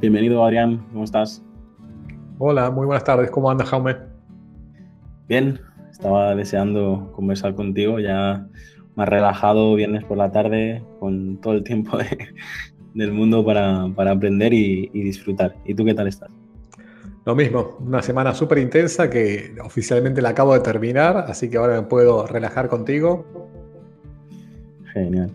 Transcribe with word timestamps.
Bienvenido 0.00 0.44
Adrián, 0.44 0.86
¿cómo 0.92 1.02
estás? 1.02 1.42
Hola, 2.38 2.70
muy 2.70 2.86
buenas 2.86 3.02
tardes, 3.02 3.32
¿cómo 3.32 3.50
andas 3.50 3.68
Jaume? 3.68 3.96
Bien, 5.26 5.58
estaba 5.90 6.36
deseando 6.36 7.10
conversar 7.16 7.56
contigo, 7.56 7.98
ya 7.98 8.46
más 8.94 9.08
relajado 9.08 9.74
viernes 9.74 10.04
por 10.04 10.16
la 10.16 10.30
tarde, 10.30 10.84
con 11.00 11.40
todo 11.40 11.54
el 11.54 11.64
tiempo 11.64 11.98
del 12.94 13.12
mundo 13.12 13.44
para, 13.44 14.12
aprender 14.12 14.52
y, 14.52 14.88
y 14.92 15.02
disfrutar. 15.02 15.56
¿Y 15.64 15.74
tú 15.74 15.84
qué 15.84 15.94
tal 15.94 16.06
estás? 16.06 16.30
Lo 17.24 17.34
mismo, 17.34 17.76
una 17.80 18.00
semana 18.00 18.32
súper 18.34 18.58
intensa 18.58 19.10
que 19.10 19.56
oficialmente 19.64 20.22
la 20.22 20.28
acabo 20.28 20.54
de 20.54 20.60
terminar, 20.60 21.24
así 21.26 21.50
que 21.50 21.56
ahora 21.56 21.74
me 21.74 21.88
puedo 21.88 22.24
relajar 22.24 22.68
contigo. 22.68 23.26
Genial. 24.92 25.32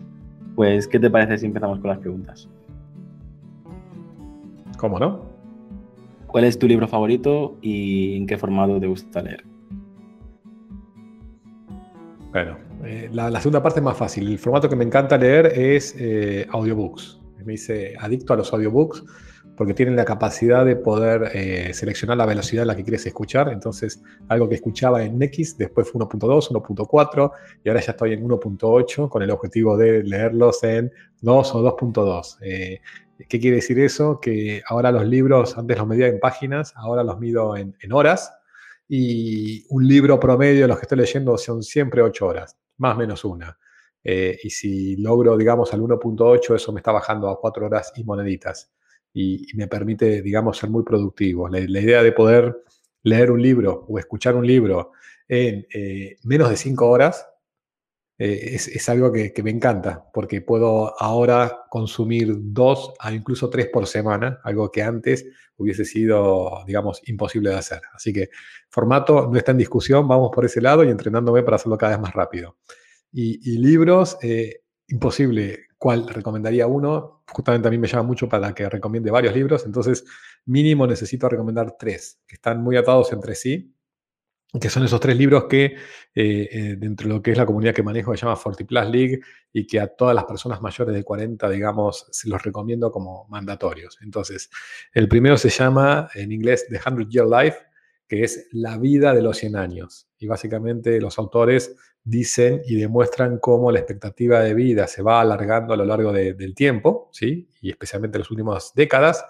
Pues, 0.56 0.88
¿qué 0.88 0.98
te 0.98 1.10
parece 1.10 1.36
si 1.36 1.44
empezamos 1.44 1.80
con 1.80 1.90
las 1.90 1.98
preguntas? 1.98 2.48
¿Cómo 4.84 4.98
no? 4.98 5.22
¿Cuál 6.26 6.44
es 6.44 6.58
tu 6.58 6.68
libro 6.68 6.86
favorito 6.86 7.56
y 7.62 8.18
en 8.18 8.26
qué 8.26 8.36
formato 8.36 8.78
te 8.78 8.86
gusta 8.86 9.22
leer? 9.22 9.42
Bueno, 12.30 12.58
eh, 12.84 13.08
la, 13.10 13.30
segunda 13.40 13.62
parte 13.62 13.80
es 13.80 13.84
más 13.84 13.96
fácil. 13.96 14.30
El 14.30 14.38
formato 14.38 14.68
que 14.68 14.76
me 14.76 14.84
encanta 14.84 15.16
leer 15.16 15.46
es 15.46 15.96
eh, 15.98 16.46
audiobooks. 16.50 17.18
Me 17.46 17.54
hice 17.54 17.94
adicto 17.98 18.34
a 18.34 18.36
los 18.36 18.52
audiobooks 18.52 19.02
porque 19.56 19.72
tienen 19.72 19.96
la 19.96 20.04
capacidad 20.04 20.66
de 20.66 20.76
poder 20.76 21.30
eh, 21.32 21.72
seleccionar 21.72 22.18
la 22.18 22.26
velocidad 22.26 22.64
a 22.64 22.66
la 22.66 22.76
que 22.76 22.82
quieres 22.82 23.06
escuchar. 23.06 23.48
Entonces, 23.48 24.02
algo 24.28 24.50
que 24.50 24.56
escuchaba 24.56 25.02
en 25.02 25.22
X, 25.22 25.56
después 25.56 25.90
fue 25.90 26.02
1.2, 26.02 26.50
1.4 26.50 27.32
y 27.64 27.70
ahora 27.70 27.80
ya 27.80 27.92
estoy 27.92 28.12
en 28.12 28.28
1.8 28.28 29.08
con 29.08 29.22
el 29.22 29.30
objetivo 29.30 29.78
de 29.78 30.02
leerlos 30.02 30.62
en 30.62 30.92
2 31.22 31.54
o 31.54 31.62
2.2. 31.62 32.80
¿Qué 33.28 33.40
quiere 33.40 33.56
decir 33.56 33.78
eso? 33.78 34.20
Que 34.20 34.62
ahora 34.68 34.90
los 34.90 35.06
libros, 35.06 35.56
antes 35.56 35.78
los 35.78 35.86
medía 35.86 36.08
en 36.08 36.18
páginas, 36.18 36.72
ahora 36.76 37.04
los 37.04 37.18
mido 37.18 37.56
en, 37.56 37.74
horas 37.92 38.32
y 38.88 39.64
un 39.70 39.86
libro 39.86 40.18
promedio 40.20 40.66
los 40.66 40.78
que 40.78 40.82
estoy 40.82 40.98
leyendo 40.98 41.38
son 41.38 41.62
siempre 41.62 42.02
8 42.02 42.26
horas, 42.26 42.58
más 42.78 42.96
o 42.96 42.98
menos 42.98 43.24
una. 43.24 43.58
Eh, 44.02 44.38
y 44.42 44.50
si 44.50 44.96
logro, 44.96 45.36
digamos, 45.36 45.72
al 45.72 45.80
1.8, 45.80 46.56
eso 46.56 46.72
me 46.72 46.80
está 46.80 46.92
bajando 46.92 47.28
a 47.28 47.40
4 47.40 47.66
horas 47.66 47.92
y 47.96 48.04
moneditas. 48.04 48.70
Y, 49.12 49.46
me 49.54 49.68
permite, 49.68 50.20
digamos, 50.20 50.58
ser 50.58 50.70
muy 50.70 50.82
productivo. 50.82 51.48
La, 51.48 51.60
idea 51.60 52.02
de 52.02 52.12
poder 52.12 52.64
leer 53.04 53.30
un 53.30 53.40
libro 53.40 53.86
o 53.88 53.98
escuchar 53.98 54.34
un 54.34 54.46
libro 54.46 54.92
en 55.28 55.66
eh, 55.72 56.16
menos 56.24 56.50
de 56.50 56.56
5 56.56 56.86
horas 56.88 57.26
eh, 58.16 58.54
es, 58.54 58.88
algo 58.88 59.10
que, 59.10 59.32
me 59.42 59.50
encanta, 59.50 60.04
porque 60.12 60.40
puedo 60.40 61.00
ahora 61.00 61.64
consumir 61.68 62.32
dos 62.38 62.94
a 63.00 63.12
incluso 63.12 63.50
tres 63.50 63.68
por 63.72 63.86
semana, 63.88 64.40
algo 64.44 64.70
que 64.70 64.82
antes 64.82 65.26
hubiese 65.56 65.84
sido, 65.84 66.62
digamos, 66.66 67.02
imposible 67.08 67.50
de 67.50 67.56
hacer. 67.56 67.82
Así 67.92 68.12
que 68.12 68.30
formato 68.70 69.28
no 69.30 69.36
está 69.36 69.50
en 69.50 69.58
discusión, 69.58 70.06
vamos 70.06 70.30
por 70.32 70.44
ese 70.44 70.60
lado 70.60 70.84
y 70.84 70.90
entrenándome 70.90 71.42
para 71.42 71.56
hacerlo 71.56 71.76
cada 71.76 71.96
vez 71.96 72.02
más 72.02 72.12
rápido. 72.12 72.56
Y, 73.12 73.58
libros, 73.58 74.16
eh, 74.22 74.62
imposible. 74.88 75.66
¿Cuál 75.78 76.08
recomendaría 76.08 76.66
uno? 76.66 77.22
Justamente 77.32 77.68
a 77.68 77.70
mí 77.70 77.78
me 77.78 77.86
llama 77.86 78.04
mucho 78.04 78.28
para 78.28 78.54
que 78.54 78.68
recomiende 78.68 79.10
varios 79.10 79.34
libros, 79.34 79.66
entonces 79.66 80.04
mínimo 80.46 80.86
necesito 80.86 81.28
recomendar 81.28 81.76
tres, 81.78 82.20
que 82.26 82.36
están 82.36 82.62
muy 82.62 82.76
atados 82.76 83.12
entre 83.12 83.34
sí 83.34 83.73
que 84.60 84.70
son 84.70 84.84
esos 84.84 85.00
tres 85.00 85.16
libros 85.16 85.44
que 85.44 85.64
eh, 85.64 85.76
eh, 86.14 86.76
dentro 86.78 87.08
de 87.08 87.14
lo 87.14 87.22
que 87.22 87.32
es 87.32 87.38
la 87.38 87.46
comunidad 87.46 87.74
que 87.74 87.82
manejo 87.82 88.14
se 88.14 88.22
llama 88.22 88.36
FortiPlus 88.36 88.88
League 88.88 89.20
y 89.52 89.66
que 89.66 89.80
a 89.80 89.88
todas 89.88 90.14
las 90.14 90.24
personas 90.24 90.60
mayores 90.60 90.94
de 90.94 91.02
40, 91.02 91.48
digamos, 91.50 92.06
se 92.10 92.28
los 92.28 92.42
recomiendo 92.42 92.90
como 92.90 93.26
mandatorios. 93.28 93.98
Entonces, 94.02 94.50
el 94.92 95.08
primero 95.08 95.36
se 95.36 95.50
llama 95.50 96.08
en 96.14 96.30
inglés 96.30 96.66
The 96.68 96.78
100 96.78 97.10
Year 97.10 97.26
Life, 97.26 97.58
que 98.06 98.22
es 98.22 98.48
la 98.52 98.78
vida 98.78 99.12
de 99.12 99.22
los 99.22 99.38
100 99.38 99.56
años. 99.56 100.08
Y 100.18 100.26
básicamente 100.26 101.00
los 101.00 101.18
autores 101.18 101.74
dicen 102.04 102.60
y 102.66 102.76
demuestran 102.76 103.38
cómo 103.38 103.72
la 103.72 103.80
expectativa 103.80 104.40
de 104.40 104.54
vida 104.54 104.86
se 104.86 105.02
va 105.02 105.20
alargando 105.20 105.72
a 105.72 105.76
lo 105.76 105.84
largo 105.84 106.12
del 106.12 106.54
tiempo, 106.54 107.08
¿sí? 107.12 107.48
y 107.60 107.70
especialmente 107.70 108.18
en 108.18 108.20
las 108.20 108.30
últimas 108.30 108.72
décadas, 108.74 109.24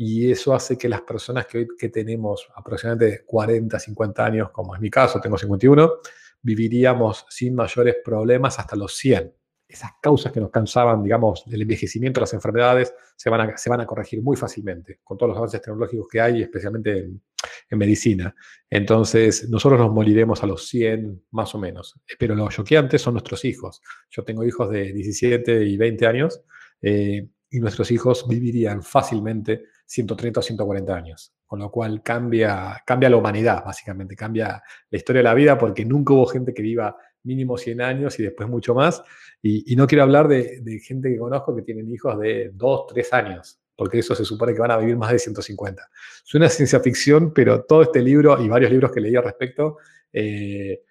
y 0.00 0.30
eso 0.30 0.54
hace 0.54 0.78
que 0.78 0.88
las 0.88 1.00
personas 1.00 1.46
que 1.46 1.58
hoy 1.58 1.90
tenemos 1.90 2.48
aproximadamente 2.54 3.24
40, 3.26 3.80
50 3.80 4.24
años, 4.24 4.50
como 4.52 4.72
es 4.72 4.80
mi 4.80 4.90
caso, 4.90 5.20
tengo 5.20 5.36
51, 5.36 5.92
viviríamos 6.40 7.26
sin 7.28 7.56
mayores 7.56 7.96
problemas 8.04 8.60
hasta 8.60 8.76
los 8.76 8.94
100. 8.94 9.34
Esas 9.66 9.90
causas 10.00 10.30
que 10.30 10.40
nos 10.40 10.52
cansaban, 10.52 11.02
digamos, 11.02 11.42
del 11.46 11.62
envejecimiento, 11.62 12.20
las 12.20 12.32
enfermedades, 12.32 12.94
se 13.16 13.28
van, 13.28 13.40
a, 13.40 13.56
se 13.56 13.68
van 13.68 13.80
a 13.80 13.86
corregir 13.86 14.22
muy 14.22 14.36
fácilmente 14.36 15.00
con 15.02 15.18
todos 15.18 15.30
los 15.30 15.36
avances 15.36 15.60
tecnológicos 15.60 16.06
que 16.06 16.20
hay, 16.20 16.42
especialmente 16.42 16.96
en, 16.96 17.20
en 17.68 17.78
medicina. 17.78 18.32
Entonces, 18.70 19.48
nosotros 19.48 19.80
nos 19.80 19.90
moriremos 19.90 20.44
a 20.44 20.46
los 20.46 20.68
100 20.68 21.24
más 21.32 21.56
o 21.56 21.58
menos. 21.58 22.00
Pero 22.20 22.36
lo 22.36 22.48
choqueante 22.50 23.00
son 23.00 23.14
nuestros 23.14 23.44
hijos. 23.44 23.82
Yo 24.10 24.22
tengo 24.22 24.44
hijos 24.44 24.70
de 24.70 24.92
17 24.92 25.64
y 25.64 25.76
20 25.76 26.06
años 26.06 26.40
eh, 26.80 27.28
y 27.50 27.58
nuestros 27.58 27.90
hijos 27.90 28.28
vivirían 28.28 28.84
fácilmente 28.84 29.64
130 29.88 30.40
o 30.40 30.42
140 30.42 30.94
años. 30.94 31.32
Con 31.46 31.60
lo 31.60 31.70
cual 31.70 32.02
cambia, 32.02 32.82
cambia 32.86 33.08
la 33.08 33.16
humanidad, 33.16 33.64
básicamente, 33.64 34.14
cambia 34.14 34.62
la 34.90 34.96
historia 34.96 35.20
de 35.20 35.24
la 35.24 35.34
vida 35.34 35.56
porque 35.56 35.84
nunca 35.84 36.12
hubo 36.12 36.26
gente 36.26 36.52
que 36.52 36.62
viva 36.62 36.94
mínimo 37.22 37.56
100 37.56 37.80
años 37.80 38.18
y 38.20 38.22
después 38.22 38.48
mucho 38.48 38.74
más. 38.74 39.02
Y, 39.40 39.74
no 39.76 39.86
quiero 39.86 40.04
hablar 40.04 40.28
de, 40.28 40.80
gente 40.84 41.10
que 41.10 41.18
conozco 41.18 41.56
que 41.56 41.62
tienen 41.62 41.90
hijos 41.90 42.18
de 42.18 42.50
2, 42.52 42.86
3 42.88 43.12
años, 43.14 43.58
porque 43.74 44.00
eso 44.00 44.14
se 44.14 44.24
supone 44.24 44.52
que 44.52 44.60
van 44.60 44.72
a 44.72 44.76
vivir 44.76 44.96
más 44.96 45.10
de 45.10 45.18
150. 45.18 45.88
Suena 46.22 46.48
ciencia 46.48 46.80
ficción, 46.80 47.32
pero 47.32 47.64
todo 47.64 47.82
este 47.82 48.02
libro 48.02 48.42
y 48.42 48.48
varios 48.48 48.70
libros 48.70 48.92
que 48.92 49.00
leí 49.00 49.16
al 49.16 49.24
respecto, 49.24 49.78
eh, 50.12 50.82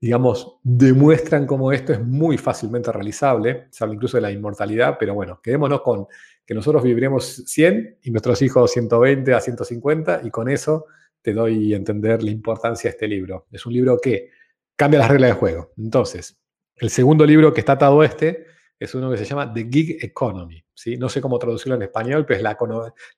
digamos, 0.00 0.58
demuestran 0.62 1.46
cómo 1.46 1.72
esto 1.72 1.92
es 1.92 2.00
muy 2.00 2.36
fácilmente 2.38 2.92
realizable, 2.92 3.66
se 3.70 3.82
habla 3.82 3.94
incluso 3.94 4.16
de 4.16 4.22
la 4.22 4.30
inmortalidad, 4.30 4.96
pero 4.98 5.14
bueno, 5.14 5.40
quedémonos 5.42 5.80
con 5.80 6.06
que 6.44 6.54
nosotros 6.54 6.82
viviremos 6.82 7.44
100 7.46 7.98
y 8.02 8.10
nuestros 8.10 8.40
hijos 8.42 8.70
120 8.72 9.34
a 9.34 9.40
150 9.40 10.20
y 10.24 10.30
con 10.30 10.48
eso 10.48 10.86
te 11.22 11.32
doy 11.32 11.74
a 11.74 11.76
entender 11.76 12.22
la 12.22 12.30
importancia 12.30 12.88
de 12.88 12.92
este 12.92 13.08
libro. 13.08 13.46
Es 13.50 13.66
un 13.66 13.72
libro 13.72 13.98
que 13.98 14.30
cambia 14.76 15.00
las 15.00 15.10
reglas 15.10 15.30
de 15.30 15.36
juego. 15.36 15.72
Entonces, 15.76 16.38
el 16.76 16.90
segundo 16.90 17.26
libro 17.26 17.52
que 17.52 17.60
está 17.60 17.72
atado 17.72 18.00
a 18.00 18.06
este 18.06 18.46
es 18.78 18.94
uno 18.94 19.10
que 19.10 19.16
se 19.16 19.24
llama 19.24 19.52
The 19.52 19.68
Gig 19.68 20.04
Economy. 20.04 20.62
¿sí? 20.74 20.96
No 20.96 21.08
sé 21.08 21.20
cómo 21.20 21.38
traducirlo 21.38 21.74
en 21.74 21.82
español, 21.82 22.24
pero 22.26 22.36
es 22.36 22.42
la, 22.42 22.56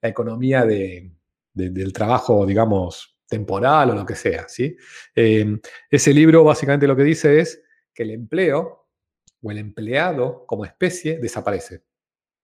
la 0.01 0.09
economía 0.09 0.65
del 0.65 1.93
trabajo, 1.93 2.47
digamos, 2.47 3.18
temporal 3.29 3.91
o 3.91 3.95
lo 3.95 4.07
que 4.07 4.15
sea. 4.15 4.49
¿sí? 4.49 4.77
Eh, 5.15 5.59
ese 5.91 6.13
libro 6.13 6.45
básicamente 6.45 6.87
lo 6.87 6.97
que 6.97 7.05
dice 7.05 7.41
es 7.41 7.63
que 7.95 8.03
el 8.03 8.11
empleo 8.11 8.89
o 9.43 9.51
el 9.51 9.59
empleado 9.59 10.45
como 10.47 10.65
especie 10.65 11.19
desaparece. 11.19 11.83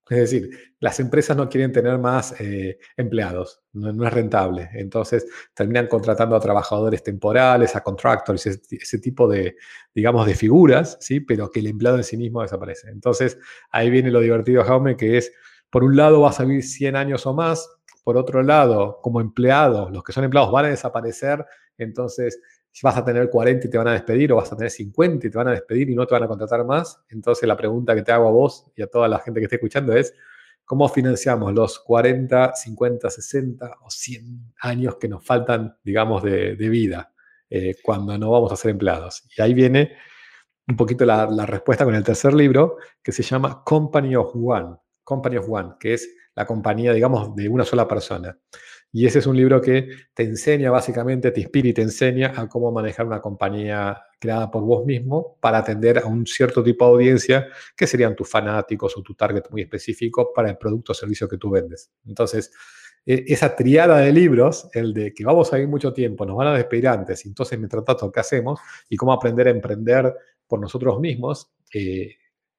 Es 0.08 0.18
decir, 0.18 0.50
las 0.80 1.00
empresas 1.00 1.34
no 1.34 1.48
quieren 1.48 1.72
tener 1.72 1.96
más 1.98 2.38
eh, 2.38 2.78
empleados, 2.94 3.62
no, 3.72 4.06
es 4.06 4.12
rentable. 4.12 4.68
Entonces 4.74 5.26
terminan 5.54 5.86
contratando 5.86 6.36
a 6.36 6.40
trabajadores 6.40 7.02
temporales, 7.02 7.74
a 7.74 7.82
contractors, 7.82 8.46
ese, 8.46 8.98
tipo 8.98 9.26
de, 9.26 9.56
digamos, 9.94 10.26
de 10.26 10.34
figuras, 10.34 10.98
¿sí? 11.00 11.20
pero 11.20 11.50
que 11.50 11.60
el 11.60 11.68
empleado 11.68 11.96
en 11.96 12.04
sí 12.04 12.18
mismo 12.18 12.42
desaparece. 12.42 12.90
Entonces 12.90 13.38
ahí 13.70 13.88
viene 13.88 14.10
lo 14.10 14.20
divertido, 14.20 14.62
Jaume, 14.62 14.94
que 14.94 15.16
es, 15.16 15.32
por 15.70 15.82
un 15.82 15.96
lado 15.96 16.20
vas 16.20 16.38
a 16.38 16.44
vivir 16.44 16.64
100 16.64 16.96
años 16.96 17.24
o 17.26 17.32
más, 17.32 17.66
por 18.04 18.18
otro 18.18 18.42
lado, 18.42 19.00
como 19.02 19.20
empleado, 19.20 19.88
los 19.90 20.04
que 20.04 20.12
son 20.12 20.24
empleados 20.24 20.52
van 20.52 20.66
a 20.66 20.68
desaparecer, 20.68 21.44
entonces 21.78 22.40
vas 22.82 22.96
a 22.98 23.04
tener 23.04 23.30
40 23.30 23.66
y 23.66 23.70
te 23.70 23.78
van 23.78 23.88
a 23.88 23.92
despedir 23.92 24.32
o 24.32 24.36
vas 24.36 24.52
a 24.52 24.56
tener 24.56 24.70
50 24.70 25.26
y 25.26 25.30
te 25.30 25.38
van 25.38 25.48
a 25.48 25.52
despedir 25.52 25.88
y 25.88 25.94
no 25.94 26.06
te 26.06 26.14
van 26.14 26.24
a 26.24 26.28
contratar 26.28 26.64
más. 26.64 27.00
Entonces 27.08 27.48
la 27.48 27.56
pregunta 27.56 27.94
que 27.94 28.02
te 28.02 28.12
hago 28.12 28.28
a 28.28 28.30
vos 28.30 28.66
y 28.76 28.82
a 28.82 28.86
toda 28.86 29.08
la 29.08 29.18
gente 29.20 29.40
que 29.40 29.44
esté 29.44 29.56
escuchando 29.56 29.96
es, 29.96 30.14
¿cómo 30.66 30.88
financiamos 30.88 31.54
los 31.54 31.78
40, 31.78 32.54
50, 32.54 33.10
60 33.10 33.70
o 33.80 33.90
100 33.90 34.54
años 34.60 34.96
que 34.96 35.08
nos 35.08 35.24
faltan, 35.24 35.78
digamos, 35.82 36.22
de, 36.22 36.54
vida 36.56 37.12
eh, 37.48 37.76
cuando 37.82 38.18
no 38.18 38.30
vamos 38.30 38.52
a 38.52 38.56
ser 38.56 38.72
empleados? 38.72 39.22
Y 39.36 39.40
ahí 39.40 39.54
viene 39.54 39.96
un 40.68 40.76
poquito 40.76 41.06
la 41.06 41.46
respuesta 41.46 41.84
con 41.86 41.94
el 41.94 42.04
tercer 42.04 42.34
libro 42.34 42.76
que 43.02 43.12
se 43.12 43.22
llama 43.22 43.62
Company 43.64 44.14
of 44.14 44.34
One. 44.34 44.76
Company 45.04 45.36
of 45.36 45.48
One, 45.48 45.74
que 45.78 45.94
es 45.94 46.08
la 46.34 46.46
compañía, 46.46 46.92
digamos, 46.92 47.34
de 47.34 47.48
una 47.48 47.64
sola 47.64 47.86
persona. 47.86 48.36
Y 48.92 49.06
ese 49.06 49.18
es 49.18 49.26
un 49.26 49.36
libro 49.36 49.60
que 49.60 49.88
te 50.14 50.22
enseña 50.22 50.70
básicamente, 50.70 51.32
te 51.32 51.40
inspira 51.40 51.68
y 51.68 51.72
te 51.72 51.82
enseña 51.82 52.32
a 52.36 52.48
cómo 52.48 52.70
manejar 52.70 53.06
una 53.06 53.20
compañía 53.20 54.00
creada 54.20 54.50
por 54.50 54.62
vos 54.62 54.86
mismo 54.86 55.36
para 55.40 55.58
atender 55.58 55.98
a 55.98 56.06
un 56.06 56.24
cierto 56.26 56.62
tipo 56.62 56.84
de 56.84 56.92
audiencia 56.92 57.48
que 57.76 57.88
serían 57.88 58.14
tus 58.14 58.30
fanáticos 58.30 58.96
o 58.96 59.02
tu 59.02 59.14
target 59.14 59.50
muy 59.50 59.62
específico 59.62 60.32
para 60.32 60.48
el 60.48 60.58
producto 60.58 60.92
o 60.92 60.94
servicio 60.94 61.28
que 61.28 61.38
tú 61.38 61.50
vendes. 61.50 61.90
Entonces, 62.06 62.52
e, 63.04 63.24
esa 63.26 63.54
triada 63.56 63.98
de 63.98 64.12
libros, 64.12 64.68
el 64.72 64.94
de 64.94 65.12
que 65.12 65.24
vamos 65.24 65.52
a 65.52 65.58
ir 65.58 65.66
mucho 65.66 65.92
tiempo, 65.92 66.24
nos 66.24 66.36
van 66.36 66.48
a 66.48 66.54
despedir 66.54 66.88
antes, 66.88 67.26
entonces 67.26 67.58
mientras 67.58 67.84
tanto, 67.84 68.12
¿qué 68.12 68.20
hacemos? 68.20 68.60
Y 68.88 68.96
cómo 68.96 69.12
aprender 69.12 69.48
a 69.48 69.50
emprender 69.50 70.14
por 70.46 70.60
nosotros 70.60 71.00
mismos, 71.00 71.52
eh, 71.72 72.16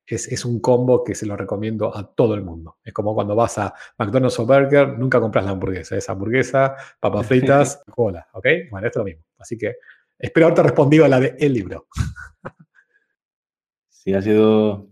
es, 0.07 0.45
un 0.45 0.59
combo 0.59 1.03
que 1.03 1.15
se 1.15 1.25
lo 1.25 1.35
recomiendo 1.35 1.95
a 1.95 2.13
todo 2.13 2.35
el 2.35 2.43
mundo. 2.43 2.77
Es 2.83 2.93
como 2.93 3.15
cuando 3.15 3.35
vas 3.35 3.57
a 3.57 3.73
McDonald's 3.97 4.39
o 4.39 4.45
Burger, 4.45 4.97
nunca 4.99 5.19
compras 5.19 5.45
la 5.45 5.51
hamburguesa. 5.51 5.97
Es 5.97 6.09
hamburguesa, 6.09 6.75
papas 6.99 7.25
fritas, 7.25 7.83
cola. 7.89 8.27
¿Ok? 8.33 8.45
Bueno, 8.69 8.87
esto 8.87 8.99
es 8.99 9.01
lo 9.01 9.05
mismo. 9.05 9.23
Así 9.39 9.57
que 9.57 9.75
espero 10.17 10.47
haberte 10.47 10.63
respondido 10.63 11.05
a 11.05 11.09
la 11.09 11.19
de 11.19 11.35
el 11.39 11.53
libro. 11.53 11.87
Sí, 13.89 14.13
ha 14.13 14.21
sido, 14.21 14.87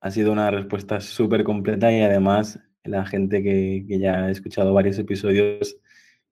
ha 0.00 0.10
sido 0.10 0.32
una 0.32 0.50
respuesta 0.50 0.98
súper 0.98 1.44
completa 1.44 1.92
y 1.92 2.00
además 2.00 2.58
la 2.82 3.04
gente 3.04 3.42
que, 3.42 3.84
ya 3.86 4.24
ha 4.24 4.30
escuchado 4.30 4.72
varios 4.72 4.98
episodios 4.98 5.76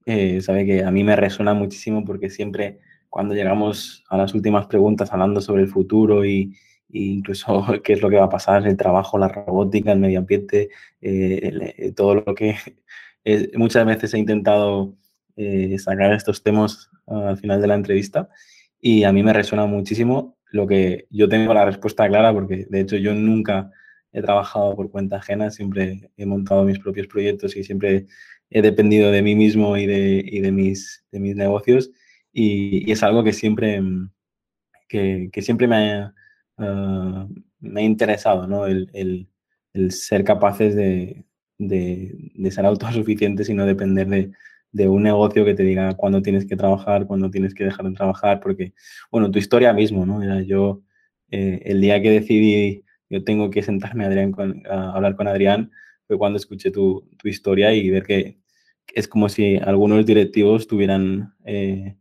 eh, 0.06 0.40
sabe 0.40 0.64
que 0.64 0.82
a 0.82 0.90
mí 0.90 1.04
me 1.04 1.16
resuena 1.16 1.52
muchísimo 1.52 2.02
porque 2.02 2.30
siempre 2.30 2.80
cuando 3.10 3.34
llegamos 3.34 4.04
a 4.08 4.16
las 4.16 4.32
últimas 4.32 4.66
preguntas 4.68 5.12
hablando 5.12 5.42
sobre 5.42 5.64
el 5.64 5.68
futuro 5.68 6.24
y, 6.24 6.56
incluso 7.04 7.64
qué 7.84 7.94
es 7.94 8.02
lo 8.02 8.10
que 8.10 8.16
va 8.16 8.24
a 8.24 8.30
pasar, 8.30 8.66
el 8.66 8.76
trabajo, 8.76 9.18
la 9.18 9.28
robótica, 9.28 9.92
el 9.92 10.00
medio 10.00 10.20
ambiente, 10.20 10.70
eh, 11.00 11.74
eh, 11.78 11.92
todo 11.92 12.16
lo 12.16 12.34
que 12.34 12.56
muchas 13.54 13.86
veces 13.86 14.14
he 14.14 14.18
intentado 14.18 14.94
sacar 15.78 16.14
estos 16.14 16.42
temas 16.42 16.88
al 17.06 17.36
final 17.36 17.60
de 17.60 17.66
la 17.66 17.74
entrevista 17.74 18.30
y 18.80 19.04
a 19.04 19.12
mí 19.12 19.22
me 19.22 19.34
resuena 19.34 19.66
muchísimo 19.66 20.38
lo 20.50 20.66
que 20.66 21.06
yo 21.10 21.28
tengo 21.28 21.52
la 21.52 21.64
respuesta 21.64 22.08
clara 22.08 22.32
porque 22.32 22.66
de 22.70 22.80
hecho 22.80 22.96
yo 22.96 23.14
nunca 23.14 23.70
he 24.12 24.22
trabajado 24.22 24.74
por 24.74 24.90
cuenta 24.90 25.16
ajena, 25.16 25.50
siempre 25.50 26.10
he 26.16 26.24
montado 26.24 26.64
mis 26.64 26.78
propios 26.78 27.06
proyectos 27.06 27.56
y 27.56 27.64
siempre 27.64 28.06
he 28.48 28.62
dependido 28.62 29.10
de 29.10 29.22
mí 29.22 29.34
mismo 29.34 29.76
y 29.76 29.86
de, 29.86 30.24
y 30.24 30.40
de, 30.40 30.52
mis, 30.52 31.04
de 31.10 31.20
mis 31.20 31.36
negocios 31.36 31.90
y, 32.32 32.90
es 32.90 33.02
algo 33.02 33.24
que 33.24 33.32
siempre, 33.32 33.82
que, 34.88 35.28
que 35.32 35.42
siempre 35.42 35.66
me 35.66 35.76
ha, 35.76 36.14
ah, 36.58 37.26
me 37.60 37.80
ha 37.80 37.84
interesado, 37.84 38.46
¿no? 38.46 38.66
el, 38.66 38.90
el, 38.92 39.28
el 39.72 39.92
ser 39.92 40.24
capaces 40.24 40.74
de, 40.74 41.24
de, 41.58 42.30
de, 42.34 42.50
ser 42.50 42.66
autosuficientes 42.66 43.48
y 43.48 43.54
no 43.54 43.66
depender 43.66 44.08
de, 44.08 44.32
de 44.72 44.88
un 44.88 45.02
negocio 45.02 45.44
que 45.44 45.54
te 45.54 45.62
diga 45.62 45.94
cuándo 45.94 46.22
tienes 46.22 46.46
que 46.46 46.56
trabajar, 46.56 47.06
cuándo 47.06 47.30
tienes 47.30 47.54
que 47.54 47.64
dejar 47.64 47.86
de 47.86 47.94
trabajar, 47.94 48.40
porque, 48.40 48.74
bueno, 49.10 49.30
tu 49.30 49.38
historia 49.38 49.72
mismo, 49.72 50.06
¿no? 50.06 50.40
Yo, 50.42 50.82
eh, 51.30 51.62
el 51.64 51.80
día 51.80 52.00
que 52.02 52.10
decidí 52.10 52.84
yo 53.08 53.24
tengo 53.24 53.50
que 53.50 53.62
sentarme 53.62 54.04
Adrián 54.04 54.34
a 54.68 54.92
hablar 54.92 55.16
con 55.16 55.28
Adrián, 55.28 55.70
fue 56.06 56.18
cuando 56.18 56.36
escuché 56.38 56.70
tu, 56.70 57.08
tu, 57.18 57.28
historia 57.28 57.72
y 57.72 57.90
ver 57.90 58.04
que 58.04 58.38
es 58.94 59.08
como 59.08 59.28
si 59.28 59.56
algunos 59.56 60.06
directivos 60.06 60.66
tuvieran 60.66 61.34
eh, 61.44 61.96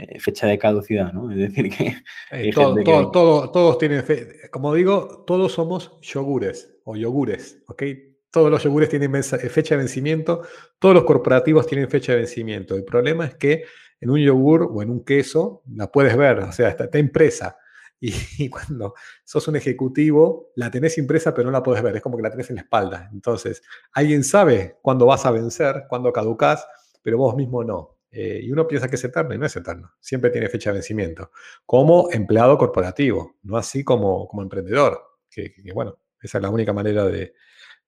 eh, 0.00 0.20
fecha 0.20 0.46
de 0.46 0.58
caducidad, 0.58 1.12
¿no? 1.12 1.28
Es 1.32 1.38
decir, 1.38 1.76
que... 1.76 1.96
Eh, 2.30 2.52
todo, 2.52 3.10
todo, 3.10 3.50
todos 3.50 3.78
tienen, 3.78 4.04
como 4.52 4.72
digo, 4.72 5.24
todos 5.26 5.52
somos 5.52 5.98
yogures 6.00 6.72
o 6.84 6.94
yogures, 6.94 7.60
¿ok? 7.66 7.82
Todos 8.30 8.48
los 8.48 8.62
yogures 8.62 8.88
tienen 8.88 9.12
fecha 9.24 9.74
de 9.74 9.78
vencimiento, 9.78 10.42
todos 10.78 10.94
los 10.94 11.02
corporativos 11.02 11.66
tienen 11.66 11.90
fecha 11.90 12.12
de 12.12 12.18
vencimiento. 12.18 12.76
El 12.76 12.84
problema 12.84 13.26
es 13.26 13.34
que 13.34 13.64
en 14.00 14.10
un 14.10 14.20
yogur 14.20 14.70
o 14.72 14.82
en 14.82 14.90
un 14.90 15.04
queso 15.04 15.62
la 15.74 15.90
puedes 15.90 16.16
ver, 16.16 16.38
o 16.40 16.52
sea, 16.52 16.68
está, 16.68 16.84
está 16.84 17.00
impresa 17.00 17.56
y, 18.00 18.48
cuando 18.48 18.94
sos 19.24 19.48
un 19.48 19.56
ejecutivo, 19.56 20.52
la 20.54 20.70
tenés 20.70 20.96
impresa, 20.98 21.34
pero 21.34 21.46
no 21.46 21.50
la 21.50 21.62
podés 21.64 21.82
ver, 21.82 21.96
es 21.96 22.02
como 22.02 22.16
que 22.16 22.22
la 22.22 22.30
tenés 22.30 22.48
en 22.50 22.56
la 22.56 22.62
espalda. 22.62 23.10
Entonces, 23.12 23.62
alguien 23.92 24.22
sabe 24.22 24.78
cuándo 24.80 25.06
vas 25.06 25.26
a 25.26 25.32
vencer, 25.32 25.86
cuándo 25.88 26.12
caducás, 26.12 26.64
pero 27.02 27.18
vos 27.18 27.34
mismo 27.34 27.64
no. 27.64 27.97
Eh, 28.10 28.40
y 28.42 28.50
uno 28.50 28.66
piensa 28.66 28.88
que 28.88 28.96
es 28.96 29.04
eterno 29.04 29.34
y 29.34 29.38
no 29.38 29.46
es 29.46 29.54
eterno, 29.54 29.92
siempre 30.00 30.30
tiene 30.30 30.48
fecha 30.48 30.70
de 30.70 30.74
vencimiento. 30.74 31.30
Como 31.66 32.10
empleado 32.10 32.56
corporativo, 32.56 33.36
no 33.42 33.56
así 33.56 33.84
como, 33.84 34.26
como 34.28 34.42
emprendedor, 34.42 35.00
que, 35.30 35.52
bueno, 35.74 35.98
esa 36.20 36.38
es 36.38 36.42
la 36.42 36.50
única 36.50 36.72
manera 36.72 37.04
de, 37.04 37.34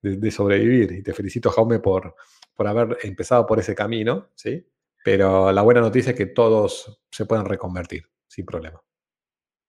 de, 0.03 0.31
sobrevivir. 0.31 0.93
Y 0.93 1.03
te 1.03 1.15
felicito, 1.15 1.51
Jaume, 1.51 1.81
por, 1.81 2.15
por 2.55 2.67
haber 2.69 2.99
empezado 3.03 3.47
por 3.47 3.59
ese 3.59 3.75
camino, 3.75 4.29
¿sí? 4.35 4.67
Pero 5.03 5.51
la 5.53 5.63
buena 5.63 5.81
noticia 5.81 6.11
es 6.11 6.17
que 6.17 6.27
todos 6.27 7.01
se 7.11 7.25
pueden 7.25 7.47
reconvertir 7.47 8.05
sin 8.29 8.45
problema. 8.45 8.81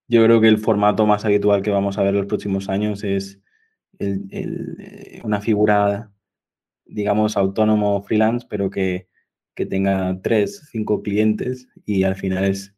Yo 0.07 0.23
creo 0.25 0.41
que 0.41 0.49
el 0.49 0.57
formato 0.57 1.05
más 1.05 1.23
habitual 1.23 1.61
que 1.61 1.71
vamos 1.71 1.97
a 1.97 2.03
ver 2.03 2.13
los 2.13 2.25
próximos 2.25 2.67
años 2.67 3.05
es 3.05 3.41
eh, 3.99 5.21
una 5.23 5.39
figura, 5.39 6.11
digamos, 6.85 7.37
autónomo 7.37 8.03
freelance, 8.03 8.45
pero 8.49 8.69
que, 8.69 9.07
tenga 9.65 10.19
tres, 10.21 10.67
cinco 10.71 11.01
clientes 11.01 11.67
y 11.85 12.03
al 12.03 12.15
final 12.15 12.45
es 12.45 12.75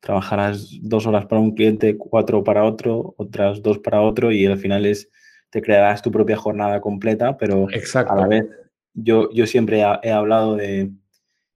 trabajarás 0.00 0.78
dos 0.82 1.06
horas 1.06 1.26
para 1.26 1.40
un 1.40 1.54
cliente, 1.54 1.96
cuatro 1.96 2.44
para 2.44 2.64
otro, 2.64 3.14
otras 3.16 3.62
dos 3.62 3.78
para 3.78 4.02
otro 4.02 4.32
y 4.32 4.46
al 4.46 4.58
final 4.58 4.86
es 4.86 5.10
te 5.50 5.62
crearás 5.62 6.02
tu 6.02 6.10
propia 6.10 6.36
jornada 6.36 6.80
completa, 6.80 7.36
pero 7.36 7.68
a 7.68 8.14
la 8.16 8.26
vez 8.26 8.46
yo, 8.92 9.30
yo 9.32 9.46
siempre 9.46 9.82
he, 10.02 10.10
hablado 10.10 10.56
de, 10.56 10.90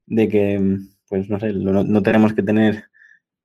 que, 0.07 0.79
pues 1.09 1.29
no 1.29 1.39
sé, 1.41 1.53
no 1.53 2.03
tenemos 2.03 2.33
que 2.33 2.43
tener 2.43 2.85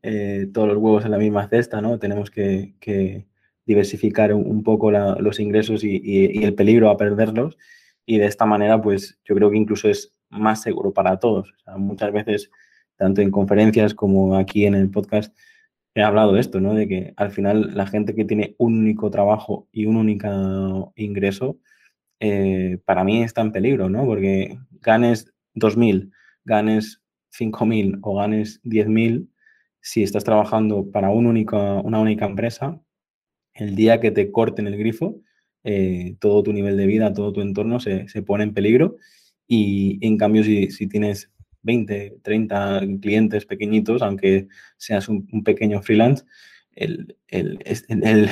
eh, 0.05 0.49
todos 0.53 0.67
los 0.67 0.77
huevos 0.77 1.05
en 1.05 1.11
la 1.11 1.17
misma 1.17 1.47
cesta, 1.47 1.81
¿no? 1.81 1.97
Tenemos 1.97 2.29
que, 2.29 3.25
diversificar 3.65 4.33
un, 4.33 4.61
poco 4.61 4.91
los 4.91 5.39
ingresos 5.39 5.83
y, 5.85 6.43
el 6.43 6.53
peligro 6.53 6.89
a 6.89 6.97
perderlos. 6.97 7.57
Y 8.05 8.17
de 8.17 8.25
esta 8.25 8.45
manera, 8.45 8.81
pues 8.81 9.17
yo 9.23 9.33
creo 9.33 9.49
que 9.49 9.57
incluso 9.57 9.87
es 9.87 10.12
más 10.33 10.61
seguro 10.61 10.93
para 10.93 11.17
todos. 11.19 11.53
muchas 11.77 12.11
veces, 12.11 12.51
tanto 12.97 13.21
en 13.21 13.31
conferencias 13.31 13.93
como 13.93 14.35
aquí 14.37 14.65
en 14.65 14.75
el 14.75 14.89
podcast, 14.89 15.35
he 15.95 16.01
hablado 16.01 16.33
de 16.33 16.41
esto, 16.41 16.59
¿no? 16.59 16.73
De 16.73 16.87
que 16.87 17.13
al 17.17 17.31
final 17.31 17.71
la 17.75 17.87
gente 17.87 18.15
que 18.15 18.25
tiene 18.25 18.55
un 18.57 18.79
único 18.79 19.11
trabajo 19.11 19.67
y 19.71 19.85
un 19.85 19.97
único 19.97 20.93
ingreso, 20.95 21.59
eh, 22.19 22.79
para 22.85 23.03
mí 23.03 23.23
está 23.23 23.41
en 23.41 23.51
peligro, 23.51 23.89
¿no? 23.89 24.05
Porque 24.05 24.57
ganes 24.81 25.33
2.000, 25.55 26.11
ganes 26.45 27.01
5.000 27.31 27.99
o 28.01 28.15
ganes 28.15 28.61
10.000, 28.63 29.27
si 29.81 30.03
estás 30.03 30.23
trabajando 30.23 30.89
para 30.91 31.09
un 31.09 31.25
una 31.27 31.99
única 31.99 32.25
empresa, 32.25 32.79
el 33.53 33.75
día 33.75 33.99
que 33.99 34.11
te 34.11 34.31
corten 34.31 34.67
el 34.67 34.77
grifo, 34.77 35.21
eh, 35.63 36.15
todo 36.19 36.43
tu 36.43 36.53
nivel 36.53 36.77
de 36.77 36.87
vida, 36.87 37.13
todo 37.13 37.31
tu 37.33 37.41
entorno 37.41 37.79
se, 37.79 38.05
pone 38.25 38.43
en 38.43 38.53
peligro. 38.53 38.97
Y 39.53 39.99
en 40.01 40.17
cambio, 40.17 40.43
si, 40.43 40.87
tienes 40.87 41.29
20, 41.61 42.17
30 42.23 42.81
clientes 43.01 43.45
pequeñitos, 43.45 44.01
aunque 44.01 44.47
seas 44.77 45.07
un, 45.09 45.43
pequeño 45.43 45.81
freelance, 45.81 46.23
el, 46.75 47.15
el, 47.29 48.29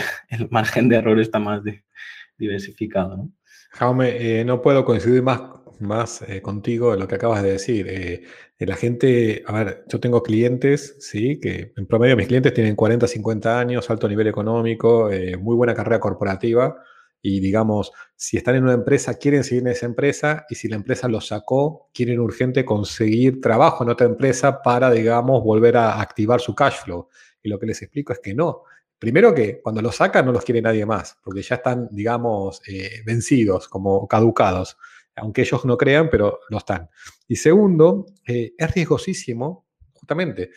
margen 0.50 0.90
de 0.90 0.96
error 0.96 1.20
está 1.20 1.40
más 1.40 1.62
diversificado. 2.38 3.18
¿no? 3.18 3.32
Jaume, 3.72 4.40
eh, 4.40 4.46
no 4.46 4.62
puedo 4.62 4.84
coincidir 4.84 5.22
más 5.22 5.42
más 5.82 6.22
eh, 6.28 6.42
contigo 6.42 6.92
de 6.92 7.00
lo 7.00 7.08
que 7.08 7.16
acabas 7.16 7.44
de 7.44 7.52
decir. 7.54 7.88
Eh, 7.90 8.24
eh, 8.60 8.66
la 8.66 8.76
gente, 8.76 9.44
a 9.46 9.52
ver, 9.52 9.84
yo 9.88 10.00
tengo 10.00 10.24
clientes, 10.24 10.96
¿sí? 11.00 11.40
Que 11.40 11.74
en 11.76 11.88
promedio 11.88 12.16
mis 12.16 12.28
clientes 12.28 12.54
tienen 12.54 12.76
40, 12.76 13.08
50 13.08 13.60
años, 13.60 13.90
alto 13.90 14.08
nivel 14.08 14.28
económico, 14.28 15.10
muy 15.40 15.56
buena 15.56 15.74
carrera 15.74 16.00
corporativa 16.00 16.78
y 17.22 17.40
digamos, 17.40 17.92
si 18.16 18.38
están 18.38 18.56
en 18.56 18.64
una 18.64 18.74
empresa, 18.74 19.16
quieren 19.16 19.44
seguir 19.44 19.64
en 19.64 19.70
esa 19.70 19.86
empresa 19.86 20.46
y 20.50 20.56
si 20.56 20.68
la 20.68 20.76
empresa 20.76 21.08
los 21.08 21.28
sacó, 21.28 21.90
quieren 21.94 22.20
urgente 22.20 22.66
conseguir 22.66 23.42
trabajo 23.42 23.84
en 23.84 23.92
otra 23.92 24.08
empresa 24.08 24.62
para, 24.62 24.90
digamos, 24.92 25.44
volver 25.44 25.78
a 25.78 26.02
activar 26.02 26.42
su 26.42 26.56
cash 26.56 26.84
flow. 26.84 27.08
Y 27.44 27.50
lo 27.50 27.60
que 27.60 27.68
les 27.68 27.82
explico 27.82 28.14
es 28.14 28.20
que 28.20 28.34
no. 28.34 28.64
Primero 28.98 29.34
que 29.34 29.62
cuando 29.62 29.82
los 29.82 29.96
sacan 29.96 30.26
no 30.26 30.32
los 30.32 30.44
quiere 30.44 30.62
nadie 30.62 30.86
más, 30.86 31.18
porque 31.24 31.42
ya 31.42 31.56
están, 31.56 31.88
digamos, 31.92 32.62
vencidos, 33.06 33.68
como 33.68 34.08
caducados 34.08 34.78
aunque 35.16 35.42
ellos 35.42 35.66
no 35.66 35.78
crean, 35.78 36.10
pero 36.10 36.40
lo 36.50 36.58
están. 36.58 36.90
Y 37.28 37.36
segundo, 37.36 38.06
eh, 38.28 38.54
es 38.58 38.74
riesgosísimo, 38.74 39.68
justamente, 39.94 40.52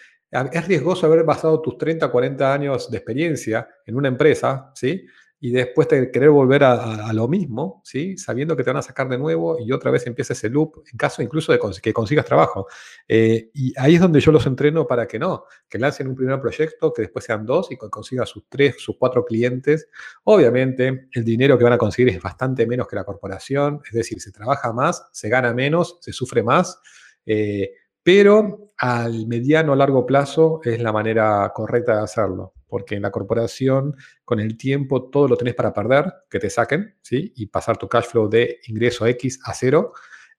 es 0.53 0.67
riesgoso 0.67 1.07
haber 1.07 1.23
basado 1.25 1.61
tus 1.61 1.79
30, 1.79 2.11
40 2.11 2.53
años 2.53 2.91
de 2.91 2.97
experiencia 2.97 3.69
en 3.87 3.95
una 3.95 4.09
empresa, 4.09 4.73
¿sí? 4.75 5.07
Y 5.41 5.51
después 5.51 5.89
te 5.89 6.11
querer 6.11 6.31
volver 6.31 6.65
a, 6.65 7.13
lo 7.13 7.29
mismo, 7.29 7.83
¿sí? 7.85 8.17
sabiendo 8.17 8.57
que 8.57 8.65
te 8.65 8.71
van 8.71 8.79
a 8.79 8.83
sacar 8.83 9.09
de 9.09 9.19
nuevo 9.19 9.59
y 9.61 9.73
otra 9.73 9.91
vez 9.91 10.07
empieza 10.07 10.33
ese 10.33 10.49
loop, 10.49 10.83
en 10.91 10.97
caso 10.97 11.23
incluso 11.23 11.53
de 11.53 11.61
que 11.83 11.93
consigas 11.93 12.25
trabajo. 12.25 12.67
Eh, 13.07 13.51
y 13.53 13.75
ahí 13.77 13.97
es 13.97 14.01
donde 14.01 14.21
yo 14.21 14.33
los 14.33 14.47
entreno 14.47 14.87
para 14.87 15.07
que 15.07 15.19
no, 15.19 15.45
que 15.69 15.79
lancen 15.79 16.09
un 16.09 16.15
primer 16.15 16.41
proyecto, 16.41 16.93
que 16.93 17.03
después 17.03 17.27
sean 17.27 17.45
dos 17.45 17.71
y 17.71 17.77
consigan 17.77 18.27
sus 18.27 18.45
tres, 18.49 18.77
sus 18.79 18.97
cuatro 18.97 19.25
clientes. 19.25 19.89
Obviamente, 20.25 21.09
el 21.13 21.25
dinero 21.25 21.59
que 21.59 21.65
van 21.65 21.75
a 21.75 21.79
conseguir 21.79 22.15
es 22.15 22.23
bastante 22.23 22.67
menos 22.67 22.89
que 22.89 22.97
la 22.97 23.05
corporación, 23.05 23.81
es 23.87 23.93
decir, 23.93 24.21
se 24.21 24.33
trabaja 24.33 24.73
más, 24.73 25.09
se 25.13 25.29
gana 25.29 25.53
menos, 25.53 25.99
se 26.01 26.13
sufre 26.13 26.43
más. 26.43 26.81
Eh, 27.27 27.71
pero 28.05 28.75
al 28.77 29.27
mediano 29.27 29.73
o 29.73 29.77
largo 29.77 30.05
plazo 30.05 30.61
es 30.63 30.81
la 30.81 30.93
manera 30.93 31.51
correcta 31.55 31.97
de 31.97 32.03
hacerlo, 32.03 32.53
porque 32.69 32.97
en 32.97 33.03
la 33.03 33.11
corporación 33.11 33.97
con 34.25 34.41
el 34.41 34.57
tiempo 34.59 35.09
todo 35.09 35.27
lo 35.27 35.37
tenés 35.37 35.55
para 35.55 35.73
perder, 35.73 36.13
que 36.29 36.39
te 36.39 36.51
saquen, 36.51 36.95
¿sí? 37.01 37.33
Y 37.37 37.47
pasar 37.47 37.79
tu 37.79 37.89
cash 37.89 38.05
flow 38.07 38.29
de 38.29 38.61
ingreso 38.69 39.07
X 39.07 39.41
a 39.45 39.55
cero. 39.55 39.93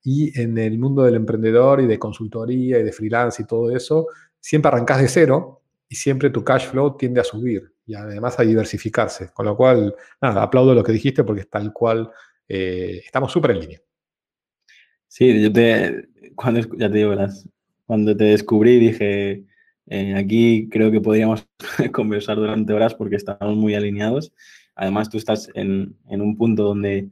Y 0.03 0.39
en 0.39 0.57
el 0.59 0.77
mundo 0.77 1.03
del 1.03 1.15
emprendedor 1.15 1.81
y 1.81 1.87
de 1.87 1.97
consultoría 1.97 2.77
y 2.77 2.83
de 2.83 2.91
freelance 2.91 3.41
y 3.41 3.45
todo 3.45 3.75
eso, 3.75 4.07
siempre 4.39 4.69
arrancás 4.69 5.01
de 5.01 5.07
cero 5.07 5.63
y 5.89 5.95
siempre 5.95 6.29
tu 6.29 6.43
cash 6.43 6.67
flow 6.67 6.95
tiende 6.95 7.21
a 7.21 7.23
subir 7.23 7.73
y 7.87 7.95
además 7.95 8.39
a 8.39 8.43
diversificarse. 8.43 9.31
Con 9.33 9.47
lo 9.47 9.57
cual, 9.57 9.95
nada, 10.21 10.43
aplaudo 10.43 10.75
lo 10.75 10.83
que 10.83 10.91
dijiste 10.91 11.23
porque 11.23 11.41
es 11.41 11.49
tal 11.49 11.73
cual, 11.73 12.11
eh, 12.47 13.01
estamos 13.03 13.31
súper 13.31 13.51
en 13.51 13.59
línea. 13.61 13.81
Sí, 15.07 15.41
yo 15.41 15.51
te, 15.51 16.09
cuando, 16.35 16.59
ya 16.77 16.91
te 16.91 16.97
digo, 16.97 17.15
las, 17.15 17.47
cuando 17.85 18.15
te 18.15 18.25
descubrí 18.25 18.79
dije, 18.79 19.45
eh, 19.87 20.15
aquí 20.15 20.67
creo 20.69 20.91
que 20.91 21.01
podríamos 21.01 21.47
conversar 21.93 22.37
durante 22.37 22.73
horas 22.73 22.93
porque 22.95 23.15
estamos 23.15 23.55
muy 23.55 23.75
alineados. 23.75 24.33
Además, 24.75 25.09
tú 25.09 25.17
estás 25.17 25.49
en, 25.53 25.95
en 26.09 26.21
un 26.21 26.37
punto 26.37 26.63
donde 26.63 27.09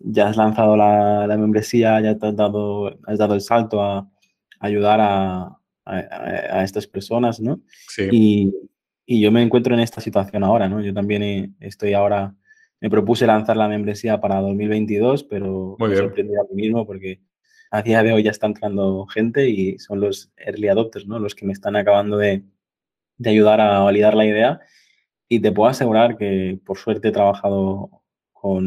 ya 0.00 0.28
has 0.28 0.36
lanzado 0.36 0.76
la, 0.76 1.26
la, 1.26 1.36
membresía, 1.36 2.00
ya 2.00 2.16
te 2.16 2.26
has 2.26 2.36
dado, 2.36 2.96
has 3.04 3.18
dado 3.18 3.34
el 3.34 3.40
salto 3.40 3.82
a, 3.82 4.08
ayudar 4.60 5.00
a, 5.00 5.58
a, 5.84 5.96
a, 5.96 6.64
estas 6.64 6.86
personas, 6.86 7.40
¿no? 7.40 7.60
Sí. 7.88 8.08
Y, 8.12 8.54
y, 9.04 9.20
yo 9.20 9.32
me 9.32 9.42
encuentro 9.42 9.74
en 9.74 9.80
esta 9.80 10.00
situación 10.00 10.44
ahora, 10.44 10.68
¿no? 10.68 10.80
Yo 10.80 10.94
también 10.94 11.56
estoy 11.58 11.94
ahora, 11.94 12.32
me 12.80 12.88
propuse 12.88 13.26
lanzar 13.26 13.56
la 13.56 13.66
membresía 13.66 14.20
para 14.20 14.40
2022, 14.40 15.24
pero 15.24 15.76
me 15.80 15.96
sorprendí 15.96 16.34
a 16.36 16.44
mí 16.48 16.62
mismo 16.62 16.86
porque 16.86 17.20
a 17.72 17.82
día 17.82 18.02
de 18.02 18.12
hoy 18.12 18.22
ya 18.22 18.30
está 18.30 18.46
entrando 18.46 19.06
gente 19.06 19.48
y 19.48 19.78
son 19.78 20.00
los 20.00 20.30
early 20.36 20.68
adopters, 20.68 21.06
¿no? 21.06 21.18
Los 21.18 21.34
que 21.34 21.46
me 21.46 21.54
están 21.54 21.74
acabando 21.74 22.18
de, 22.18 22.44
de 23.16 23.30
ayudar 23.30 23.62
a 23.62 23.80
validar 23.80 24.14
la 24.14 24.26
idea. 24.26 24.60
Y 25.28 25.40
te 25.40 25.52
puedo 25.52 25.70
asegurar 25.70 26.18
que, 26.18 26.60
por 26.66 26.76
suerte, 26.76 27.08
he 27.08 27.12
trabajado 27.12 28.02
con 28.34 28.64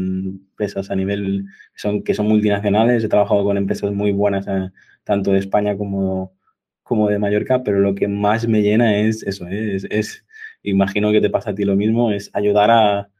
empresas 0.50 0.90
a 0.90 0.96
nivel 0.96 1.46
que 1.72 1.80
son, 1.80 2.02
que 2.02 2.14
son 2.14 2.26
multinacionales, 2.26 3.04
he 3.04 3.08
trabajado 3.08 3.44
con 3.44 3.56
empresas 3.56 3.92
muy 3.92 4.10
buenas, 4.10 4.48
eh, 4.48 4.70
tanto 5.04 5.30
de 5.32 5.38
España 5.38 5.76
como, 5.76 6.34
como 6.82 7.08
de 7.08 7.20
Mallorca, 7.20 7.62
pero 7.62 7.78
lo 7.80 7.94
que 7.94 8.08
más 8.08 8.48
me 8.48 8.62
llena 8.62 8.98
es 8.98 9.22
eso, 9.22 9.46
¿eh? 9.46 9.76
es, 9.76 9.86
es, 9.90 10.26
imagino 10.62 11.12
que 11.12 11.20
te 11.20 11.30
pasa 11.30 11.50
a 11.50 11.54
ti 11.54 11.64
lo 11.64 11.76
mismo, 11.76 12.10
es 12.10 12.30
ayudar 12.34 12.70
a, 12.70 13.10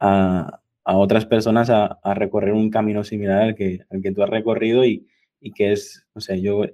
a, 0.00 0.60
a 0.84 0.96
otras 0.96 1.26
personas 1.26 1.70
a, 1.70 1.86
a, 1.86 2.14
recorrer 2.14 2.52
un 2.52 2.70
camino 2.70 3.04
similar 3.04 3.42
al 3.42 3.54
que, 3.56 3.80
al 3.90 4.02
que 4.02 4.12
tú 4.12 4.22
has 4.22 4.30
recorrido 4.30 4.84
y, 4.84 5.06
y 5.42 5.52
que 5.52 5.72
es, 5.72 6.06
o 6.14 6.20
sea, 6.20 6.36
yo 6.36 6.64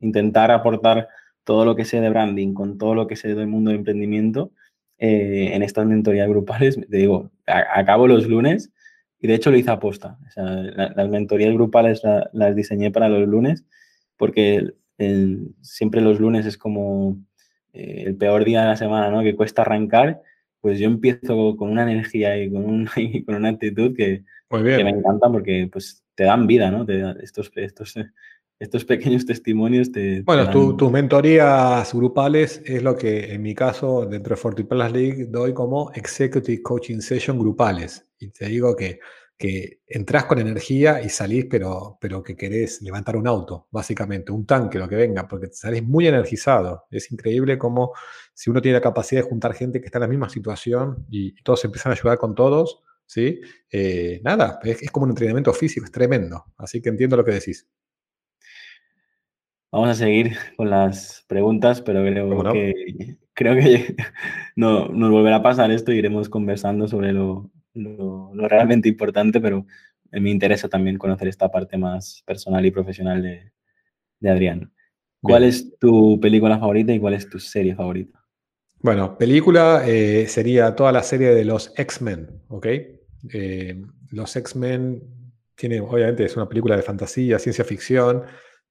intentar 0.00 0.50
aportar 0.50 1.08
todo 1.44 1.64
lo 1.64 1.74
que 1.74 1.84
sé 1.84 2.00
de 2.00 2.10
branding 2.10 2.52
con 2.54 2.76
todo 2.76 2.94
lo 2.94 3.06
que 3.06 3.16
sé 3.16 3.34
del 3.34 3.46
mundo 3.46 3.70
de 3.70 3.76
emprendimiento 3.76 4.52
eh, 4.98 5.50
en 5.54 5.62
estas 5.62 5.86
mentorías 5.86 6.28
grupales. 6.28 6.76
Te 6.90 6.96
digo, 6.96 7.30
a, 7.46 7.80
acabo 7.80 8.06
los 8.06 8.26
lunes 8.26 8.72
y 9.18 9.26
de 9.26 9.34
hecho 9.34 9.50
lo 9.50 9.56
hice 9.56 9.70
a 9.70 9.80
posta. 9.80 10.18
O 10.26 10.30
sea, 10.30 10.44
la, 10.44 10.92
las 10.94 11.08
mentorías 11.08 11.54
grupales 11.54 12.02
la, 12.04 12.28
las 12.32 12.54
diseñé 12.54 12.90
para 12.90 13.08
los 13.08 13.26
lunes 13.26 13.64
porque 14.16 14.74
el, 14.98 15.54
siempre 15.62 16.00
los 16.00 16.20
lunes 16.20 16.46
es 16.46 16.58
como 16.58 17.18
eh, 17.72 18.04
el 18.06 18.16
peor 18.16 18.44
día 18.44 18.62
de 18.62 18.68
la 18.68 18.76
semana, 18.76 19.10
¿no? 19.10 19.22
Que 19.22 19.36
cuesta 19.36 19.62
arrancar. 19.62 20.22
Pues 20.60 20.78
yo 20.78 20.86
empiezo 20.86 21.56
con 21.56 21.70
una 21.70 21.90
energía 21.90 22.36
y 22.42 22.50
con, 22.50 22.64
un, 22.64 22.88
y 22.96 23.24
con 23.24 23.36
una 23.36 23.50
actitud 23.50 23.94
que, 23.94 24.24
Muy 24.50 24.62
bien. 24.62 24.78
que 24.78 24.84
me 24.84 24.90
encanta 24.90 25.30
porque 25.30 25.68
pues 25.70 26.02
te 26.16 26.24
dan 26.24 26.46
vida, 26.46 26.70
¿no? 26.70 26.84
Te, 26.84 27.04
estos, 27.22 27.52
estos, 27.54 27.94
estos 28.58 28.84
pequeños 28.84 29.24
testimonios 29.26 29.92
te... 29.92 30.22
Bueno, 30.22 30.46
te 30.46 30.52
tus 30.52 30.68
dan... 30.68 30.76
tu 30.78 30.90
mentorías 30.90 31.94
grupales 31.94 32.62
es 32.64 32.82
lo 32.82 32.96
que 32.96 33.32
en 33.32 33.42
mi 33.42 33.54
caso 33.54 34.06
dentro 34.06 34.34
de 34.34 34.40
Fortiplanas 34.40 34.92
League 34.92 35.26
doy 35.28 35.52
como 35.52 35.92
Executive 35.94 36.62
Coaching 36.62 37.00
Session 37.00 37.38
grupales. 37.38 38.08
Y 38.18 38.30
te 38.30 38.46
digo 38.46 38.74
que, 38.74 38.98
que 39.36 39.80
entras 39.86 40.24
con 40.24 40.38
energía 40.38 41.02
y 41.02 41.10
salís, 41.10 41.44
pero, 41.50 41.98
pero 42.00 42.22
que 42.22 42.34
querés 42.34 42.80
levantar 42.80 43.16
un 43.16 43.28
auto, 43.28 43.68
básicamente, 43.70 44.32
un 44.32 44.46
tanque, 44.46 44.78
lo 44.78 44.88
que 44.88 44.96
venga, 44.96 45.28
porque 45.28 45.48
salís 45.52 45.82
muy 45.82 46.06
energizado. 46.08 46.86
Es 46.90 47.12
increíble 47.12 47.58
cómo 47.58 47.92
si 48.32 48.48
uno 48.48 48.62
tiene 48.62 48.78
la 48.78 48.82
capacidad 48.82 49.22
de 49.22 49.28
juntar 49.28 49.52
gente 49.52 49.80
que 49.80 49.86
está 49.86 49.98
en 49.98 50.02
la 50.02 50.08
misma 50.08 50.30
situación 50.30 51.04
y 51.10 51.34
todos 51.42 51.62
empiezan 51.66 51.92
a 51.92 51.94
ayudar 51.94 52.16
con 52.16 52.34
todos, 52.34 52.82
¿sí? 53.06 53.40
Eh, 53.70 54.20
nada, 54.22 54.58
es, 54.62 54.82
es, 54.82 54.90
como 54.90 55.04
un 55.04 55.10
entrenamiento 55.10 55.52
físico, 55.52 55.86
es 55.86 55.92
tremendo. 55.92 56.44
Así 56.56 56.82
que 56.82 56.88
entiendo 56.88 57.16
lo 57.16 57.24
que 57.24 57.32
decís. 57.32 57.68
Vamos 59.72 59.90
a 59.90 59.94
seguir 59.94 60.36
con 60.56 60.70
las 60.70 61.24
preguntas, 61.28 61.82
pero 61.82 62.02
creo 62.02 62.42
no? 62.42 62.52
que, 62.52 63.18
creo 63.34 63.54
que 63.54 63.96
no, 64.56 64.88
nos 64.88 65.10
volverá 65.10 65.36
a 65.36 65.42
pasar 65.42 65.70
esto 65.70 65.92
y 65.92 65.98
iremos 65.98 66.28
conversando 66.28 66.88
sobre 66.88 67.12
lo, 67.12 67.50
lo, 67.74 68.30
lo, 68.32 68.48
realmente 68.48 68.88
importante, 68.88 69.40
pero 69.40 69.66
me 70.10 70.30
interesa 70.30 70.68
también 70.68 70.98
conocer 70.98 71.28
esta 71.28 71.50
parte 71.50 71.76
más 71.76 72.22
personal 72.24 72.64
y 72.64 72.70
profesional 72.70 73.22
de, 73.22 73.52
de 74.20 74.30
Adrián. 74.30 74.72
¿Cuál 75.20 75.42
Bien. 75.42 75.50
es 75.50 75.78
tu 75.78 76.20
película 76.20 76.58
favorita 76.58 76.92
y 76.92 77.00
cuál 77.00 77.14
es 77.14 77.28
tu 77.28 77.38
serie 77.38 77.74
favorita? 77.74 78.22
Bueno, 78.80 79.18
película 79.18 79.82
eh, 79.86 80.26
sería 80.28 80.74
toda 80.76 80.92
la 80.92 81.02
serie 81.02 81.34
de 81.34 81.44
los 81.44 81.72
X-Men, 81.76 82.42
¿ok? 82.48 82.66
Eh, 83.32 83.82
los 84.10 84.34
X-Men 84.36 85.02
tiene, 85.54 85.80
obviamente, 85.80 86.24
es 86.24 86.36
una 86.36 86.48
película 86.48 86.76
de 86.76 86.82
fantasía, 86.82 87.38
ciencia 87.38 87.64
ficción, 87.64 88.24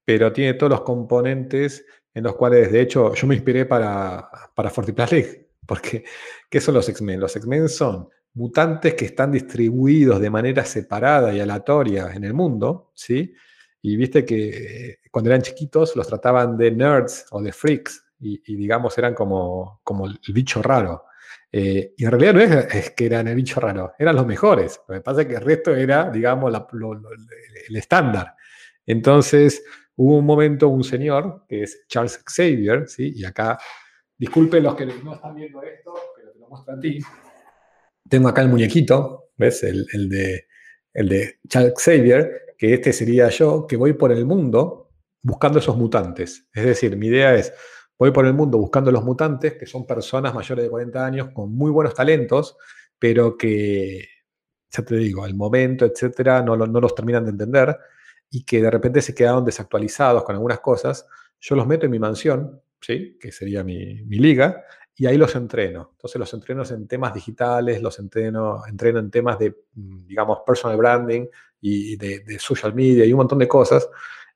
pero 0.04 0.32
tiene 0.32 0.54
todos 0.54 0.70
los 0.70 0.80
componentes 0.82 1.84
en 2.14 2.24
los 2.24 2.36
cuales, 2.36 2.72
de 2.72 2.80
hecho, 2.80 3.12
yo 3.14 3.26
me 3.26 3.34
inspiré 3.34 3.66
para, 3.66 4.30
para 4.54 4.72
League, 5.10 5.50
porque 5.66 6.04
¿qué 6.48 6.60
son 6.60 6.74
los 6.74 6.88
X-Men? 6.88 7.20
Los 7.20 7.36
X-Men 7.36 7.68
son 7.68 8.08
mutantes 8.34 8.94
que 8.94 9.06
están 9.06 9.32
distribuidos 9.32 10.20
de 10.20 10.30
manera 10.30 10.64
separada 10.64 11.34
y 11.34 11.40
aleatoria 11.40 12.12
en 12.14 12.24
el 12.24 12.34
mundo, 12.34 12.92
¿sí? 12.94 13.34
Y 13.82 13.96
viste 13.96 14.24
que 14.24 14.90
eh, 14.90 14.98
cuando 15.10 15.30
eran 15.30 15.42
chiquitos 15.42 15.96
los 15.96 16.06
trataban 16.06 16.56
de 16.56 16.70
nerds 16.70 17.26
o 17.30 17.42
de 17.42 17.52
freaks, 17.52 18.04
y, 18.18 18.40
y 18.46 18.56
digamos 18.56 18.96
eran 18.96 19.14
como, 19.14 19.80
como 19.82 20.06
el 20.06 20.18
bicho 20.32 20.62
raro. 20.62 21.05
Eh, 21.58 21.94
y 21.96 22.04
en 22.04 22.10
realidad 22.10 22.34
no 22.34 22.40
es, 22.40 22.74
es, 22.74 22.90
que 22.90 23.06
eran 23.06 23.28
el 23.28 23.34
bicho 23.34 23.58
raro, 23.58 23.94
eran 23.98 24.14
los 24.14 24.26
mejores. 24.26 24.78
Lo 24.86 24.94
que 24.94 25.00
pasa 25.00 25.22
es 25.22 25.26
que 25.26 25.36
el 25.36 25.40
resto 25.40 25.74
era, 25.74 26.10
digamos, 26.10 26.52
la, 26.52 26.66
lo, 26.72 26.92
lo, 26.92 27.08
el 27.10 27.76
estándar. 27.76 28.34
Entonces, 28.84 29.64
hubo 29.94 30.18
un 30.18 30.26
momento, 30.26 30.68
un 30.68 30.84
señor, 30.84 31.46
que 31.48 31.62
es 31.62 31.86
Charles 31.88 32.22
Xavier, 32.26 32.86
¿sí? 32.86 33.10
y 33.16 33.24
acá, 33.24 33.58
disculpen 34.18 34.64
los 34.64 34.74
que 34.74 34.84
no 34.84 35.14
están 35.14 35.34
viendo 35.34 35.62
esto, 35.62 35.94
pero 36.14 36.32
te 36.32 36.38
lo 36.40 36.48
muestro 36.50 36.74
a 36.74 36.78
ti. 36.78 36.98
Tengo 38.06 38.28
acá 38.28 38.42
el 38.42 38.48
muñequito, 38.48 39.30
¿ves? 39.38 39.62
El, 39.62 39.86
el, 39.94 40.10
de, 40.10 40.48
el 40.92 41.08
de 41.08 41.38
Charles 41.48 41.72
Xavier, 41.82 42.54
que 42.58 42.74
este 42.74 42.92
sería 42.92 43.30
yo, 43.30 43.66
que 43.66 43.78
voy 43.78 43.94
por 43.94 44.12
el 44.12 44.26
mundo 44.26 44.90
buscando 45.22 45.58
esos 45.58 45.78
mutantes. 45.78 46.46
Es 46.52 46.66
decir, 46.66 46.98
mi 46.98 47.06
idea 47.06 47.34
es, 47.34 47.50
voy 47.98 48.10
por 48.10 48.26
el 48.26 48.34
mundo 48.34 48.58
buscando 48.58 48.90
los 48.90 49.04
mutantes, 49.04 49.54
que 49.54 49.66
son 49.66 49.86
personas 49.86 50.34
mayores 50.34 50.64
de 50.64 50.70
40 50.70 51.04
años 51.04 51.28
con 51.32 51.52
muy 51.52 51.70
buenos 51.70 51.94
talentos, 51.94 52.56
pero 52.98 53.36
que, 53.36 54.06
ya 54.70 54.84
te 54.84 54.96
digo, 54.96 55.26
el 55.26 55.34
momento, 55.34 55.84
etcétera, 55.84 56.42
no, 56.42 56.56
no 56.56 56.80
los 56.80 56.94
terminan 56.94 57.24
de 57.24 57.30
entender 57.30 57.76
y 58.30 58.44
que 58.44 58.60
de 58.60 58.70
repente 58.70 59.00
se 59.02 59.14
quedaron 59.14 59.44
desactualizados 59.44 60.24
con 60.24 60.34
algunas 60.34 60.60
cosas, 60.60 61.06
yo 61.40 61.54
los 61.54 61.66
meto 61.66 61.86
en 61.86 61.92
mi 61.92 61.98
mansión, 61.98 62.60
¿sí? 62.80 63.16
que 63.20 63.32
sería 63.32 63.62
mi, 63.62 64.02
mi, 64.04 64.18
liga, 64.18 64.64
y 64.94 65.06
ahí 65.06 65.16
los 65.16 65.34
entreno. 65.36 65.90
Entonces 65.92 66.18
los 66.18 66.32
entreno 66.34 66.62
en 66.68 66.88
temas 66.88 67.14
digitales, 67.14 67.80
los 67.82 67.98
entreno, 67.98 68.62
entreno 68.66 68.98
en 68.98 69.10
temas 69.10 69.38
de, 69.38 69.54
digamos, 69.74 70.40
personal 70.46 70.76
branding 70.76 71.26
y 71.60 71.96
de, 71.96 72.20
de 72.20 72.38
social 72.38 72.74
media 72.74 73.04
y 73.04 73.12
un 73.12 73.18
montón 73.18 73.38
de 73.38 73.48
cosas. 73.48 73.88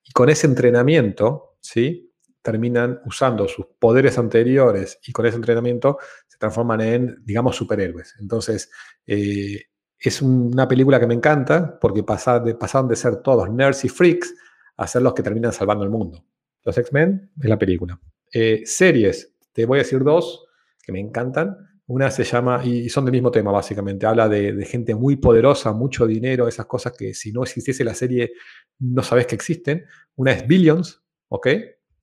Y 0.04 0.12
con 0.12 0.28
ese 0.28 0.46
entrenamiento, 0.46 1.56
¿sí? 1.60 2.09
Terminan 2.42 3.00
usando 3.06 3.46
sus 3.48 3.66
poderes 3.78 4.18
anteriores 4.18 4.98
y 5.06 5.12
con 5.12 5.26
ese 5.26 5.36
entrenamiento 5.36 5.98
se 6.26 6.38
transforman 6.38 6.80
en, 6.80 7.16
digamos, 7.24 7.56
superhéroes. 7.56 8.16
Entonces, 8.18 8.70
eh, 9.06 9.64
es 9.98 10.22
una 10.22 10.66
película 10.66 10.98
que 10.98 11.06
me 11.06 11.14
encanta 11.14 11.78
porque 11.78 12.02
pasaron 12.02 12.44
de, 12.44 12.56
de 12.88 12.96
ser 12.96 13.16
todos 13.16 13.50
nerds 13.50 13.84
y 13.84 13.88
freaks 13.88 14.34
a 14.76 14.86
ser 14.86 15.02
los 15.02 15.12
que 15.12 15.22
terminan 15.22 15.52
salvando 15.52 15.84
el 15.84 15.90
mundo. 15.90 16.24
Los 16.64 16.76
X-Men 16.78 17.30
es 17.38 17.48
la 17.48 17.58
película. 17.58 18.00
Eh, 18.32 18.62
series, 18.64 19.34
te 19.52 19.66
voy 19.66 19.78
a 19.78 19.82
decir 19.82 20.02
dos 20.02 20.46
que 20.82 20.92
me 20.92 21.00
encantan. 21.00 21.56
Una 21.86 22.10
se 22.10 22.24
llama, 22.24 22.64
y 22.64 22.88
son 22.88 23.04
del 23.04 23.12
mismo 23.12 23.30
tema 23.30 23.50
básicamente, 23.50 24.06
habla 24.06 24.28
de, 24.28 24.64
gente 24.64 24.94
muy 24.94 25.16
poderosa, 25.16 25.72
mucho 25.72 26.06
dinero, 26.06 26.46
esas 26.46 26.66
cosas 26.66 26.92
que 26.96 27.14
si 27.14 27.32
no 27.32 27.42
existiese 27.42 27.82
la 27.82 27.94
serie 27.94 28.32
no 28.78 29.02
sabes 29.02 29.26
que 29.26 29.34
existen. 29.34 29.84
Una 30.14 30.32
es 30.32 30.46
Billions, 30.46 31.02
¿ok? 31.28 31.48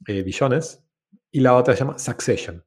Eh, 0.06 0.24
billones. 0.24 0.84
Y 1.32 1.40
la 1.40 1.56
otra 1.56 1.74
se 1.74 1.80
llama 1.80 1.98
Succession. 1.98 2.64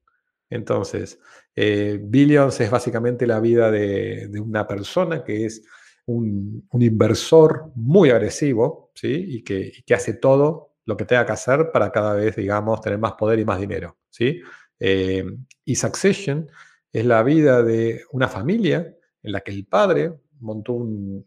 Entonces, 0.49 1.18
eh, 1.54 1.99
Billions 2.02 2.60
es 2.60 2.70
básicamente 2.70 3.26
la 3.26 3.40
vida 3.40 3.70
de, 3.70 4.28
una 4.40 4.66
persona 4.66 5.22
que 5.22 5.46
es 5.46 5.64
un, 6.06 6.66
inversor 6.72 7.70
muy 7.76 8.10
agresivo, 8.10 8.90
¿sí? 8.94 9.25
Y 9.28 9.44
que, 9.44 9.94
hace 9.94 10.14
todo 10.14 10.75
lo 10.84 10.96
que 10.96 11.04
tenga 11.04 11.25
que 11.25 11.32
hacer 11.32 11.70
para 11.72 11.92
cada 11.92 12.14
vez, 12.14 12.34
digamos, 12.37 12.80
tener 12.80 12.99
más 12.99 13.12
poder 13.12 13.38
y 13.38 13.44
más 13.44 13.60
dinero. 13.60 13.99
¿sí? 14.08 14.40
Eh, 14.78 15.25
y 15.64 15.75
Succession 15.76 16.49
es 16.92 17.04
la 17.04 17.22
vida 17.22 17.62
de 17.62 18.02
una 18.10 18.28
familia 18.28 18.96
en 19.22 19.32
la 19.32 19.40
que 19.40 19.52
el 19.52 19.66
padre 19.66 20.12
montó 20.40 20.72
un, 20.72 21.26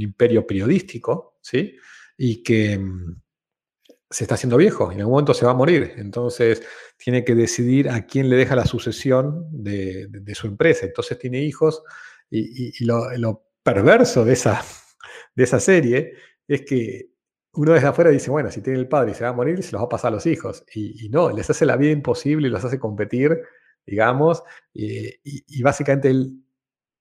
imperio 0.00 0.46
periodístico, 0.46 1.36
¿sí? 1.40 1.76
Y 2.16 2.42
que 2.42 2.78
mm, 2.78 3.22
se 4.12 4.24
está 4.24 4.34
haciendo 4.34 4.56
viejo 4.56 4.90
y 4.92 4.94
en 4.94 5.00
algún 5.00 5.14
momento 5.14 5.34
se 5.34 5.44
va 5.44 5.52
a 5.52 5.54
morir. 5.54 5.94
Entonces 5.96 6.62
tiene 6.96 7.24
que 7.24 7.34
decidir 7.34 7.88
a 7.88 8.06
quién 8.06 8.28
le 8.28 8.36
deja 8.36 8.54
la 8.54 8.66
sucesión 8.66 9.46
de, 9.50 10.34
su 10.34 10.46
empresa. 10.46 10.86
Entonces 10.86 11.18
tiene 11.18 11.40
hijos 11.42 11.82
y, 12.30 12.84
lo, 12.84 13.46
perverso 13.62 14.24
de 14.24 14.32
esa, 14.32 14.62
de 15.34 15.44
esa 15.44 15.60
serie 15.60 16.14
es 16.48 16.62
que 16.62 17.10
uno 17.54 17.72
desde 17.72 17.86
afuera 17.86 18.10
dice, 18.10 18.30
bueno, 18.30 18.50
si 18.50 18.60
tiene 18.60 18.78
el 18.78 18.88
padre 18.88 19.12
y 19.12 19.14
se 19.14 19.24
va 19.24 19.30
a 19.30 19.34
morir, 19.34 19.62
se 19.62 19.72
los 19.72 19.80
va 19.82 19.86
a 19.86 19.88
pasar 19.88 20.08
a 20.08 20.16
los 20.16 20.26
hijos. 20.26 20.64
Y, 20.74 21.08
no, 21.10 21.30
les 21.30 21.48
hace 21.48 21.64
la 21.66 21.76
vida 21.76 21.92
imposible 21.92 22.48
y 22.48 22.50
los 22.50 22.64
hace 22.64 22.78
competir, 22.78 23.40
digamos, 23.86 24.42
y, 24.72 25.62
básicamente 25.62 26.10
él 26.10 26.38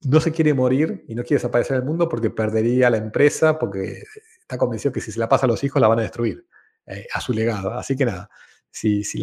no 0.03 0.19
se 0.19 0.31
quiere 0.31 0.53
morir 0.53 1.05
y 1.07 1.15
no 1.15 1.23
quiere 1.23 1.35
desaparecer 1.37 1.77
del 1.77 1.85
mundo 1.85 2.09
porque 2.09 2.29
perdería 2.29 2.89
la 2.89 2.97
empresa, 2.97 3.59
porque 3.59 4.03
está 4.41 4.57
convencido 4.57 4.91
que 4.91 5.01
si 5.01 5.11
se 5.11 5.19
la 5.19 5.29
pasa 5.29 5.45
a 5.45 5.49
los 5.49 5.63
hijos 5.63 5.81
la 5.81 5.87
van 5.87 5.99
a 5.99 6.03
destruir 6.03 6.47
eh, 6.91 7.07
a 7.13 7.21
su 7.21 7.33
legado. 7.33 7.73
Así 7.73 7.95
que 7.95 8.05
nada, 8.05 8.29
si, 8.69 9.03
si, 9.03 9.19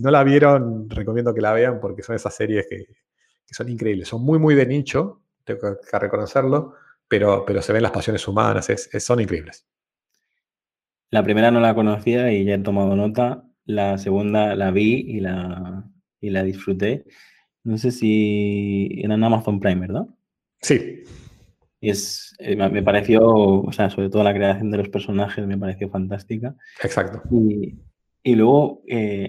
no 0.00 0.10
la 0.10 0.24
vieron, 0.24 0.88
recomiendo 0.90 1.34
que 1.34 1.40
la 1.40 1.52
vean 1.52 1.80
porque 1.80 2.02
son 2.02 2.16
esas 2.16 2.34
series 2.34 2.66
que, 2.68 2.86
son 3.50 3.68
increíbles. 3.68 4.08
Son 4.08 4.22
muy, 4.22 4.38
muy 4.38 4.54
de 4.54 4.66
nicho, 4.66 5.22
tengo 5.44 5.78
que 5.80 5.98
reconocerlo, 5.98 6.74
pero, 7.06 7.44
pero 7.46 7.62
se 7.62 7.72
ven 7.72 7.82
las 7.82 7.92
pasiones 7.92 8.26
humanas, 8.28 8.68
son 8.98 9.20
increíbles. 9.20 9.66
La 11.10 11.22
primera 11.22 11.50
no 11.50 11.60
la 11.60 11.74
conocía 11.74 12.30
y 12.32 12.44
ya 12.44 12.54
he 12.54 12.58
tomado 12.58 12.94
nota. 12.94 13.44
La 13.64 13.96
segunda 13.96 14.54
la 14.54 14.70
vi 14.70 15.04
y 15.08 15.20
la, 15.20 15.84
y 16.20 16.30
la 16.30 16.42
disfruté. 16.42 17.06
No 17.64 17.78
sé 17.78 17.92
si 17.92 19.00
era 19.02 19.14
en 19.14 19.24
Amazon 19.24 19.60
Prime, 19.60 19.86
¿verdad? 19.86 20.06
Sí. 20.60 21.04
Y 21.80 21.90
es, 21.90 22.34
eh, 22.38 22.56
me 22.56 22.82
pareció, 22.82 23.24
o 23.24 23.72
sea, 23.72 23.88
sobre 23.88 24.10
todo 24.10 24.24
la 24.24 24.34
creación 24.34 24.70
de 24.70 24.78
los 24.78 24.88
personajes 24.88 25.46
me 25.46 25.56
pareció 25.56 25.88
fantástica. 25.88 26.56
Exacto. 26.82 27.22
Y, 27.30 27.76
y 28.22 28.34
luego, 28.34 28.82
eh, 28.88 29.28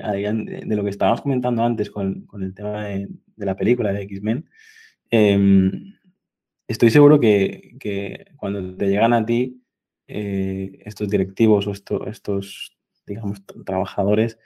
de 0.66 0.76
lo 0.76 0.84
que 0.84 0.90
estábamos 0.90 1.22
comentando 1.22 1.64
antes 1.64 1.92
con, 1.92 2.26
con 2.26 2.44
el 2.44 2.56
tema 2.56 2.86
de, 2.86 3.08
de, 3.36 3.46
la 3.46 3.56
película 3.56 3.94
de 3.94 4.02
X-Men, 4.02 4.50
em, 5.12 5.94
estoy 6.68 6.90
seguro 6.90 7.20
que, 7.20 7.76
que, 7.80 8.26
cuando 8.36 8.76
te 8.76 8.88
llegan 8.88 9.14
a 9.14 9.26
ti 9.26 9.62
eh, 10.08 10.80
estos 10.86 11.08
directivos 11.08 11.68
o 11.68 11.72
estos, 12.08 12.78
digamos, 13.06 13.44
trabajadores, 13.64 14.40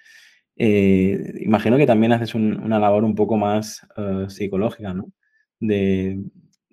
imagino 0.55 1.77
que 1.77 1.87
también 1.87 2.11
haces 2.11 2.35
una 2.35 2.79
labor 2.79 3.03
un 3.05 3.15
poco 3.15 3.37
más 3.37 3.87
psicológica, 4.27 4.93
¿no? 4.93 5.11
De, 5.59 6.19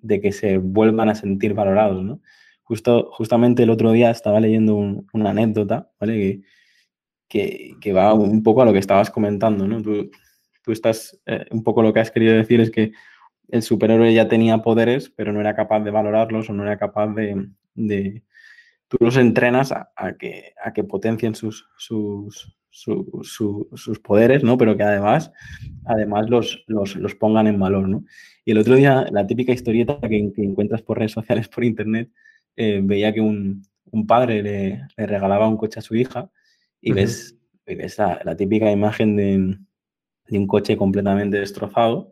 que 0.07 0.31
se 0.31 0.57
vuelvan 0.57 1.09
a 1.09 1.15
sentir 1.15 1.53
valorados, 1.53 2.03
¿no? 2.03 2.21
Justo, 2.63 3.09
justamente 3.11 3.63
el 3.63 3.69
otro 3.69 3.91
día 3.91 4.11
estaba 4.11 4.39
leyendo 4.39 4.75
una 4.75 5.29
anécdota, 5.31 5.89
¿vale? 5.99 6.41
Que, 7.27 7.75
que, 7.79 7.93
va 7.93 8.13
un 8.13 8.43
poco 8.43 8.61
a 8.61 8.65
lo 8.65 8.73
que 8.73 8.79
estabas 8.79 9.09
comentando, 9.09 9.67
¿no? 9.67 9.81
Tú, 9.81 10.09
tú 10.63 10.71
estás, 10.71 11.19
un 11.51 11.63
poco 11.63 11.81
lo 11.81 11.93
que 11.93 11.99
has 11.99 12.11
querido 12.11 12.35
decir 12.35 12.61
es 12.61 12.71
que 12.71 12.91
el 13.51 13.61
superhéroe 13.61 14.13
ya 14.13 14.27
tenía 14.27 14.59
poderes, 14.59 15.09
pero 15.09 15.33
no 15.33 15.41
era 15.41 15.55
capaz 15.55 15.81
de 15.81 15.91
valorarlos 15.91 16.49
o 16.49 16.53
no 16.53 16.63
era 16.63 16.77
capaz 16.77 17.07
de, 17.13 18.23
tú 18.87 18.97
los 18.99 19.17
entrenas 19.17 19.71
a, 19.71 20.13
que, 20.17 20.53
a 20.63 20.73
que 20.73 20.83
potencien 20.83 21.35
sus, 21.35 21.67
sus, 21.77 22.57
sus 22.71 23.99
poderes, 23.99 24.43
¿no? 24.43 24.57
Pero 24.57 24.77
que 24.77 24.83
además, 24.83 25.31
además 25.85 26.29
los, 26.29 26.63
los, 26.67 27.15
pongan 27.15 27.47
en 27.47 27.59
valor, 27.59 27.89
¿no? 27.89 28.05
Y 28.45 28.51
el 28.51 28.57
otro 28.57 28.75
día, 28.75 29.05
la 29.11 29.27
típica 29.27 29.51
historieta 29.51 29.99
que, 30.01 30.17
encuentras 30.37 30.81
por 30.81 30.97
redes 30.97 31.11
sociales, 31.11 31.47
por 31.47 31.63
internet, 31.63 32.09
eh, 32.55 32.81
veía 32.83 33.13
que 33.13 33.21
un, 33.21 33.63
un 33.91 34.07
padre 34.07 34.41
le, 34.41 34.81
le, 34.97 35.05
regalaba 35.07 35.47
un 35.47 35.57
coche 35.57 35.79
a 35.79 35.83
su 35.83 35.95
hija 35.95 36.29
y 36.81 36.91
ves, 36.91 37.37
ves 37.65 37.97
la, 37.97 38.35
típica 38.35 38.71
imagen 38.71 39.15
de, 39.15 39.57
de, 40.27 40.39
un 40.39 40.47
coche 40.47 40.75
completamente 40.75 41.39
destrozado 41.39 42.11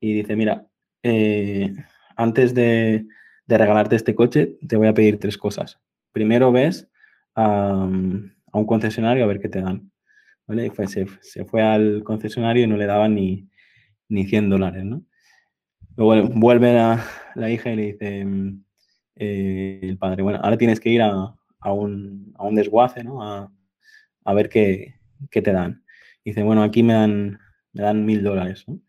y 0.00 0.14
dice, 0.14 0.36
mira, 0.36 0.66
eh, 1.02 1.74
antes 2.16 2.54
de, 2.54 3.06
de 3.46 3.58
regalarte 3.58 3.96
este 3.96 4.14
coche, 4.14 4.58
te 4.66 4.76
voy 4.76 4.88
a 4.88 4.94
pedir 4.94 5.18
tres 5.18 5.38
cosas 5.38 5.78
primero 6.12 6.52
ves 6.52 6.88
a, 7.34 7.74
un 7.84 8.66
concesionario 8.66 9.24
a 9.24 9.26
ver 9.26 9.40
qué 9.40 9.48
te 9.48 9.62
dan. 9.62 9.90
¿vale? 10.46 10.70
fue, 10.70 10.86
se, 10.86 11.06
fue 11.46 11.62
al 11.62 12.04
concesionario 12.04 12.64
y 12.64 12.66
no 12.66 12.76
le 12.76 12.86
daban 12.86 13.14
ni, 13.14 13.48
ni 14.08 14.26
100 14.26 14.50
dólares. 14.50 14.84
¿no? 14.84 15.04
Luego 15.96 16.28
vuelve 16.34 16.74
la, 16.74 17.04
la 17.34 17.50
hija 17.50 17.70
y 17.70 17.76
le 17.76 17.92
dice 17.92 18.26
eh, 19.16 19.80
el 19.82 19.98
padre, 19.98 20.22
bueno, 20.22 20.40
ahora 20.42 20.56
tienes 20.56 20.80
que 20.80 20.90
ir 20.90 21.02
a, 21.02 21.34
a, 21.60 21.72
un, 21.72 22.34
a 22.36 22.44
un, 22.44 22.54
desguace 22.54 23.04
¿no? 23.04 23.22
a, 23.22 23.52
a 24.24 24.34
ver 24.34 24.48
qué, 24.48 24.94
qué, 25.30 25.42
te 25.42 25.52
dan. 25.52 25.84
dice, 26.24 26.42
bueno, 26.42 26.62
aquí 26.62 26.82
me 26.82 26.94
dan 26.94 27.38
me 27.72 27.82
dan 27.82 28.04
mil 28.04 28.22
dólares. 28.22 28.64
¿no? 28.66 28.80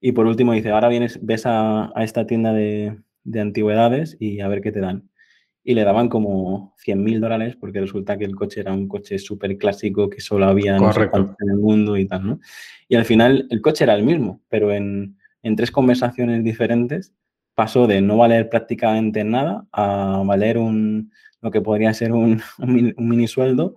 Y 0.00 0.12
por 0.12 0.26
último 0.26 0.52
dice, 0.52 0.70
ahora 0.70 0.88
vienes, 0.88 1.18
ves 1.22 1.46
a, 1.46 1.90
a 1.98 2.04
esta 2.04 2.26
tienda 2.26 2.52
de, 2.52 2.98
de, 3.24 3.40
antigüedades 3.40 4.16
y 4.20 4.40
a 4.40 4.48
ver 4.48 4.60
qué 4.60 4.72
te 4.72 4.80
dan 4.80 5.08
y 5.66 5.74
le 5.74 5.82
daban 5.82 6.10
como 6.10 6.74
100 6.76 7.02
mil 7.02 7.20
dólares 7.20 7.56
porque 7.58 7.80
resulta 7.80 8.18
que 8.18 8.26
el 8.26 8.36
coche 8.36 8.60
era 8.60 8.72
un 8.72 8.86
coche 8.86 9.18
súper 9.18 9.56
clásico 9.56 10.10
que 10.10 10.20
solo 10.20 10.44
había 10.44 10.76
en 10.76 11.48
el 11.48 11.56
mundo 11.56 11.96
y 11.96 12.06
tal, 12.06 12.26
¿no? 12.26 12.40
Y 12.86 12.96
al 12.96 13.06
final 13.06 13.46
el 13.48 13.62
coche 13.62 13.84
era 13.84 13.94
el 13.94 14.04
mismo, 14.04 14.42
pero 14.50 14.70
en, 14.70 15.16
en 15.44 15.56
tres 15.56 15.70
conversaciones 15.70 16.42
diferentes 16.42 17.12
pasó 17.54 17.86
de 17.86 18.00
no 18.00 18.16
valer 18.16 18.48
prácticamente 18.48 19.22
nada 19.24 19.66
a 19.72 20.22
valer 20.26 20.58
un, 20.58 21.12
lo 21.40 21.50
que 21.50 21.60
podría 21.60 21.94
ser 21.94 22.12
un, 22.12 22.42
un, 22.58 22.94
mini 22.96 23.28
sueldo 23.28 23.76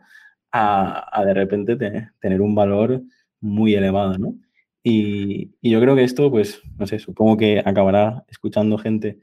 a, 0.52 1.24
de 1.26 1.34
repente 1.34 1.78
tener 2.20 2.42
un 2.42 2.56
valor 2.56 3.04
muy 3.42 3.76
elevado, 3.76 4.18
¿no? 4.18 4.36
Y, 4.82 5.52
y, 5.62 5.72
yo 5.72 5.82
creo 5.82 5.96
que 5.96 6.06
esto, 6.06 6.32
pues, 6.32 6.62
no 6.78 6.88
sé, 6.88 6.98
supongo 7.00 7.36
que 7.38 7.62
acabará 7.64 8.24
escuchando 8.30 8.78
gente 8.78 9.20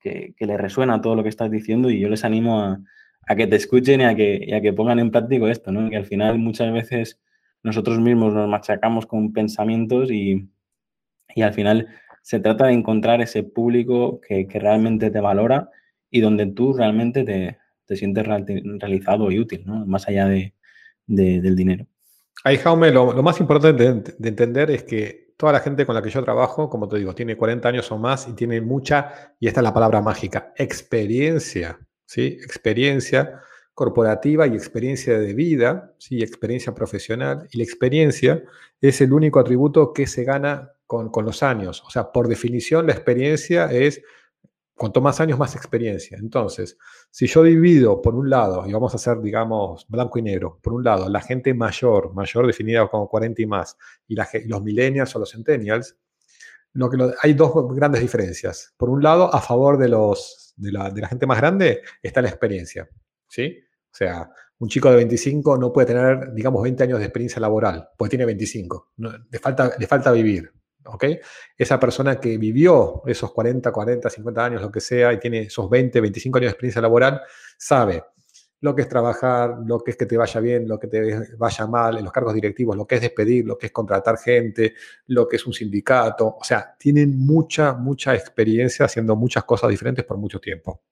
que, 0.00 0.34
que 0.36 0.46
les 0.46 0.58
resuena 0.58 1.00
todo 1.00 1.16
lo 1.16 1.24
que 1.24 1.28
estás 1.28 1.50
diciendo 1.50 1.90
y 1.90 1.98
yo 1.98 2.08
les 2.08 2.24
animo 2.24 2.62
a, 2.62 2.80
a 3.26 3.36
que 3.36 3.48
te 3.48 3.56
escuchen 3.56 4.00
y 4.00 4.04
a 4.04 4.14
que, 4.14 4.54
a 4.54 4.60
que 4.60 4.72
pongan 4.72 5.00
en 5.00 5.10
práctica 5.10 5.50
esto, 5.50 5.72
¿no? 5.72 5.90
Que 5.90 5.96
al 5.96 6.06
final 6.06 6.38
muchas 6.38 6.72
veces 6.72 7.20
nosotros 7.64 7.98
mismos 7.98 8.32
nos 8.32 8.48
machacamos 8.48 9.06
con 9.06 9.32
pensamientos 9.32 10.10
y, 10.12 10.48
y 11.38 11.42
al 11.42 11.54
final 11.54 11.86
se 12.22 12.40
trata 12.40 12.66
de 12.66 12.72
encontrar 12.72 13.20
ese 13.20 13.44
público 13.44 14.20
que, 14.20 14.46
que 14.48 14.58
realmente 14.58 15.10
te 15.10 15.20
valora 15.20 15.70
y 16.10 16.20
donde 16.20 16.46
tú 16.46 16.72
realmente 16.72 17.24
te, 17.24 17.58
te 17.86 17.96
sientes 17.96 18.26
realizado 18.26 19.30
y 19.30 19.38
útil. 19.38 19.64
Más 19.66 20.08
allá 20.08 20.26
de, 20.26 20.54
de, 21.06 21.40
del 21.40 21.54
dinero. 21.54 21.86
Ahí, 22.44 22.56
Jaume, 22.56 22.90
lo, 22.90 23.12
lo 23.12 23.22
más 23.22 23.40
importante 23.40 23.82
de, 23.82 24.14
de 24.18 24.28
entender 24.28 24.70
es 24.70 24.82
que 24.82 25.34
toda 25.36 25.52
la 25.52 25.60
gente 25.60 25.86
con 25.86 25.94
la 25.94 26.02
que 26.02 26.10
yo 26.10 26.22
trabajo, 26.22 26.68
como 26.68 26.88
te 26.88 26.98
digo, 26.98 27.14
tiene 27.14 27.36
40 27.36 27.68
años 27.68 27.90
o 27.92 27.98
más 27.98 28.28
y 28.28 28.32
tiene 28.32 28.60
mucha, 28.60 29.34
y 29.38 29.46
esta 29.46 29.60
es 29.60 29.64
la 29.64 29.72
palabra 29.72 30.02
mágica, 30.02 30.52
experiencia, 30.56 31.78
¿sí? 32.04 32.38
Experiencia 32.42 33.40
corporativa 33.74 34.44
y 34.48 34.54
experiencia 34.54 35.18
de 35.20 35.34
vida, 35.34 35.94
¿sí? 35.98 36.20
Experiencia 36.20 36.74
profesional. 36.74 37.46
Y 37.52 37.58
la 37.58 37.62
experiencia 37.62 38.42
es 38.80 39.00
el 39.00 39.12
único 39.12 39.38
atributo 39.38 39.92
que 39.92 40.08
se 40.08 40.24
gana 40.24 40.72
con, 40.88 41.10
con 41.10 41.24
los 41.24 41.44
años. 41.44 41.84
O 41.86 41.90
sea, 41.90 42.10
por 42.10 42.26
definición, 42.26 42.88
la 42.88 42.94
experiencia 42.94 43.70
es 43.70 44.02
Cuanto 44.78 45.00
más 45.00 45.20
años, 45.20 45.40
más 45.40 45.56
experiencia. 45.56 46.16
Entonces, 46.20 46.78
si 47.10 47.26
yo 47.26 47.42
divido 47.42 48.00
por 48.00 48.14
un 48.14 48.30
lado, 48.30 48.64
y 48.64 48.72
vamos 48.72 48.92
a 48.92 48.96
hacer, 48.96 49.20
digamos, 49.20 49.84
blanco 49.88 50.20
y 50.20 50.22
negro, 50.22 50.60
por 50.62 50.72
un 50.72 50.84
lado, 50.84 51.08
la 51.08 51.20
gente 51.20 51.52
mayor, 51.52 52.14
mayor 52.14 52.46
definida 52.46 52.86
como 52.86 53.08
40 53.08 53.42
y 53.42 53.46
más, 53.46 53.76
y 54.06 54.14
los 54.46 54.62
millennials 54.62 55.16
o 55.16 55.18
los 55.18 55.32
centennials, 55.32 55.96
lo 56.74 56.88
que 56.88 56.96
hay 57.22 57.34
dos 57.34 57.52
grandes 57.74 58.00
diferencias. 58.00 58.72
Por 58.76 58.88
un 58.88 59.02
lado, 59.02 59.34
a 59.34 59.40
favor 59.40 59.78
de, 59.78 59.88
los, 59.88 60.54
de, 60.56 60.70
la, 60.70 61.08
gente 61.08 61.26
más 61.26 61.38
grande 61.38 61.82
está 62.00 62.22
la 62.22 62.28
experiencia. 62.28 62.88
¿sí? 63.26 63.58
O 63.90 63.96
sea, 63.96 64.30
un 64.58 64.68
chico 64.68 64.90
de 64.90 64.96
25 64.98 65.58
no 65.58 65.72
puede 65.72 65.88
tener, 65.88 66.32
digamos, 66.34 66.62
20 66.62 66.84
años 66.84 66.98
de 67.00 67.06
experiencia 67.06 67.40
laboral, 67.40 67.88
porque 67.96 68.10
tiene 68.10 68.26
25. 68.26 68.92
le, 69.28 69.38
falta, 69.40 69.72
le 69.76 69.88
falta 69.88 70.12
vivir. 70.12 70.52
¿Ok? 70.86 71.04
Esa 71.56 71.78
persona 71.78 72.18
que 72.20 72.38
vivió 72.38 73.02
esos 73.06 73.32
40, 73.32 73.70
40, 73.72 74.10
50 74.10 74.44
años, 74.44 74.62
lo 74.62 74.70
que 74.70 74.80
sea, 74.80 75.12
y 75.12 75.18
tiene 75.18 75.40
esos 75.42 75.68
20, 75.68 76.00
25 76.00 76.38
años 76.38 76.46
de 76.46 76.50
experiencia 76.50 76.82
laboral, 76.82 77.22
sabe 77.56 78.02
lo 78.60 78.74
que 78.74 78.82
es 78.82 78.88
trabajar, 78.88 79.58
lo 79.64 79.78
que 79.80 79.92
es 79.92 79.96
que 79.96 80.06
te 80.06 80.16
vaya 80.16 80.40
bien, 80.40 80.66
lo 80.66 80.78
que 80.78 80.88
te 80.88 81.36
vaya 81.36 81.66
mal 81.66 81.98
en 81.98 82.04
los 82.04 82.12
cargos 82.12 82.34
directivos, 82.34 82.76
lo 82.76 82.86
que 82.86 82.96
es 82.96 83.00
despedir, 83.00 83.44
lo 83.46 83.56
que 83.56 83.66
es 83.66 83.72
contratar 83.72 84.18
gente, 84.18 84.74
lo 85.06 85.28
que 85.28 85.36
es 85.36 85.46
un 85.46 85.52
sindicato. 85.52 86.36
O 86.40 86.44
sea, 86.44 86.74
tienen 86.76 87.16
mucha, 87.16 87.74
mucha 87.74 88.14
experiencia 88.14 88.86
haciendo 88.86 89.14
muchas 89.14 89.44
cosas 89.44 89.70
diferentes 89.70 90.04
por 90.04 90.18
mucho 90.18 90.40
tiempo. 90.40 90.82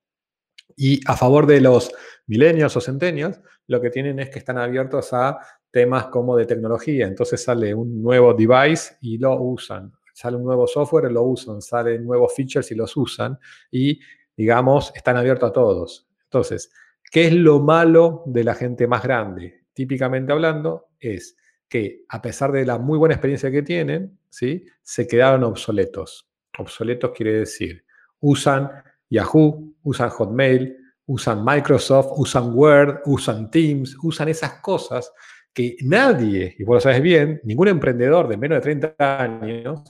Y 0.75 1.01
a 1.07 1.17
favor 1.17 1.47
de 1.47 1.61
los 1.61 1.93
milenios 2.27 2.77
o 2.77 2.81
centenios, 2.81 3.41
lo 3.67 3.81
que 3.81 3.91
tienen 3.91 4.19
es 4.19 4.31
que 4.31 4.39
están 4.39 4.59
abiertos 4.59 5.13
a 5.13 5.39
temas 5.71 6.07
como 6.07 6.37
de 6.37 6.47
tecnología. 6.47 7.07
Entonces 7.07 7.43
sale 7.43 7.75
un 7.75 8.03
nuevo 8.03 8.35
device 8.35 8.97
y 9.01 9.19
lo 9.19 9.41
usan. 9.41 9.93
Sale 10.13 10.37
un 10.37 10.45
nuevo 10.45 10.67
software 10.67 11.11
y 11.11 11.13
lo 11.15 11.23
usan. 11.23 11.61
Salen 11.61 12.05
nuevos 12.05 12.35
features 12.35 12.71
y 12.71 12.75
los 12.75 12.97
usan. 12.97 13.39
Y, 13.71 14.01
digamos, 14.37 14.93
están 14.95 15.17
abiertos 15.17 15.51
a 15.51 15.53
todos. 15.53 16.09
Entonces, 16.25 16.73
¿qué 17.11 17.27
es 17.27 17.35
lo 17.35 17.61
malo 17.61 18.23
de 18.27 18.45
la 18.45 18.55
gente 18.55 18.87
más 18.87 19.03
grande? 19.03 19.65
Típicamente 19.75 20.33
hablando, 20.33 20.89
es 20.99 21.37
que 21.69 22.05
a 22.09 22.23
pesar 22.23 22.53
de 22.53 22.65
la 22.65 22.79
muy 22.79 22.99
buena 22.99 23.15
experiencia 23.15 23.51
que 23.51 23.63
tienen, 23.63 24.19
¿sí? 24.31 24.65
se 24.83 25.07
quedaron 25.07 25.45
obsoletos. 25.45 26.31
Obsoletos 26.59 27.11
quiere 27.11 27.41
decir, 27.41 27.85
usan 28.21 28.71
Yahoo, 29.09 29.75
usan 29.83 30.11
Hotmail, 30.11 30.77
usan 31.07 31.45
Microsoft, 31.45 32.13
usan 32.17 32.55
Word, 32.55 33.01
usan 33.07 33.51
Teams, 33.51 33.97
usan 34.03 34.29
esas 34.29 34.61
cosas 34.61 35.13
que 35.53 35.77
nadie, 35.83 36.55
y 36.59 36.65
vos 36.65 36.75
lo 36.77 36.81
sabes 36.81 37.01
bien, 37.01 37.41
ningún 37.45 37.69
emprendedor 37.69 38.29
de 38.29 38.37
menos 38.37 38.57
de 38.57 38.63
30 38.63 38.97
años, 38.99 39.83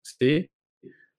¿sí? 0.00 0.48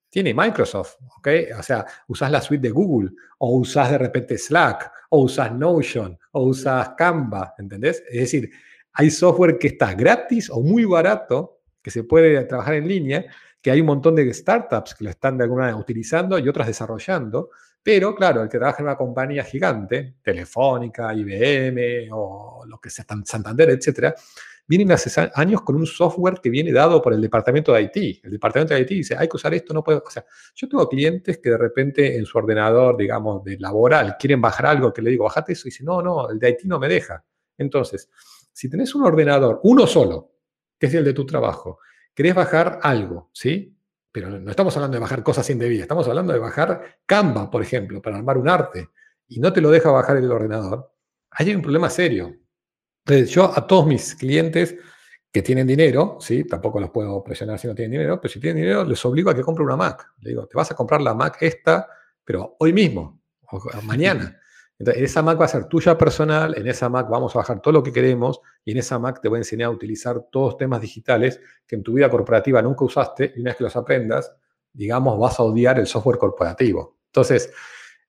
Tiene 0.08 0.32
Microsoft, 0.32 0.94
¿ok? 1.18 1.28
O 1.58 1.62
sea, 1.62 1.84
usas 2.08 2.30
la 2.30 2.40
suite 2.40 2.68
de 2.68 2.72
Google, 2.72 3.10
o 3.38 3.58
usas 3.58 3.90
de 3.90 3.98
repente 3.98 4.38
Slack, 4.38 4.90
o 5.10 5.24
usas 5.24 5.52
Notion, 5.52 6.18
o 6.32 6.44
usas 6.44 6.90
Canva, 6.96 7.54
¿entendés? 7.58 8.02
Es 8.10 8.20
decir, 8.20 8.50
hay 8.92 9.10
software 9.10 9.58
que 9.58 9.68
está 9.68 9.94
gratis 9.94 10.48
o 10.50 10.62
muy 10.62 10.84
barato, 10.84 11.60
que 11.82 11.90
se 11.90 12.04
puede 12.04 12.42
trabajar 12.44 12.74
en 12.74 12.88
línea, 12.88 13.26
que 13.60 13.70
hay 13.70 13.80
un 13.80 13.86
montón 13.86 14.14
de 14.14 14.32
startups 14.32 14.94
que 14.94 15.04
lo 15.04 15.10
están 15.10 15.36
de 15.36 15.44
alguna 15.44 15.62
manera 15.62 15.78
utilizando 15.78 16.38
y 16.38 16.48
otras 16.48 16.66
desarrollando, 16.66 17.50
pero 17.82 18.14
claro, 18.14 18.42
el 18.42 18.48
que 18.48 18.58
trabaja 18.58 18.78
en 18.80 18.86
una 18.86 18.96
compañía 18.96 19.44
gigante, 19.44 20.16
Telefónica, 20.22 21.14
IBM 21.14 22.08
o 22.12 22.64
lo 22.66 22.78
que 22.78 22.90
sea, 22.90 23.06
Santander, 23.24 23.70
etcétera, 23.70 24.14
vienen 24.70 24.92
hace 24.92 25.30
años 25.34 25.62
con 25.62 25.76
un 25.76 25.86
software 25.86 26.40
que 26.40 26.48
viene 26.48 26.72
dado 26.72 27.02
por 27.02 27.12
el 27.12 27.20
departamento 27.20 27.72
de 27.72 27.82
IT. 27.82 28.24
El 28.24 28.30
departamento 28.30 28.72
de 28.72 28.80
IT 28.80 28.88
dice, 28.88 29.16
hay 29.18 29.28
que 29.28 29.36
usar 29.36 29.52
esto, 29.54 29.74
no 29.74 29.82
puedo. 29.82 30.02
O 30.06 30.10
sea, 30.10 30.24
yo 30.54 30.68
tengo 30.68 30.88
clientes 30.88 31.38
que 31.38 31.50
de 31.50 31.58
repente 31.58 32.16
en 32.16 32.24
su 32.24 32.38
ordenador, 32.38 32.96
digamos, 32.96 33.42
de 33.42 33.58
laboral, 33.58 34.16
quieren 34.18 34.40
bajar 34.40 34.66
algo 34.66 34.92
que 34.92 35.02
le 35.02 35.10
digo, 35.10 35.24
bajate 35.24 35.54
eso, 35.54 35.66
y 35.66 35.70
dice, 35.70 35.82
no, 35.82 36.02
no, 36.02 36.30
el 36.30 36.38
de 36.38 36.50
IT 36.50 36.60
no 36.66 36.78
me 36.78 36.86
deja. 36.86 37.24
Entonces, 37.58 38.10
si 38.52 38.70
tenés 38.70 38.94
un 38.94 39.04
ordenador, 39.04 39.60
uno 39.64 39.86
solo, 39.86 40.34
que 40.78 40.86
es 40.86 40.94
el 40.94 41.04
de 41.04 41.14
tu 41.14 41.26
trabajo, 41.26 41.80
querés 42.20 42.34
bajar 42.34 42.80
algo, 42.82 43.30
¿sí? 43.32 43.74
Pero 44.12 44.28
no 44.28 44.50
estamos 44.50 44.76
hablando 44.76 44.96
de 44.96 45.00
bajar 45.00 45.22
cosas 45.22 45.48
indebidas, 45.48 45.84
estamos 45.84 46.06
hablando 46.06 46.34
de 46.34 46.38
bajar 46.38 46.98
Canva, 47.06 47.50
por 47.50 47.62
ejemplo, 47.62 48.02
para 48.02 48.18
armar 48.18 48.36
un 48.36 48.46
arte, 48.46 48.90
y 49.26 49.40
no 49.40 49.50
te 49.54 49.62
lo 49.62 49.70
deja 49.70 49.90
bajar 49.90 50.18
el 50.18 50.30
ordenador, 50.30 50.92
hay 51.30 51.54
un 51.54 51.62
problema 51.62 51.88
serio. 51.88 52.36
Entonces, 53.06 53.30
yo 53.30 53.50
a 53.56 53.66
todos 53.66 53.86
mis 53.86 54.14
clientes 54.16 54.76
que 55.32 55.40
tienen 55.40 55.66
dinero, 55.66 56.18
¿sí? 56.20 56.44
Tampoco 56.44 56.78
los 56.78 56.90
puedo 56.90 57.24
presionar 57.24 57.58
si 57.58 57.68
no 57.68 57.74
tienen 57.74 57.92
dinero, 57.92 58.20
pero 58.20 58.30
si 58.30 58.38
tienen 58.38 58.64
dinero, 58.64 58.84
les 58.84 59.02
obligo 59.06 59.30
a 59.30 59.34
que 59.34 59.40
compren 59.40 59.64
una 59.64 59.76
Mac. 59.76 60.12
Le 60.18 60.28
digo, 60.28 60.46
te 60.46 60.58
vas 60.58 60.70
a 60.70 60.74
comprar 60.74 61.00
la 61.00 61.14
Mac 61.14 61.38
esta, 61.40 61.88
pero 62.22 62.54
hoy 62.58 62.74
mismo, 62.74 63.22
o 63.50 63.62
mañana. 63.84 64.38
Entonces, 64.80 65.02
esa 65.02 65.20
Mac 65.20 65.38
va 65.38 65.44
a 65.44 65.48
ser 65.48 65.66
tuya 65.66 65.98
personal, 65.98 66.56
en 66.56 66.66
esa 66.66 66.88
Mac 66.88 67.06
vamos 67.10 67.36
a 67.36 67.40
bajar 67.40 67.60
todo 67.60 67.72
lo 67.72 67.82
que 67.82 67.92
queremos 67.92 68.40
y 68.64 68.72
en 68.72 68.78
esa 68.78 68.98
Mac 68.98 69.20
te 69.20 69.28
voy 69.28 69.36
a 69.36 69.40
enseñar 69.40 69.66
a 69.66 69.70
utilizar 69.70 70.28
todos 70.32 70.52
los 70.52 70.56
temas 70.56 70.80
digitales 70.80 71.38
que 71.66 71.76
en 71.76 71.82
tu 71.82 71.92
vida 71.92 72.08
corporativa 72.08 72.62
nunca 72.62 72.86
usaste 72.86 73.34
y 73.36 73.40
una 73.40 73.50
vez 73.50 73.58
que 73.58 73.64
los 73.64 73.76
aprendas, 73.76 74.34
digamos, 74.72 75.18
vas 75.18 75.38
a 75.38 75.42
odiar 75.42 75.78
el 75.78 75.86
software 75.86 76.16
corporativo. 76.16 76.96
Entonces, 77.08 77.52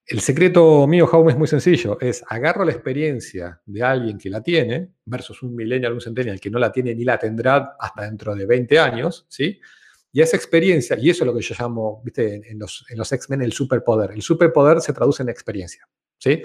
el 0.05 0.21
secreto 0.21 0.87
mío, 0.87 1.07
Jaume, 1.07 1.33
es 1.33 1.37
muy 1.37 1.47
sencillo. 1.49 1.99
Es 1.99 2.23
agarro 2.29 2.63
la 2.63 2.71
experiencia 2.71 3.61
de 3.65 3.83
alguien 3.83 4.17
que 4.17 4.29
la 4.29 4.41
tiene 4.41 4.93
versus 5.03 5.43
un 5.43 5.53
millennial, 5.53 5.91
un 5.91 5.99
centennial 5.99 6.39
que 6.39 6.49
no 6.49 6.57
la 6.57 6.71
tiene 6.71 6.95
ni 6.95 7.03
la 7.03 7.19
tendrá 7.19 7.75
hasta 7.77 8.03
dentro 8.03 8.33
de 8.33 8.45
20 8.45 8.79
años, 8.79 9.25
¿sí? 9.27 9.59
Y 10.13 10.21
esa 10.21 10.37
experiencia, 10.37 10.97
y 10.97 11.09
eso 11.09 11.25
es 11.25 11.27
lo 11.27 11.35
que 11.35 11.41
yo 11.41 11.53
llamo, 11.59 12.01
viste, 12.05 12.49
en 12.49 12.59
los, 12.59 12.85
en 12.89 12.97
los 12.97 13.11
X-Men 13.11 13.41
el 13.41 13.51
superpoder. 13.51 14.11
El 14.11 14.21
superpoder 14.21 14.79
se 14.79 14.93
traduce 14.93 15.21
en 15.21 15.27
experiencia. 15.27 15.85
¿Sí? 16.21 16.41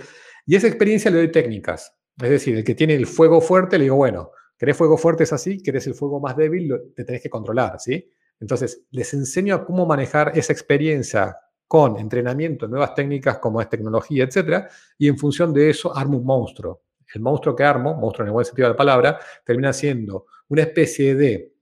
Y 0.46 0.56
esa 0.56 0.66
experiencia 0.66 1.10
le 1.10 1.18
doy 1.18 1.30
técnicas. 1.30 1.94
Es 2.20 2.30
decir, 2.30 2.56
el 2.56 2.64
que 2.64 2.74
tiene 2.74 2.94
el 2.94 3.06
fuego 3.06 3.40
fuerte, 3.40 3.78
le 3.78 3.84
digo, 3.84 3.96
bueno, 3.96 4.30
¿querés 4.56 4.76
fuego 4.76 4.96
fuerte 4.96 5.24
es 5.24 5.32
así? 5.32 5.62
¿Querés 5.62 5.86
el 5.86 5.94
fuego 5.94 6.18
más 6.18 6.36
débil? 6.36 6.72
te 6.94 7.04
tenés 7.04 7.22
que 7.22 7.30
controlar, 7.30 7.78
¿sí? 7.78 8.10
Entonces, 8.40 8.86
les 8.90 9.12
enseño 9.14 9.54
a 9.54 9.64
cómo 9.64 9.86
manejar 9.86 10.32
esa 10.34 10.52
experiencia 10.52 11.36
con 11.66 11.98
entrenamiento, 11.98 12.68
nuevas 12.68 12.94
técnicas 12.94 13.38
como 13.38 13.60
es 13.60 13.68
tecnología, 13.68 14.24
etcétera, 14.24 14.68
y 14.98 15.08
en 15.08 15.18
función 15.18 15.52
de 15.52 15.70
eso 15.70 15.94
armo 15.96 16.18
un 16.18 16.24
monstruo. 16.24 16.82
El 17.12 17.20
monstruo 17.22 17.54
que 17.54 17.64
armo, 17.64 17.94
monstruo 17.94 18.24
en 18.24 18.28
el 18.28 18.32
buen 18.32 18.44
sentido 18.44 18.68
de 18.68 18.74
la 18.74 18.76
palabra, 18.76 19.18
termina 19.44 19.72
siendo 19.72 20.26
una 20.48 20.62
especie 20.62 21.14
de 21.14 21.52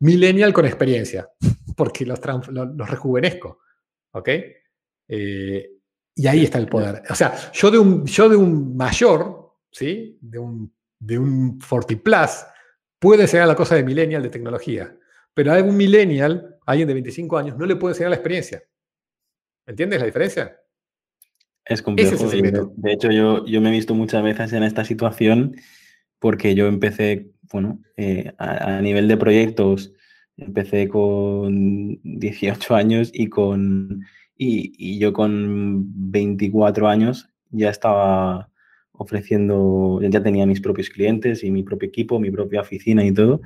millennial 0.00 0.52
con 0.52 0.64
experiencia, 0.64 1.28
porque 1.76 2.06
los, 2.06 2.20
los, 2.50 2.90
rejuvenezco, 2.90 3.60
¿ok? 4.12 4.28
Eh, 5.08 5.77
y 6.18 6.26
ahí 6.26 6.42
está 6.42 6.58
el 6.58 6.66
poder. 6.66 7.02
O 7.08 7.14
sea, 7.14 7.32
yo 7.52 7.70
de 7.70 7.78
un, 7.78 8.04
yo 8.04 8.28
de 8.28 8.34
un 8.34 8.76
mayor, 8.76 9.54
¿sí? 9.70 10.18
De 10.20 10.36
un, 10.36 10.74
de 10.98 11.16
un 11.16 11.60
40 11.60 12.02
plus, 12.02 12.44
puede 12.98 13.22
enseñar 13.22 13.46
la 13.46 13.54
cosa 13.54 13.76
de 13.76 13.84
millennial 13.84 14.24
de 14.24 14.28
tecnología. 14.28 14.92
Pero 15.32 15.54
a 15.54 15.62
un 15.62 15.76
millennial, 15.76 16.58
alguien 16.66 16.88
de 16.88 16.94
25 16.94 17.38
años, 17.38 17.56
no 17.56 17.64
le 17.66 17.76
puede 17.76 17.92
enseñar 17.92 18.10
la 18.10 18.16
experiencia. 18.16 18.60
¿Entiendes 19.64 20.00
la 20.00 20.06
diferencia? 20.06 20.60
Es 21.64 21.82
complejo. 21.82 22.16
de 22.26 22.92
hecho, 22.92 23.12
yo, 23.12 23.46
yo 23.46 23.60
me 23.60 23.68
he 23.68 23.72
visto 23.72 23.94
muchas 23.94 24.24
veces 24.24 24.52
en 24.54 24.64
esta 24.64 24.84
situación 24.84 25.54
porque 26.18 26.56
yo 26.56 26.66
empecé, 26.66 27.30
bueno, 27.52 27.80
eh, 27.96 28.32
a, 28.38 28.78
a, 28.78 28.82
nivel 28.82 29.06
de 29.06 29.18
proyectos, 29.18 29.92
empecé 30.36 30.88
con 30.88 32.00
18 32.02 32.74
años 32.74 33.10
y 33.12 33.28
con 33.28 34.04
y, 34.38 34.98
yo 34.98 35.12
con 35.12 35.84
24 36.12 36.88
años 36.88 37.28
ya 37.50 37.70
estaba 37.70 38.50
ofreciendo, 38.92 40.00
ya 40.02 40.22
tenía 40.22 40.46
mis 40.46 40.60
propios 40.60 40.90
clientes 40.90 41.44
y 41.44 41.50
mi 41.50 41.62
propio 41.62 41.88
equipo, 41.88 42.20
mi 42.20 42.30
propia 42.30 42.60
oficina 42.60 43.04
y 43.04 43.12
todo. 43.12 43.40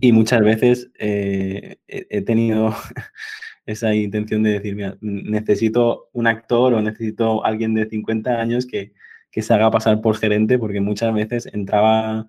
Y 0.00 0.12
muchas 0.12 0.42
veces 0.42 0.90
eh, 0.98 1.76
he 1.88 2.22
tenido 2.22 2.74
esa 3.66 3.94
intención 3.94 4.42
de 4.42 4.52
decir, 4.52 4.74
mira, 4.74 4.98
necesito 5.00 6.10
un 6.12 6.26
actor 6.26 6.74
o 6.74 6.82
necesito 6.82 7.44
alguien 7.44 7.74
de 7.74 7.88
50 7.88 8.40
años 8.40 8.66
que, 8.66 8.92
que 9.30 9.42
se 9.42 9.54
haga 9.54 9.70
pasar 9.70 10.00
por 10.00 10.16
gerente, 10.16 10.58
porque 10.58 10.80
muchas 10.80 11.14
veces 11.14 11.46
entraba, 11.52 12.28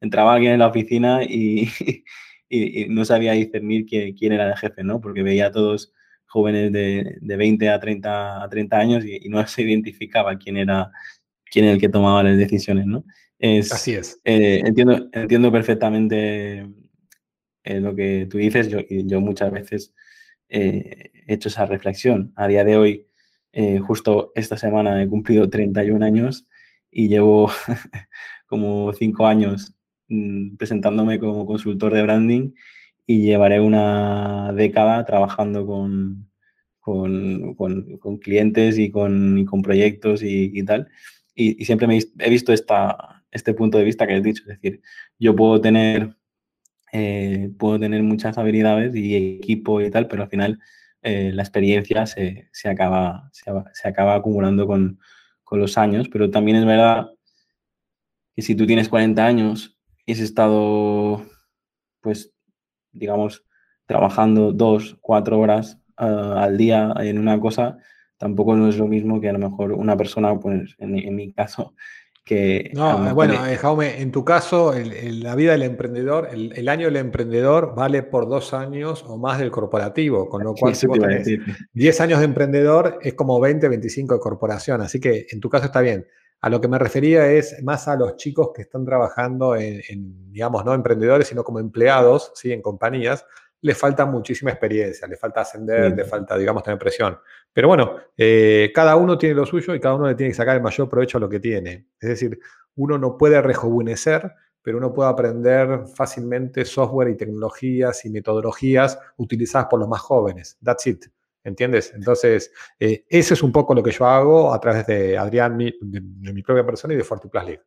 entraba 0.00 0.34
alguien 0.34 0.52
en 0.54 0.58
la 0.60 0.68
oficina 0.68 1.22
y, 1.24 1.68
no 2.88 3.04
sabía 3.04 3.32
discernir 3.32 3.86
quién, 3.86 4.14
quién, 4.14 4.32
era 4.32 4.48
el 4.48 4.56
jefe, 4.56 4.82
¿no? 4.82 5.00
Porque 5.00 5.22
veía 5.22 5.46
a 5.46 5.50
todos 5.50 5.92
jóvenes 6.28 6.70
de, 6.72 7.16
de 7.20 7.36
20 7.36 7.68
a 7.70 7.80
30, 7.80 8.44
a 8.44 8.48
30 8.48 8.78
años 8.78 9.04
y, 9.04 9.28
no 9.28 9.44
se 9.46 9.62
identificaba 9.62 10.38
quién 10.38 10.56
era, 10.56 10.90
quién 11.44 11.64
era 11.64 11.74
el 11.74 11.80
que 11.80 11.88
tomaba 11.88 12.22
las 12.22 12.38
decisiones, 12.38 12.86
¿no? 12.86 13.04
Es, 13.38 13.72
Así 13.72 13.94
es. 13.94 14.20
Eh, 14.24 14.62
entiendo, 14.64 15.08
entiendo 15.12 15.52
perfectamente 15.52 16.66
eh, 17.64 17.80
lo 17.80 17.94
que 17.94 18.26
tú 18.28 18.38
dices. 18.38 18.68
Yo, 18.68 18.80
yo 18.88 19.20
muchas 19.20 19.52
veces 19.52 19.94
eh, 20.48 21.10
he 21.26 21.34
hecho 21.34 21.48
esa 21.48 21.64
reflexión. 21.66 22.32
A 22.36 22.48
día 22.48 22.64
de 22.64 22.76
hoy, 22.76 23.06
justo 23.86 24.32
esta 24.36 24.56
semana 24.56 25.02
he 25.02 25.08
cumplido 25.08 25.48
31 25.48 26.04
años 26.04 26.46
y 26.90 27.08
llevo 27.08 27.50
como 28.46 28.92
5 28.92 29.26
años 29.26 29.74
mm, 30.08 30.56
presentándome 30.56 31.18
como 31.18 31.46
consultor 31.46 31.92
de 31.92 32.02
branding 32.02 32.52
y 33.10 33.22
llevaré 33.22 33.58
una 33.58 34.52
década 34.52 35.02
trabajando 35.06 35.66
con, 35.66 36.30
con, 36.78 37.54
con, 37.54 38.18
clientes 38.18 38.78
y 38.78 38.90
con, 38.90 39.38
y 39.38 39.46
con 39.46 39.62
proyectos 39.62 40.22
y, 40.22 40.50
y 40.52 40.62
tal. 40.62 40.88
Y, 41.34 41.64
siempre 41.64 41.86
me 41.86 41.98
he 42.18 42.28
visto 42.28 42.52
esta, 42.52 43.24
este 43.30 43.54
punto 43.54 43.78
de 43.78 43.84
vista 43.84 44.06
que 44.06 44.12
has 44.14 44.22
dicho, 44.22 44.42
es 44.42 44.60
decir, 44.60 44.82
yo 45.18 45.34
puedo 45.34 45.58
tener, 45.58 46.16
eh, 46.92 47.50
puedo 47.58 47.80
tener 47.80 48.02
muchas 48.02 48.36
habilidades 48.36 48.94
y 48.94 49.16
equipo 49.38 49.80
y 49.80 49.90
tal, 49.90 50.06
pero 50.06 50.24
al 50.24 50.28
final 50.28 50.60
eh, 51.00 51.32
la 51.32 51.42
experiencia 51.42 52.04
se, 52.04 52.50
se 52.52 52.68
acaba, 52.68 53.30
se, 53.32 53.88
acaba 53.88 54.16
acumulando 54.16 54.66
con, 54.66 55.00
con 55.44 55.60
los 55.60 55.78
años, 55.78 56.10
pero 56.10 56.30
también 56.30 56.58
es 56.58 56.66
verdad 56.66 57.08
que 58.36 58.42
si 58.42 58.54
tú 58.54 58.66
tienes 58.66 58.90
40 58.90 59.24
años 59.24 59.78
y 60.04 60.12
has 60.12 60.18
estado 60.18 61.24
pues 62.02 62.34
digamos, 62.98 63.44
trabajando 63.86 64.52
dos, 64.52 64.98
cuatro 65.00 65.38
horas 65.38 65.78
ah, 65.96 66.42
al 66.42 66.58
día 66.58 66.92
en 67.00 67.18
una 67.18 67.40
cosa, 67.40 67.78
tampoco 68.16 68.56
no 68.56 68.68
es 68.68 68.76
lo 68.76 68.86
mismo 68.86 69.20
que 69.20 69.28
a 69.28 69.32
lo 69.32 69.38
mejor 69.38 69.72
una 69.72 69.96
persona, 69.96 70.38
pues 70.38 70.74
en 70.78 71.14
mi 71.14 71.32
caso, 71.32 71.74
no, 72.74 73.14
bueno, 73.14 73.46
eh, 73.46 73.56
Jaume, 73.56 74.00
en 74.00 74.12
tu 74.12 74.24
caso, 74.24 74.74
la 74.74 75.34
vida 75.34 75.52
del 75.52 75.62
emprendedor, 75.62 76.28
el, 76.32 76.68
año 76.68 76.86
del 76.86 76.96
emprendedor 76.96 77.74
vale 77.74 78.02
por 78.02 78.28
dos 78.28 78.52
años 78.52 79.04
o 79.06 79.16
más 79.16 79.38
del 79.38 79.50
corporativo, 79.50 80.28
con 80.28 80.44
lo 80.44 80.54
cual 80.58 80.74
si 80.74 80.86
vos 80.86 80.98
tenés 80.98 81.26
10 81.72 82.00
años 82.00 82.18
de 82.18 82.24
emprendedor 82.26 82.98
es 83.02 83.14
como 83.14 83.40
20, 83.40 83.68
25 83.68 84.14
de 84.14 84.20
corporación, 84.20 84.80
así 84.80 85.00
que 85.00 85.26
en 85.30 85.40
tu 85.40 85.48
caso 85.48 85.66
está 85.66 85.80
bien. 85.80 86.06
A 86.40 86.48
lo 86.48 86.60
que 86.60 86.68
me 86.68 86.78
refería 86.78 87.30
es 87.30 87.62
más 87.62 87.88
a 87.88 87.96
los 87.96 88.16
chicos 88.16 88.50
que 88.54 88.62
están 88.62 88.84
trabajando 88.84 89.56
en, 89.56 89.80
en 89.88 90.32
digamos, 90.32 90.64
no 90.64 90.72
emprendedores, 90.72 91.26
sino 91.28 91.42
como 91.42 91.58
empleados, 91.58 92.32
¿sí? 92.34 92.52
en 92.52 92.62
compañías, 92.62 93.24
le 93.60 93.74
falta 93.74 94.06
muchísima 94.06 94.50
experiencia, 94.50 95.06
le 95.08 95.16
falta 95.16 95.40
ascender, 95.40 95.96
le 95.96 96.04
falta, 96.04 96.36
digamos, 96.36 96.62
tener 96.62 96.78
presión. 96.78 97.18
Pero 97.52 97.68
bueno, 97.68 97.96
eh, 98.16 98.70
cada 98.74 98.94
uno 98.96 99.18
tiene 99.18 99.34
lo 99.34 99.46
suyo 99.46 99.74
y 99.74 99.80
cada 99.80 99.96
uno 99.96 100.06
le 100.06 100.14
tiene 100.14 100.30
que 100.30 100.36
sacar 100.36 100.56
el 100.56 100.62
mayor 100.62 100.88
provecho 100.88 101.18
a 101.18 101.20
lo 101.20 101.28
que 101.28 101.40
tiene. 101.40 101.88
Es 101.98 102.08
decir, 102.10 102.38
uno 102.76 102.98
no 102.98 103.16
puede 103.16 103.42
rejuvenecer, 103.42 104.32
pero 104.62 104.78
uno 104.78 104.92
puede 104.92 105.10
aprender 105.10 105.86
fácilmente 105.94 106.64
software 106.64 107.08
y 107.08 107.16
tecnologías 107.16 108.04
y 108.04 108.10
metodologías 108.10 108.98
utilizadas 109.16 109.66
por 109.68 109.80
los 109.80 109.88
más 109.88 110.00
jóvenes. 110.00 110.56
That's 110.62 110.86
it. 110.86 111.06
¿Entiendes? 111.48 111.92
Entonces, 111.94 112.52
eh, 112.78 113.04
ese 113.08 113.34
es 113.34 113.42
un 113.42 113.50
poco 113.50 113.74
lo 113.74 113.82
que 113.82 113.90
yo 113.90 114.06
hago 114.06 114.52
a 114.52 114.60
través 114.60 114.86
de 114.86 115.16
Adrián, 115.16 115.56
de, 115.56 116.00
mi 116.32 116.42
propia 116.42 116.64
persona 116.64 116.92
y 116.92 116.98
de 116.98 117.04
FortiPlus 117.04 117.44
League. 117.44 117.62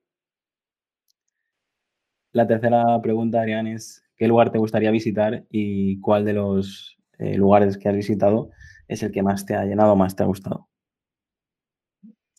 La 2.32 2.48
tercera 2.48 3.02
pregunta, 3.02 3.42
Adrián, 3.42 3.66
es 3.68 4.04
¿qué 4.16 4.28
lugar 4.28 4.52
te 4.52 4.60
gustaría 4.60 4.92
visitar 4.92 5.46
y 5.50 6.00
cuál 6.00 6.26
de 6.26 6.34
los 6.34 6.98
eh, 7.18 7.36
lugares 7.36 7.78
que 7.78 7.90
has 7.90 7.96
visitado 7.96 8.52
es 8.88 9.02
el 9.02 9.12
que 9.12 9.24
más 9.24 9.46
te 9.46 9.56
ha 9.56 9.66
llenado, 9.66 9.96
más 9.96 10.16
te 10.16 10.24
ha 10.24 10.28
gustado? 10.28 10.70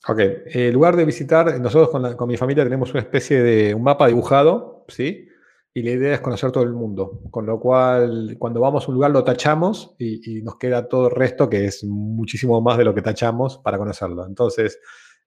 Ok, 0.09 0.20
el 0.46 0.72
lugar 0.72 0.94
de 0.96 1.05
visitar, 1.05 1.61
nosotros 1.61 2.16
con, 2.16 2.28
mi 2.28 2.37
familia 2.37 2.64
tenemos 2.64 2.92
una 2.92 3.00
especie 3.00 3.42
de 3.42 3.74
un 3.74 3.83
mapa 3.83 4.07
dibujado, 4.07 4.85
¿sí? 4.88 5.28
Y 5.74 5.82
la 5.82 5.90
idea 5.92 6.14
es 6.14 6.20
conocer 6.20 6.52
todo 6.52 6.64
el 6.64 6.72
mundo, 6.72 7.22
con 7.30 7.46
lo 7.46 7.58
cual 7.58 8.37
cuando 8.38 8.61
vamos 8.61 8.85
a 8.85 8.88
un 8.88 8.94
lugar 8.94 9.11
lo 9.11 9.24
tachamos 9.24 9.94
y, 9.98 10.42
nos 10.42 10.56
queda 10.56 10.87
todo 10.87 11.08
el 11.08 11.14
resto, 11.14 11.48
que 11.48 11.64
es 11.64 11.82
muchísimo 11.85 12.61
más 12.61 12.76
de 12.76 12.85
lo 12.85 12.94
que 12.94 13.00
tachamos 13.00 13.58
para 13.58 13.78
conocerlo. 13.78 14.26
Entonces, 14.26 14.78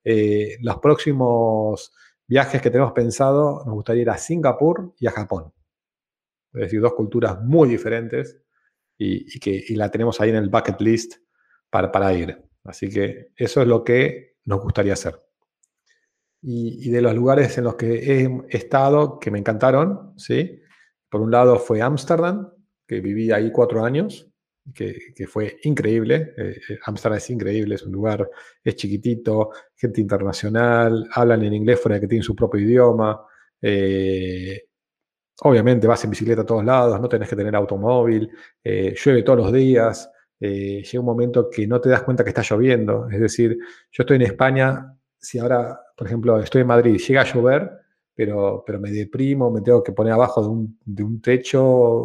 eh, 0.04 0.58
los 0.62 0.78
próximos 0.78 1.94
viajes 2.28 2.62
que 2.62 2.70
tenemos 2.70 2.92
pensado, 2.92 3.64
nos 3.66 3.74
gustaría 3.74 4.04
ir 4.04 4.10
a 4.12 4.18
Singapur 4.18 4.94
y 5.00 5.08
a 5.08 5.12
Japón 5.12 5.52
es 6.56 6.62
decir, 6.62 6.82
dos 6.82 6.94
culturas 6.94 7.42
muy 7.42 7.70
diferentes 7.70 8.42
y, 8.98 9.40
que 9.40 9.66
la 9.72 9.92
tenemos 9.92 10.22
ahí 10.22 10.30
en 10.30 10.38
el 10.38 10.50
bucket 10.50 10.80
list 10.80 11.16
para, 11.70 11.92
para, 11.92 12.14
ir. 12.14 12.42
Así 12.64 12.90
que 12.90 13.32
eso 13.36 13.62
es 13.62 13.68
lo 13.68 13.84
que 13.84 14.38
nos 14.46 14.62
gustaría 14.62 14.94
hacer. 14.94 15.22
Y, 16.48 16.92
de 16.92 17.02
los 17.02 17.16
lugares 17.16 17.58
en 17.58 17.64
los 17.64 17.76
que 17.76 18.22
he 18.22 18.30
estado 18.56 19.18
que 19.18 19.32
me 19.32 19.40
encantaron, 19.40 20.14
¿sí? 20.16 20.62
por 21.10 21.22
un 21.22 21.32
lado 21.32 21.58
fue 21.58 21.82
Ámsterdam, 21.82 22.52
que 22.86 23.02
viví 23.02 23.32
ahí 23.32 23.52
cuatro 23.52 23.84
años, 23.84 24.30
que, 24.74 24.96
fue 25.28 25.58
increíble. 25.64 26.34
Eh, 26.38 26.58
eh, 26.70 26.80
Ámsterdam 26.84 27.18
es 27.18 27.30
increíble, 27.32 27.76
es 27.76 27.84
un 27.84 27.94
lugar, 27.94 28.30
es 28.64 28.76
chiquitito, 28.76 29.50
gente 29.76 30.02
internacional, 30.02 31.08
hablan 31.14 31.44
en 31.44 31.54
inglés 31.54 31.80
fuera 31.80 32.00
que 32.00 32.08
tienen 32.08 32.24
su 32.24 32.36
propio 32.36 32.62
idioma. 32.62 33.26
Eh, 33.62 34.68
Obviamente 35.42 35.88
vas 35.88 36.04
en 36.06 36.12
bicicleta 36.12 36.44
a 36.44 36.46
todos 36.46 36.64
lados, 36.64 37.02
no 37.02 37.10
tenés 37.10 37.28
que 37.28 37.36
tener 37.36 37.56
automóvil, 37.56 38.30
llueve 38.64 39.24
todos 39.24 39.40
los 39.40 39.52
días, 39.52 40.10
llega 40.40 41.00
un 41.00 41.06
momento 41.06 41.50
que 41.50 41.68
no 41.68 41.82
te 41.82 41.90
das 41.90 42.04
cuenta 42.04 42.24
que 42.24 42.30
está 42.30 42.42
lloviendo. 42.42 43.10
Es 43.10 43.20
decir, 43.20 43.58
yo 43.92 44.04
estoy 44.04 44.16
en 44.16 44.22
España, 44.22 44.96
si 45.26 45.40
ahora, 45.40 45.80
por 45.96 46.08
ejemplo, 46.08 46.40
estoy 46.40 46.62
en 46.62 46.68
Madrid, 46.68 46.98
llega 46.98 47.22
a 47.22 47.34
llover, 47.34 47.72
pero, 48.14 48.64
pero 48.66 48.80
me 48.80 48.92
deprimo, 48.92 49.52
me 49.52 49.62
tengo 49.62 49.84
que 49.84 49.92
poner 49.92 50.14
abajo 50.14 50.42
de 50.42 50.48
un, 50.48 50.80
de 50.86 51.04
un 51.04 51.22
techo, 51.22 51.64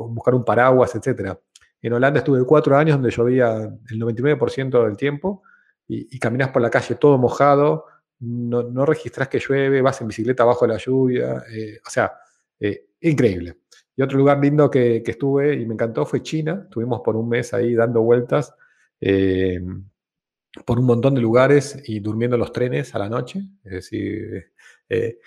buscar 0.09 0.35
un 0.35 0.45
paraguas, 0.45 0.95
etc. 0.95 1.37
En 1.83 1.93
Holanda 1.93 2.19
estuve 2.21 2.45
cuatro 2.45 2.77
años 2.77 2.97
donde 2.97 3.11
llovía 3.11 3.57
el 3.91 4.01
99% 4.01 4.85
del 4.85 4.97
tiempo 4.97 5.43
y, 5.87 6.17
y 6.17 6.19
caminas 6.19 6.49
por 6.49 6.63
la 6.63 6.71
calle 6.71 6.97
todo 6.97 7.19
mojado, 7.19 7.87
no, 8.21 8.63
no 8.63 8.87
registras 8.87 9.29
que 9.29 9.39
llueve, 9.39 9.83
vas 9.83 10.01
en 10.01 10.09
bicicleta 10.09 10.43
abajo 10.43 10.67
de 10.67 10.73
la 10.73 10.79
lluvia, 10.79 11.45
eh, 11.53 11.79
o 11.87 11.91
sea, 11.91 12.13
increíble. 13.01 13.59
Y 13.97 14.03
otro 14.03 14.19
lugar 14.19 14.39
lindo 14.41 14.71
que, 14.71 15.03
estuve 15.05 15.55
y 15.55 15.67
me 15.67 15.75
encantó 15.75 16.07
fue 16.07 16.23
China. 16.23 16.63
Estuvimos 16.65 17.01
por 17.05 17.17
un 17.17 17.29
mes 17.29 17.53
ahí 17.53 17.75
dando 17.75 18.03
vueltas 18.03 18.55
eh, 19.01 19.61
por 20.65 20.79
un 20.79 20.87
montón 20.87 21.15
de 21.15 21.21
lugares 21.21 21.81
y 21.87 22.01
durmiendo 22.01 22.37
en 22.37 22.41
los 22.41 22.53
trenes 22.53 22.95
a 22.95 22.99
la 22.99 23.09
noche. 23.09 23.41
Es 23.65 23.73
decir, 23.73 24.53
eh, 24.89 25.19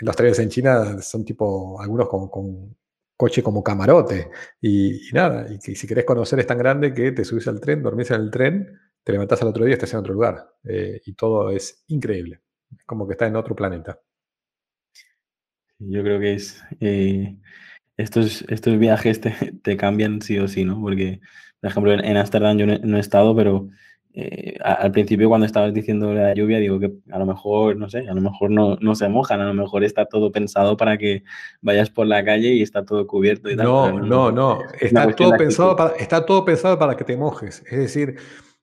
los 0.00 0.16
trenes 0.16 0.38
en 0.38 0.48
China 0.48 1.00
son 1.00 1.24
tipo, 1.24 1.80
algunos 1.80 2.08
con, 2.08 2.76
coche 3.16 3.42
como 3.42 3.62
camarote. 3.62 4.30
Y, 4.60 5.08
nada, 5.12 5.46
y, 5.52 5.58
si 5.60 5.86
querés 5.86 6.04
conocer 6.04 6.40
es 6.40 6.46
tan 6.46 6.58
grande 6.58 6.92
que 6.92 7.12
te 7.12 7.24
subís 7.24 7.46
al 7.48 7.60
tren, 7.60 7.82
dormís 7.82 8.10
en 8.10 8.20
el 8.20 8.30
tren, 8.30 8.78
te 9.04 9.12
levantás 9.12 9.42
al 9.42 9.48
otro 9.48 9.64
día 9.64 9.72
y 9.72 9.74
estás 9.74 9.92
en 9.92 10.00
otro 10.00 10.14
lugar. 10.14 10.54
Eh, 10.64 11.00
y 11.04 11.14
todo 11.14 11.50
es 11.50 11.84
increíble. 11.88 12.40
Como 12.86 13.06
que 13.06 13.12
está 13.12 13.26
en 13.26 13.36
otro 13.36 13.54
planeta. 13.54 14.00
Yo 15.78 16.02
creo 16.02 16.20
que 16.20 16.34
es 16.34 16.62
eh, 16.80 17.36
estos, 17.96 18.42
estos 18.48 18.78
viajes 18.78 19.20
te, 19.20 19.76
cambian 19.76 20.22
sí 20.22 20.38
o 20.38 20.48
sí, 20.48 20.64
¿no? 20.64 20.80
Porque, 20.80 21.20
por 21.60 21.70
ejemplo, 21.70 21.92
en 21.92 22.16
Ámsterdam 22.16 22.58
yo 22.58 22.66
no, 22.66 22.96
he 22.96 23.00
estado, 23.00 23.34
pero 23.36 23.68
eh, 24.14 24.58
al 24.62 24.92
principio 24.92 25.28
cuando 25.28 25.46
estabas 25.46 25.72
diciendo 25.72 26.12
la 26.12 26.34
lluvia, 26.34 26.58
digo 26.58 26.78
que 26.78 26.92
a 27.10 27.18
lo 27.18 27.26
mejor, 27.26 27.76
no 27.76 27.88
sé, 27.88 28.00
a 28.08 28.14
lo 28.14 28.20
mejor 28.20 28.50
no, 28.50 28.76
no 28.80 28.94
se 28.94 29.08
mojan, 29.08 29.40
a 29.40 29.46
lo 29.46 29.54
mejor 29.54 29.84
está 29.84 30.04
todo 30.04 30.30
pensado 30.30 30.76
para 30.76 30.98
que 30.98 31.24
vayas 31.62 31.88
por 31.88 32.06
la 32.06 32.24
calle 32.24 32.52
y 32.52 32.62
está 32.62 32.84
todo 32.84 33.06
cubierto 33.06 33.50
y 33.50 33.56
tal. 33.56 33.66
No, 33.66 33.92
no, 33.92 34.30
no, 34.30 34.58
está 34.80 35.10
todo, 35.14 35.32
pensado 35.36 35.76
para, 35.76 35.96
está 35.96 36.26
todo 36.26 36.44
pensado 36.44 36.78
para 36.78 36.96
que 36.96 37.04
te 37.04 37.16
mojes. 37.16 37.62
Es 37.70 37.78
decir, 37.78 38.16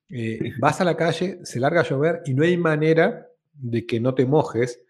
eh, 0.09 0.51
vas 0.59 0.81
a 0.81 0.83
la 0.83 0.95
calle, 0.95 1.39
se 1.43 1.59
larga 1.59 1.81
a 1.81 1.85
llover 1.85 2.21
y 2.25 2.33
no 2.33 2.43
hay 2.43 2.57
manera 2.57 3.27
de 3.53 3.85
que 3.85 3.99
no 3.99 4.13
te 4.13 4.25
mojes 4.25 4.83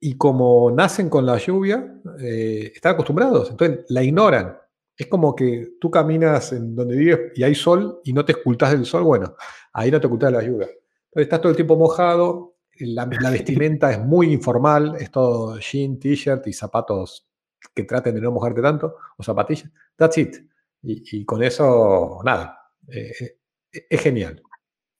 y 0.00 0.16
como 0.16 0.70
nacen 0.70 1.08
con 1.08 1.26
la 1.26 1.38
lluvia, 1.38 2.00
eh, 2.20 2.72
están 2.74 2.94
acostumbrados, 2.94 3.50
entonces 3.50 3.84
la 3.88 4.02
ignoran. 4.02 4.56
Es 4.96 5.06
como 5.06 5.34
que 5.34 5.74
tú 5.80 5.90
caminas 5.90 6.52
en 6.52 6.74
donde 6.74 6.96
vives 6.96 7.32
y 7.36 7.44
hay 7.44 7.54
sol 7.54 8.00
y 8.04 8.12
no 8.12 8.24
te 8.24 8.32
ocultas 8.32 8.72
del 8.72 8.84
sol, 8.84 9.04
bueno, 9.04 9.34
ahí 9.78 9.90
no 9.90 10.00
te 10.00 10.06
ocultas 10.06 10.32
de 10.32 10.38
la 10.38 10.44
lluvia. 10.44 10.66
Entonces 10.66 11.22
estás 11.22 11.40
todo 11.40 11.50
el 11.50 11.56
tiempo 11.56 11.76
mojado, 11.76 12.56
la, 12.80 13.04
vestimenta 13.06 13.90
es 13.90 13.98
muy 13.98 14.32
informal, 14.32 14.96
es 15.00 15.10
todo 15.10 15.58
jean, 15.58 15.98
t-shirt 15.98 16.46
y 16.46 16.52
zapatos 16.52 17.28
que 17.74 17.84
traten 17.84 18.14
de 18.14 18.20
no 18.20 18.30
mojarte 18.30 18.62
tanto, 18.62 18.96
o 19.16 19.22
zapatillas. 19.22 19.70
That's 19.96 20.18
it. 20.18 20.36
Y, 20.82 21.24
con 21.24 21.42
eso, 21.42 22.20
nada, 22.24 22.72
eh, 22.88 23.12
eh, 23.20 23.86
es 23.90 24.00
genial. 24.00 24.42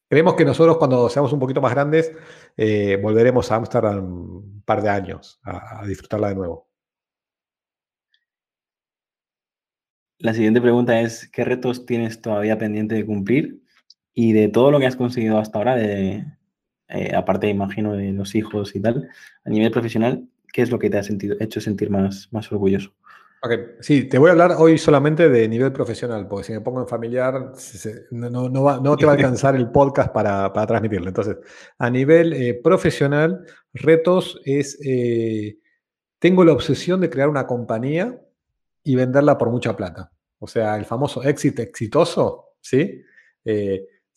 Creemos 0.09 0.35
que 0.35 0.45
nosotros 0.45 0.79
cuando 0.79 1.09
seamos 1.09 1.33
un 1.33 1.38
poquito 1.38 1.61
más 1.61 1.73
grandes 1.73 2.12
eh, 2.57 2.99
volveremos 3.01 3.53
a 3.53 3.57
Amsterdam 3.57 4.05
un 4.05 4.62
par 4.64 4.83
de 4.83 4.88
años 4.88 5.38
a, 5.45 5.87
disfrutarla 5.87 6.31
de 6.31 6.35
nuevo. 6.35 6.69
La 10.19 10.35
siguiente 10.35 10.61
pregunta 10.61 11.01
es, 11.01 11.29
¿qué 11.29 11.45
retos 11.45 11.87
tienes 11.87 12.21
todavía 12.21 12.59
pendiente 12.59 12.97
de 12.97 13.07
cumplir? 13.07 13.62
Y 14.20 14.33
de 14.33 14.48
todo 14.48 14.72
lo 14.72 14.81
que 14.81 14.87
has 14.87 14.96
conseguido 14.96 15.38
hasta 15.38 15.59
ahora, 15.59 15.76
eh, 15.78 16.24
aparte, 17.14 17.46
imagino, 17.46 17.92
de 17.92 18.11
los 18.11 18.35
hijos 18.35 18.74
y 18.74 18.81
tal, 18.81 19.09
a 19.44 19.48
nivel 19.48 19.70
profesional, 19.70 20.28
¿qué 20.52 20.62
es 20.62 20.72
lo 20.72 20.81
que 20.81 20.90
te 20.90 20.98
ha 20.98 21.04
sentido, 21.04 21.37
hecho 21.38 21.61
sentir 21.61 21.88
más, 21.88 22.28
más 22.33 22.50
orgulloso? 22.50 22.92
Sí, 23.78 24.09
te 24.09 24.18
voy 24.18 24.31
a 24.31 24.33
hablar 24.33 24.57
hoy 24.59 24.76
solamente 24.76 25.28
de 25.28 25.46
nivel 25.48 25.70
profesional, 25.70 26.26
porque 26.26 26.42
si 26.42 26.52
me 26.52 26.61
pongo 26.61 26.81
en 26.81 26.88
familiar, 26.88 27.52
no, 28.11 28.48
no, 28.48 28.96
te 28.96 29.07
va 29.07 29.12
a 29.12 29.14
alcanzar 29.14 29.54
el 29.54 29.70
podcast 29.70 30.12
para, 30.12 30.52
para 30.52 30.66
transmitirlo. 30.66 31.07
Entonces, 31.07 31.37
a 31.78 31.88
nivel 31.88 32.33
eh, 32.33 32.54
profesional, 32.61 33.44
retos 33.72 34.40
es, 34.44 34.81
eh, 34.85 35.59
tengo 36.18 36.44
la 36.44 36.54
obsesión 36.54 37.00
de 37.00 37.09
crear 37.09 37.28
una 37.28 37.46
compañía 37.46 38.20
y 38.83 38.96
venderla 38.96 39.38
por 39.38 39.52
mucha 39.52 39.76
plata. 39.76 40.11
O 40.40 40.48
sea, 40.48 40.76
el 40.76 40.87
famoso 40.87 41.22
éxito 41.22 41.62
exitoso, 41.62 42.57
¿sí? 42.61 43.04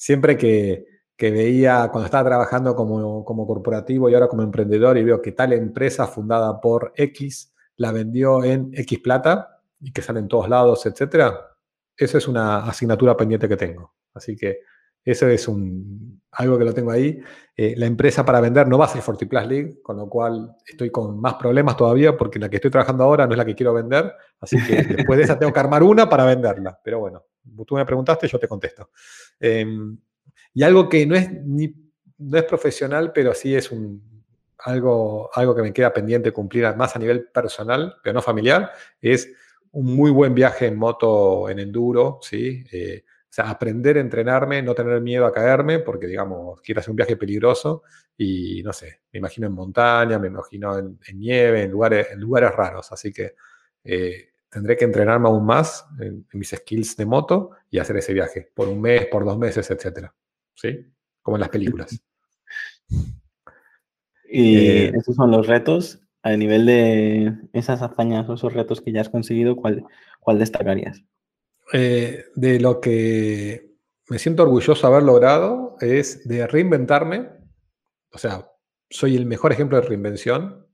Siempre 0.02 0.36
que, 0.36 0.88
que, 1.16 1.30
veía, 1.30 1.90
cuando 1.92 2.06
estaba 2.06 2.28
trabajando 2.28 2.76
como, 2.76 3.24
como 3.24 3.46
corporativo 3.46 4.10
y 4.10 4.16
ahora 4.16 4.28
como 4.28 4.42
emprendedor 4.42 4.98
y 4.98 5.04
veo 5.04 5.22
que 5.22 5.32
tal 5.32 5.54
empresa 5.54 6.08
fundada 6.08 6.60
por 6.60 6.92
X 6.96 7.54
la 7.78 7.92
vendió 7.92 8.44
en 8.44 8.72
X 8.74 8.98
plata 8.98 9.62
y 9.80 9.92
que 9.92 10.02
sale 10.02 10.20
en 10.20 10.28
todos 10.28 10.50
lados, 10.50 10.88
etcétera, 10.88 11.40
esa 11.96 12.18
es 12.18 12.28
una 12.28 12.66
asignatura 12.66 13.16
pendiente 13.16 13.48
que 13.48 13.58
tengo. 13.58 13.94
Así 14.16 14.36
que 14.36 14.62
Eso 15.06 15.28
es 15.28 15.48
un, 15.48 16.22
algo 16.32 16.58
que 16.58 16.66
lo 16.66 16.74
tengo 16.74 16.90
ahí. 16.90 17.20
Eh, 17.56 17.76
la 17.78 17.86
empresa 17.86 18.26
para 18.26 18.42
vender 18.42 18.68
no 18.68 18.80
va 18.80 18.86
a 18.86 18.88
ser 18.88 19.04
Fortiplus 19.04 19.46
League, 19.46 19.82
con 19.84 19.98
lo 19.98 20.10
cual 20.10 20.56
estoy 20.66 20.90
con 20.90 21.20
más 21.20 21.36
problemas 21.36 21.78
todavía 21.78 22.18
porque 22.18 22.40
la 22.40 22.50
que 22.50 22.56
estoy 22.56 22.72
trabajando 22.72 23.04
ahora 23.04 23.28
no 23.28 23.34
es 23.34 23.38
la 23.38 23.46
que 23.46 23.56
quiero 23.56 23.74
vender. 23.74 24.14
Así 24.40 24.58
que 24.66 24.82
después 24.96 25.18
de 25.18 25.26
esa 25.26 25.38
tengo 25.38 25.54
que 25.54 25.60
armar 25.60 25.84
una 25.84 26.10
para 26.10 26.26
venderla. 26.26 26.80
Pero 26.84 27.00
bueno, 27.00 27.24
tú 27.66 27.76
me 27.76 27.86
preguntaste, 27.86 28.28
yo 28.28 28.40
te 28.40 28.48
contesto. 28.48 28.92
Em, 29.40 29.98
y 30.54 30.64
algo 30.64 30.90
que 30.90 31.06
no 31.06 31.16
es, 31.16 31.32
ni, 31.32 31.74
no 32.18 32.38
es 32.38 32.44
profesional, 32.44 33.12
pero 33.14 33.34
sí 33.34 33.56
es 33.56 33.72
un, 33.72 34.02
algo, 34.60 35.30
algo 35.34 35.56
que 35.56 35.62
me 35.62 35.74
queda 35.74 35.94
pendiente 35.94 36.32
cumplir 36.32 36.76
más 36.76 36.96
a 36.96 37.00
nivel 37.00 37.26
personal, 37.26 37.96
pero 38.04 38.14
no 38.14 38.22
familiar, 38.22 38.72
es 39.02 39.32
un 39.72 39.96
muy 39.96 40.12
buen 40.12 40.34
viaje 40.34 40.68
en 40.68 40.78
moto, 40.78 41.50
en 41.50 41.60
enduro, 41.60 42.20
¿sí? 42.22 42.64
Eh, 42.72 43.04
o 43.06 43.34
sea, 43.34 43.50
aprender 43.50 43.98
a 43.98 44.02
entrenarme, 44.02 44.62
no 44.62 44.76
tener 44.76 45.00
miedo 45.00 45.26
a 45.26 45.32
caerme, 45.32 45.80
porque, 45.80 46.06
digamos, 46.06 46.60
quiero 46.62 46.80
hacer 46.82 46.92
un 46.92 46.98
viaje 46.98 47.16
peligroso 47.16 47.84
y, 48.18 48.62
no 48.62 48.74
sé, 48.74 49.04
me 49.14 49.20
imagino 49.20 49.48
en 49.48 49.54
montaña, 49.54 50.20
me 50.20 50.28
imagino 50.28 50.78
en, 50.78 51.00
nieve, 51.14 51.64
en 51.64 51.72
lugares, 51.72 52.08
lugares 52.18 52.52
raros. 52.54 52.92
Así 52.92 53.14
que 53.14 53.36
eh, 53.86 54.31
tendré 54.52 54.76
que 54.76 54.86
entrenarme 54.86 55.30
aún 55.30 55.46
más 55.46 55.86
en, 56.00 56.28
mis 56.34 56.50
skills 56.50 56.98
de 56.98 57.06
moto 57.06 57.52
y 57.70 57.80
hacer 57.80 57.98
ese 57.98 58.14
viaje 58.14 58.52
por 58.54 58.68
un 58.68 58.82
mes, 58.82 59.08
por 59.08 59.26
dos 59.26 59.38
meses, 59.38 59.72
etcétera. 59.72 60.14
¿Sí? 60.54 60.86
Como 61.22 61.38
en 61.38 61.42
las 61.42 61.50
películas. 61.50 62.00
Y 64.34 64.56
eh, 64.56 64.94
esos 64.96 65.18
son 65.18 65.30
los 65.30 65.46
retos. 65.46 66.00
A 66.24 66.38
nivel 66.38 66.66
de 66.66 67.34
esas 67.52 67.82
hazañas 67.82 68.30
o 68.30 68.36
esos 68.36 68.54
retos 68.54 68.80
que 68.80 68.94
ya 68.94 69.02
has 69.02 69.10
conseguido, 69.10 69.58
¿cuál, 69.58 69.84
cuál 70.22 70.40
destacarías? 70.40 71.04
Eh, 71.74 72.28
de 72.36 72.60
lo 72.62 72.80
que 72.80 73.76
me 74.08 74.20
siento 74.20 74.44
orgulloso 74.44 74.88
de 74.88 74.94
haber 74.94 75.04
logrado 75.04 75.76
es 75.82 76.26
de 76.28 76.48
reinventarme. 76.48 77.28
O 78.14 78.18
sea, 78.18 78.50
soy 78.90 79.18
el 79.18 79.26
mejor 79.26 79.52
ejemplo 79.52 79.82
de 79.82 79.88
reinvención 79.88 80.66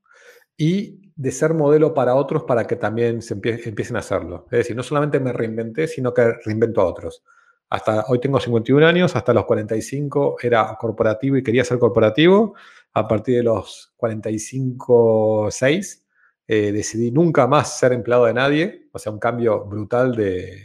y 0.56 1.07
de 1.18 1.32
ser 1.32 1.56
modelo 1.56 1.94
para 1.96 2.16
otros 2.16 2.44
para 2.44 2.68
que 2.68 2.76
también 2.76 3.22
se 3.24 3.34
empiecen 3.34 3.96
a 3.96 4.00
hacerlo. 4.00 4.46
Es 4.52 4.60
decir, 4.60 4.76
no 4.76 4.84
solamente 4.84 5.20
me 5.20 5.34
reinventé, 5.34 5.88
sino 5.88 6.14
que 6.14 6.34
reinvento 6.46 6.80
a 6.80 6.86
otros. 6.86 7.24
Hasta 7.70 8.06
hoy 8.08 8.20
tengo 8.20 8.40
51 8.40 8.86
años, 8.86 9.16
hasta 9.16 9.34
los 9.34 9.46
45 9.46 10.38
era 10.42 10.78
corporativo 10.80 11.36
y 11.36 11.44
quería 11.44 11.66
ser 11.66 11.80
corporativo. 11.80 12.56
A 12.94 13.08
partir 13.08 13.38
de 13.38 13.44
los 13.44 13.94
45, 13.98 15.50
6, 15.50 16.06
eh, 16.48 16.72
decidí 16.72 17.12
nunca 17.12 17.48
más 17.48 17.78
ser 17.80 17.94
empleado 17.94 18.26
de 18.26 18.34
nadie, 18.34 18.88
o 18.94 19.00
sea, 19.00 19.12
un 19.12 19.20
cambio 19.20 19.66
brutal 19.66 20.16
de, 20.16 20.64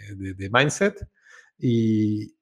mindset. 0.52 1.08
Y, 1.58 2.36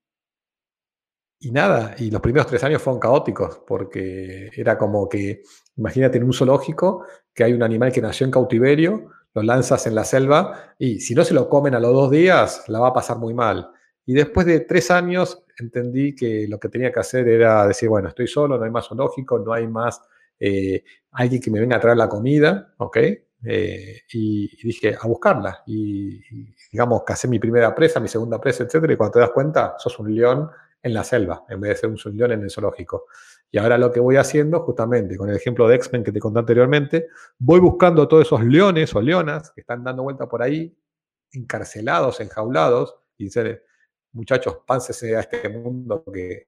y 1.38 1.51
nada, 1.53 1.94
y 1.99 2.11
los 2.11 2.20
primeros 2.20 2.49
tres 2.49 2.62
años 2.64 2.83
fueron 2.83 3.01
caóticos, 3.01 3.62
porque 3.66 4.51
era 4.55 4.77
como 4.77 5.09
que, 5.09 5.42
imagínate 5.77 6.18
en 6.18 6.25
un 6.25 6.35
zoológico, 6.35 7.07
que 7.40 7.44
hay 7.44 7.55
un 7.55 7.62
animal 7.62 7.90
que 7.90 8.03
nació 8.03 8.26
en 8.26 8.31
cautiverio, 8.31 9.12
lo 9.33 9.42
lanzas 9.42 9.87
en 9.87 9.94
la 9.94 10.05
selva 10.05 10.74
y 10.79 11.00
si 11.00 11.14
no 11.14 11.24
se 11.24 11.33
lo 11.33 11.48
comen 11.48 11.74
a 11.74 11.81
los 11.81 11.90
dos 11.90 12.11
días, 12.11 12.64
la 12.68 12.81
va 12.81 12.88
a 12.88 12.92
pasar 12.92 13.16
muy 13.16 13.33
mal. 13.33 13.70
Y 14.05 14.12
después 14.12 14.44
de 14.44 14.61
tres 14.61 14.90
años 14.90 15.42
entendí 15.59 16.14
que 16.14 16.46
lo 16.50 16.61
que 16.61 16.68
tenía 16.68 16.92
que 16.92 17.00
hacer 17.00 17.26
era 17.29 17.66
decir, 17.66 17.88
bueno, 17.88 18.11
estoy 18.11 18.26
solo, 18.26 18.59
no 18.59 18.64
hay 18.64 18.70
más 18.70 18.88
zoológico, 18.88 19.38
no 19.38 19.55
hay 19.55 19.66
más 19.66 20.03
eh, 20.38 20.85
alguien 21.12 21.40
que 21.40 21.50
me 21.50 21.61
venga 21.61 21.76
a 21.76 21.81
traer 21.81 21.96
la 21.96 22.11
comida, 22.11 22.74
¿ok? 22.76 22.98
Eh, 23.42 24.03
y, 24.12 24.62
dije, 24.62 24.94
a 25.00 25.07
buscarla. 25.07 25.62
Y, 25.66 26.20
digamos, 26.70 27.05
casé 27.07 27.26
mi 27.26 27.38
primera 27.38 27.74
presa, 27.74 28.00
mi 28.00 28.09
segunda 28.09 28.38
presa, 28.38 28.64
etcétera, 28.64 28.92
y 28.92 28.96
cuando 28.98 29.14
te 29.14 29.20
das 29.20 29.31
cuenta, 29.31 29.76
sos 29.79 29.98
un 29.98 30.14
león 30.14 30.50
en 30.83 30.92
la 30.92 31.05
selva, 31.05 31.46
en 31.48 31.59
vez 31.59 31.70
de 31.70 31.76
ser 31.76 31.88
un 31.88 32.16
león 32.18 32.33
en 32.33 32.42
el 32.42 32.50
zoológico. 32.50 33.07
Y 33.53 33.59
ahora 33.59 33.79
lo 33.79 33.91
que 33.91 33.99
voy 33.99 34.17
haciendo, 34.17 34.61
justamente 34.61 35.17
con 35.17 35.29
el 35.29 35.37
ejemplo 35.37 35.67
de 35.67 35.75
X-Men 35.77 36.05
que 36.05 36.13
te 36.13 36.21
conté 36.21 36.39
anteriormente, 36.39 37.09
voy 37.39 37.59
buscando 37.59 38.03
a 38.03 38.09
todos 38.09 38.27
esos 38.27 38.45
leones 38.45 38.95
o 38.95 39.01
leonas 39.01 39.51
que 39.51 39.63
están 39.63 39.83
dando 39.83 40.05
vuelta 40.05 40.29
por 40.29 40.43
ahí, 40.43 40.77
encarcelados, 41.33 42.21
enjaulados, 42.21 42.97
y 43.17 43.25
dice, 43.25 43.63
muchachos, 44.13 44.59
pánsese 44.67 45.17
a 45.17 45.21
este 45.21 45.49
mundo 45.49 46.05
que, 46.13 46.47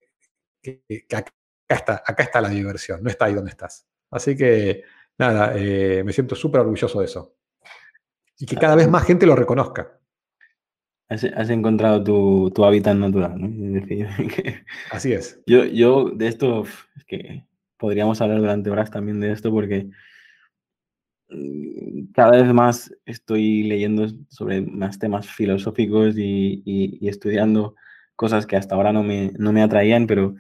acá, 1.12 1.32
está, 1.68 2.02
acá 2.06 2.22
está 2.22 2.40
la 2.40 2.48
diversión, 2.48 3.02
no 3.02 3.10
está 3.10 3.24
ahí 3.24 3.34
donde 3.34 3.50
estás. 3.50 3.86
Así 4.10 4.36
que, 4.36 4.84
nada, 5.18 5.54
eh, 5.56 6.02
me 6.04 6.12
siento 6.12 6.36
súper 6.36 6.60
orgulloso 6.60 7.00
de 7.00 7.06
eso. 7.06 7.34
Y 8.38 8.46
que 8.46 8.56
cada 8.56 8.76
vez 8.76 8.88
más 8.88 9.04
gente 9.04 9.26
lo 9.26 9.34
reconozca. 9.34 9.98
Has, 11.12 11.50
encontrado 11.50 12.02
tu, 12.02 12.64
hábitat 12.64 12.96
natural, 12.96 13.34
¿no? 13.38 13.86
Así 14.90 15.12
es. 15.12 15.38
Yo, 15.46 15.64
yo 15.64 16.08
de 16.08 16.26
esto, 16.26 16.64
es 16.96 17.04
que 17.04 17.44
podríamos 17.76 18.22
hablar 18.22 18.38
durante 18.38 18.70
horas 18.70 18.90
también 18.90 19.20
de 19.20 19.32
esto 19.32 19.50
porque 19.50 19.90
mm, 21.28 22.12
cada 22.14 22.30
vez 22.30 22.50
más 22.54 22.94
estoy 23.04 23.64
leyendo 23.64 24.06
sobre 24.30 24.62
más 24.62 24.98
temas 24.98 25.28
filosóficos 25.28 26.14
y, 26.16 26.98
estudiando 27.06 27.74
cosas 28.16 28.46
que 28.46 28.56
hasta 28.56 28.74
ahora 28.74 28.92
no 28.92 29.02
me, 29.02 29.32
no 29.38 29.52
me 29.52 29.62
atraían, 29.62 30.06
pero 30.06 30.34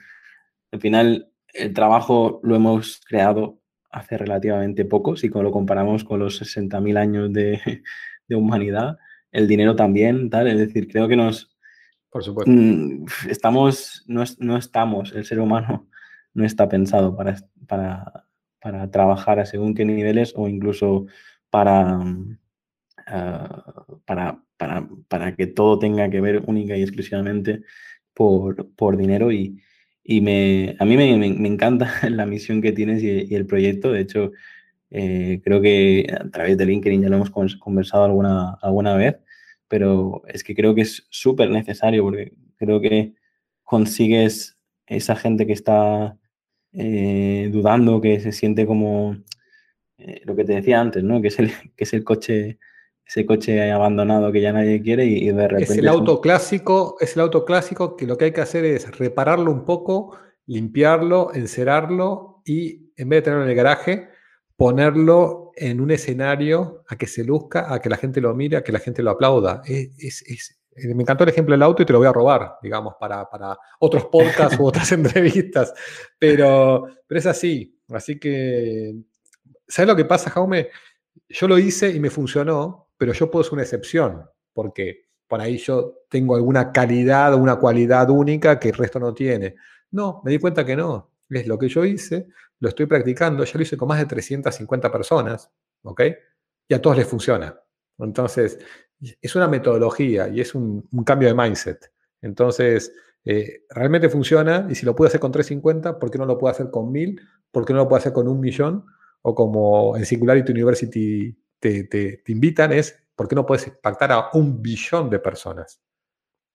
al 0.70 0.80
final 0.80 1.28
el 1.52 1.74
trabajo 1.74 2.40
lo 2.42 2.56
hemos 2.56 3.00
creado 3.06 3.60
hace 3.90 4.16
relativamente 4.16 4.86
poco, 4.86 5.16
si 5.16 5.28
lo 5.28 5.50
comparamos 5.50 6.02
con 6.02 6.18
los 6.18 6.40
60.000 6.40 6.96
años 6.96 7.30
de, 7.30 7.60
de, 8.28 8.36
humanidad, 8.36 8.96
el 9.32 9.48
dinero 9.48 9.74
también, 9.74 10.30
tal, 10.30 10.46
es 10.46 10.58
decir, 10.58 10.88
creo 10.88 11.08
que 11.08 11.16
nos... 11.16 11.56
Por 12.10 12.22
supuesto. 12.22 12.52
Mm, 12.52 13.06
estamos, 13.28 14.04
no, 14.06 14.22
no 14.38 14.56
estamos, 14.58 15.12
el 15.12 15.24
ser 15.24 15.40
humano 15.40 15.88
no 16.34 16.44
está 16.44 16.68
pensado 16.68 17.16
para, 17.16 17.36
para, 17.66 18.26
para 18.60 18.90
trabajar 18.90 19.40
a 19.40 19.46
según 19.46 19.74
qué 19.74 19.84
niveles 19.84 20.34
o 20.36 20.48
incluso 20.48 21.06
para, 21.50 22.00
ah, 23.06 23.86
para, 24.04 24.42
para, 24.56 24.88
para, 25.08 25.36
que 25.36 25.46
todo 25.46 25.78
tenga 25.78 26.08
que 26.10 26.20
ver 26.20 26.42
única 26.46 26.76
y 26.76 26.82
exclusivamente 26.82 27.62
por, 28.14 28.70
por 28.74 28.96
dinero 28.96 29.32
y, 29.32 29.60
y 30.04 30.20
me, 30.20 30.76
a 30.78 30.84
mí 30.84 30.96
me, 30.96 31.16
me, 31.16 31.48
encanta 31.48 31.90
la 32.10 32.26
misión 32.26 32.60
que 32.62 32.72
tienes 32.72 33.02
y, 33.02 33.34
el 33.34 33.46
proyecto. 33.46 33.92
De 33.92 34.00
hecho, 34.00 34.32
eh, 34.90 35.40
creo 35.44 35.60
que 35.60 36.06
a 36.18 36.28
través 36.30 36.56
de 36.58 36.66
LinkedIn 36.66 37.02
ya 37.02 37.08
lo 37.08 37.16
hemos 37.16 37.30
conversado 37.30 38.04
alguna, 38.04 38.54
alguna 38.62 38.96
vez, 38.96 39.16
pero 39.72 40.20
es 40.26 40.44
que 40.44 40.54
creo 40.54 40.74
que 40.74 40.82
es 40.82 41.06
súper 41.08 41.48
necesario 41.48 42.02
porque 42.02 42.34
creo 42.58 42.78
que 42.78 43.14
consigues 43.62 44.58
esa 44.86 45.16
gente 45.16 45.46
que 45.46 45.54
está 45.54 46.18
eh, 46.74 47.48
dudando, 47.50 47.98
que 47.98 48.20
se 48.20 48.32
siente 48.32 48.66
como 48.66 49.16
eh, 49.96 50.20
lo 50.26 50.36
que 50.36 50.44
te 50.44 50.56
decía 50.56 50.78
antes, 50.78 51.02
¿no? 51.02 51.22
que, 51.22 51.28
es 51.28 51.38
el, 51.38 51.52
que 51.74 51.84
es 51.84 51.94
el 51.94 52.04
coche 52.04 52.58
ese 53.06 53.24
coche 53.24 53.72
abandonado 53.72 54.30
que 54.30 54.42
ya 54.42 54.52
nadie 54.52 54.82
quiere 54.82 55.06
y, 55.06 55.32
de 55.32 55.48
repente... 55.48 55.72
Es 55.72 55.78
el 55.78 55.88
auto 55.88 56.20
clásico, 56.20 56.96
es 57.00 57.16
el 57.16 57.22
auto 57.22 57.46
clásico 57.46 57.96
que 57.96 58.06
lo 58.06 58.18
que 58.18 58.26
hay 58.26 58.32
que 58.32 58.42
hacer 58.42 58.66
es 58.66 58.98
repararlo 58.98 59.50
un 59.50 59.64
poco, 59.64 60.18
limpiarlo, 60.44 61.32
encerarlo 61.32 62.42
y 62.44 62.92
en 62.98 63.08
vez 63.08 63.20
de 63.20 63.22
tenerlo 63.22 63.44
en 63.44 63.50
el 63.50 63.56
garaje, 63.56 64.08
ponerlo 64.54 65.41
en 65.56 65.80
un 65.80 65.90
escenario 65.90 66.84
a 66.88 66.96
que 66.96 67.06
se 67.06 67.24
luzca, 67.24 67.72
a 67.72 67.80
que 67.80 67.88
la 67.88 67.96
gente 67.96 68.20
lo 68.20 68.34
mire, 68.34 68.56
a 68.56 68.64
que 68.64 68.72
la 68.72 68.78
gente 68.78 69.02
lo 69.02 69.10
aplauda. 69.10 69.62
Es, 69.66 70.22
eh, 70.74 70.94
me 70.94 71.02
encantó 71.02 71.24
el 71.24 71.30
ejemplo 71.30 71.52
del 71.52 71.62
auto 71.62 71.82
y 71.82 71.86
te 71.86 71.92
lo 71.92 71.98
voy 71.98 72.08
a 72.08 72.12
robar, 72.12 72.58
digamos, 72.62 72.94
para, 72.98 73.28
para 73.28 73.56
otros 73.80 74.06
podcasts 74.06 74.58
u 74.58 74.66
otras 74.66 74.90
entrevistas. 74.92 75.74
Pero, 76.18 76.86
pero 77.06 77.18
es 77.18 77.26
así. 77.26 77.78
Así 77.88 78.18
que, 78.18 78.94
¿sabes 79.68 79.88
lo 79.88 79.96
que 79.96 80.04
pasa, 80.04 80.30
Jaume? 80.30 80.68
Yo 81.28 81.48
lo 81.48 81.58
hice 81.58 81.90
y 81.90 82.00
me 82.00 82.10
funcionó, 82.10 82.90
pero 82.96 83.12
yo 83.12 83.30
puedo 83.30 83.44
ser 83.44 83.54
una 83.54 83.62
excepción, 83.62 84.24
porque 84.52 85.06
por 85.26 85.40
ahí 85.40 85.56
yo 85.58 86.04
tengo 86.08 86.36
alguna 86.36 86.72
calidad 86.72 87.34
una 87.34 87.56
cualidad 87.56 88.10
única 88.10 88.58
que 88.60 88.68
el 88.68 88.74
resto 88.74 88.98
no 89.00 89.14
tiene. 89.14 89.56
No, 89.90 90.20
me 90.24 90.30
di 90.30 90.38
cuenta 90.38 90.64
que 90.64 90.76
no. 90.76 91.10
Es 91.28 91.46
lo 91.46 91.58
que 91.58 91.68
yo 91.68 91.84
hice, 91.84 92.28
lo 92.62 92.68
estoy 92.68 92.86
practicando, 92.86 93.42
ya 93.42 93.52
lo 93.54 93.62
hice 93.62 93.76
con 93.76 93.88
más 93.88 93.98
de 93.98 94.06
350 94.06 94.92
personas, 94.92 95.50
¿ok? 95.82 96.00
Y 96.68 96.74
a 96.74 96.80
todos 96.80 96.96
les 96.96 97.08
funciona. 97.08 97.60
Entonces, 97.98 98.56
es 99.20 99.34
una 99.34 99.48
metodología 99.48 100.28
y 100.28 100.40
es 100.40 100.54
un, 100.54 100.88
cambio 101.04 101.26
de 101.26 101.34
mindset. 101.34 101.92
Entonces, 102.20 102.94
eh, 103.24 103.64
realmente 103.68 104.08
funciona 104.08 104.68
y 104.70 104.76
si 104.76 104.86
lo 104.86 104.94
puedo 104.94 105.08
hacer 105.08 105.18
con 105.18 105.32
350, 105.32 105.98
¿por 105.98 106.08
qué 106.08 106.18
no 106.18 106.24
lo 106.24 106.38
puedo 106.38 106.52
hacer 106.52 106.70
con 106.70 106.92
1000? 106.92 107.20
¿Por 107.50 107.64
qué 107.64 107.72
no 107.72 107.80
lo 107.80 107.88
puedo 107.88 107.98
hacer 107.98 108.12
con 108.12 108.28
un 108.28 108.38
millón? 108.38 108.86
O 109.22 109.34
como 109.34 109.96
en 109.96 110.06
Singularity 110.06 110.52
University 110.52 111.36
te, 111.58 112.22
invitan 112.28 112.72
es, 112.72 112.96
¿por 113.16 113.26
qué 113.26 113.34
no 113.34 113.44
puedes 113.44 113.66
impactar 113.66 114.12
a 114.12 114.28
un 114.34 114.62
billón 114.62 115.10
de 115.10 115.18
personas? 115.18 115.82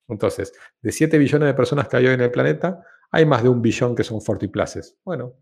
Entonces, 0.07 0.53
de 0.81 0.93
7 0.93 1.17
billones 1.17 1.47
de 1.47 1.53
personas 1.53 1.89
que 1.89 1.97
hay 1.97 2.07
hoy 2.07 2.13
en 2.13 2.21
el 2.21 2.31
planeta, 2.31 2.81
hay 3.11 3.25
más 3.25 3.43
de 3.43 3.49
un 3.49 3.61
billón 3.61 3.93
que 3.93 4.05
son 4.05 4.21
40 4.21 4.49
places. 4.49 4.97
Bueno, 5.03 5.33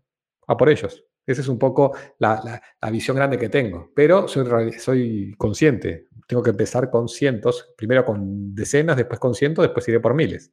a 0.46 0.56
por 0.56 0.68
ellos. 0.68 1.04
Esa 1.26 1.40
es 1.40 1.48
un 1.48 1.58
poco 1.58 1.92
la, 2.18 2.62
visión 2.90 3.16
grande 3.16 3.38
que 3.38 3.48
tengo. 3.48 3.90
Pero 3.94 4.28
soy, 4.28 4.72
soy 4.72 5.34
consciente. 5.36 6.06
Tengo 6.28 6.42
que 6.42 6.50
empezar 6.50 6.90
con 6.90 7.08
cientos, 7.08 7.74
primero 7.76 8.04
con 8.04 8.54
decenas, 8.54 8.96
después 8.96 9.18
con 9.18 9.34
cientos, 9.34 9.64
después 9.64 9.88
iré 9.88 10.00
por 10.00 10.14
miles. 10.14 10.52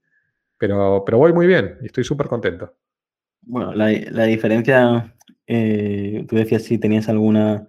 Pero, 0.57 1.03
pero 1.05 1.17
voy 1.17 1.33
muy 1.33 1.47
bien 1.47 1.77
y 1.81 1.87
estoy 1.87 2.03
súper 2.03 2.27
contento. 2.27 2.73
Bueno, 3.41 3.73
la, 3.73 3.87
diferencia, 4.25 5.13
eh, 5.47 6.25
tú 6.27 6.35
decías 6.35 6.63
si 6.63 6.77
tenías 6.77 7.09
alguna, 7.09 7.67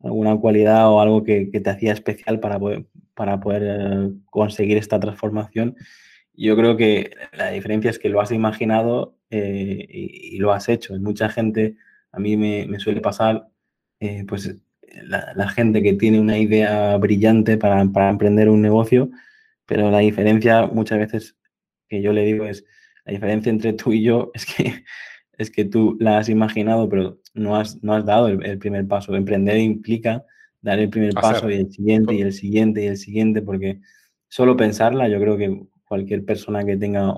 alguna 0.00 0.36
cualidad 0.36 0.90
o 0.90 1.00
algo 1.00 1.24
que, 1.24 1.46
te 1.46 1.70
hacía 1.70 1.92
especial 1.92 2.38
para 2.38 2.58
poder, 2.58 2.86
para 3.14 3.40
poder 3.40 3.62
eh, 3.64 4.10
conseguir 4.30 4.76
esta 4.76 5.00
transformación. 5.00 5.76
Yo 6.34 6.54
creo 6.56 6.76
que 6.76 7.12
la 7.32 7.50
diferencia 7.50 7.90
es 7.90 7.98
que 7.98 8.10
lo 8.10 8.20
has 8.20 8.30
imaginado 8.30 9.15
eh, 9.30 9.86
y, 9.88 10.38
lo 10.38 10.52
has 10.52 10.68
hecho. 10.68 10.94
Mucha 10.98 11.28
gente, 11.28 11.76
a 12.12 12.18
mí 12.20 12.36
me, 12.36 12.78
suele 12.78 13.00
pasar, 13.00 13.48
pues 14.28 14.54
la, 15.02 15.48
gente 15.48 15.82
que 15.82 15.94
tiene 15.94 16.20
una 16.20 16.38
idea 16.38 16.96
brillante 16.96 17.56
para, 17.56 17.84
para 17.86 18.10
emprender 18.10 18.48
un 18.48 18.62
negocio, 18.62 19.10
pero 19.66 19.90
la 19.90 19.98
diferencia 19.98 20.66
muchas 20.66 20.98
veces 20.98 21.36
que 21.88 22.02
yo 22.02 22.12
le 22.12 22.24
digo 22.24 22.46
es, 22.46 22.64
la 23.04 23.12
diferencia 23.12 23.50
entre 23.50 23.72
tú 23.72 23.92
y 23.92 24.02
yo 24.02 24.30
es 24.34 24.46
que, 24.46 24.84
es 25.38 25.50
que 25.50 25.64
tú 25.64 25.96
la 26.00 26.18
has 26.18 26.28
imaginado, 26.28 26.88
pero 26.88 27.20
no 27.34 27.56
has, 27.56 27.82
no 27.82 27.94
has 27.94 28.04
dado 28.04 28.28
el, 28.28 28.58
primer 28.58 28.86
paso. 28.86 29.14
Emprender 29.14 29.58
implica 29.58 30.24
dar 30.60 30.78
el 30.78 30.88
primer 30.90 31.14
paso 31.14 31.50
y 31.50 31.54
el 31.54 31.70
siguiente 31.70 32.14
y 32.14 32.22
el 32.22 32.32
siguiente 32.32 32.82
y 32.82 32.86
el 32.86 32.96
siguiente, 32.96 33.42
porque 33.42 33.80
solo 34.28 34.56
pensarla, 34.56 35.08
yo 35.08 35.20
creo 35.20 35.36
que 35.36 35.62
cualquier 35.86 36.24
persona 36.24 36.64
que 36.64 36.76
tenga 36.76 37.14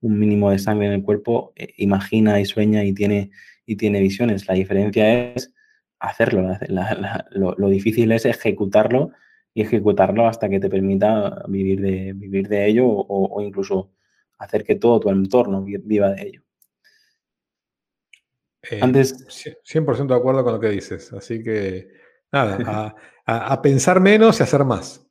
un 0.00 0.18
mínimo 0.18 0.50
de 0.50 0.58
sangre 0.58 0.86
en 0.86 0.92
el 0.94 1.02
cuerpo 1.02 1.52
eh, 1.56 1.74
imagina 1.78 2.40
y 2.40 2.44
sueña 2.44 2.84
y 2.84 2.92
tiene, 2.92 3.30
y 3.66 3.76
tiene 3.76 4.00
visiones. 4.00 4.46
La 4.48 4.54
diferencia 4.54 5.32
es 5.32 5.52
hacerlo. 5.98 6.56
lo, 7.30 7.68
difícil 7.68 8.10
es 8.12 8.24
ejecutarlo 8.24 9.12
y 9.54 9.62
ejecutarlo 9.62 10.26
hasta 10.26 10.48
que 10.48 10.60
te 10.60 10.70
permita 10.70 11.44
vivir 11.48 11.80
de, 11.80 12.12
vivir 12.14 12.48
de 12.48 12.66
ello 12.66 12.86
o, 12.86 13.40
incluso 13.42 13.92
hacer 14.38 14.64
que 14.64 14.76
todo 14.76 15.00
tu 15.00 15.10
entorno 15.10 15.62
viva 15.62 16.10
de 16.10 16.22
ello. 16.22 16.42
Eh, 18.62 18.80
Antes... 18.82 19.26
100% 19.26 20.06
de 20.06 20.14
acuerdo 20.14 20.44
con 20.44 20.54
lo 20.54 20.60
que 20.60 20.70
dices. 20.70 21.12
Así 21.12 21.42
que, 21.42 21.88
nada, 22.32 22.94
a, 23.26 23.62
pensar 23.62 24.00
menos 24.00 24.40
y 24.40 24.42
hacer 24.42 24.64
más. 24.64 25.06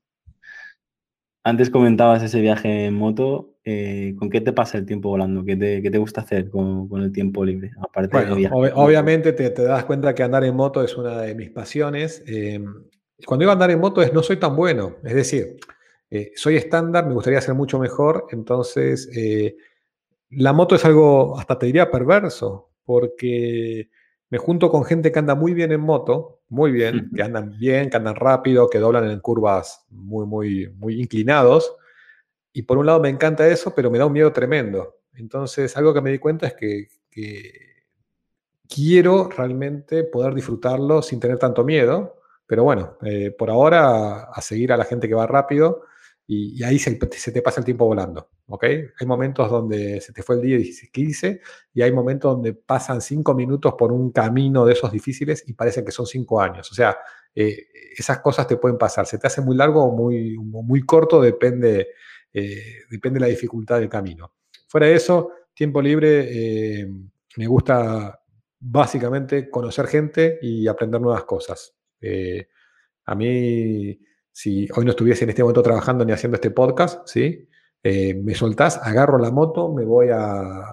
Antes 1.44 1.70
comentabas 1.70 2.22
ese 2.24 2.42
viaje 2.42 2.86
en 2.86 2.96
moto. 2.96 3.56
Eh, 3.72 4.16
¿Con 4.18 4.32
qué 4.32 4.42
te 4.42 4.52
pasa 4.52 4.80
el 4.80 4.86
tiempo 4.88 5.10
volando? 5.10 5.46
¿Qué 5.46 5.56
te, 5.56 5.98
gusta 6.00 6.22
hacer 6.22 6.50
con, 6.50 6.90
el 6.94 7.12
tiempo 7.12 7.46
libre? 7.46 7.70
Aparte 7.80 8.18
obviamente 8.74 9.32
te, 9.32 9.52
das 9.52 9.86
cuenta 9.86 10.16
que 10.16 10.24
andar 10.24 10.44
en 10.44 10.56
moto 10.56 10.84
es 10.84 10.98
una 10.98 11.22
de 11.22 11.36
mis 11.36 11.52
pasiones. 11.52 12.24
Em, 12.26 12.66
cuando 13.28 13.44
iba 13.44 13.52
a 13.52 13.54
andar 13.54 13.70
en 13.70 13.80
moto 13.80 14.02
es 14.02 14.12
no 14.12 14.24
soy 14.24 14.38
tan 14.38 14.56
bueno. 14.56 14.96
Es 15.04 15.14
decir, 15.14 15.58
eh, 16.10 16.32
soy 16.36 16.56
estándar, 16.56 17.06
me 17.06 17.14
gustaría 17.14 17.40
ser 17.42 17.54
mucho 17.54 17.78
mejor. 17.78 18.26
Entonces, 18.32 19.08
eh, 19.16 19.56
la 20.32 20.52
moto 20.52 20.74
es 20.74 20.84
algo, 20.84 21.38
hasta 21.38 21.60
te 21.60 21.68
diría, 21.68 21.92
perverso, 21.92 22.72
porque 22.86 23.88
me 24.32 24.40
junto 24.40 24.72
con 24.72 24.84
gente 24.84 25.12
que 25.12 25.20
anda 25.20 25.36
muy 25.36 25.54
bien 25.54 25.72
en 25.72 25.82
moto, 25.82 26.40
muy 26.50 26.72
bien, 26.72 27.12
que 27.16 27.22
andan 27.22 27.56
bien, 27.60 27.92
que 27.92 27.98
andan 27.98 28.16
rápido, 28.16 28.68
que 28.68 28.80
doblan 28.80 29.12
en 29.12 29.20
curvas 29.20 29.86
muy, 29.92 30.26
muy, 30.26 30.70
muy 30.76 31.00
inclinados. 31.00 31.76
Y 32.54 32.64
por 32.64 32.78
un 32.78 32.86
lado 32.86 33.00
me 33.00 33.10
encanta 33.10 33.48
eso, 33.48 33.74
pero 33.76 33.92
me 33.92 33.98
da 33.98 34.06
un 34.06 34.14
miedo 34.14 34.32
tremendo. 34.34 35.02
Entonces, 35.14 35.76
algo 35.78 35.94
que 35.94 36.02
me 36.02 36.12
di 36.12 36.20
cuenta 36.20 36.48
es 36.48 36.54
que, 36.56 36.88
quiero 38.68 39.30
realmente 39.30 40.04
poder 40.04 40.36
disfrutarlo 40.36 41.02
sin 41.02 41.20
tener 41.20 41.40
tanto 41.40 41.64
miedo. 41.64 42.18
Pero 42.46 42.64
bueno, 42.64 42.98
eh, 43.04 43.32
por 43.32 43.50
ahora 43.50 44.26
a 44.26 44.42
seguir 44.42 44.72
a 44.72 44.78
la 44.78 44.86
gente 44.86 45.08
que 45.08 45.16
va 45.16 45.26
rápido 45.28 45.84
y, 46.32 46.64
ahí 46.64 46.78
se, 46.78 46.94
te 46.94 47.42
pasa 47.42 47.60
el 47.60 47.66
tiempo 47.66 47.88
volando, 47.88 48.30
¿ok? 48.46 48.64
Hay 48.64 49.08
momentos 49.08 49.50
donde 49.50 50.00
se 50.00 50.14
te 50.14 50.22
fue 50.22 50.36
el 50.36 50.42
día 50.42 50.60
y 50.60 50.72
15 50.72 51.42
y 51.74 51.82
hay 51.82 51.92
momentos 51.92 52.34
donde 52.34 52.54
pasan 52.54 53.02
cinco 53.02 53.34
minutos 53.34 53.74
por 53.76 53.92
un 53.92 54.12
camino 54.12 54.64
de 54.64 54.74
esos 54.74 54.92
difíciles 54.92 55.44
y 55.48 55.54
parece 55.54 55.84
que 55.84 55.92
son 55.92 56.06
cinco 56.06 56.40
años. 56.40 56.72
O 56.72 56.76
sea, 56.76 56.96
eh, 57.34 57.70
esas 57.98 58.20
cosas 58.20 58.46
te 58.46 58.58
pueden 58.58 58.78
pasar. 58.78 59.08
Se 59.08 59.18
te 59.18 59.26
hace 59.26 59.42
muy 59.42 59.58
largo 59.58 59.84
o 59.84 59.92
muy, 59.92 60.38
muy 60.38 60.86
corto, 60.86 61.20
depende, 61.20 61.88
eh, 62.34 62.84
depende 62.90 63.20
de 63.20 63.26
la 63.26 63.30
dificultad 63.30 63.80
del 63.80 63.90
camino. 63.90 64.34
Fuera 64.68 64.88
de 64.88 64.96
eso, 64.96 65.32
tiempo 65.54 65.82
libre, 65.82 66.82
eh, 66.82 66.88
me 67.38 67.48
gusta 67.48 68.22
básicamente 68.60 69.50
conocer 69.50 69.88
gente 69.88 70.40
y 70.42 70.68
aprender 70.68 71.02
nuevas 71.02 71.24
cosas. 71.24 71.76
a 73.06 73.16
mí 73.16 74.00
si 74.32 74.68
hoy 74.76 74.86
no 74.86 74.92
estuviese 74.92 75.26
en 75.26 75.32
este 75.32 75.42
momento 75.42 75.62
trabajando 75.62 76.06
ni 76.06 76.14
haciendo 76.14 76.36
este 76.36 76.52
podcast, 76.52 77.06
¿sí? 77.06 77.50
Eh, 77.82 78.14
me 78.14 78.34
soltás, 78.34 78.80
agarro 78.82 79.18
la 79.18 79.32
moto, 79.32 79.74
me 79.74 79.86
voy 79.86 80.08
a, 80.14 80.72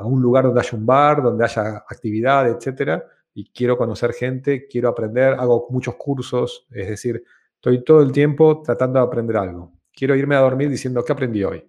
un 0.00 0.20
lugar 0.20 0.44
donde 0.44 0.60
haya 0.60 0.76
un 0.76 0.86
bar, 0.86 1.22
donde 1.22 1.44
haya 1.44 1.78
actividad, 1.88 2.48
etcétera, 2.48 3.04
y 3.34 3.50
quiero 3.52 3.76
conocer 3.76 4.12
gente, 4.12 4.66
quiero 4.66 4.88
aprender, 4.88 5.34
hago 5.34 5.66
muchos 5.70 5.96
cursos, 5.96 6.66
es 6.70 6.88
decir, 6.88 7.22
estoy 7.54 7.84
todo 7.84 8.02
el 8.02 8.12
tiempo 8.12 8.62
tratando 8.62 8.98
de 8.98 9.06
aprender 9.06 9.36
algo. 9.36 9.72
Quiero 9.96 10.14
irme 10.14 10.36
a 10.36 10.40
dormir 10.40 10.70
diciendo, 10.70 11.04
¿qué 11.04 11.12
aprendí 11.12 11.42
hoy? 11.42 11.68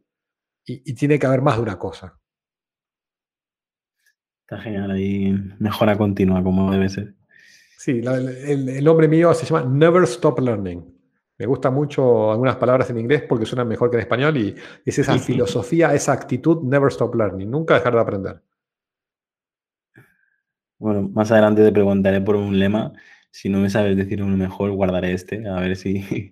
Y, 0.66 0.94
tiene 0.94 1.18
que 1.18 1.26
haber 1.26 1.42
más 1.42 1.56
de 1.56 1.64
una 1.64 1.80
cosa. 1.80 2.20
Está 4.42 4.62
genial, 4.62 4.92
ahí 4.92 5.34
mejora 5.60 5.98
continua, 5.98 6.44
como 6.44 6.72
debe 6.72 6.90
ser. 6.90 7.16
Sí, 7.78 8.02
el, 8.04 8.70
el 8.70 8.84
nombre 8.84 9.08
mío 9.08 9.34
se 9.34 9.46
llama 9.46 9.64
Never 9.64 10.04
Stop 10.04 10.40
Learning. 10.40 10.98
Me 11.38 11.46
gusta 11.46 11.70
mucho 11.70 12.32
algunas 12.32 12.56
palabras 12.56 12.90
en 12.90 12.98
inglés 12.98 13.24
porque 13.30 13.46
suenan 13.46 13.68
mejor 13.68 13.92
que 13.92 13.98
en 13.98 14.02
español 14.02 14.38
y 14.38 14.56
es 14.84 14.98
esa 14.98 15.20
filosofía, 15.20 15.94
esa 15.94 16.12
actitud, 16.12 16.64
never 16.64 16.88
stop 16.92 17.14
learning, 17.14 17.50
nunca 17.50 17.76
dejar 17.76 17.94
de 17.94 18.00
aprender. 18.00 18.42
Bueno, 20.80 21.10
más 21.10 21.32
adelante 21.32 21.64
te 21.64 21.72
preguntaré 21.72 22.22
por 22.22 22.36
un 22.36 22.58
lema. 22.58 22.92
Si 23.30 23.50
no 23.50 23.60
me 23.60 23.70
sabes 23.70 23.96
decir 23.96 24.24
uno 24.24 24.36
mejor, 24.36 24.72
guardaré 24.72 25.14
este, 25.14 25.48
a 25.48 25.60
ver 25.60 25.76
si... 25.76 26.32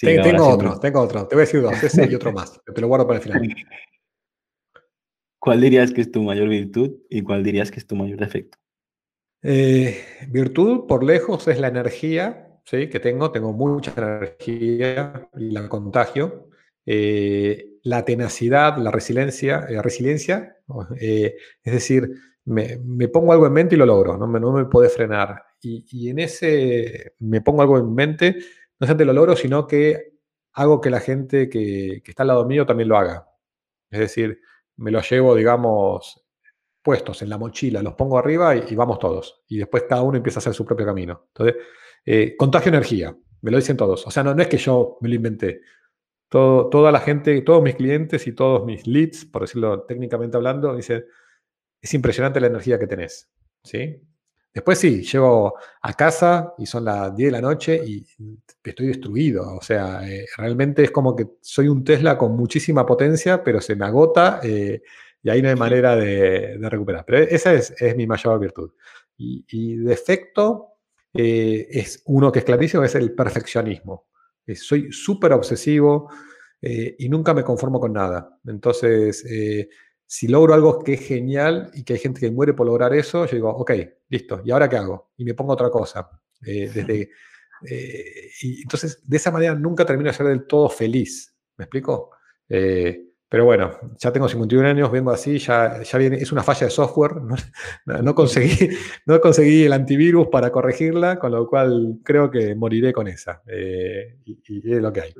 tengo 0.00 0.48
otro, 0.48 0.78
tengo 0.78 1.00
otro. 1.00 1.26
Te 1.26 1.34
voy 1.34 1.42
a 1.42 1.46
decir 1.46 1.62
dos, 1.62 1.82
ese 1.82 2.08
y 2.10 2.14
otro 2.14 2.32
más. 2.32 2.60
Te 2.64 2.80
lo 2.80 2.88
guardo 2.88 3.06
para 3.06 3.18
el 3.18 3.22
final. 3.22 3.42
¿Cuál 5.40 5.60
dirías 5.60 5.92
que 5.92 6.00
es 6.00 6.10
tu 6.10 6.22
mayor 6.22 6.48
virtud 6.48 6.96
y 7.08 7.22
cuál 7.22 7.44
dirías 7.44 7.70
que 7.70 7.78
es 7.78 7.86
tu 7.86 7.96
mayor 7.96 8.18
defecto? 8.18 8.58
Eh, 9.42 10.02
virtud, 10.28 10.86
por 10.86 11.04
lejos, 11.04 11.46
es 11.46 11.60
la 11.60 11.68
energía 11.68 12.60
¿sí? 12.64 12.88
que 12.88 13.00
tengo, 13.00 13.30
tengo 13.30 13.52
mucha 13.52 13.92
energía 13.96 15.28
y 15.36 15.50
la 15.50 15.68
contagio. 15.68 16.48
Eh, 16.84 17.78
la 17.82 18.04
tenacidad, 18.04 18.78
la 18.78 18.90
resiliencia, 18.90 19.66
eh, 19.68 19.80
resiliencia 19.82 20.56
eh, 20.98 21.36
es 21.62 21.72
decir, 21.72 22.10
me, 22.44 23.08
pongo 23.08 23.32
algo 23.32 23.46
en 23.46 23.52
mente 23.52 23.74
y 23.74 23.78
lo 23.78 23.84
logro, 23.86 24.16
no 24.16 24.26
me, 24.26 24.40
no 24.40 24.52
me 24.52 24.64
puede 24.64 24.88
frenar. 24.88 25.42
Y, 25.60 26.08
en 26.08 26.18
ese 26.18 27.14
me 27.18 27.40
pongo 27.40 27.62
algo 27.62 27.78
en 27.78 27.94
mente, 27.94 28.36
no 28.78 28.86
solamente 28.86 29.04
lo 29.04 29.12
logro, 29.12 29.36
sino 29.36 29.66
que 29.66 30.18
hago 30.52 30.80
que 30.80 30.90
la 30.90 31.00
gente 31.00 31.48
que, 31.48 32.02
está 32.04 32.22
al 32.22 32.28
lado 32.28 32.46
mío 32.46 32.66
también 32.66 32.88
lo 32.88 32.96
haga. 32.96 33.28
Es 33.90 34.00
decir, 34.00 34.40
me 34.76 34.90
lo 34.90 35.00
llevo, 35.00 35.34
digamos, 35.34 36.24
puestos 36.82 37.22
en 37.22 37.30
la 37.30 37.38
mochila, 37.38 37.82
los 37.82 37.94
pongo 37.94 38.18
arriba 38.18 38.56
y, 38.56 38.74
vamos 38.74 38.98
todos. 38.98 39.42
Y 39.48 39.58
después 39.58 39.84
cada 39.88 40.02
uno 40.02 40.16
empieza 40.16 40.38
a 40.38 40.40
hacer 40.40 40.54
su 40.54 40.64
propio 40.64 40.86
camino. 40.86 41.26
Entonces, 41.28 41.62
eh, 42.04 42.36
contagio 42.36 42.68
energía, 42.70 43.16
me 43.40 43.50
lo 43.50 43.56
dicen 43.56 43.76
todos. 43.76 44.06
O 44.06 44.10
sea, 44.10 44.22
no, 44.22 44.40
es 44.40 44.48
que 44.48 44.58
yo 44.58 44.98
me 45.00 45.08
lo 45.08 45.14
inventé. 45.14 45.60
Toda 46.28 46.92
la 46.92 47.00
gente, 47.00 47.40
todos 47.40 47.62
mis 47.62 47.74
clientes 47.74 48.26
y 48.26 48.32
todos 48.32 48.64
mis 48.66 48.86
leads, 48.86 49.24
por 49.24 49.42
decirlo 49.42 49.84
técnicamente 49.84 50.36
hablando, 50.36 50.76
dicen, 50.76 51.04
es 51.80 51.94
impresionante 51.94 52.40
la 52.40 52.48
energía 52.48 52.78
que 52.78 52.86
tenés. 52.86 53.30
¿sí? 53.62 54.02
Después 54.52 54.78
sí, 54.78 55.02
llego 55.02 55.54
a 55.82 55.92
casa 55.92 56.54
y 56.58 56.66
son 56.66 56.84
las 56.84 57.14
10 57.14 57.28
de 57.28 57.32
la 57.32 57.40
noche 57.40 57.80
y 57.86 58.04
estoy 58.64 58.88
destruido. 58.88 59.56
O 59.56 59.62
sea, 59.62 60.08
eh, 60.08 60.26
realmente 60.36 60.82
es 60.84 60.90
como 60.90 61.14
que 61.14 61.26
soy 61.40 61.68
un 61.68 61.84
Tesla 61.84 62.18
con 62.18 62.36
muchísima 62.36 62.84
potencia, 62.84 63.44
pero 63.44 63.60
se 63.60 63.76
me 63.76 63.84
agota 63.84 64.40
eh, 64.42 64.82
y 65.22 65.30
ahí 65.30 65.42
no 65.42 65.48
hay 65.48 65.56
manera 65.56 65.96
de, 65.96 66.58
recuperar. 66.62 67.04
Pero 67.06 67.18
esa 67.18 67.54
es, 67.54 67.74
mi 67.96 68.06
mayor 68.06 68.38
virtud. 68.40 68.72
Y, 69.16 69.44
y 69.48 69.76
defecto, 69.76 70.78
eh, 71.14 71.66
es 71.70 72.02
uno 72.06 72.30
que 72.30 72.40
es 72.40 72.44
clarísimo, 72.44 72.84
es 72.84 72.94
el 72.94 73.12
perfeccionismo. 73.12 74.06
Eh, 74.46 74.54
soy 74.54 74.92
súper 74.92 75.32
obsesivo 75.32 76.10
eh, 76.60 76.96
y 76.98 77.08
nunca 77.08 77.34
me 77.34 77.44
conformo 77.44 77.80
con 77.80 77.92
nada. 77.92 78.38
Entonces, 78.46 79.24
si 80.08 80.26
logro 80.26 80.54
algo 80.54 80.82
que 80.82 80.94
es 80.94 81.06
genial 81.06 81.70
y 81.74 81.84
que 81.84 81.92
hay 81.92 81.98
gente 81.98 82.18
que 82.18 82.30
muere 82.30 82.54
por 82.54 82.66
lograr 82.66 82.94
eso, 82.94 83.26
yo 83.26 83.34
digo, 83.34 83.50
ok, 83.50 83.72
listo, 84.08 84.40
¿y 84.44 84.50
ahora 84.50 84.68
qué 84.68 84.76
hago? 84.76 85.12
Y 85.18 85.24
me 85.24 85.34
pongo 85.34 85.52
otra 85.52 85.70
cosa. 85.70 86.08
desde, 86.40 87.10
y 88.40 88.62
entonces, 88.62 89.02
de 89.04 89.16
esa 89.16 89.30
manera 89.30 89.54
nunca 89.54 89.84
termino 89.84 90.08
de 90.08 90.16
ser 90.16 90.26
del 90.26 90.46
todo 90.46 90.68
feliz. 90.70 91.36
¿Me 91.56 91.64
explico? 91.64 92.10
Pero 93.30 93.44
bueno, 93.44 93.78
ya 93.98 94.10
tengo 94.10 94.26
51 94.26 94.68
años, 94.68 94.90
vengo 94.90 95.10
así, 95.10 95.38
ya, 95.38 95.82
ya 95.82 95.98
viene, 95.98 96.16
es 96.16 96.32
una 96.32 96.42
falla 96.42 96.66
de 96.66 96.70
software, 96.70 97.12
no, 97.84 98.14
conseguí, 98.14 98.70
no 99.04 99.20
conseguí 99.20 99.64
el 99.64 99.74
antivirus 99.74 100.28
para 100.28 100.50
corregirla, 100.50 101.18
con 101.18 101.32
lo 101.32 101.46
cual 101.46 101.98
creo 102.02 102.30
que 102.30 102.54
moriré 102.54 102.92
con 102.92 103.06
esa. 103.06 103.42
Eh, 103.46 104.18
y, 104.24 104.72
es 104.74 104.80
lo 104.80 104.92
que 104.92 105.00
hay. 105.02 105.14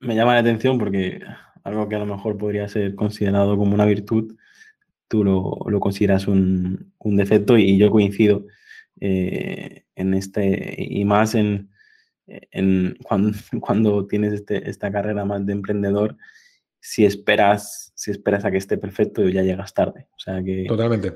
Me 0.00 0.16
llama 0.16 0.34
la 0.34 0.40
atención 0.40 0.76
porque 0.76 1.20
algo 1.64 1.88
que 1.88 1.96
a 1.96 2.00
lo 2.00 2.06
mejor 2.06 2.36
podría 2.36 2.68
ser 2.68 2.94
considerado 2.94 3.56
como 3.56 3.74
una 3.74 3.86
virtud, 3.86 4.36
tú 5.08 5.24
lo, 5.24 5.80
consideras 5.80 6.28
un, 6.28 6.92
defecto 7.04 7.58
y 7.58 7.76
yo 7.78 7.90
coincido 7.90 8.46
eh, 9.00 9.84
en 9.94 10.14
este, 10.14 10.76
y 10.78 11.04
más 11.04 11.34
en, 11.34 11.70
en 12.26 12.96
cuando, 13.02 13.32
cuando 13.60 14.06
tienes 14.06 14.32
este, 14.32 14.68
esta 14.68 14.90
carrera 14.90 15.24
más 15.24 15.44
de 15.44 15.52
emprendedor, 15.52 16.16
si 16.80 17.04
esperas, 17.04 17.92
si 17.94 18.10
esperas 18.10 18.44
a 18.44 18.50
que 18.50 18.56
esté 18.56 18.78
perfecto, 18.78 19.28
ya 19.28 19.42
llegas 19.42 19.74
tarde. 19.74 20.08
O 20.16 20.18
sea 20.18 20.42
que 20.42 20.64
Totalmente. 20.66 21.12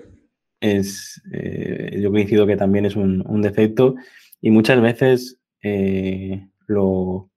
Es, 0.61 1.22
eh, 1.32 1.99
yo 2.01 2.11
coincido 2.11 2.47
que 2.47 2.57
también 2.57 2.86
es 2.86 2.97
un, 2.97 3.22
un 3.26 3.42
defecto 3.42 3.97
y 4.40 4.51
muchas 4.51 4.80
veces 4.80 5.38
eh, 5.62 6.49
lo, 6.66 7.30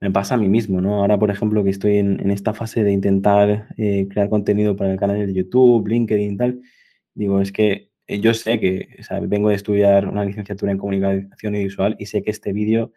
me 0.00 0.10
pasa 0.10 0.34
a 0.34 0.38
mí 0.38 0.48
mismo, 0.48 0.80
¿no? 0.80 0.96
Ahora, 0.96 1.18
por 1.18 1.30
ejemplo, 1.30 1.62
que 1.62 1.70
estoy 1.70 1.98
en, 1.98 2.30
esta 2.30 2.54
fase 2.54 2.84
de 2.84 2.92
intentar 2.92 3.68
eh, 3.76 4.08
crear 4.10 4.30
contenido 4.30 4.76
para 4.76 4.92
el 4.92 4.98
canal 4.98 5.26
de 5.26 5.34
YouTube, 5.34 5.86
LinkedIn 5.86 6.32
y 6.32 6.36
tal, 6.36 6.60
digo, 7.14 7.40
es 7.40 7.52
que 7.52 7.90
yo 8.08 8.34
sé 8.34 8.58
que 8.58 8.88
vengo 9.22 9.50
de 9.50 9.54
estudiar 9.54 10.08
una 10.08 10.24
licenciatura 10.24 10.72
en 10.72 10.78
comunicación 10.78 11.54
y 11.54 11.64
visual 11.64 11.96
y 11.98 12.06
sé 12.06 12.22
que 12.22 12.30
este 12.30 12.52
vídeo 12.52 12.92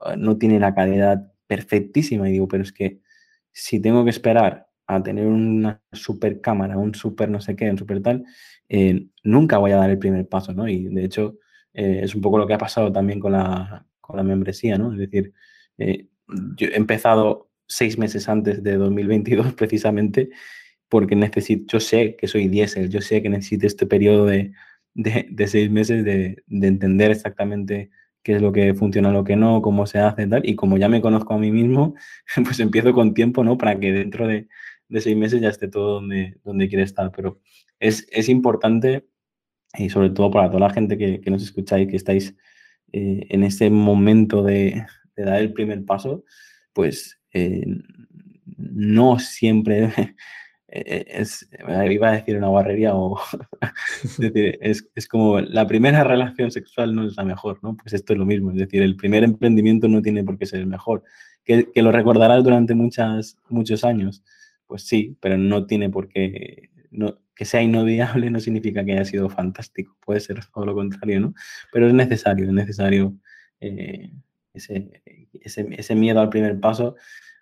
ah, 0.00 0.16
no 0.16 0.38
tiene 0.38 0.60
la 0.60 0.74
calidad 0.74 1.32
perfectísima 1.46 2.28
y 2.28 2.32
digo, 2.32 2.46
pero 2.48 2.62
es 2.62 2.72
que 2.72 3.00
si 3.52 3.80
tengo 3.80 4.04
que 4.04 4.10
esperar 4.10 4.68
a 4.86 5.02
tener 5.02 5.26
una 5.26 5.82
super 5.92 6.40
cámara, 6.40 6.76
un 6.76 6.94
super 6.94 7.28
no 7.30 7.40
sé 7.40 7.56
qué, 7.56 7.70
un 7.70 7.78
super 7.78 8.02
tal, 8.02 8.24
eh, 8.68 9.06
nunca 9.22 9.58
voy 9.58 9.72
a 9.72 9.76
dar 9.76 9.90
el 9.90 9.98
primer 9.98 10.28
paso, 10.28 10.52
¿no? 10.52 10.68
Y 10.68 10.84
de 10.86 11.04
hecho, 11.04 11.38
eh, 11.72 12.00
es 12.02 12.14
un 12.14 12.20
poco 12.20 12.38
lo 12.38 12.46
que 12.46 12.54
ha 12.54 12.58
pasado 12.58 12.92
también 12.92 13.20
con 13.20 13.32
la, 13.32 13.86
con 14.00 14.16
la 14.16 14.22
membresía, 14.22 14.78
¿no? 14.78 14.92
Es 14.92 14.98
decir, 14.98 15.32
eh, 15.78 16.08
yo 16.56 16.68
he 16.68 16.76
empezado 16.76 17.50
seis 17.66 17.98
meses 17.98 18.28
antes 18.28 18.62
de 18.62 18.76
2022 18.76 19.52
precisamente 19.54 20.30
porque 20.88 21.16
necesito, 21.16 21.64
yo 21.72 21.80
sé 21.80 22.16
que 22.16 22.28
soy 22.28 22.48
diésel, 22.48 22.88
yo 22.90 23.00
sé 23.00 23.22
que 23.22 23.28
necesito 23.28 23.66
este 23.66 23.86
periodo 23.86 24.26
de, 24.26 24.52
de, 24.94 25.46
seis 25.48 25.70
meses 25.70 26.04
de, 26.04 26.42
de, 26.46 26.66
entender 26.68 27.10
exactamente 27.10 27.90
qué 28.22 28.36
es 28.36 28.42
lo 28.42 28.52
que 28.52 28.74
funciona, 28.74 29.10
lo 29.10 29.24
que 29.24 29.34
no, 29.34 29.60
cómo 29.60 29.86
se 29.86 29.98
hace 29.98 30.26
tal, 30.26 30.48
y 30.48 30.54
como 30.54 30.78
ya 30.78 30.88
me 30.88 31.00
conozco 31.00 31.34
a 31.34 31.38
mí 31.38 31.50
mismo, 31.50 31.94
pues 32.44 32.60
empiezo 32.60 32.92
con 32.92 33.14
tiempo, 33.14 33.42
¿no? 33.42 33.58
Para 33.58 33.78
que 33.80 33.92
dentro 33.92 34.28
de, 34.28 34.46
de 34.88 35.00
seis 35.00 35.16
meses 35.16 35.40
ya 35.40 35.48
esté 35.48 35.68
todo 35.68 35.94
donde, 35.94 36.36
donde 36.44 36.68
quiere 36.68 36.84
estar, 36.84 37.10
pero 37.10 37.40
es, 37.80 38.06
es 38.12 38.28
importante 38.28 39.08
y 39.76 39.90
sobre 39.90 40.10
todo 40.10 40.30
para 40.30 40.48
toda 40.48 40.60
la 40.60 40.70
gente 40.70 40.96
que, 40.96 41.20
que 41.20 41.30
nos 41.30 41.42
escucháis, 41.42 41.88
que 41.88 41.96
estáis 41.96 42.36
eh, 42.92 43.26
en 43.30 43.42
ese 43.42 43.70
momento 43.70 44.42
de, 44.44 44.86
de, 45.16 45.24
dar 45.24 45.40
el 45.40 45.52
primer 45.52 45.84
paso, 45.84 46.24
pues 46.72 47.20
eh, 47.32 47.64
no 48.46 49.18
siempre 49.18 49.92
eh, 50.68 51.04
es, 51.08 51.48
iba 51.90 52.08
a 52.10 52.12
decir 52.12 52.36
una 52.36 52.48
barrería 52.48 52.94
o 52.94 53.18
es, 54.34 54.88
es, 54.94 55.08
como 55.08 55.40
la 55.40 55.66
primera 55.66 56.04
relación 56.04 56.50
sexual 56.50 56.94
no 56.94 57.06
es 57.06 57.16
la 57.16 57.24
mejor, 57.24 57.58
¿no? 57.62 57.76
Pues 57.76 57.92
esto 57.92 58.12
es 58.12 58.18
lo 58.18 58.26
mismo, 58.26 58.50
es 58.50 58.58
decir, 58.58 58.82
el 58.82 58.96
primer 58.96 59.24
emprendimiento 59.24 59.88
no 59.88 60.02
tiene 60.02 60.24
por 60.24 60.38
qué 60.38 60.46
ser 60.46 60.60
el 60.60 60.66
mejor, 60.66 61.02
que, 61.44 61.70
que 61.72 61.82
lo 61.82 61.92
recordarás 61.92 62.42
durante 62.42 62.74
muchas, 62.74 63.38
muchos 63.48 63.84
años, 63.84 64.24
pues 64.66 64.82
sí, 64.82 65.16
pero 65.20 65.38
no 65.38 65.66
tiene 65.66 65.90
por 65.90 66.08
qué, 66.08 66.70
no, 66.90 67.18
que 67.34 67.44
sea 67.44 67.62
inodiable 67.62 68.30
no 68.30 68.40
significa 68.40 68.84
que 68.84 68.92
haya 68.92 69.04
sido 69.04 69.28
fantástico, 69.28 69.96
puede 70.04 70.20
ser 70.20 70.40
todo 70.52 70.64
lo 70.66 70.74
contrario, 70.74 71.20
¿no? 71.20 71.34
Pero 71.72 71.88
es 71.88 71.94
necesario, 71.94 72.46
es 72.46 72.52
necesario 72.52 73.14
eh, 73.60 74.12
ese, 74.54 75.02
ese, 75.40 75.94
miedo 75.94 76.20
al 76.20 76.30
primer 76.30 76.58
paso. 76.60 76.96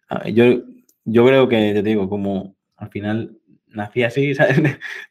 Ah, 0.09 0.29
yo, 0.29 0.63
yo 1.05 1.27
creo 1.27 1.49
que, 1.49 1.75
te 1.75 1.83
digo, 1.83 2.09
como 2.09 2.57
al 2.77 2.89
final 2.91 3.39
nací 3.69 4.03
así, 4.03 4.35
¿sabes? 4.35 4.61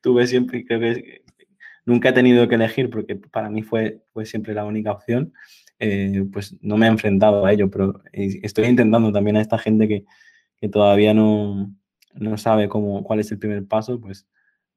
tuve 0.01 0.27
siempre, 0.27 0.65
creo 0.65 0.79
que 0.79 1.23
nunca 1.85 2.09
he 2.09 2.13
tenido 2.13 2.47
que 2.47 2.55
elegir 2.55 2.89
porque 2.89 3.15
para 3.15 3.49
mí 3.49 3.63
fue, 3.63 4.01
fue 4.13 4.25
siempre 4.25 4.53
la 4.53 4.65
única 4.65 4.91
opción, 4.91 5.33
eh, 5.79 6.25
pues 6.31 6.55
no 6.61 6.77
me 6.77 6.85
he 6.85 6.89
enfrentado 6.89 7.45
a 7.45 7.53
ello, 7.53 7.69
pero 7.71 8.01
estoy 8.13 8.65
intentando 8.65 9.11
también 9.11 9.37
a 9.37 9.41
esta 9.41 9.57
gente 9.57 9.87
que, 9.87 10.05
que 10.57 10.69
todavía 10.69 11.13
no, 11.13 11.73
no 12.13 12.37
sabe 12.37 12.69
cómo, 12.69 13.03
cuál 13.03 13.19
es 13.19 13.31
el 13.31 13.39
primer 13.39 13.65
paso, 13.65 13.99
pues 13.99 14.27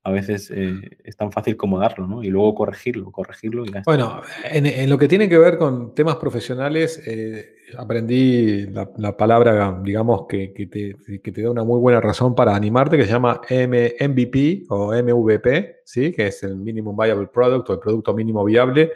a 0.07 0.11
veces 0.11 0.52
eh, 0.55 0.98
es 1.02 1.16
tan 1.16 1.32
fácil 1.32 1.57
como 1.57 1.78
darlo, 1.78 2.07
¿no? 2.07 2.22
Y 2.22 2.28
luego 2.28 2.55
corregirlo, 2.55 3.11
corregirlo. 3.11 3.64
Y 3.64 3.72
bueno, 3.86 4.20
en, 4.44 4.90
lo 4.90 4.98
que 4.98 5.09
tiene 5.09 5.30
que 5.30 5.38
ver 5.38 5.57
con 5.57 5.94
temas 5.94 6.16
profesionales, 6.16 7.02
eh, 7.07 7.57
aprendí 7.78 8.66
la, 8.66 9.16
palabra, 9.16 9.80
digamos, 9.82 10.26
que, 10.28 10.48
te, 10.48 10.96
que, 11.20 11.32
te, 11.32 11.42
da 11.42 11.50
una 11.50 11.64
muy 11.64 11.80
buena 11.80 12.02
razón 12.02 12.34
para 12.34 12.55
animarte, 12.55 12.98
que 12.98 13.07
se 13.07 13.12
llama 13.12 13.40
M, 13.48 13.94
MVP 13.98 14.66
o 14.68 14.92
MVP, 14.94 15.76
¿sí? 15.86 16.12
Que 16.12 16.26
es 16.26 16.42
el 16.42 16.57
Minimum 16.57 16.94
Viable 16.94 17.28
Product 17.28 17.70
o 17.70 17.72
el 17.72 17.80
producto 17.80 18.12
mínimo 18.12 18.44
viable. 18.44 18.92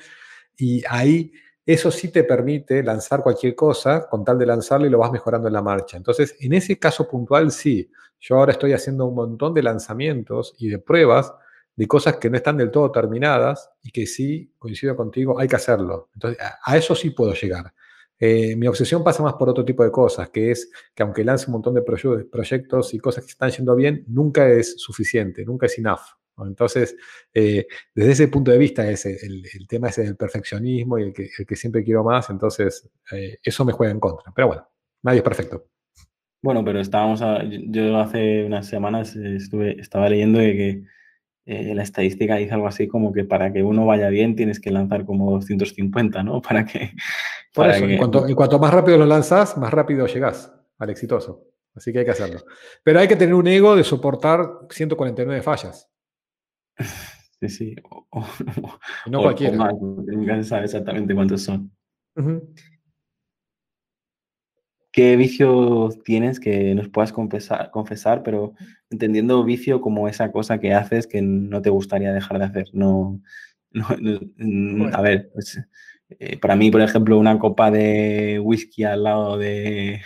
Y 0.59 0.83
ahí 0.91 1.33
eso 1.69 1.91
sí 1.91 2.09
te 2.11 2.25
permite 2.25 2.83
lanzar 2.83 3.23
cualquier 3.23 3.55
cosa 3.55 4.09
con 4.09 4.25
tal 4.25 4.39
de 4.39 4.47
lanzarlo 4.47 4.87
y 4.87 4.91
lo 4.91 4.99
vas 4.99 5.13
mejorando 5.13 5.49
en 5.49 5.53
la 5.53 5.61
marcha. 5.61 5.99
Entonces, 5.99 6.35
en 6.41 6.55
ese 6.55 6.79
caso 6.79 7.07
puntual, 7.07 7.51
sí. 7.53 7.91
Yo 8.19 8.37
ahora 8.37 8.53
estoy 8.53 8.73
haciendo 8.73 9.05
un 9.05 9.15
montón 9.15 9.53
de 9.53 9.63
lanzamientos 9.63 10.55
y 10.59 10.69
de 10.71 10.79
pruebas 10.79 11.31
de 11.77 11.87
cosas 11.87 12.17
que 12.17 12.31
no 12.31 12.39
están 12.39 12.57
del 12.57 12.71
todo 12.71 12.91
terminadas 12.91 13.71
y 13.83 13.91
que 13.91 14.07
sí, 14.07 14.51
coincido 14.59 14.97
contigo, 14.97 15.39
hay 15.39 15.47
que 15.47 15.57
hacerlo. 15.57 16.09
Entonces, 16.15 16.43
a 16.65 16.77
eso 16.79 16.95
sí 16.95 17.11
puedo 17.11 17.35
llegar. 17.35 17.75
Eh, 18.19 18.57
mi 18.57 18.67
obsesión 18.67 19.05
pasa 19.05 19.23
más 19.23 19.35
por 19.35 19.51
otro 19.51 19.63
tipo 19.63 19.85
de 19.85 19.91
cosas, 19.91 20.31
que 20.31 20.51
es 20.51 20.71
que 20.95 21.03
aunque 21.03 21.23
lance 21.23 21.47
un 21.49 21.53
montón 21.53 21.75
de 21.75 21.83
proyectos 21.83 22.95
y 22.95 22.99
cosas 22.99 23.25
que 23.27 23.33
están 23.33 23.51
yendo 23.51 23.77
bien, 23.77 24.05
nunca 24.09 24.49
es 24.49 24.81
suficiente, 24.81 25.45
nunca 25.45 25.67
es 25.67 25.79
enough. 25.79 26.01
Entonces, 26.47 26.97
eh, 27.35 27.67
desde 27.95 28.13
ese 28.13 28.29
punto 28.29 28.51
de 28.51 28.59
vista, 28.59 28.89
es 28.89 29.07
el, 29.07 29.45
tema 29.69 29.89
ese 29.89 30.03
del 30.03 30.17
perfeccionismo 30.17 30.99
y 30.99 31.05
el 31.05 31.13
que, 31.13 31.31
el 31.39 31.47
que 31.47 31.57
siempre 31.57 31.85
quiero 31.85 32.05
más, 32.05 32.31
entonces 32.31 32.89
eh, 33.13 33.39
eso 33.43 33.65
me 33.65 33.73
juega 33.73 33.93
en 33.93 34.01
contra. 34.01 34.33
Pero 34.35 34.49
bueno, 34.49 34.69
nadie 35.03 35.19
es 35.19 35.25
perfecto. 35.25 35.67
Bueno, 36.41 36.65
pero 36.65 36.81
estábamos, 36.81 37.21
yo 37.69 37.99
hace 37.99 38.45
unas 38.45 38.67
semanas 38.67 39.17
estuve, 39.17 39.81
estaba 39.81 40.09
leyendo 40.09 40.39
de 40.39 40.53
que 40.57 40.83
eh, 41.47 41.75
la 41.75 41.83
estadística 41.83 42.37
dice 42.37 42.53
algo 42.53 42.69
así 42.69 42.87
como 42.87 43.11
que 43.13 43.25
para 43.25 43.53
que 43.53 43.63
uno 43.63 43.87
vaya 43.87 44.11
bien 44.11 44.37
tienes 44.37 44.61
que 44.61 44.71
lanzar 44.71 45.07
como 45.07 45.31
250, 45.33 46.23
¿no? 46.23 46.43
Para 46.49 46.65
que... 46.67 46.93
Por 47.55 47.69
eso, 47.69 47.87
en, 47.87 47.97
cuanto, 47.97 48.29
en 48.29 48.35
cuanto 48.35 48.59
más 48.59 48.73
rápido 48.73 48.99
lo 48.99 49.07
lanzas, 49.07 49.57
más 49.57 49.73
rápido 49.73 50.07
llegas 50.07 50.53
al 50.79 50.91
exitoso. 50.91 51.49
Así 51.75 51.93
que 51.93 52.01
hay 52.01 52.05
que 52.05 52.11
hacerlo. 52.11 52.41
Pero 52.83 53.01
hay 53.01 53.09
que 53.09 53.17
tener 53.17 53.35
un 53.35 53.47
ego 53.47 53.75
de 53.75 53.83
soportar 53.83 54.47
149 54.69 55.43
fallas. 55.43 55.89
Sí, 57.41 57.49
sí. 57.49 57.77
no 59.07 59.23
cualquiera. 59.23 59.73
nunca 59.81 60.43
sabe 60.43 60.65
exactamente 60.65 61.15
cuántos 61.15 61.43
son. 61.43 61.71
¿Qué 64.91 65.17
vicio 65.17 65.91
tienes 66.05 66.41
que 66.41 66.75
nos 66.75 66.89
puedas 66.89 67.13
confesar, 67.13 67.71
confesar, 67.71 68.23
pero 68.25 68.55
entendiendo 68.91 69.45
vicio 69.45 69.81
como 69.81 70.09
esa 70.09 70.33
cosa 70.33 70.59
que 70.59 70.75
haces 70.75 71.07
que 71.07 71.23
no 71.23 71.63
te 71.63 71.71
gustaría 71.71 72.13
dejar 72.13 72.39
de 72.39 72.45
hacer? 72.45 72.69
No, 72.73 73.21
a 74.93 75.03
ver, 75.03 75.31
pues, 75.33 75.61
eh, 76.09 76.39
para 76.39 76.57
mí, 76.57 76.71
por 76.71 76.81
ejemplo, 76.81 77.19
una 77.19 77.39
copa 77.39 77.71
de 77.71 78.41
whisky 78.43 78.83
al 78.83 79.05
lado 79.05 79.39
de, 79.39 80.01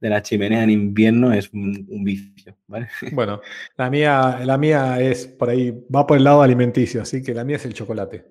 de 0.00 0.08
la 0.08 0.22
chimenea 0.22 0.64
en 0.64 0.70
invierno 0.70 1.32
es 1.32 1.52
un, 1.52 1.86
vicio, 2.04 2.56
¿vale? 2.66 2.88
Bueno, 3.12 3.40
la 3.76 3.90
mía, 3.90 4.40
la 4.44 4.56
mía 4.56 5.00
es 5.00 5.26
por 5.26 5.50
ahí, 5.50 5.70
va 5.94 6.06
por 6.06 6.16
el 6.16 6.24
lado 6.24 6.42
alimenticio, 6.42 7.02
así 7.02 7.22
que 7.22 7.34
la 7.34 7.44
mía 7.44 7.56
es 7.56 7.66
el 7.66 7.74
chocolate. 7.74 8.24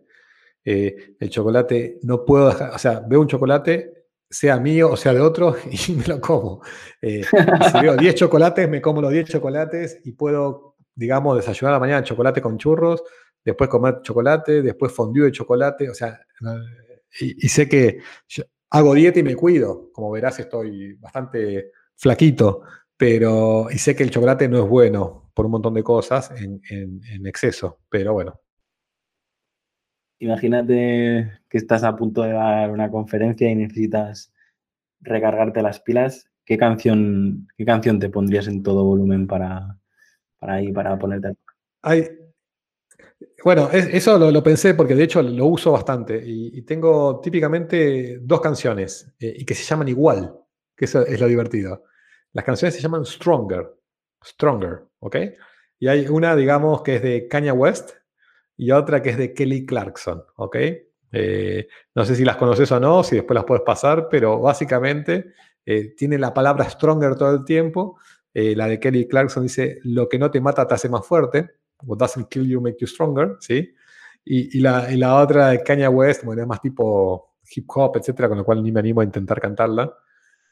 Eh, 0.66 1.16
el 1.20 1.30
chocolate 1.30 2.00
no 2.04 2.26
puedo 2.26 2.50
dejar, 2.50 2.72
o 2.72 2.78
sea, 2.78 3.02
veo 3.08 3.22
un 3.22 3.28
chocolate, 3.28 3.94
sea 4.30 4.60
mío 4.60 4.92
o 4.92 4.98
sea 4.98 5.14
de 5.14 5.22
otro, 5.22 5.56
y 5.72 5.94
me 5.94 6.06
lo 6.06 6.20
como. 6.20 6.62
Eh, 7.02 7.24
si 7.24 7.82
veo 7.82 7.96
10 7.96 8.16
chocolates, 8.16 8.68
me 8.68 8.82
como 8.82 9.02
los 9.02 9.12
10 9.12 9.30
chocolates 9.30 10.02
y 10.04 10.14
puedo, 10.14 10.76
digamos, 10.96 11.38
desayunar 11.38 11.74
a 11.74 11.76
la 11.76 11.80
mañana 11.80 12.04
chocolate 12.04 12.42
con 12.42 12.58
churros, 12.58 13.04
después 13.46 13.70
comer 13.70 14.02
chocolate, 14.02 14.64
después 14.64 14.92
fondue 14.92 15.26
de 15.26 15.32
chocolate, 15.32 15.90
o 15.90 15.94
sea, 15.94 16.20
y, 17.20 17.46
y 17.46 17.50
sé 17.50 17.70
que 17.70 18.00
hago 18.70 18.94
dieta 18.94 19.20
y 19.20 19.24
me 19.24 19.36
cuido. 19.36 19.92
Como 19.94 20.12
verás, 20.12 20.40
estoy 20.40 20.94
bastante 20.94 21.72
flaquito, 21.96 22.62
pero 22.96 23.70
y 23.72 23.78
sé 23.78 23.96
que 23.96 24.04
el 24.04 24.12
chocolate 24.12 24.48
no 24.48 24.64
es 24.64 24.70
bueno 24.70 25.32
por 25.34 25.46
un 25.46 25.54
montón 25.54 25.74
de 25.74 25.84
cosas 25.84 26.32
en, 26.32 26.62
exceso, 27.26 27.80
pero 27.90 28.14
bueno. 28.14 28.40
Imagínate 30.20 31.40
que 31.48 31.58
estás 31.58 31.84
a 31.86 31.96
punto 31.96 32.24
de 32.24 32.34
dar 32.34 32.72
una 32.72 32.92
conferencia 32.92 33.50
y 33.50 33.56
necesitas 33.56 34.34
recargarte 35.00 35.62
las 35.62 35.80
pilas. 35.80 36.30
¿Qué 36.44 36.58
canción, 36.58 37.48
qué 37.56 37.64
canción 37.64 38.00
te 38.00 38.10
pondrías 38.10 38.48
en 38.48 38.64
todo 38.64 38.84
volumen 38.84 39.28
para, 39.28 39.78
para 40.40 40.56
ahí, 40.56 40.74
para 40.74 41.00
ponerte? 41.00 41.36
Hay, 41.84 42.10
bueno, 43.44 43.70
eso 43.72 44.18
lo, 44.32 44.44
pensé 44.44 44.74
porque 44.74 44.96
de 44.96 45.04
hecho 45.04 45.22
lo 45.22 45.46
uso 45.46 45.72
bastante 45.72 46.22
y, 46.24 46.62
tengo 46.62 47.20
típicamente 47.20 48.20
dos 48.22 48.42
canciones 48.42 49.14
eh, 49.20 49.34
y 49.38 49.46
que 49.46 49.56
se 49.56 49.64
llaman 49.64 49.88
igual, 49.88 50.36
que 50.76 50.86
eso 50.86 51.06
es 51.06 51.20
lo 51.20 51.28
divertido. 51.28 51.84
Las 52.32 52.46
canciones 52.46 52.76
se 52.76 52.82
llaman 52.82 53.06
Stronger. 53.06 53.76
Stronger, 54.24 54.84
¿ok? 55.00 55.18
Y 55.80 55.88
hay 55.88 56.08
una, 56.08 56.36
digamos, 56.36 56.82
que 56.82 56.96
es 56.96 57.02
de 57.02 57.28
Kanye 57.28 57.52
West 57.52 57.92
y 58.58 58.72
otra 58.72 59.02
que 59.02 59.12
es 59.12 59.18
de 59.18 59.34
Kelly 59.34 59.66
Clarkson, 59.66 60.24
¿ok? 60.36 60.56
Eh, 61.12 61.68
no 61.96 62.06
sé 62.06 62.16
si 62.16 62.24
las 62.24 62.36
conoces 62.36 62.72
o 62.72 62.80
no, 62.80 63.04
si 63.04 63.16
después 63.16 63.36
las 63.36 63.46
puedes 63.46 63.64
pasar, 63.64 64.08
pero 64.10 64.40
básicamente 64.40 65.34
eh, 65.66 65.96
tiene 65.96 66.18
la 66.18 66.34
palabra 66.34 66.70
Stronger 66.70 67.16
todo 67.16 67.34
el 67.34 67.46
tiempo. 67.46 67.98
La 68.32 68.68
de 68.68 68.80
Kelly 68.80 69.06
Clarkson 69.06 69.44
dice, 69.44 69.80
lo 69.84 70.08
que 70.08 70.18
no 70.18 70.32
te 70.32 70.40
mata 70.40 70.66
te 70.66 70.74
hace 70.74 70.88
más 70.88 71.06
fuerte. 71.06 71.59
What 71.84 71.98
doesn't 71.98 72.28
kill 72.30 72.48
you 72.48 72.62
make 72.62 72.78
you 72.80 72.88
stronger, 72.88 73.38
¿sí? 73.40 73.74
Y, 74.26 74.60
la, 74.60 74.92
y 74.92 74.98
la, 74.98 75.16
otra 75.16 75.50
de 75.50 75.64
Kanye 75.64 75.88
West, 75.88 76.24
bueno, 76.24 76.44
es 76.44 76.48
más 76.48 76.62
tipo 76.62 77.36
hip 77.50 77.66
hop, 77.74 77.98
etcétera, 77.98 78.30
con 78.30 78.38
lo 78.38 78.46
cual 78.46 78.62
ni 78.62 78.72
me 78.72 78.80
animo 78.80 79.02
a 79.02 79.04
intentar 79.04 79.42
cantarla. 79.42 79.92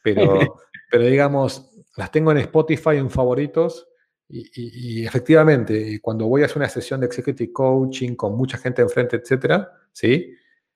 Pero, 0.01 0.39
pero 0.91 1.03
digamos, 1.03 1.71
las 1.95 2.11
tengo 2.11 2.31
en 2.31 2.39
Spotify 2.39 2.95
en 2.95 3.09
favoritos 3.09 3.87
y, 4.29 5.05
efectivamente, 5.05 5.99
cuando 6.01 6.27
voy 6.27 6.41
a 6.41 6.45
hacer 6.45 6.57
una 6.57 6.67
sesión 6.67 6.99
de 6.99 7.05
executive 7.05 7.53
coaching 7.53 8.15
con 8.15 8.35
mucha 8.35 8.57
gente 8.57 8.81
enfrente, 8.81 9.15
etcétera, 9.15 9.71
¿sí? 9.93 10.33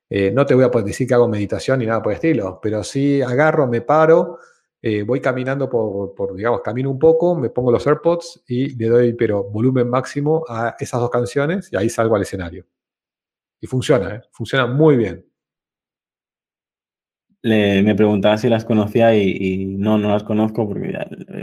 Eh, 0.08 0.30
no 0.30 0.46
te 0.46 0.54
voy 0.54 0.64
a 0.64 0.70
poder 0.70 0.86
decir 0.86 1.06
que 1.06 1.14
hago 1.14 1.28
meditación 1.28 1.78
ni 1.78 1.86
nada 1.86 2.02
por 2.02 2.12
el 2.12 2.16
estilo, 2.16 2.58
pero 2.62 2.82
sí 2.82 3.20
agarro, 3.20 3.66
me 3.66 3.82
paro, 3.82 4.38
eh, 4.82 5.02
voy 5.04 5.20
caminando 5.20 5.70
por, 5.70 6.14
por, 6.14 6.34
digamos, 6.34 6.60
camino 6.60 6.90
un 6.90 6.98
poco, 6.98 7.36
me 7.36 7.50
pongo 7.50 7.70
los 7.70 7.86
AirPods 7.86 8.42
y 8.48 8.74
le 8.76 8.88
doy, 8.88 9.12
pero 9.14 9.44
volumen 9.44 9.88
máximo 9.88 10.44
a 10.48 10.74
esas 10.78 11.00
dos 11.00 11.10
canciones 11.10 11.72
y 11.72 11.76
ahí 11.76 11.88
salgo 11.88 12.16
al 12.16 12.22
escenario. 12.22 12.66
Y 13.60 13.66
funciona, 13.66 14.16
¿eh? 14.16 14.22
funciona 14.32 14.66
muy 14.66 14.96
bien. 14.96 15.24
me 17.42 17.94
preguntaba 17.94 18.36
si 18.36 18.48
las 18.48 18.64
conocía 18.64 19.14
y, 19.16 19.66
no, 19.66 19.98
no 19.98 20.10
las 20.10 20.24
conozco 20.24 20.66
porque 20.66 20.92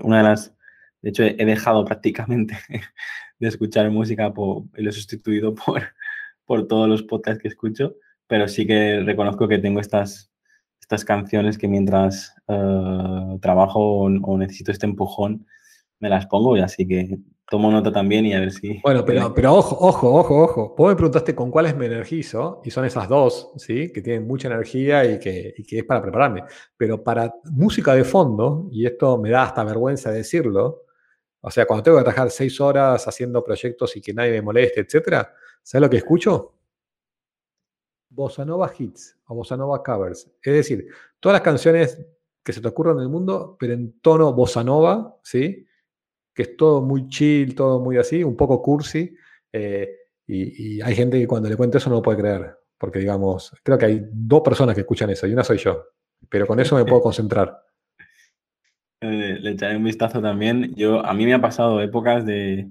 una 0.03 0.17
de 0.17 0.23
las 0.23 0.53
de 1.01 1.09
hecho, 1.09 1.23
he 1.23 1.45
dejado 1.45 1.85
prácticamente 1.85 2.57
de 3.39 3.47
escuchar 3.47 3.89
música 3.89 4.33
y 4.77 4.81
lo 4.81 4.89
he 4.89 4.93
sustituido 4.93 5.55
por, 5.65 5.83
por 6.45 6.67
todos 6.67 6.89
los 6.89 7.03
podcasts 7.03 7.41
que 7.41 7.47
escucho, 7.47 7.95
pero 8.27 8.47
sí 8.47 8.67
que 8.67 9.01
reconozco 9.01 9.47
que 9.47 9.59
tengo 9.59 9.79
estas, 9.79 10.31
estas 10.89 11.05
canciones 11.05 11.59
que 11.59 11.67
mientras 11.67 12.33
eh, 12.47 13.37
trabajo 13.41 13.79
o, 14.01 14.37
necesito 14.39 14.71
este 14.71 14.87
empujón, 14.87 15.45
me 15.99 16.09
las 16.09 16.25
pongo 16.25 16.57
y 16.57 16.61
así 16.61 16.87
que 16.87 17.19
tomo 17.47 17.71
nota 17.71 17.91
también 17.91 18.25
y 18.25 18.33
a 18.33 18.39
ver 18.39 18.51
si... 18.51 18.79
Bueno, 18.81 19.05
pero, 19.05 19.31
pero 19.35 19.53
ojo, 19.53 19.77
ojo, 19.79 20.15
ojo, 20.15 20.41
ojo. 20.41 20.75
Vos 20.75 20.89
me 20.89 20.95
preguntaste 20.95 21.35
con 21.35 21.51
cuáles 21.51 21.77
me 21.77 21.85
energizo 21.85 22.61
y 22.65 22.71
son 22.71 22.85
esas 22.85 23.07
dos, 23.07 23.51
¿sí? 23.57 23.91
Que 23.93 24.01
tienen 24.01 24.25
mucha 24.25 24.47
energía 24.47 25.05
y 25.05 25.19
que, 25.19 25.53
y 25.55 25.63
que 25.63 25.77
es 25.77 25.83
para 25.83 26.01
prepararme. 26.01 26.43
Pero 26.75 27.03
para 27.03 27.35
música 27.51 27.93
de 27.93 28.03
fondo, 28.03 28.67
y 28.71 28.87
esto 28.87 29.19
me 29.19 29.29
da 29.29 29.43
hasta 29.43 29.63
vergüenza 29.63 30.11
decirlo, 30.11 30.85
o 31.39 31.51
sea, 31.51 31.67
cuando 31.67 31.83
tengo 31.83 31.97
que 31.99 32.03
trabajar 32.03 32.31
seis 32.31 32.59
horas 32.59 33.07
haciendo 33.07 33.43
proyectos 33.43 33.95
y 33.95 34.01
que 34.01 34.11
nadie 34.11 34.31
me 34.31 34.41
moleste, 34.41 34.81
etcétera, 34.81 35.31
¿sabes 35.61 35.83
lo 35.83 35.89
que 35.89 35.97
escucho? 35.97 36.58
Bossa 38.19 38.43
Nova 38.43 38.69
hits 38.77 39.17
o 39.27 39.35
Bossa 39.35 39.55
Nova 39.55 39.81
covers. 39.81 40.29
Es 40.41 40.53
decir, 40.53 40.87
todas 41.21 41.35
las 41.35 41.41
canciones 41.41 42.05
que 42.43 42.51
se 42.51 42.59
te 42.59 42.67
ocurran 42.67 42.97
en 42.97 43.03
el 43.03 43.09
mundo, 43.09 43.55
pero 43.57 43.71
en 43.73 44.01
tono 44.01 44.33
Bossa 44.33 44.61
Nova, 44.61 45.17
¿sí? 45.23 45.65
Que 46.33 46.41
es 46.41 46.57
todo 46.57 46.81
muy 46.81 47.07
chill, 47.07 47.55
todo 47.55 47.79
muy 47.79 47.97
así, 47.97 48.21
un 48.21 48.35
poco 48.35 48.61
cursi. 48.61 49.15
Eh, 49.53 49.89
y, 50.27 50.81
hay 50.81 50.95
gente 50.95 51.17
que 51.17 51.27
cuando 51.27 51.47
le 51.47 51.55
cuento 51.55 51.77
eso 51.77 51.89
no 51.89 51.97
lo 51.97 52.01
puede 52.01 52.17
creer. 52.17 52.57
Porque, 52.77 52.99
digamos, 52.99 53.53
creo 53.63 53.77
que 53.77 53.85
hay 53.85 54.07
dos 54.11 54.41
personas 54.41 54.75
que 54.75 54.81
escuchan 54.81 55.09
eso 55.09 55.25
y 55.25 55.33
una 55.33 55.43
soy 55.45 55.57
yo. 55.57 55.85
Pero 56.29 56.45
con 56.45 56.59
eso 56.59 56.75
me 56.75 56.85
puedo 56.85 57.01
concentrar. 57.01 57.57
Eh, 59.01 59.37
le 59.39 59.51
echaré 59.51 59.77
un 59.77 59.85
vistazo 59.85 60.21
también. 60.21 60.75
Yo, 60.75 61.05
a 61.05 61.13
mí 61.13 61.25
me 61.25 61.33
ha 61.33 61.39
pasado 61.39 61.79
épocas 61.79 62.25
de, 62.25 62.69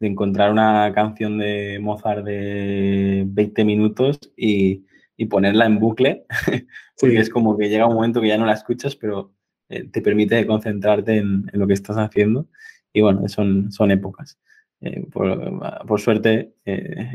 encontrar 0.00 0.50
una 0.50 0.92
canción 0.94 1.38
de 1.38 1.78
Mozart 1.80 2.24
de 2.24 3.24
20 3.26 3.64
minutos 3.64 4.18
y, 4.36 4.84
ponerla 5.28 5.66
en 5.66 5.78
bucle, 5.78 6.24
porque 6.98 7.18
es 7.18 7.28
como 7.28 7.58
que 7.58 7.68
llega 7.68 7.86
un 7.86 7.94
momento 7.94 8.22
que 8.22 8.28
ya 8.28 8.38
no 8.38 8.46
la 8.46 8.54
escuchas, 8.54 8.96
pero 8.96 9.34
eh, 9.68 9.84
te 9.84 10.00
permite 10.00 10.46
concentrarte 10.46 11.18
en, 11.18 11.44
lo 11.52 11.66
que 11.66 11.74
estás 11.74 11.98
haciendo. 11.98 12.48
Y 12.90 13.02
bueno, 13.02 13.28
son, 13.28 13.70
son 13.70 13.90
épocas. 13.90 14.38
Eh, 14.80 15.06
por, 15.12 16.00
suerte, 16.00 16.54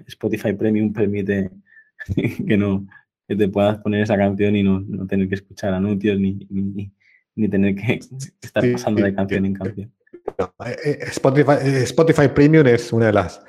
Spotify 0.06 0.54
Premium 0.54 0.94
permite 0.94 1.50
que 2.48 2.58
no 2.58 2.86
que 3.28 3.36
te 3.36 3.48
puedas 3.48 3.80
poner 3.80 4.02
esa 4.02 4.18
canción 4.18 4.56
y 4.56 4.64
no, 4.64 4.80
no 4.82 5.08
tener 5.08 5.28
que 5.28 5.36
escuchar 5.36 5.74
anuncios 5.74 6.20
ni, 6.20 6.46
ni, 6.50 6.92
ni 7.36 7.50
tener 7.50 7.76
que 7.76 8.00
estar 8.42 8.72
pasando 8.72 9.04
de 9.04 9.14
canción 9.14 9.46
en 9.46 9.54
canción. 9.54 9.92
Eh, 10.38 10.76
eh, 10.84 10.98
Spotify, 11.08 11.52
eh, 11.62 11.84
Spotify, 11.84 12.28
Premium 12.28 12.68
es 12.68 12.92
una 12.92 13.08
de 13.08 13.14
las, 13.14 13.42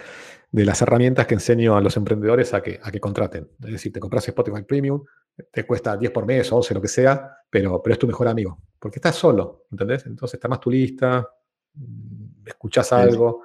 de 0.51 0.65
las 0.65 0.81
herramientas 0.83 1.27
que 1.27 1.35
enseño 1.35 1.77
a 1.77 1.81
los 1.81 1.97
emprendedores 1.97 2.55
a 2.55 2.63
que, 2.63 2.79
a 2.83 2.91
que 2.91 3.01
contraten. 3.01 3.49
Es 3.65 3.73
decir, 3.73 3.93
te 3.93 4.01
compras 4.01 4.27
Spotify 4.29 4.63
Premium, 4.63 5.03
te 5.51 5.67
cuesta 5.67 5.97
10 5.97 6.11
por 6.13 6.27
mes, 6.27 6.51
11, 6.51 6.75
lo 6.75 6.81
que 6.81 6.89
sea, 6.89 7.39
pero, 7.51 7.83
pero 7.83 7.95
es 7.95 7.99
tu 7.99 8.07
mejor 8.07 8.29
amigo. 8.29 8.59
Porque 8.79 8.99
estás 8.99 9.17
solo, 9.17 9.67
¿entendés? 9.71 10.07
Entonces 10.07 10.35
está 10.35 10.49
más 10.49 10.61
tu 10.61 10.71
lista, 10.71 11.29
mm, 11.75 12.47
escuchas 12.47 12.93
algo, 12.93 13.43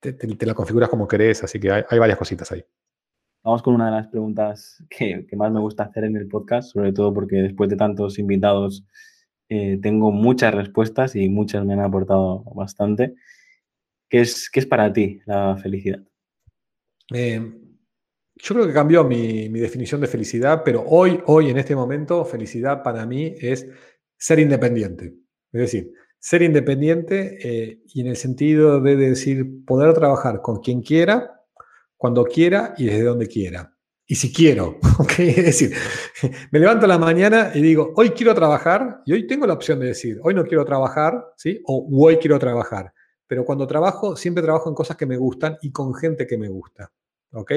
te, 0.00 0.46
la 0.46 0.54
configuras 0.54 0.90
como 0.90 1.08
querés, 1.08 1.42
así 1.42 1.58
que 1.58 1.70
hay, 1.70 1.98
varias 1.98 2.18
cositas 2.18 2.50
ahí. 2.52 2.64
Vamos 3.42 3.62
con 3.62 3.74
una 3.74 3.86
de 3.86 3.92
las 3.92 4.08
preguntas 4.08 4.82
que, 4.88 5.26
que, 5.28 5.36
más 5.36 5.52
me 5.52 5.60
gusta 5.60 5.84
hacer 5.84 6.04
en 6.04 6.16
el 6.16 6.28
podcast, 6.28 6.72
sobre 6.72 6.92
todo 6.92 7.12
porque 7.12 7.36
después 7.36 7.68
de 7.68 7.76
tantos 7.76 8.18
invitados 8.18 8.84
eh, 9.48 9.78
tengo 9.82 10.10
muchas 10.10 10.54
respuestas 10.54 11.16
y 11.16 11.28
muchas 11.28 11.64
me 11.64 11.74
han 11.74 11.80
aportado 11.80 12.42
bastante. 12.54 13.14
¿Qué 14.08 14.20
es, 14.20 14.48
qué 14.50 14.60
es 14.60 14.66
para 14.66 14.92
ti 14.92 15.20
la 15.26 15.56
felicidad? 15.56 16.00
Eh, 17.12 17.40
yo 18.36 18.54
creo 18.54 18.66
que 18.66 18.72
cambió 18.72 19.04
mi, 19.04 19.48
definición 19.48 20.00
de 20.00 20.06
felicidad, 20.06 20.62
pero 20.64 20.84
hoy, 20.86 21.20
hoy, 21.26 21.50
en 21.50 21.58
este 21.58 21.76
momento, 21.76 22.24
felicidad 22.24 22.82
para 22.82 23.06
mí 23.06 23.34
es 23.38 23.68
ser 24.16 24.38
independiente. 24.38 25.14
Es 25.52 25.60
decir, 25.60 25.92
ser 26.18 26.42
independiente 26.42 27.38
eh, 27.42 27.82
y 27.86 28.00
en 28.00 28.08
el 28.08 28.16
sentido 28.16 28.80
de 28.80 28.96
decir 28.96 29.64
poder 29.64 29.94
trabajar 29.94 30.40
con 30.40 30.60
quien 30.60 30.82
quiera, 30.82 31.42
cuando 31.96 32.24
quiera 32.24 32.74
y 32.76 32.86
desde 32.86 33.04
donde 33.04 33.28
quiera 33.28 33.73
y 34.06 34.14
si 34.14 34.32
quiero. 34.32 34.78
¿okay? 34.98 35.30
Es 35.30 35.44
decir, 35.44 35.72
me 36.50 36.58
levanto 36.58 36.84
a 36.84 36.88
la 36.88 36.98
mañana 36.98 37.52
y 37.54 37.62
digo, 37.62 37.92
hoy 37.96 38.10
quiero 38.10 38.34
trabajar, 38.34 39.02
y 39.06 39.12
hoy 39.12 39.26
tengo 39.26 39.46
la 39.46 39.54
opción 39.54 39.80
de 39.80 39.86
decir, 39.86 40.18
hoy 40.22 40.34
no 40.34 40.44
quiero 40.44 40.64
trabajar, 40.64 41.32
¿sí? 41.36 41.60
O 41.66 41.88
hoy 41.92 42.16
quiero 42.18 42.38
trabajar. 42.38 42.92
Pero 43.26 43.44
cuando 43.44 43.66
trabajo, 43.66 44.16
siempre 44.16 44.42
trabajo 44.42 44.68
en 44.68 44.74
cosas 44.74 44.96
que 44.96 45.06
me 45.06 45.16
gustan 45.16 45.56
y 45.62 45.72
con 45.72 45.94
gente 45.94 46.26
que 46.26 46.36
me 46.36 46.48
gusta. 46.48 46.92
¿Ok? 47.32 47.50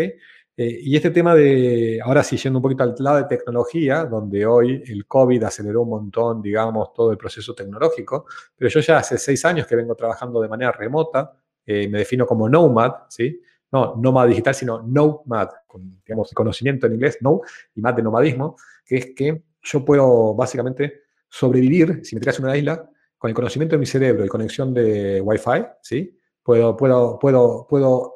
Eh, 0.60 0.80
y 0.82 0.96
este 0.96 1.12
tema 1.12 1.36
de, 1.36 2.00
ahora 2.04 2.24
sí, 2.24 2.36
yendo 2.38 2.58
un 2.58 2.64
poquito 2.64 2.82
al 2.82 2.96
lado 2.98 3.18
de 3.18 3.26
tecnología, 3.26 4.06
donde 4.06 4.44
hoy 4.46 4.82
el 4.88 5.06
COVID 5.06 5.44
aceleró 5.44 5.84
un 5.84 5.90
montón, 5.90 6.42
digamos, 6.42 6.94
todo 6.94 7.12
el 7.12 7.18
proceso 7.18 7.54
tecnológico, 7.54 8.26
pero 8.56 8.68
yo 8.70 8.80
ya 8.80 8.98
hace 8.98 9.20
seis 9.20 9.46
años 9.46 9.68
que 9.68 9.76
vengo 9.76 9.94
trabajando 9.94 10.42
de 10.42 10.48
manera 10.48 10.72
remota, 10.72 11.32
eh, 11.64 11.88
me 11.88 12.00
defino 12.00 12.26
como 12.26 12.50
nomad, 12.50 12.92
¿sí? 13.08 13.40
No 13.72 13.96
nómada 13.98 14.28
digital, 14.28 14.56
sino 14.56 14.82
nomad, 14.82 15.50
con 15.66 16.02
digamos, 16.06 16.32
conocimiento 16.34 16.88
en 16.88 16.94
inglés, 16.94 17.18
no, 17.22 17.42
y 17.76 17.82
más 17.82 17.96
de 17.96 18.04
nomadismo, 18.04 18.56
que 18.86 18.98
es 18.98 19.06
que 19.16 19.44
yo 19.62 19.84
puedo 19.84 20.34
básicamente 20.34 21.02
sobrevivir, 21.30 22.02
si 22.04 22.16
me 22.16 22.22
tiras 22.22 22.40
en 22.40 22.46
una 22.46 22.58
isla, 22.58 22.90
con 23.18 23.30
el 23.30 23.36
conocimiento 23.36 23.76
de 23.76 23.80
mi 23.80 23.86
cerebro 23.86 24.26
y 24.26 24.30
conexión 24.30 24.74
de 24.74 25.22
Wi-Fi, 25.22 25.66
¿sí? 25.82 26.18
Puedo, 26.44 26.78
puedo, 26.78 27.20
puedo, 27.20 27.68
puedo 27.68 28.14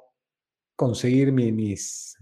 conseguir 0.75 1.31
mis, 1.31 2.17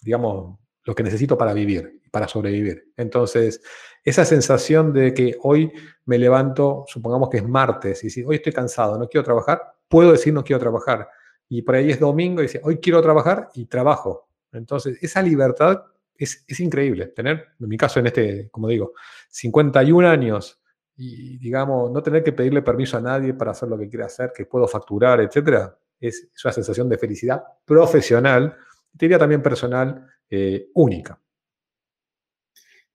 digamos, 0.00 0.58
lo 0.84 0.94
que 0.94 1.02
necesito 1.02 1.38
para 1.38 1.52
vivir, 1.52 2.00
para 2.10 2.26
sobrevivir. 2.26 2.92
Entonces, 2.96 3.60
esa 4.02 4.24
sensación 4.24 4.92
de 4.92 5.14
que 5.14 5.36
hoy 5.42 5.70
me 6.06 6.18
levanto, 6.18 6.84
supongamos 6.88 7.28
que 7.28 7.36
es 7.36 7.48
martes, 7.48 8.02
y 8.02 8.10
si 8.10 8.24
hoy 8.24 8.36
estoy 8.36 8.52
cansado, 8.52 8.98
no 8.98 9.08
quiero 9.08 9.24
trabajar, 9.24 9.62
puedo 9.88 10.12
decir 10.12 10.32
no 10.32 10.42
quiero 10.42 10.58
trabajar 10.58 11.08
y 11.54 11.60
por 11.60 11.74
ahí 11.74 11.90
es 11.90 12.00
domingo 12.00 12.40
y 12.40 12.46
dice, 12.46 12.62
hoy 12.64 12.78
quiero 12.78 13.02
trabajar 13.02 13.50
y 13.52 13.66
trabajo. 13.66 14.26
Entonces, 14.52 14.96
esa 15.02 15.20
libertad 15.20 15.82
es, 16.16 16.46
increíble. 16.60 17.08
Tener, 17.08 17.48
en 17.60 17.68
mi 17.68 17.76
caso, 17.76 18.00
en 18.00 18.06
este, 18.06 18.48
como 18.48 18.68
digo, 18.68 18.94
51 19.28 20.08
años 20.08 20.58
y, 20.96 21.36
digamos, 21.36 21.90
no 21.90 22.02
tener 22.02 22.24
que 22.24 22.32
pedirle 22.32 22.62
permiso 22.62 22.96
a 22.96 23.02
nadie 23.02 23.34
para 23.34 23.50
hacer 23.50 23.68
lo 23.68 23.76
que 23.76 23.86
quiera 23.86 24.06
hacer, 24.06 24.32
que 24.34 24.46
puedo 24.46 24.66
facturar, 24.66 25.20
etcétera, 25.20 25.76
es, 26.00 26.30
una 26.42 26.54
sensación 26.54 26.88
de 26.88 26.96
felicidad 26.96 27.42
profesional, 27.66 28.56
te 28.96 29.04
diría 29.04 29.18
también 29.18 29.42
personal, 29.42 30.06
eh, 30.30 30.70
única. 30.72 31.20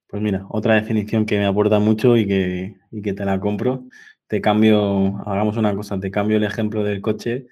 Pues 0.07 0.19
mira, 0.19 0.47
otra 0.49 0.73
definición 0.73 1.27
que 1.27 1.37
me 1.37 1.45
aporta 1.45 1.77
mucho 1.77 2.17
y 2.17 2.25
que, 2.25 2.75
y 2.89 3.03
que 3.03 3.13
te 3.13 3.23
la 3.23 3.39
compro. 3.39 3.83
Te 4.25 4.41
cambio, 4.41 5.15
hagamos 5.27 5.57
una 5.57 5.75
cosa, 5.75 5.99
te 5.99 6.09
cambio 6.09 6.37
el 6.37 6.43
ejemplo 6.43 6.83
del 6.83 7.01
coche 7.01 7.45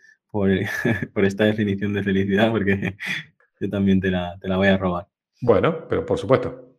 por, 1.14 1.26
esta 1.26 1.46
definición 1.46 1.94
de 1.94 2.04
felicidad, 2.04 2.52
porque 2.52 2.98
yo 3.60 3.70
también 3.70 4.02
te 4.02 4.12
la, 4.12 4.38
voy 4.44 4.68
a 4.68 4.78
robar. 4.78 5.08
Bueno, 5.42 5.88
pero 5.88 6.06
por 6.06 6.18
supuesto. 6.18 6.74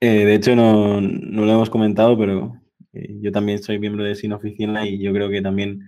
Eh, 0.00 0.24
de 0.24 0.34
hecho, 0.34 0.56
no, 0.56 1.00
lo 1.00 1.52
hemos 1.52 1.70
comentado, 1.70 2.18
pero 2.18 2.60
yo 2.92 3.30
también 3.32 3.62
soy 3.62 3.78
miembro 3.78 4.04
de 4.04 4.14
Sin 4.14 4.32
Oficina 4.32 4.86
y 4.86 4.98
yo 4.98 5.12
creo 5.12 5.28
que 5.28 5.42
también 5.42 5.82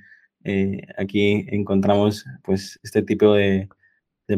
eh, 0.45 0.83
aquí 0.97 1.47
encontramos 1.49 2.25
pues 2.43 2.79
este 2.83 3.03
tipo 3.03 3.35
de, 3.35 3.69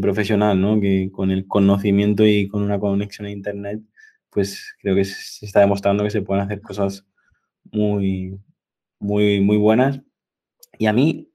profesional, 0.00 0.60
¿no? 0.60 0.80
Que 0.80 1.10
con 1.10 1.32
el 1.32 1.48
conocimiento 1.48 2.24
y 2.24 2.46
con 2.48 2.62
una 2.62 2.78
conexión 2.78 3.26
a 3.26 3.30
Internet, 3.30 3.80
pues 4.30 4.74
creo 4.80 4.94
que 4.94 5.04
se 5.04 5.46
está 5.46 5.60
demostrando 5.60 6.04
que 6.04 6.10
se 6.10 6.22
pueden 6.22 6.44
hacer 6.44 6.60
cosas 6.60 7.04
muy, 7.72 8.38
muy, 9.00 9.40
muy 9.40 9.56
buenas. 9.56 10.00
Y 10.78 10.86
a 10.86 10.92
mí, 10.92 11.29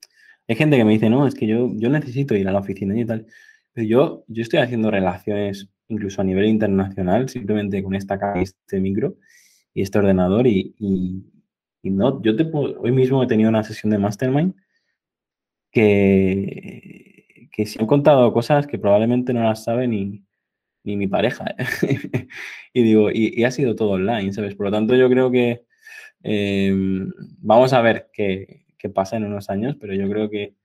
hay 0.47 0.55
gente 0.55 0.77
que 0.77 0.85
me 0.85 0.93
dice, 0.93 1.09
no, 1.09 1.27
es 1.27 1.35
que 1.35 1.47
yo, 1.47 1.71
yo 1.75 1.89
necesito 1.89 2.35
ir 2.35 2.47
a 2.47 2.51
la 2.51 2.59
oficina 2.59 2.99
y 2.99 3.05
tal. 3.05 3.25
Pero 3.73 3.87
yo, 3.87 4.25
yo 4.27 4.41
estoy 4.43 4.59
haciendo 4.59 4.91
relaciones 4.91 5.69
incluso 5.87 6.21
a 6.21 6.23
nivel 6.23 6.45
internacional, 6.45 7.29
simplemente 7.29 7.83
con 7.83 7.95
esta 7.95 8.17
cámara, 8.19 8.41
este 8.41 8.79
micro 8.79 9.17
y 9.73 9.81
este 9.81 9.99
ordenador. 9.99 10.47
Y, 10.47 10.75
no, 11.83 12.21
yo 12.23 12.35
te 12.35 12.49
hoy 12.51 12.91
mismo 12.91 13.23
he 13.23 13.27
tenido 13.27 13.49
una 13.49 13.63
sesión 13.63 13.91
de 13.91 13.99
mastermind 13.99 14.55
que, 15.71 17.49
que 17.51 17.65
se 17.65 17.79
han 17.79 17.87
contado 17.87 18.33
cosas 18.33 18.65
que 18.67 18.79
probablemente 18.79 19.33
no 19.33 19.43
las 19.43 19.63
sabe 19.63 19.87
ni, 19.87 20.25
ni 20.83 20.95
mi 20.95 21.07
pareja. 21.07 21.45
¿eh? 21.57 22.27
y 22.73 22.83
digo, 22.83 23.11
y, 23.11 23.43
ha 23.43 23.51
sido 23.51 23.75
todo 23.75 23.91
online, 23.91 24.33
¿sabes? 24.33 24.55
Por 24.55 24.67
lo 24.67 24.71
tanto, 24.71 24.95
yo 24.95 25.09
creo 25.09 25.31
que 25.31 25.65
em, 26.23 27.11
vamos 27.39 27.73
a 27.73 27.81
ver 27.81 28.09
qué, 28.13 28.64
qué, 28.77 28.89
pasa 28.89 29.17
en 29.17 29.25
unos 29.25 29.49
años, 29.49 29.75
pero 29.79 29.93
yo 29.93 30.09
creo 30.09 30.29
que 30.29 30.55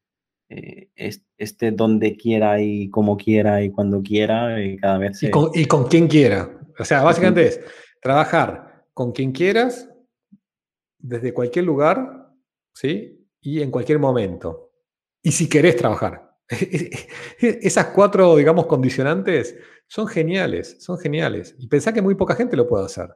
eh, 0.49 0.89
este 1.37 1.71
donde 1.71 2.17
quiera 2.17 2.61
y 2.61 2.91
como 2.91 3.17
quiera 3.17 3.63
y 3.63 3.71
cuando 3.71 4.03
quiera, 4.03 4.63
y 4.63 4.75
eh, 4.75 4.77
cada 4.81 4.99
vez... 4.99 5.23
Y, 5.23 5.31
con, 5.31 5.51
y 5.55 5.65
con 5.67 5.85
quien 5.85 6.09
quiera. 6.09 6.51
O 6.79 6.85
sea, 6.85 7.03
básicamente 7.03 7.47
es 7.47 7.61
trabajar 8.01 8.85
con 8.95 9.13
quien 9.13 9.33
quieras, 9.33 9.89
desde 10.99 11.33
cualquier 11.33 11.65
lugar, 11.65 12.31
¿sí? 12.75 13.27
Y 13.41 13.63
en 13.63 13.71
cualquier 13.71 13.99
momento. 13.99 14.73
Y 15.23 15.33
si 15.33 15.49
querés 15.49 15.77
trabajar. 15.77 16.37
Esas 17.39 17.87
cuatro, 17.87 18.37
digamos, 18.37 18.67
condicionantes 18.67 19.57
son 19.87 20.07
geniales, 20.07 20.77
son 20.81 20.99
geniales. 20.99 21.55
Y 21.59 21.69
pensá 21.69 21.93
que 21.93 22.03
muy 22.03 22.15
poca 22.15 22.35
gente 22.35 22.57
lo 22.57 22.69
puede 22.69 22.85
hacer. 22.85 23.09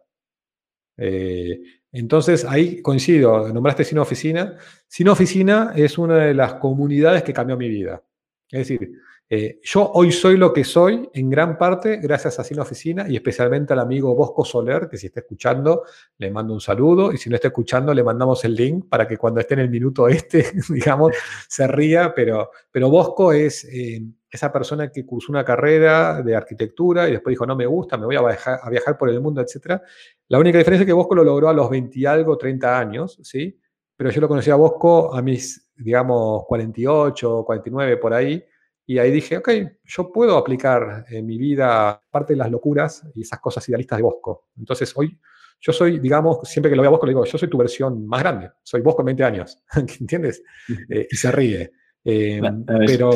Eh, 0.96 1.60
entonces, 1.92 2.44
ahí 2.44 2.82
coincido, 2.82 3.52
nombraste 3.52 3.84
Sin 3.84 3.98
Oficina. 3.98 4.56
Sin 4.88 5.08
Oficina 5.08 5.72
es 5.76 5.98
una 5.98 6.18
de 6.18 6.34
las 6.34 6.54
comunidades 6.54 7.22
que 7.22 7.32
cambió 7.32 7.56
mi 7.56 7.68
vida. 7.68 8.02
Es 8.50 8.68
decir, 8.68 8.92
eh, 9.36 9.58
yo 9.64 9.90
hoy 9.94 10.12
soy 10.12 10.36
lo 10.36 10.52
que 10.52 10.62
soy 10.62 11.10
en 11.12 11.28
gran 11.28 11.58
parte 11.58 11.96
gracias 11.96 12.38
a 12.38 12.44
Cine 12.44 12.60
Oficina 12.60 13.06
y 13.08 13.16
especialmente 13.16 13.72
al 13.72 13.80
amigo 13.80 14.14
Bosco 14.14 14.44
Soler, 14.44 14.88
que 14.88 14.96
si 14.96 15.08
está 15.08 15.20
escuchando, 15.20 15.82
le 16.18 16.30
mando 16.30 16.54
un 16.54 16.60
saludo 16.60 17.12
y 17.12 17.16
si 17.18 17.28
no 17.28 17.34
está 17.34 17.48
escuchando, 17.48 17.92
le 17.92 18.04
mandamos 18.04 18.44
el 18.44 18.54
link 18.54 18.88
para 18.88 19.08
que 19.08 19.16
cuando 19.16 19.40
esté 19.40 19.54
en 19.54 19.60
el 19.60 19.70
minuto 19.70 20.06
este, 20.06 20.52
digamos, 20.70 21.16
se 21.48 21.66
ría, 21.66 22.14
pero, 22.14 22.50
pero 22.70 22.88
Bosco 22.88 23.32
es 23.32 23.64
eh, 23.64 24.04
esa 24.30 24.52
persona 24.52 24.92
que 24.92 25.04
cursó 25.04 25.32
una 25.32 25.44
carrera 25.44 26.22
de 26.22 26.36
arquitectura 26.36 27.08
y 27.08 27.12
después 27.12 27.32
dijo, 27.32 27.44
no 27.44 27.56
me 27.56 27.66
gusta, 27.66 27.98
me 27.98 28.06
voy 28.06 28.14
a 28.14 28.22
viajar, 28.70 28.96
por 28.96 29.08
el 29.08 29.20
mundo, 29.20 29.40
etc. 29.40 29.80
La 30.28 30.38
única 30.38 30.58
diferencia 30.58 30.84
es 30.84 30.86
que 30.86 30.92
Bosco 30.92 31.16
lo 31.16 31.24
logró 31.24 31.48
a 31.48 31.52
los 31.52 31.68
20 31.68 31.98
y 31.98 32.06
algo, 32.06 32.38
30 32.38 32.78
años, 32.78 33.18
¿sí? 33.24 33.58
Pero 33.96 34.10
yo 34.10 34.20
lo 34.20 34.28
conocí 34.28 34.50
a 34.50 34.54
Bosco 34.54 35.12
a 35.12 35.20
mis, 35.22 35.72
digamos, 35.74 36.44
48, 36.46 37.42
49 37.44 37.96
por 37.96 38.14
ahí, 38.14 38.44
y 38.86 38.98
ahí 38.98 39.10
dije, 39.10 39.38
ok, 39.38 39.48
yo 39.84 40.12
puedo 40.12 40.36
aplicar 40.36 41.06
en 41.08 41.24
mi 41.26 41.38
vida 41.38 42.00
parte 42.10 42.34
de 42.34 42.38
las 42.38 42.50
locuras 42.50 43.06
y 43.14 43.22
esas 43.22 43.40
cosas 43.40 43.66
idealistas 43.68 43.98
de 43.98 44.02
Bosco. 44.02 44.48
Entonces 44.56 44.92
hoy 44.96 45.18
yo 45.60 45.72
soy, 45.72 45.98
digamos, 45.98 46.40
siempre 46.44 46.70
que 46.70 46.76
lo 46.76 46.82
veo 46.82 46.90
a 46.90 46.92
Bosco 46.92 47.06
le 47.06 47.12
digo, 47.12 47.24
yo 47.24 47.38
soy 47.38 47.48
tu 47.48 47.56
versión 47.56 48.06
más 48.06 48.20
grande, 48.20 48.50
soy 48.62 48.82
Bosco 48.82 49.00
en 49.00 49.06
20 49.06 49.24
años, 49.24 49.62
¿entiendes? 50.00 50.42
Eh, 50.90 51.08
y 51.10 51.16
se 51.16 51.32
ríe. 51.32 51.72
Eh, 52.06 52.38
pero, 52.86 53.12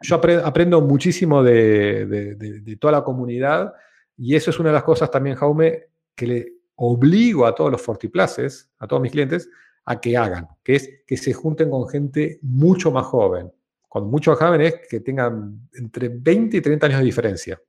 yo, 0.00 0.20
aprendo 0.44 0.80
muchísimo 0.80 1.42
de, 1.42 2.78
toda 2.80 2.92
la 2.92 3.04
comunidad 3.04 3.74
y 4.16 4.34
eso 4.34 4.50
es 4.50 4.58
una 4.58 4.70
de 4.70 4.74
las 4.74 4.84
cosas 4.84 5.10
también, 5.10 5.36
Jaume, 5.36 5.88
que 6.16 6.26
le 6.26 6.52
obligo 6.76 7.44
a 7.44 7.54
todos 7.54 7.70
los 7.70 7.82
Fortiplaces, 7.82 8.70
a 8.78 8.86
todos 8.86 9.02
mis 9.02 9.12
clientes, 9.12 9.50
a 9.84 10.00
que 10.00 10.16
hagan, 10.16 10.48
que 10.62 10.76
es 10.76 11.02
que 11.06 11.18
se 11.18 11.34
junten 11.34 11.68
con 11.68 11.86
gente 11.88 12.38
mucho 12.40 12.90
más 12.90 13.04
joven 13.04 13.52
con 13.92 14.10
muchos 14.10 14.38
jóvenes 14.38 14.80
que 14.88 15.00
tengan 15.00 15.68
entre 15.74 16.08
20 16.08 16.56
y 16.56 16.60
30 16.62 16.86
años 16.86 16.98
de 17.00 17.04
diferencia. 17.04 17.62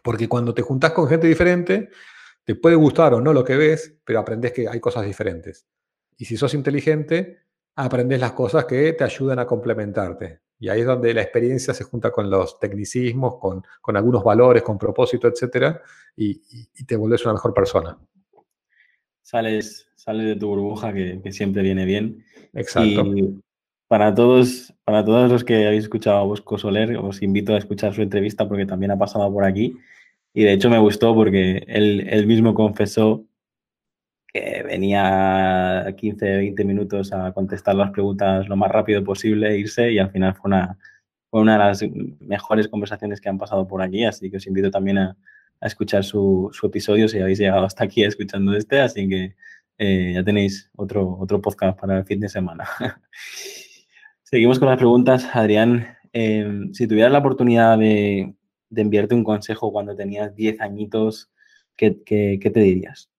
Porque 0.00 0.28
cuando 0.28 0.54
te 0.54 0.62
juntás 0.62 0.92
con 0.92 1.08
gente 1.08 1.26
diferente, 1.26 1.90
te 2.44 2.54
puede 2.54 2.76
gustar 2.76 3.12
o 3.14 3.20
no 3.20 3.32
lo 3.32 3.44
que 3.44 3.56
ves, 3.56 3.92
pero 4.04 4.20
aprendes 4.20 4.52
que 4.52 4.68
hay 4.68 4.78
cosas 4.78 5.04
diferentes. 5.04 5.66
Y 6.16 6.26
si 6.26 6.36
sos 6.36 6.54
inteligente, 6.54 7.40
aprendes 7.74 8.20
las 8.20 8.30
cosas 8.34 8.66
que 8.66 8.92
te 8.92 9.02
ayudan 9.02 9.40
a 9.40 9.44
complementarte. 9.44 10.42
Y 10.60 10.68
ahí 10.68 10.82
es 10.82 10.86
donde 10.86 11.12
la 11.12 11.22
experiencia 11.22 11.74
se 11.74 11.82
junta 11.82 12.12
con 12.12 12.30
los 12.30 12.60
tecnicismos, 12.60 13.38
con, 13.40 13.64
con 13.80 13.96
algunos 13.96 14.22
valores, 14.22 14.62
con 14.62 14.78
propósito, 14.78 15.26
etc. 15.26 15.78
Y, 16.14 16.84
te 16.84 16.94
vuelves 16.94 17.24
una 17.24 17.34
mejor 17.34 17.52
persona. 17.52 17.98
Sales, 19.22 19.88
sales 19.96 20.24
de 20.24 20.36
tu 20.36 20.46
burbuja, 20.46 20.92
que, 20.92 21.20
que 21.20 21.32
siempre 21.32 21.62
viene 21.62 21.84
bien. 21.84 22.24
Exacto 22.52 23.04
para 23.92 24.14
todos, 24.14 24.72
para 24.84 25.04
todos 25.04 25.30
los 25.30 25.44
que 25.44 25.66
habéis 25.66 25.82
escuchado 25.82 26.16
a 26.16 26.22
Bosco 26.22 26.56
Soler, 26.56 26.96
os 26.96 27.20
invito 27.20 27.54
a 27.54 27.58
escuchar 27.58 27.92
su 27.92 28.00
entrevista 28.00 28.48
porque 28.48 28.64
también 28.64 28.90
ha 28.90 28.96
pasado 28.96 29.30
por 29.30 29.44
aquí. 29.44 29.76
Y 30.32 30.44
de 30.44 30.54
hecho 30.54 30.70
me 30.70 30.78
gustó 30.78 31.14
porque 31.14 31.62
él, 31.68 32.26
mismo 32.26 32.54
confesó 32.54 33.26
que 34.28 34.62
venía 34.62 35.94
15, 35.94 36.36
20 36.36 36.64
minutos 36.64 37.12
a 37.12 37.32
contestar 37.34 37.74
las 37.74 37.90
preguntas 37.90 38.48
lo 38.48 38.56
más 38.56 38.70
rápido 38.70 39.04
posible, 39.04 39.58
irse 39.58 39.92
y 39.92 39.98
al 39.98 40.10
final 40.10 40.36
fue 40.36 40.48
una, 40.48 40.78
fue 41.30 41.42
una 41.42 41.52
de 41.52 41.58
las 41.58 41.84
mejores 42.20 42.68
conversaciones 42.68 43.20
que 43.20 43.28
han 43.28 43.36
pasado 43.36 43.68
por 43.68 43.82
aquí. 43.82 44.06
Así 44.06 44.30
que 44.30 44.38
os 44.38 44.46
invito 44.46 44.70
también 44.70 44.96
a, 44.96 45.16
escuchar 45.60 46.02
su, 46.02 46.50
episodio 46.62 47.08
si 47.08 47.20
habéis 47.20 47.40
llegado 47.40 47.66
hasta 47.66 47.84
aquí 47.84 48.04
escuchando 48.04 48.56
este. 48.56 48.80
Así 48.80 49.06
que 49.06 49.36
eh, 49.76 50.12
ya 50.14 50.24
tenéis 50.24 50.70
otro, 50.76 51.18
otro 51.20 51.42
podcast 51.42 51.78
para 51.78 51.98
el 51.98 52.06
fin 52.06 52.20
de 52.20 52.30
semana. 52.30 52.64
Seguimos 54.32 54.58
con 54.58 54.68
las 54.68 54.78
preguntas, 54.78 55.28
Adrián. 55.34 55.98
Em, 56.10 56.72
si 56.72 56.88
tuvieras 56.88 57.12
la 57.12 57.18
oportunidad 57.18 57.76
de, 57.76 58.34
enviarte 58.74 59.14
un 59.14 59.24
consejo 59.24 59.70
cuando 59.70 59.94
tenías 59.94 60.34
10 60.34 60.58
añitos, 60.62 61.30
¿qué, 61.76 61.90
te 62.00 62.60
dirías? 62.60 63.10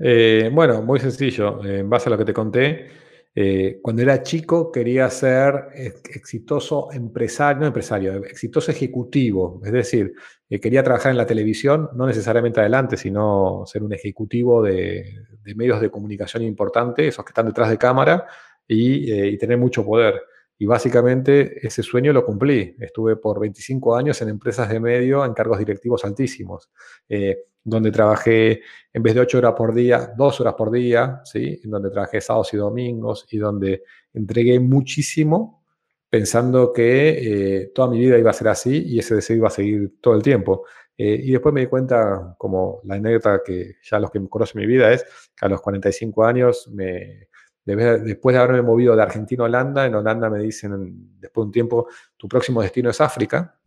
Eh, 0.00 0.50
bueno, 0.52 0.82
muy 0.82 0.98
sencillo. 0.98 1.64
En 1.64 1.88
base 1.88 2.08
a 2.08 2.10
lo 2.10 2.18
que 2.18 2.24
te 2.24 2.32
conté, 2.32 2.88
eh, 3.32 3.78
cuando 3.80 4.02
era 4.02 4.24
chico 4.24 4.72
quería 4.72 5.08
ser 5.10 5.68
exitoso 6.12 6.88
empresario, 6.92 7.60
no 7.60 7.66
empresario, 7.68 8.16
exitoso 8.24 8.72
ejecutivo. 8.72 9.60
Es 9.64 9.70
decir, 9.70 10.12
eh, 10.50 10.58
quería 10.58 10.82
trabajar 10.82 11.12
en 11.12 11.18
la 11.18 11.26
televisión, 11.26 11.88
no 11.94 12.04
necesariamente 12.04 12.58
adelante, 12.58 12.96
sino 12.96 13.62
ser 13.64 13.84
un 13.84 13.92
ejecutivo 13.92 14.60
de, 14.60 15.04
medios 15.54 15.80
de 15.80 15.88
comunicación 15.88 16.42
importantes, 16.42 17.06
esos 17.06 17.24
que 17.24 17.30
están 17.30 17.46
detrás 17.46 17.70
de 17.70 17.78
cámara, 17.78 18.26
y 18.66 19.36
tener 19.38 19.58
mucho 19.58 19.84
poder. 19.84 20.20
Y 20.62 20.66
básicamente 20.66 21.66
ese 21.66 21.82
sueño 21.82 22.12
lo 22.12 22.24
cumplí. 22.24 22.76
Estuve 22.78 23.16
por 23.16 23.40
25 23.40 23.96
años 23.96 24.22
en 24.22 24.28
empresas 24.28 24.68
de 24.68 24.78
medio 24.78 25.24
en 25.24 25.34
cargos 25.34 25.58
directivos 25.58 26.04
altísimos, 26.04 26.70
eh, 27.08 27.46
donde 27.64 27.90
trabajé 27.90 28.60
en 28.92 29.02
vez 29.02 29.12
de 29.14 29.22
8 29.22 29.38
horas 29.38 29.54
por 29.56 29.74
día, 29.74 30.12
2 30.16 30.40
horas 30.40 30.54
por 30.54 30.70
día, 30.70 31.20
¿sí? 31.24 31.60
en 31.64 31.68
donde 31.68 31.90
trabajé 31.90 32.20
sábados 32.20 32.54
y 32.54 32.58
domingos 32.58 33.26
y 33.32 33.38
donde 33.38 33.82
entregué 34.14 34.60
muchísimo 34.60 35.64
pensando 36.08 36.72
que 36.72 37.62
eh, 37.62 37.72
toda 37.74 37.88
mi 37.88 37.98
vida 37.98 38.16
iba 38.16 38.30
a 38.30 38.32
ser 38.32 38.46
así 38.46 38.84
y 38.86 39.00
ese 39.00 39.16
deseo 39.16 39.38
iba 39.38 39.48
a 39.48 39.50
seguir 39.50 39.94
todo 40.00 40.14
el 40.14 40.22
tiempo. 40.22 40.64
Eh, 40.96 41.18
y 41.24 41.32
después 41.32 41.52
me 41.52 41.62
di 41.62 41.66
cuenta, 41.66 42.36
como 42.38 42.82
la 42.84 42.94
anécdota 42.94 43.40
que 43.44 43.78
ya 43.82 43.98
los 43.98 44.12
que 44.12 44.20
conocen 44.28 44.60
mi 44.60 44.66
vida 44.68 44.92
es, 44.92 45.02
que 45.36 45.44
a 45.44 45.48
los 45.48 45.60
45 45.60 46.24
años 46.24 46.68
me 46.72 47.30
Después 47.64 48.34
de 48.34 48.42
haberme 48.42 48.62
movido 48.62 48.96
de 48.96 49.02
Argentina 49.02 49.44
a 49.44 49.46
Holanda, 49.46 49.86
en 49.86 49.94
Holanda 49.94 50.28
me 50.28 50.40
dicen 50.40 51.18
después 51.20 51.44
de 51.44 51.46
un 51.46 51.52
tiempo, 51.52 51.88
tu 52.16 52.26
próximo 52.28 52.60
destino 52.60 52.90
es 52.90 53.00
África. 53.00 53.58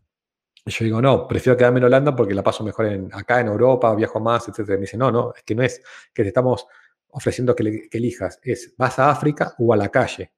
Y 0.65 0.71
yo 0.71 0.83
digo, 0.83 1.01
no, 1.01 1.27
prefiero 1.27 1.55
quedarme 1.55 1.79
en 1.79 1.85
Holanda 1.85 2.15
porque 2.15 2.33
la 2.33 2.43
paso 2.43 2.63
mejor 2.63 2.87
en, 2.87 3.09
acá 3.13 3.39
en 3.39 3.47
Europa, 3.47 3.93
viajo 3.95 4.19
más, 4.19 4.47
etc. 4.49 4.67
me 4.69 4.77
dice, 4.77 4.97
no, 4.97 5.11
no, 5.11 5.33
es 5.35 5.43
que 5.43 5.55
no 5.55 5.63
es 5.63 5.81
que 6.13 6.23
te 6.23 6.29
estamos 6.29 6.67
ofreciendo 7.09 7.55
que, 7.55 7.87
elijas, 7.91 8.39
es 8.43 8.73
vas 8.77 8.99
a 8.99 9.09
África 9.09 9.55
o 9.59 9.71
a 9.73 9.77
la 9.77 9.89
calle. 9.89 10.31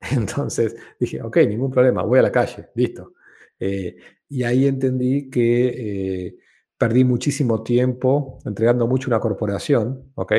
Entonces 0.10 0.74
dije, 0.98 1.22
ok, 1.22 1.36
ningún 1.48 1.70
problema, 1.70 2.02
voy 2.02 2.18
a 2.18 2.22
la 2.22 2.32
calle, 2.32 2.70
listo. 2.74 3.14
Eh, 3.60 3.94
y 4.28 4.42
ahí 4.42 4.66
entendí 4.66 5.30
que 5.30 6.26
eh, 6.26 6.36
perdí 6.76 7.04
muchísimo 7.04 7.62
tiempo 7.62 8.40
entregando 8.44 8.88
mucho 8.88 9.06
a 9.06 9.10
una 9.10 9.20
corporación, 9.20 10.10
¿ok? 10.16 10.32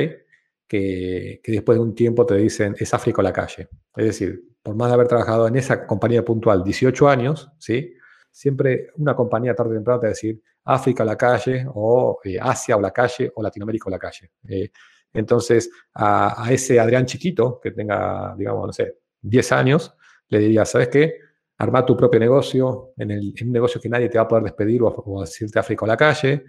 Que, 0.67 1.41
después 1.45 1.77
de 1.77 1.83
un 1.83 1.95
tiempo 1.95 2.25
te 2.25 2.35
dicen 2.35 2.75
es 2.79 2.93
África 2.93 3.21
o 3.21 3.23
la 3.23 3.33
calle. 3.33 3.69
Es 3.95 4.05
decir, 4.05 4.43
por 4.61 4.75
más 4.75 4.89
de 4.89 4.95
haber 4.95 5.07
trabajado 5.07 5.47
en 5.47 5.55
esa 5.55 5.85
compañía 5.85 6.23
puntual 6.23 6.63
18 6.63 7.09
años, 7.09 7.51
¿sí? 7.59 7.93
siempre 8.31 8.87
una 8.97 9.15
compañía 9.15 9.53
tarde 9.53 9.71
o 9.71 9.75
temprano 9.75 9.99
te 9.99 10.07
va 10.07 10.09
a 10.09 10.15
decir 10.15 10.41
África 10.65 11.03
o 11.03 11.05
la 11.05 11.17
calle, 11.17 11.65
o 11.73 12.19
eh, 12.23 12.39
Asia 12.41 12.77
o 12.77 12.81
la 12.81 12.91
calle, 12.91 13.31
o 13.35 13.43
Latinoamérica 13.43 13.87
o 13.87 13.91
la 13.91 13.99
calle. 13.99 14.31
Eh, 14.47 14.71
entonces, 15.13 15.69
a, 15.93 16.47
ese 16.49 16.79
Adrián 16.79 17.05
chiquito, 17.05 17.59
que 17.61 17.71
tenga, 17.71 18.33
digamos, 18.37 18.67
no 18.67 18.73
sé, 18.73 18.97
10 19.21 19.51
años, 19.51 19.93
le 20.29 20.39
diría, 20.39 20.65
¿sabes 20.65 20.87
qué? 20.87 21.17
Arma 21.57 21.85
tu 21.85 21.95
propio 21.95 22.19
negocio, 22.19 22.93
en, 22.97 23.11
un 23.11 23.51
negocio 23.51 23.79
que 23.79 23.89
nadie 23.89 24.09
te 24.09 24.17
va 24.17 24.23
a 24.23 24.27
poder 24.27 24.45
despedir 24.45 24.81
o, 24.81 24.87
o 24.87 25.21
decirte 25.21 25.59
África 25.59 25.85
o 25.85 25.87
la 25.87 25.97
calle, 25.97 26.43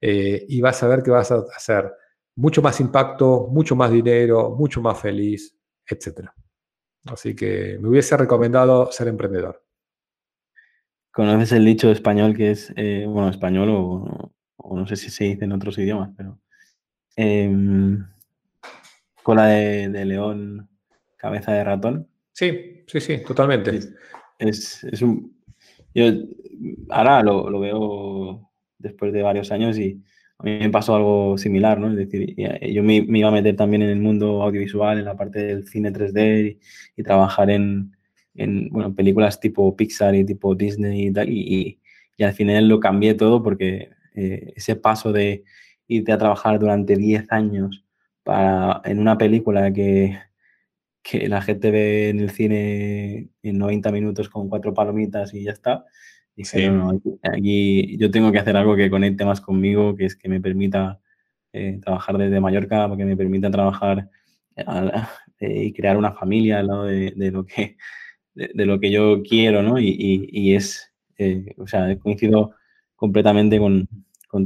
y 0.00 0.60
vas 0.60 0.82
a 0.82 0.88
ver 0.88 1.02
que 1.02 1.10
vas 1.10 1.30
a 1.30 1.44
hacer 1.54 1.92
mucho 2.38 2.62
más 2.62 2.78
impacto, 2.80 3.48
mucho 3.50 3.74
más 3.74 3.90
dinero, 3.90 4.50
mucho 4.50 4.80
más 4.80 5.00
feliz, 5.00 5.58
etc. 5.84 6.28
Así 7.06 7.34
que 7.34 7.78
me 7.80 7.88
hubiese 7.88 8.16
recomendado 8.16 8.92
ser 8.92 9.08
emprendedor. 9.08 9.64
¿Conoces 11.10 11.50
el 11.50 11.64
dicho 11.64 11.90
español 11.90 12.36
que 12.36 12.52
es, 12.52 12.72
eh, 12.76 13.06
bueno, 13.08 13.28
español 13.28 13.68
o, 13.70 14.32
no 14.76 14.86
sé 14.86 14.94
si 14.94 15.10
se 15.10 15.24
dice 15.24 15.46
en 15.46 15.52
otros 15.52 15.78
idiomas, 15.78 16.10
pero 16.16 16.38
em, 17.16 18.06
cola 19.24 19.46
de, 19.46 20.04
león, 20.04 20.70
cabeza 21.16 21.52
de 21.52 21.64
ratón? 21.64 22.08
Sí, 22.32 22.84
sí, 22.86 23.00
sí, 23.00 23.18
totalmente. 23.24 23.80
Es, 24.38 24.84
un... 25.02 25.36
Yo 25.92 26.04
ahora 26.90 27.20
lo, 27.24 27.50
lo, 27.50 27.58
veo 27.58 28.48
después 28.78 29.12
de 29.12 29.22
varios 29.22 29.50
años 29.50 29.76
y 29.76 30.00
a 30.38 30.44
mí 30.44 30.58
me 30.60 30.70
pasó 30.70 30.94
algo 30.94 31.36
similar, 31.36 31.80
¿no? 31.80 31.90
Es 31.90 31.96
decir, 31.96 32.34
yo 32.72 32.82
me, 32.82 32.96
iba 32.96 33.28
a 33.28 33.32
meter 33.32 33.56
también 33.56 33.82
en 33.82 33.90
el 33.90 33.98
mundo 34.00 34.42
audiovisual, 34.42 34.98
en 34.98 35.04
la 35.04 35.16
parte 35.16 35.40
del 35.44 35.66
cine 35.66 35.92
3D 35.92 36.58
y 36.96 37.02
trabajar 37.02 37.50
en, 37.50 37.96
en 38.34 38.68
bueno, 38.70 38.94
películas 38.94 39.40
tipo 39.40 39.74
Pixar 39.76 40.14
y 40.14 40.24
tipo 40.24 40.54
Disney 40.54 41.08
y 41.08 41.12
tal, 41.12 41.28
y, 41.28 41.80
y, 42.16 42.22
al 42.22 42.32
final 42.34 42.68
lo 42.68 42.80
cambié 42.80 43.14
todo 43.14 43.42
porque 43.42 43.90
eh, 44.14 44.52
ese 44.56 44.76
paso 44.76 45.12
de 45.12 45.44
irte 45.88 46.12
a 46.12 46.18
trabajar 46.18 46.58
durante 46.58 46.96
10 46.96 47.30
años 47.32 47.84
para, 48.22 48.80
en 48.84 48.98
una 49.00 49.18
película 49.18 49.72
que, 49.72 50.18
que 51.02 51.28
la 51.28 51.42
gente 51.42 51.70
ve 51.70 52.10
en 52.10 52.20
el 52.20 52.30
cine 52.30 53.28
en 53.42 53.58
90 53.58 53.90
minutos 53.92 54.28
con 54.28 54.48
cuatro 54.48 54.74
palomitas 54.74 55.34
y 55.34 55.44
ya 55.44 55.52
está. 55.52 55.84
Dije, 56.38 56.70
no, 56.70 57.00
aquí, 57.24 57.98
yo 57.98 58.12
tengo 58.12 58.30
que 58.30 58.38
hacer 58.38 58.56
algo 58.56 58.76
que 58.76 58.88
conecte 58.88 59.24
más 59.24 59.40
conmigo, 59.40 59.96
que 59.96 60.04
es 60.04 60.14
que 60.14 60.28
me 60.28 60.40
permita 60.40 61.00
eh, 61.52 61.80
trabajar 61.82 62.16
desde 62.16 62.38
Mallorca, 62.38 62.88
que 62.96 63.04
me 63.04 63.16
permita 63.16 63.50
trabajar 63.50 64.08
eh, 65.40 65.64
y 65.64 65.72
crear 65.72 65.96
una 65.96 66.12
familia 66.12 66.60
al 66.60 66.68
lado 66.68 66.84
de, 66.84 67.12
de 67.16 67.30
lo 67.32 67.44
que 67.44 67.76
de, 68.34 68.66
lo 68.66 68.78
que 68.78 68.92
yo 68.92 69.22
quiero, 69.22 69.62
¿no? 69.62 69.80
Y, 69.80 70.54
es, 70.54 70.92
eh, 71.16 71.54
o 71.56 71.66
sea, 71.66 71.98
coincido 71.98 72.52
completamente 72.94 73.58
con, 73.58 73.88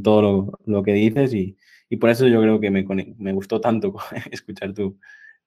todo 0.03 0.59
lo, 0.64 0.82
que 0.82 0.95
dices 0.95 1.34
y, 1.34 1.57
por 2.01 2.09
eso 2.09 2.26
yo 2.26 2.40
creo 2.40 2.59
que 2.59 2.70
me, 2.70 2.86
me 3.18 3.34
gustó 3.34 3.61
tanto 3.61 3.95
escuchar 4.30 4.72
tu, 4.72 4.99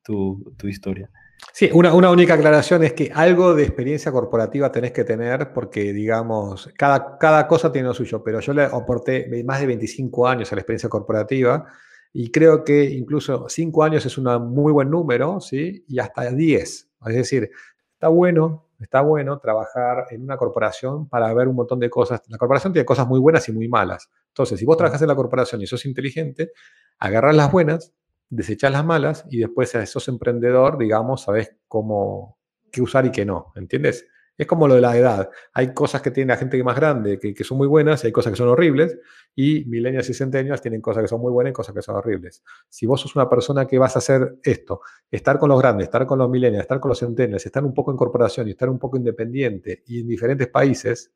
tu, 0.04 0.68
historia. 0.68 1.10
Sí, 1.52 1.70
una, 1.74 1.94
una, 1.94 2.12
única 2.12 2.34
aclaración 2.34 2.84
es 2.84 2.94
que 2.94 3.12
algo 3.14 3.56
de 3.56 3.64
experiencia 3.64 4.12
corporativa 4.12 4.72
tenés 4.72 4.92
que 4.92 5.04
tener 5.04 5.54
porque, 5.54 5.94
digamos, 5.94 6.70
cada, 6.78 7.18
cada 7.18 7.48
cosa 7.48 7.72
tiene 7.72 7.88
lo 7.88 7.94
suyo, 7.94 8.22
pero 8.24 8.40
yo 8.42 8.54
le 8.54 8.64
aporté 8.64 9.44
más 9.46 9.62
de 9.62 9.68
25 9.68 10.28
años 10.28 10.52
a 10.52 10.56
la 10.56 10.62
experiencia 10.62 10.90
corporativa 10.90 11.66
y 12.12 12.32
creo 12.32 12.64
que 12.64 12.84
incluso 12.84 13.48
5 13.48 13.84
años 13.84 14.06
es 14.06 14.18
un 14.18 14.26
muy 14.54 14.74
buen 14.74 14.90
número, 14.90 15.40
¿sí? 15.40 15.86
Y 15.88 16.00
hasta 16.00 16.30
10. 16.30 16.90
Es 17.08 17.16
decir, 17.16 17.52
Está 17.96 18.10
bueno, 18.10 18.68
está 18.80 19.02
bueno 19.02 19.40
trabajar 19.40 20.08
en 20.12 20.22
una 20.22 20.36
corporación 20.36 21.08
para 21.08 21.34
ver 21.34 21.48
un 21.48 21.56
montón 21.56 21.80
de 21.80 21.90
cosas. 21.90 22.22
La 22.28 22.38
corporación 22.38 22.74
tiene 22.74 22.86
cosas 22.86 23.08
muy 23.08 23.20
buenas 23.20 23.48
y 23.48 23.54
muy 23.54 23.70
malas. 23.70 24.12
Entonces, 24.28 24.60
si 24.60 24.66
vos 24.66 24.76
trabajas 24.76 25.02
en 25.02 25.08
la 25.08 25.16
corporación 25.16 25.62
y 25.62 25.66
sos 25.66 25.86
inteligente, 25.86 26.52
agarras 27.00 27.36
las 27.36 27.52
buenas, 27.52 27.94
desechas 28.30 28.72
las 28.72 28.86
malas 28.86 29.26
y 29.30 29.40
después 29.40 29.74
sos 29.86 30.08
emprendedor, 30.08 30.78
digamos, 30.78 31.24
sabes 31.24 31.56
cómo 31.68 32.38
qué 32.72 32.82
usar 32.82 33.06
y 33.06 33.12
qué 33.12 33.26
no, 33.26 33.54
¿entiendes? 33.56 34.06
Es 34.38 34.48
como 34.48 34.68
lo 34.68 34.76
de 34.76 34.82
la 34.82 34.98
edad. 34.98 35.30
Hay 35.54 35.74
cosas 35.74 36.02
que 36.02 36.12
tiene 36.12 36.34
la 36.34 36.38
gente 36.38 36.62
más 36.62 36.76
grande 36.76 37.18
que, 37.20 37.44
son 37.46 37.58
muy 37.58 37.68
buenas 37.68 38.04
y 38.04 38.08
hay 38.08 38.14
cosas 38.14 38.34
que 38.34 38.38
son 38.38 38.50
horribles. 38.50 38.98
Y 39.34 39.64
milenios 39.66 40.10
y 40.10 40.14
centenios 40.14 40.62
tienen 40.62 40.82
cosas 40.82 41.04
que 41.04 41.08
son 41.08 41.22
muy 41.22 41.32
buenas 41.32 41.52
y 41.52 41.54
cosas 41.54 41.74
que 41.74 41.82
son 41.82 41.96
horribles. 41.96 42.44
Si 42.68 42.86
vos 42.86 43.00
sos 43.00 43.16
una 43.16 43.30
persona 43.30 43.66
que 43.66 43.78
vas 43.78 43.96
a 43.96 44.00
hacer 44.00 44.36
esto, 44.44 44.82
estar 45.10 45.40
con 45.40 45.50
los 45.50 45.60
grandes, 45.60 45.86
estar 45.86 46.06
con 46.06 46.20
los 46.20 46.30
milenios, 46.30 46.62
estar 46.62 46.82
con 46.82 46.90
los 46.90 47.00
centenios, 47.00 47.46
estar 47.46 47.64
un 47.64 47.74
poco 47.74 47.92
en 47.92 47.98
corporación 47.98 48.48
y 48.50 48.52
estar 48.52 48.70
un 48.70 48.78
poco 48.78 48.98
independiente 48.98 49.84
y 49.88 50.02
en 50.02 50.08
diferentes 50.08 50.50
países, 50.50 51.14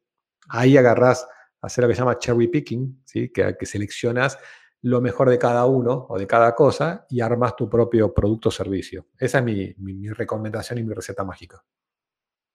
ahí 0.47 0.77
agarrás 0.77 1.27
hacer 1.61 1.83
lo 1.83 1.89
que 1.89 1.95
se 1.95 1.99
llama 1.99 2.17
cherry 2.17 2.47
picking, 2.47 3.01
¿sí? 3.03 3.29
que, 3.33 3.57
que 3.57 3.65
seleccionas 3.65 4.37
lo 4.81 5.01
mejor 5.01 5.29
de 5.29 5.37
cada 5.37 5.65
uno 5.65 6.05
o 6.09 6.17
de 6.17 6.27
cada 6.27 6.55
cosa 6.55 7.05
y 7.09 7.21
armas 7.21 7.55
tu 7.55 7.69
propio 7.69 8.13
producto 8.13 8.49
o 8.49 8.51
servicio. 8.51 9.07
Esa 9.17 9.39
es 9.39 9.43
mi, 9.43 9.73
mi 9.77 10.09
recomendación 10.09 10.79
y 10.79 10.83
mi 10.83 10.93
receta 10.93 11.23
mágica. 11.23 11.63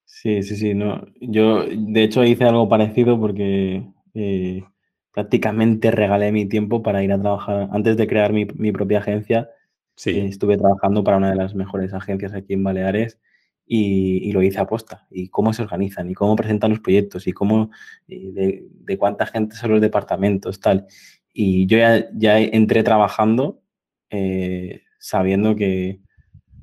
Sí, 0.04 0.42
sí, 0.42 0.56
sí. 0.56 0.74
No. 0.74 1.04
Yo, 1.20 1.64
de 1.66 2.02
hecho, 2.02 2.24
hice 2.24 2.44
algo 2.44 2.68
parecido 2.68 3.18
porque 3.18 3.86
eh, 4.14 4.64
prácticamente 5.12 5.90
regalé 5.90 6.32
mi 6.32 6.46
tiempo 6.46 6.82
para 6.82 7.02
ir 7.02 7.12
a 7.12 7.20
trabajar. 7.20 7.68
Antes 7.72 7.96
de 7.96 8.06
crear 8.06 8.32
mi, 8.32 8.46
propia 8.72 8.98
agencia, 9.00 9.50
sí. 9.96 10.10
Eh, 10.10 10.26
estuve 10.26 10.56
trabajando 10.56 11.04
para 11.04 11.16
una 11.16 11.30
de 11.30 11.36
las 11.36 11.54
mejores 11.54 11.92
agencias 11.94 12.32
aquí 12.32 12.54
en 12.54 12.64
Baleares 12.64 13.20
y, 13.66 14.32
lo 14.32 14.42
hice 14.42 14.60
a 14.60 14.66
posta. 14.66 15.06
Y 15.10 15.28
cómo 15.28 15.52
se 15.52 15.62
organizan, 15.62 16.10
y 16.10 16.14
cómo 16.14 16.36
presentan 16.36 16.70
los 16.70 16.80
proyectos, 16.80 17.26
y 17.26 17.32
cómo, 17.32 17.70
de, 18.06 18.96
cuánta 18.98 19.26
gente 19.26 19.56
son 19.56 19.72
los 19.72 19.80
departamentos, 19.80 20.60
tal. 20.60 20.86
Y 21.36 21.66
yo 21.66 21.78
ya, 21.78 22.38
entré 22.38 22.84
trabajando 22.84 23.60
eh, 24.08 24.82
sabiendo 25.00 25.56
que, 25.56 26.00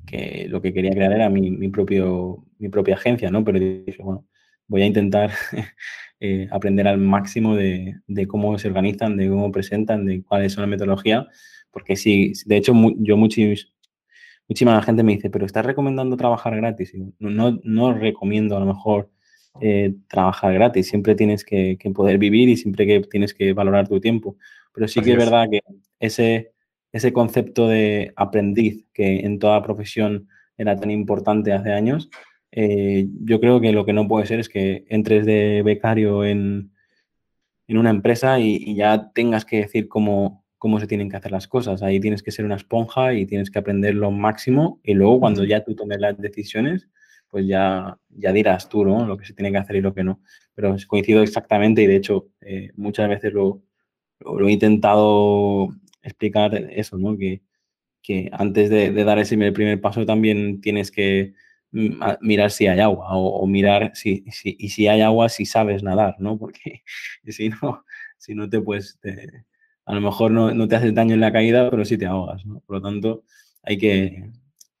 que 0.06 0.46
lo 0.48 0.62
que 0.62 0.72
quería 0.72 0.92
crear 0.92 1.12
era 1.12 1.28
mi, 1.28 1.50
mi, 1.50 1.68
propio, 1.68 2.46
mi 2.58 2.70
propia 2.70 2.94
agencia, 2.94 3.30
¿no? 3.30 3.44
Pero 3.44 3.60
dije, 3.60 4.02
bueno, 4.02 4.26
voy 4.66 4.82
a 4.82 4.86
intentar 4.86 5.30
eh, 6.20 6.48
aprender 6.50 6.88
al 6.88 6.98
máximo 6.98 7.54
de, 7.54 7.96
de, 8.06 8.26
cómo 8.26 8.58
se 8.58 8.68
organizan, 8.68 9.18
de 9.18 9.28
cómo 9.28 9.52
presentan, 9.52 10.06
de 10.06 10.22
cuál 10.24 10.44
es 10.44 10.56
la 10.56 10.66
metodología, 10.66 11.28
porque 11.70 11.94
sí, 11.96 12.32
de 12.46 12.56
hecho, 12.56 12.72
yo 12.96 13.16
muchísima 13.18 14.82
gente 14.82 15.02
me 15.02 15.12
dice, 15.12 15.28
pero 15.30 15.44
¿estás 15.44 15.66
recomendando 15.66 16.16
trabajar 16.16 16.56
gratis? 16.56 16.94
no, 17.18 17.60
no, 17.62 17.92
recomiendo 17.92 18.56
a 18.56 18.60
lo 18.60 18.66
mejor 18.66 19.10
eh, 19.60 19.94
trabajar 20.08 20.54
gratis, 20.54 20.88
siempre 20.88 21.14
tienes 21.14 21.44
que, 21.44 21.76
que, 21.78 21.90
poder 21.90 22.18
vivir 22.18 22.48
y 22.48 22.56
siempre 22.56 22.86
que 22.86 23.00
tienes 23.00 23.34
que 23.34 23.52
valorar 23.52 23.88
tu 23.88 24.00
tiempo, 24.00 24.36
pero 24.72 24.88
sí 24.88 25.00
que 25.00 25.12
es 25.12 25.16
verdad 25.18 25.46
que 25.50 25.60
ese 26.00 26.52
ese 26.92 27.12
concepto 27.12 27.68
de 27.68 28.12
aprendiz 28.16 28.86
que 28.92 29.20
en 29.20 29.38
toda 29.38 29.62
profesión 29.62 30.28
era 30.58 30.78
tan 30.78 30.90
importante 30.90 31.52
hace 31.52 31.72
años, 31.72 32.10
eh, 32.52 33.08
yo 33.24 33.40
creo 33.40 33.60
que 33.60 33.72
lo 33.72 33.86
que 33.86 33.94
no 33.94 34.06
puede 34.06 34.26
ser 34.26 34.38
es 34.40 34.48
que 34.50 34.84
entres 34.88 35.24
de 35.24 35.62
becario 35.64 36.24
en, 36.24 36.70
en 37.66 37.78
una 37.78 37.90
empresa 37.90 38.38
y, 38.38 38.74
ya 38.76 39.10
tengas 39.14 39.46
que 39.46 39.62
decir 39.62 39.88
cómo, 39.88 40.44
cómo 40.58 40.78
se 40.78 40.86
tienen 40.86 41.08
que 41.08 41.16
hacer 41.16 41.32
las 41.32 41.48
cosas. 41.48 41.82
Ahí 41.82 41.98
tienes 41.98 42.22
que 42.22 42.30
ser 42.30 42.44
una 42.44 42.56
esponja 42.56 43.14
y 43.14 43.24
tienes 43.24 43.50
que 43.50 43.58
aprender 43.58 43.94
lo 43.94 44.10
máximo 44.10 44.78
y 44.82 44.92
luego 44.92 45.20
cuando 45.20 45.44
ya 45.44 45.64
tú 45.64 45.74
tomes 45.74 45.98
las 45.98 46.18
decisiones, 46.18 46.90
pues 47.32 47.46
ya, 47.46 47.98
ya 48.10 48.30
dirás 48.30 48.68
tú, 48.68 48.84
¿no? 48.84 49.06
Lo 49.06 49.16
que 49.16 49.24
se 49.24 49.32
tiene 49.32 49.50
que 49.50 49.56
hacer 49.56 49.76
y 49.76 49.80
lo 49.80 49.94
que 49.94 50.04
no. 50.04 50.20
Pero 50.54 50.76
coincido 50.86 51.22
exactamente 51.22 51.82
y 51.82 51.86
de 51.86 51.96
hecho 51.96 52.28
eh, 52.42 52.72
muchas 52.76 53.08
veces 53.08 53.32
lo, 53.32 53.62
lo, 54.20 54.48
he 54.48 54.52
intentado 54.52 55.70
explicar 56.02 56.54
eso, 56.54 56.98
¿no? 56.98 57.16
Que, 57.16 57.42
que 58.02 58.28
antes 58.32 58.68
de, 58.68 58.92
dar 59.04 59.18
ese 59.18 59.38
primer 59.52 59.80
paso 59.80 60.04
también 60.04 60.60
tienes 60.60 60.90
que 60.90 61.32
mm, 61.70 62.02
mirar 62.20 62.50
si 62.50 62.66
hay 62.66 62.80
agua 62.80 63.08
o, 63.12 63.46
mirar 63.46 63.92
si, 63.94 64.24
si, 64.30 64.54
y 64.58 64.68
si 64.68 64.88
hay 64.88 65.00
agua 65.00 65.30
si 65.30 65.46
sabes 65.46 65.82
nadar, 65.82 66.16
¿no? 66.18 66.38
Porque 66.38 66.82
si 67.26 67.48
no, 67.48 67.84
si 68.18 68.34
no 68.34 68.50
te 68.50 68.60
puedes, 68.60 68.98
a 69.86 69.94
lo 69.94 70.02
mejor 70.02 70.32
no, 70.32 70.52
no, 70.52 70.68
te 70.68 70.76
haces 70.76 70.94
daño 70.94 71.14
en 71.14 71.20
la 71.20 71.32
caída, 71.32 71.70
pero 71.70 71.86
sí 71.86 71.96
te 71.96 72.04
ahogas, 72.04 72.44
¿no? 72.44 72.60
Por 72.60 72.76
lo 72.76 72.82
tanto, 72.82 73.24
hay 73.62 73.78
que, 73.78 74.30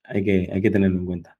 hay 0.04 0.22
que, 0.22 0.50
hay 0.52 0.60
que 0.60 0.70
tenerlo 0.70 0.98
en 0.98 1.06
cuenta. 1.06 1.38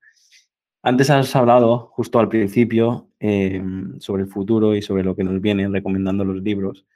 Antes 0.83 1.11
has 1.11 1.35
hablado, 1.37 1.91
justo 1.93 2.19
al 2.19 2.29
principio, 2.29 3.09
em, 3.21 3.99
sobre 4.01 4.25
el 4.25 4.29
futuro 4.29 4.75
y 4.75 4.83
sobre 4.83 5.05
lo 5.05 5.15
que 5.15 5.25
nos 5.25 5.41
viene 5.41 5.69
recomendando 5.69 6.25
los 6.25 6.43
libros. 6.43 6.87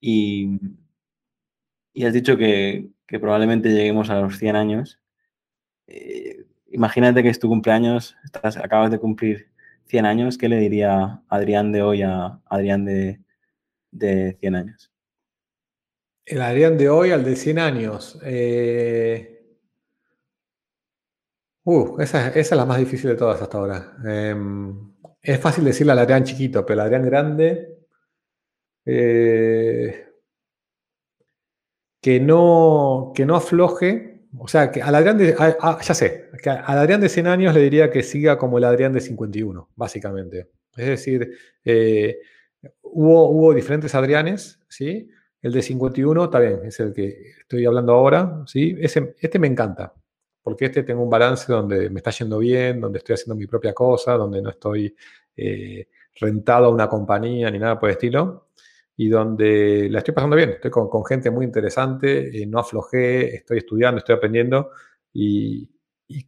Y 0.00 0.58
y 1.96 2.04
has 2.04 2.12
dicho 2.12 2.36
que, 2.36 2.90
probablemente 3.08 3.70
lleguemos 3.70 4.10
a 4.10 4.20
los 4.20 4.38
100 4.38 4.54
años. 4.54 5.00
Eh, 5.86 6.44
imagínate 6.70 7.22
que 7.22 7.30
es 7.30 7.38
tu 7.38 7.48
cumpleaños, 7.48 8.14
estás, 8.22 8.58
acabas 8.58 8.90
de 8.90 8.98
cumplir 8.98 9.48
100 9.86 10.04
años, 10.04 10.36
¿qué 10.36 10.50
le 10.50 10.58
diría 10.58 11.22
Adrián 11.30 11.72
de 11.72 11.80
hoy 11.80 12.02
a 12.02 12.38
Adrián 12.44 12.84
de, 12.84 13.20
de 13.92 14.36
100 14.40 14.54
años? 14.56 14.92
El 16.26 16.42
Adrián 16.42 16.76
de 16.76 16.90
hoy 16.90 17.12
al 17.12 17.24
de 17.24 17.34
100 17.34 17.58
años. 17.58 18.20
Eh, 18.22 19.35
uh, 21.66 22.00
esa, 22.00 22.28
es 22.30 22.50
la 22.52 22.64
más 22.64 22.78
difícil 22.78 23.10
de 23.10 23.16
todas 23.16 23.40
hasta 23.42 23.58
ahora. 23.58 23.96
Em, 24.04 24.94
es 25.20 25.38
fácil 25.40 25.64
decirle 25.64 25.92
al 25.92 25.98
Adrián 25.98 26.24
chiquito, 26.24 26.64
pero 26.64 26.80
el 26.80 26.86
Adrián 26.86 27.04
grande 27.04 27.76
eh, 28.86 30.06
que, 32.00 32.20
no, 32.20 33.12
que 33.14 33.26
no 33.26 33.36
afloje. 33.36 34.22
O 34.38 34.48
sea, 34.48 34.70
que 34.70 34.82
al 34.82 34.94
Adrián 34.94 35.18
de. 35.18 35.34
ya 35.34 35.94
sé, 35.94 36.30
que 36.42 36.50
al 36.50 36.78
Adrián 36.78 37.00
de 37.00 37.08
100 37.08 37.26
años 37.26 37.54
le 37.54 37.60
diría 37.60 37.90
que 37.90 38.02
siga 38.02 38.38
como 38.38 38.58
el 38.58 38.64
Adrián 38.64 38.92
de 38.92 39.00
51, 39.00 39.70
básicamente. 39.74 40.50
Es 40.76 40.86
decir, 40.86 41.32
eh, 41.64 42.18
hubo, 42.82 43.30
hubo 43.30 43.54
diferentes 43.54 43.94
Adrianes, 43.94 44.60
¿sí? 44.68 45.08
El 45.42 45.52
de 45.52 45.62
51, 45.62 46.24
está 46.24 46.38
bien, 46.38 46.60
es 46.64 46.78
el 46.80 46.92
que 46.92 47.32
estoy 47.40 47.64
hablando 47.66 47.92
ahora, 47.92 48.42
¿sí? 48.46 48.76
Este 48.80 49.38
me 49.38 49.46
encanta, 49.46 49.94
porque 50.46 50.66
este 50.66 50.84
tengo 50.84 51.02
un 51.02 51.10
balance 51.10 51.52
donde 51.52 51.90
me 51.90 51.98
está 51.98 52.12
yendo 52.12 52.38
bien, 52.38 52.80
donde 52.80 52.98
estoy 52.98 53.14
haciendo 53.14 53.34
mi 53.34 53.48
propia 53.48 53.74
cosa, 53.74 54.12
donde 54.12 54.40
no 54.40 54.50
estoy 54.50 54.94
eh, 55.36 55.88
rentado 56.20 56.66
a 56.66 56.68
una 56.68 56.88
compañía 56.88 57.50
ni 57.50 57.58
nada 57.58 57.80
por 57.80 57.88
el 57.88 57.94
estilo, 57.94 58.50
y 58.96 59.08
donde 59.08 59.88
la 59.90 59.98
estoy 59.98 60.14
pasando 60.14 60.36
bien. 60.36 60.50
Estoy 60.50 60.70
con, 60.70 61.04
gente 61.04 61.32
muy 61.32 61.44
interesante, 61.44 62.40
eh, 62.40 62.46
no 62.46 62.60
aflojé, 62.60 63.34
estoy 63.34 63.58
estudiando, 63.58 63.98
estoy 63.98 64.14
aprendiendo, 64.14 64.70
y, 65.12 65.68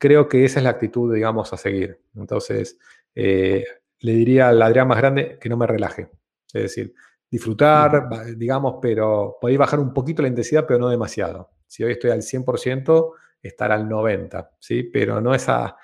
creo 0.00 0.26
que 0.26 0.44
esa 0.44 0.58
es 0.58 0.64
la 0.64 0.70
actitud, 0.70 1.14
digamos, 1.14 1.52
a 1.52 1.56
seguir. 1.56 2.00
Entonces, 2.16 2.76
eh, 3.14 3.64
le 4.00 4.12
diría 4.14 4.48
al 4.48 4.60
Adrián 4.60 4.88
más 4.88 4.98
grande 4.98 5.38
que 5.40 5.48
no 5.48 5.56
me 5.56 5.68
relaje. 5.68 6.10
Es 6.52 6.62
decir, 6.62 6.92
disfrutar, 7.30 8.08
digamos, 8.36 8.78
pero 8.82 9.36
podéis 9.40 9.60
bajar 9.60 9.78
un 9.78 9.94
poquito 9.94 10.22
la 10.22 10.28
intensidad, 10.28 10.66
pero 10.66 10.80
no 10.80 10.88
demasiado. 10.88 11.50
Si 11.68 11.84
hoy 11.84 11.92
estoy 11.92 12.10
al 12.10 12.22
100%, 12.22 13.12
estar 13.42 13.72
al 13.72 13.88
90%, 13.88 14.50
¿sí? 14.58 14.84
Pero 14.84 15.20
no 15.20 15.34
esa, 15.34 15.76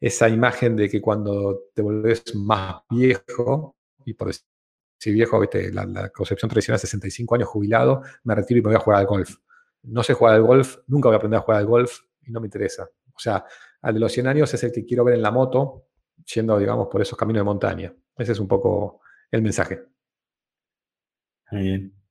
esa 0.00 0.28
imagen 0.28 0.76
de 0.76 0.88
que 0.88 1.00
cuando 1.00 1.64
te 1.74 1.82
volvés 1.82 2.34
más 2.34 2.82
viejo, 2.90 3.76
y 4.04 4.14
por 4.14 4.28
decir 4.28 5.14
viejo, 5.14 5.40
¿viste? 5.40 5.72
La, 5.72 6.08
concepción 6.10 6.48
tradicional, 6.48 6.78
65 6.78 7.34
años 7.34 7.48
jubilado, 7.48 8.02
me 8.24 8.34
retiro 8.34 8.58
y 8.58 8.62
me 8.62 8.68
voy 8.68 8.76
a 8.76 8.80
jugar 8.80 9.00
al 9.00 9.06
golf. 9.06 9.36
No 9.82 10.02
sé 10.02 10.14
jugar 10.14 10.34
al 10.34 10.42
golf, 10.42 10.78
nunca 10.86 11.08
voy 11.08 11.14
a 11.14 11.18
aprender 11.18 11.38
a 11.38 11.42
jugar 11.42 11.60
al 11.60 11.66
golf 11.66 12.00
y 12.22 12.30
no 12.30 12.40
me 12.40 12.46
interesa. 12.46 12.88
O 13.14 13.18
sea, 13.18 13.44
al 13.82 13.94
de 13.94 14.00
los 14.00 14.12
100 14.12 14.26
años 14.26 14.54
es 14.54 14.62
el 14.64 14.72
que 14.72 14.84
quiero 14.84 15.04
ver 15.04 15.14
en 15.14 15.22
la 15.22 15.30
moto, 15.30 15.86
yendo, 16.34 16.58
digamos, 16.58 16.88
por 16.88 17.02
esos 17.02 17.18
caminos 17.18 17.40
de 17.40 17.44
montaña. 17.44 17.94
Ese 18.16 18.32
es 18.32 18.38
un 18.38 18.48
poco 18.48 19.00
el 19.30 19.42
mensaje. 19.42 19.82
Muy 21.50 21.62
bien. 21.62 22.01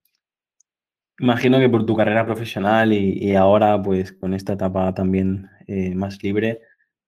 Imagino 1.22 1.60
que 1.60 1.70
por 1.70 1.86
tu 1.86 1.96
carrera 1.96 2.26
profesional 2.26 2.94
y, 2.94 3.36
ahora, 3.36 3.80
pues 3.80 4.12
con 4.12 4.34
esta 4.34 4.54
etapa 4.54 4.92
también 4.96 5.48
eh, 5.68 5.94
más 5.94 6.22
libre, 6.24 6.62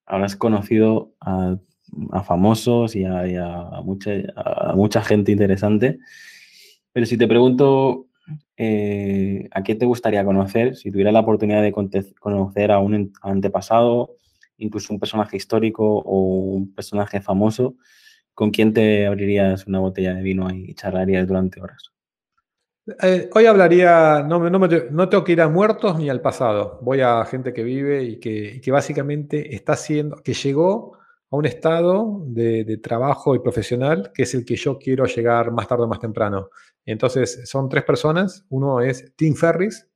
habrás 0.05 0.35
conocido 0.35 1.15
a, 1.19 1.57
famosos 2.23 2.95
y, 2.95 3.05
a, 3.05 3.23
mucha, 3.83 4.11
a, 4.35 4.75
mucha, 4.75 5.01
gente 5.01 5.31
interesante. 5.31 5.97
Pero 6.91 7.07
si 7.07 7.17
te 7.17 7.27
pregunto 7.27 8.05
eh, 8.55 9.49
a 9.51 9.63
qué 9.63 9.73
te 9.73 9.87
gustaría 9.87 10.23
conocer, 10.23 10.75
si 10.75 10.91
tuvieras 10.91 11.13
la 11.13 11.21
oportunidad 11.21 11.63
de 11.63 11.73
conocer 12.19 12.71
a 12.71 12.77
un 12.77 13.13
antepasado, 13.23 14.17
incluso 14.57 14.93
un 14.93 14.99
personaje 14.99 15.37
histórico 15.37 15.85
o 16.05 16.19
un 16.53 16.71
personaje 16.75 17.19
famoso, 17.19 17.77
¿con 18.35 18.51
quién 18.51 18.73
te 18.73 19.07
abrirías 19.07 19.65
una 19.65 19.79
botella 19.79 20.13
de 20.13 20.21
vino 20.21 20.53
y 20.53 20.75
charlarías 20.75 21.27
durante 21.27 21.59
horas? 21.59 21.92
Eh, 23.01 23.29
hoy 23.33 23.45
hablaría, 23.45 24.23
no, 24.23 24.49
no, 24.49 24.59
no, 24.59 25.09
tengo 25.09 25.23
que 25.23 25.31
ir 25.31 25.41
a 25.41 25.47
muertos 25.47 25.97
ni 25.97 26.09
al 26.09 26.19
pasado, 26.19 26.79
voy 26.81 26.99
a 26.99 27.23
gente 27.23 27.53
que 27.53 27.63
vive 27.63 28.03
y 28.03 28.19
que, 28.19 28.59
que 28.61 28.71
básicamente 28.71 29.55
está 29.55 29.73
haciendo, 29.73 30.17
que 30.17 30.33
llegó 30.33 30.97
a 31.33 31.37
un 31.37 31.45
estado 31.45 32.21
de, 32.27 32.77
trabajo 32.77 33.35
y 33.35 33.39
profesional 33.39 34.11
que 34.13 34.23
es 34.23 34.35
el 34.35 34.45
que 34.45 34.55
yo 34.55 34.77
quiero 34.77 35.05
llegar 35.05 35.51
más 35.51 35.67
tarde 35.67 35.85
o 35.85 35.87
más 35.87 35.99
temprano. 35.99 36.49
Entonces, 36.85 37.49
son 37.49 37.69
tres 37.69 37.83
personas. 37.83 38.45
Uno 38.49 38.81
es 38.81 39.15
Tim 39.15 39.33
Ferris. 39.33 39.87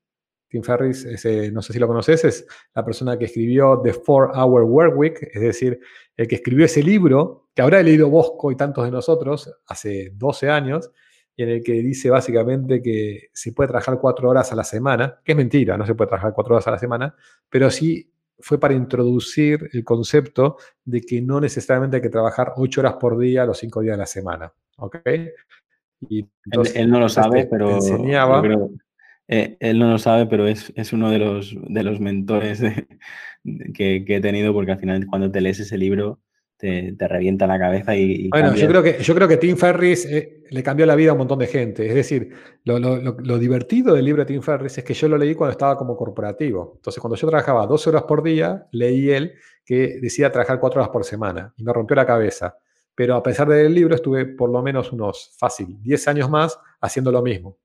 Tim 0.47 0.63
Ferris, 0.63 1.05
no 1.51 1.61
sé 1.61 1.73
si 1.73 1.79
lo 1.79 1.87
conoces, 1.87 2.23
es 2.23 2.47
la 2.73 2.83
persona 2.83 3.19
que 3.19 3.25
escribió 3.25 3.81
The 3.83 3.93
Four 3.93 4.31
Hour 4.33 4.63
Work 4.63 4.97
Week, 4.97 5.29
es 5.33 5.41
decir, 5.41 5.79
el 6.15 6.27
que 6.27 6.35
escribió 6.35 6.65
ese 6.65 6.81
libro 6.81 7.49
que 7.53 7.61
habrá 7.61 7.83
leído 7.83 8.09
Bosco 8.09 8.49
y 8.49 8.55
tantos 8.55 8.85
de 8.85 8.91
nosotros 8.91 9.53
hace 9.67 10.11
12 10.15 10.49
años, 10.49 10.89
y 11.37 11.43
en 11.43 11.49
el 11.49 11.63
que 11.63 11.73
dice 11.73 12.09
básicamente 12.09 12.81
que 12.81 13.29
se 13.31 13.53
puede 13.53 13.67
trabajar 13.67 13.99
cuatro 14.01 14.27
horas 14.27 14.51
a 14.51 14.55
la 14.55 14.63
semana, 14.63 15.21
que 15.23 15.33
es 15.33 15.37
mentira, 15.37 15.77
no 15.77 15.85
se 15.85 15.93
puede 15.93 16.09
trabajar 16.09 16.33
cuatro 16.33 16.55
horas 16.55 16.67
a 16.67 16.71
la 16.71 16.79
semana, 16.79 17.15
pero 17.47 17.69
sí 17.69 18.11
fue 18.39 18.59
para 18.59 18.73
introducir 18.73 19.69
el 19.71 19.83
concepto 19.83 20.57
de 20.83 21.01
que 21.01 21.21
no 21.21 21.39
necesariamente 21.39 21.97
hay 21.97 22.01
que 22.01 22.09
trabajar 22.09 22.53
ocho 22.55 22.81
horas 22.81 22.95
por 22.99 23.19
día 23.19 23.45
los 23.45 23.59
cinco 23.59 23.81
días 23.81 23.93
de 23.93 23.99
la 23.99 24.07
semana. 24.07 24.51
¿Ok? 24.77 24.97
Y 26.09 26.27
él, 26.73 26.89
no 26.89 26.99
lo 26.99 27.09
sabe, 27.09 27.45
pero, 27.45 27.75
enseñaba, 27.75 28.41
eh, 29.27 29.57
él 29.59 29.77
no 29.77 29.91
lo 29.91 29.99
sabe, 29.99 30.25
pero 30.25 30.47
es, 30.47 30.71
uno 30.91 31.11
de 31.11 31.19
los, 31.19 31.55
de 31.67 31.83
los 31.83 31.99
mentores 31.99 32.61
que, 33.75 34.05
que, 34.05 34.15
he 34.15 34.21
tenido, 34.21 34.53
porque 34.53 34.71
al 34.71 34.79
final 34.79 35.05
cuando 35.05 35.31
te 35.31 35.41
lees 35.41 35.59
ese 35.59 35.77
libro 35.77 36.19
te, 36.57 36.95
revienta 37.07 37.45
la 37.45 37.59
cabeza 37.59 37.95
y... 37.95 38.29
bueno, 38.29 38.55
yo 38.55 38.67
creo, 38.67 38.81
que, 38.81 38.97
yo 39.01 39.13
creo 39.13 39.27
que 39.27 39.37
Tim 39.37 39.55
Ferris 39.55 40.05
eh, 40.05 40.43
le 40.49 40.63
cambió 40.63 40.85
la 40.85 40.95
vida 40.95 41.11
a 41.11 41.13
un 41.13 41.19
montón 41.19 41.39
de 41.39 41.47
gente. 41.47 41.87
Es 41.87 41.93
decir, 41.93 42.33
lo, 42.63 43.37
divertido 43.37 43.93
del 43.93 44.05
libro 44.05 44.23
de 44.23 44.25
Tim 44.25 44.41
Ferris 44.41 44.77
es 44.77 44.83
que 44.83 44.93
yo 44.93 45.07
lo 45.07 45.17
leí 45.17 45.35
cuando 45.35 45.51
estaba 45.51 45.77
como 45.77 45.95
corporativo. 45.95 46.73
Entonces, 46.77 46.99
cuando 46.99 47.15
yo 47.15 47.27
trabajaba 47.27 47.67
12 47.67 47.89
horas 47.89 48.03
por 48.03 48.23
día, 48.23 48.67
leí 48.71 49.11
él 49.11 49.35
que 49.63 49.99
decía 50.01 50.31
trabajar 50.31 50.59
4 50.59 50.81
horas 50.81 50.89
por 50.91 51.05
semana 51.05 51.53
y 51.57 51.63
me 51.63 51.71
rompió 51.71 51.95
la 51.95 52.05
cabeza. 52.05 52.57
Pero 52.95 53.15
a 53.15 53.21
pesar 53.21 53.47
del 53.47 53.73
libro, 53.73 53.93
estuve 53.93 54.25
por 54.25 54.49
lo 54.49 54.63
menos 54.63 54.91
unos, 54.91 55.35
fácil, 55.37 55.77
10 55.81 56.07
años 56.07 56.29
más 56.29 56.59
haciendo 56.81 57.11
lo 57.11 57.21
mismo. 57.21 57.57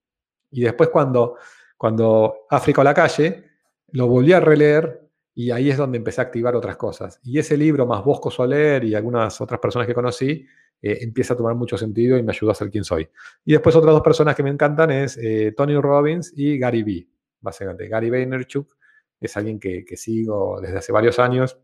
Y 0.51 0.61
después 0.61 0.91
cuando, 0.91 1.37
cuando 1.79 2.41
África 2.51 2.83
a 2.83 2.85
la 2.85 2.93
calle, 2.93 3.45
lo 3.89 4.07
volví 4.07 4.35
a 4.35 4.41
releer 4.41 5.02
y 5.35 5.51
ahí 5.51 5.71
es 5.71 5.77
donde 5.79 5.99
empecé 5.99 6.21
a 6.21 6.25
activar 6.25 6.55
otras 6.55 6.77
cosas. 6.77 7.19
Y 7.23 7.39
ese 7.39 7.57
libro, 7.57 7.87
más 7.87 8.05
Bosco 8.05 8.31
Soler 8.31 8.85
y 8.85 8.95
algunas 8.95 9.41
otras 9.41 9.61
personas 9.61 9.87
que 9.87 9.95
conocí, 9.95 10.47
eh, 10.81 10.99
empieza 11.01 11.35
a 11.35 11.37
tomar 11.37 11.55
mucho 11.55 11.79
sentido 11.79 12.19
y 12.19 12.23
me 12.23 12.33
ayudó 12.33 12.51
a 12.51 12.55
ser 12.55 12.71
quien 12.71 12.85
soy. 12.85 13.09
Y 13.45 13.53
después 13.53 13.75
otras 13.75 13.93
dos 13.95 14.03
personas 14.03 14.37
que 14.37 14.43
me 14.43 14.51
encantan 14.51 14.91
es 14.91 15.17
eh, 15.17 15.55
Tony 15.57 15.77
Robbins 15.81 16.33
y 16.37 16.59
Gary 16.59 16.83
Vee, 16.83 17.09
básicamente. 17.41 17.89
Gary 17.89 18.11
Vaynerchuk 18.11 18.77
es 19.21 19.37
alguien 19.37 19.59
que, 19.59 19.85
sigo 19.97 20.61
desde 20.61 20.79
hace 20.79 20.93
varios 20.93 21.19
años 21.19 21.59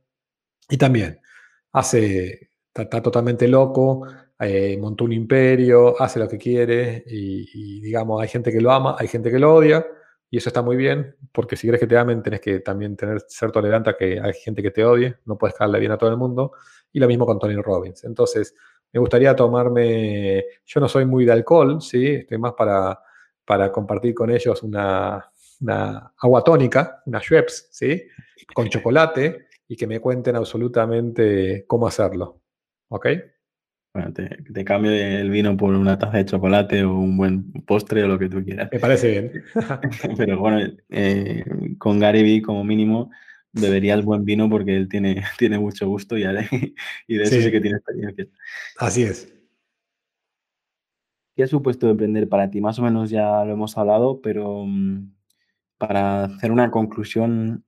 y 0.70 0.76
también 0.78 1.20
hace, 1.72 2.50
está, 2.72 3.02
totalmente 3.02 3.48
loco, 3.48 4.06
eh, 4.38 4.78
montó 4.80 5.04
un 5.04 5.12
imperio, 5.12 6.00
hace 6.00 6.20
lo 6.20 6.28
que 6.28 6.38
quiere 6.38 7.04
y, 7.06 7.48
y 7.52 7.80
digamos, 7.80 8.22
hay 8.22 8.28
gente 8.28 8.52
que 8.52 8.60
lo 8.60 8.72
ama, 8.72 8.96
hay 8.98 9.08
gente 9.08 9.30
que 9.30 9.38
lo 9.38 9.54
odia 9.54 9.84
y 10.30 10.36
eso 10.36 10.50
está 10.50 10.60
muy 10.62 10.76
bien, 10.76 11.16
porque 11.32 11.56
si 11.56 11.62
quieres 11.62 11.80
que 11.80 11.86
te 11.86 11.96
amen, 11.96 12.22
tenés 12.22 12.40
que 12.40 12.60
también 12.60 12.96
tener, 12.96 13.20
ser 13.26 13.50
tolerante 13.50 13.90
a 13.90 13.96
que 13.96 14.20
hay 14.20 14.34
gente 14.34 14.62
que 14.62 14.70
te 14.70 14.84
odie, 14.84 15.16
no 15.24 15.38
puedes 15.38 15.56
caerle 15.56 15.80
bien 15.80 15.92
a 15.92 15.98
todo 15.98 16.10
el 16.10 16.16
mundo. 16.18 16.52
Y 16.92 17.00
lo 17.00 17.06
mismo 17.06 17.26
con 17.26 17.38
Tony 17.38 17.56
Robbins. 17.56 18.04
Entonces, 18.04 18.54
me 18.92 19.00
gustaría 19.00 19.34
tomarme, 19.36 20.44
yo 20.66 20.80
no 20.80 20.88
soy 20.88 21.04
muy 21.06 21.24
de 21.24 21.32
alcohol, 21.32 21.80
¿sí? 21.80 22.06
Estoy 22.08 22.38
más 22.38 22.52
para, 22.54 22.98
para 23.44 23.70
compartir 23.72 24.14
con 24.14 24.30
ellos 24.30 24.62
una, 24.62 25.30
una 25.60 26.12
agua 26.18 26.42
tónica, 26.44 27.02
una 27.06 27.20
Schweppes, 27.20 27.68
¿sí? 27.70 28.02
Con 28.54 28.68
chocolate 28.68 29.48
y 29.66 29.76
que 29.76 29.86
me 29.86 30.00
cuenten 30.00 30.36
absolutamente 30.36 31.64
cómo 31.66 31.86
hacerlo. 31.86 32.40
¿Ok? 32.88 33.06
Bueno, 33.99 34.12
te, 34.12 34.64
cambio 34.64 34.92
el 34.92 35.28
vino 35.28 35.57
por 35.57 35.74
una 35.74 35.99
taza 35.99 36.18
de 36.18 36.24
chocolate 36.24 36.84
o 36.84 36.94
un 36.94 37.16
buen 37.16 37.53
postre 37.66 38.05
o 38.05 38.09
lo 38.09 38.16
que 38.16 38.28
tú 38.28 38.44
quieras. 38.44 38.68
Me 38.70 38.78
parece 38.78 39.11
bien. 39.11 39.44
Pero 40.16 40.38
bueno, 40.38 40.72
eh, 40.90 41.44
con 41.78 41.99
Gary 41.99 42.22
Vee 42.22 42.40
como 42.40 42.62
mínimo 42.62 43.11
beberías 43.53 44.05
buen 44.05 44.24
vino 44.24 44.49
porque 44.49 44.76
él 44.76 44.88
tiene, 44.88 45.20
tiene 45.38 45.59
mucho 45.59 45.88
gusto 45.88 46.16
y, 46.16 46.22
y 46.22 47.16
de 47.16 47.22
eso 47.24 47.40
sí. 47.40 47.51
que 47.51 47.61
tiene 47.61 47.78
experiencia. 47.78 48.26
Así 48.76 49.03
es. 49.03 49.34
¿Qué 51.34 51.42
ha 51.42 51.49
supuesto 51.49 51.90
emprender 51.90 52.28
para 52.28 52.51
ti? 52.51 52.61
Más 52.61 52.78
o 52.78 52.82
menos 52.82 53.11
ya 53.11 53.44
lo 53.44 53.53
hemos 53.53 53.76
hablado, 53.76 54.20
pero 54.20 54.64
mm, 54.64 55.12
para 55.76 56.24
hacer 56.24 56.53
una 56.53 56.70
conclusión, 56.70 57.64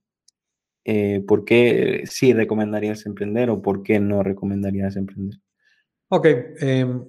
eh, 0.85 1.21
¿por 1.27 1.43
qué 1.43 2.03
sí 2.05 2.31
recomendarías 2.31 3.05
emprender 3.05 3.49
o 3.49 3.61
por 3.61 3.83
qué 3.83 3.99
no 3.99 4.23
recomendarías 4.23 4.95
emprender? 4.95 5.41
Ok, 6.13 6.27
em, 6.59 7.05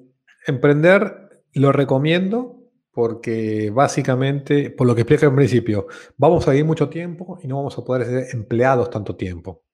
emprender 0.47 1.43
lo 1.55 1.73
recomiendo 1.73 2.71
porque 2.93 3.69
básicamente, 3.75 4.71
por 4.71 4.87
lo 4.87 4.95
que 4.95 5.01
expliqué 5.01 5.27
al 5.27 5.35
principio, 5.35 5.89
vamos 6.17 6.47
a 6.47 6.55
ir 6.55 6.65
mucho 6.65 6.89
tiempo 6.89 7.37
y 7.43 7.49
no 7.49 7.57
vamos 7.57 7.77
a 7.77 7.83
poder 7.83 8.07
ser 8.07 8.27
empleados 8.33 8.91
tanto 8.91 9.17
tiempo. 9.17 9.65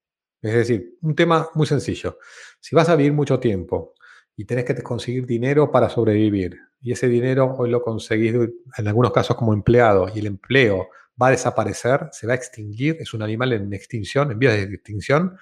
Es 0.41 0.53
decir, 0.55 0.97
un 1.01 1.13
tema 1.13 1.47
muy 1.53 1.67
sencillo. 1.67 2.17
Si 2.59 2.75
vas 2.75 2.89
a 2.89 2.95
vivir 2.95 3.13
mucho 3.13 3.39
tiempo 3.39 3.93
y 4.35 4.45
tenés 4.45 4.65
que 4.65 4.81
conseguir 4.81 5.27
dinero 5.27 5.69
para 5.69 5.89
sobrevivir, 5.89 6.57
y 6.81 6.93
ese 6.93 7.07
dinero 7.07 7.53
hoy 7.55 7.69
lo 7.69 7.83
conseguís 7.83 8.33
en 8.33 8.87
algunos 8.87 9.11
casos 9.11 9.35
como 9.35 9.53
empleado, 9.53 10.07
y 10.11 10.19
el 10.19 10.25
empleo 10.25 10.87
va 11.21 11.27
a 11.27 11.31
desaparecer, 11.31 12.07
se 12.13 12.25
va 12.25 12.33
a 12.33 12.37
extinguir, 12.37 12.97
es 12.99 13.13
un 13.13 13.21
animal 13.21 13.53
en 13.53 13.71
extinción, 13.73 14.31
en 14.31 14.39
vías 14.39 14.55
de 14.55 14.63
extinción, 14.63 15.37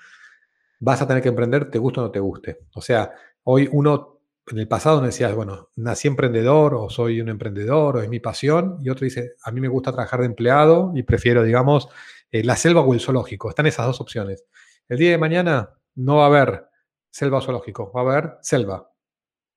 vas 0.80 1.02
a 1.02 1.08
tener 1.08 1.24
que 1.24 1.30
emprender, 1.30 1.70
te 1.70 1.80
guste 1.80 2.02
o 2.02 2.04
no 2.04 2.12
te 2.12 2.20
guste. 2.20 2.60
O 2.74 2.82
sea, 2.82 3.14
Hoy 3.50 3.70
uno 3.72 4.20
en 4.48 4.60
el 4.60 4.68
pasado 4.68 5.00
me 5.00 5.08
decías, 5.08 5.34
bueno, 5.34 5.70
nací 5.78 6.10
emprendedor 6.10 6.74
o 6.74 6.90
soy 6.90 7.22
un 7.22 7.30
emprendedor 7.30 7.96
o 7.96 8.02
es 8.02 8.10
mi 8.10 8.20
pasión, 8.20 8.78
y 8.82 8.90
otro 8.90 9.06
dice, 9.06 9.36
a 9.42 9.52
mí 9.52 9.62
me 9.62 9.70
gusta 9.70 9.94
trabajar 9.94 10.20
de 10.20 10.26
empleado 10.26 10.92
y 10.94 11.04
prefiero, 11.04 11.44
digamos, 11.44 11.88
eh, 12.30 12.44
la 12.44 12.58
selva 12.58 12.82
o 12.82 12.94
el 12.94 13.00
zoológico. 13.00 13.48
Están 13.48 13.66
esas 13.66 13.86
dos 13.86 14.02
opciones. 14.02 14.44
El 14.90 14.98
día 14.98 15.12
de 15.12 15.18
mañana 15.18 15.70
no 15.96 16.18
va 16.18 16.24
a 16.24 16.28
haber 16.28 16.66
selva 17.10 17.38
o 17.38 17.42
zoológico, 17.42 17.90
va 17.94 18.02
a 18.02 18.04
haber 18.04 18.38
selva, 18.42 18.92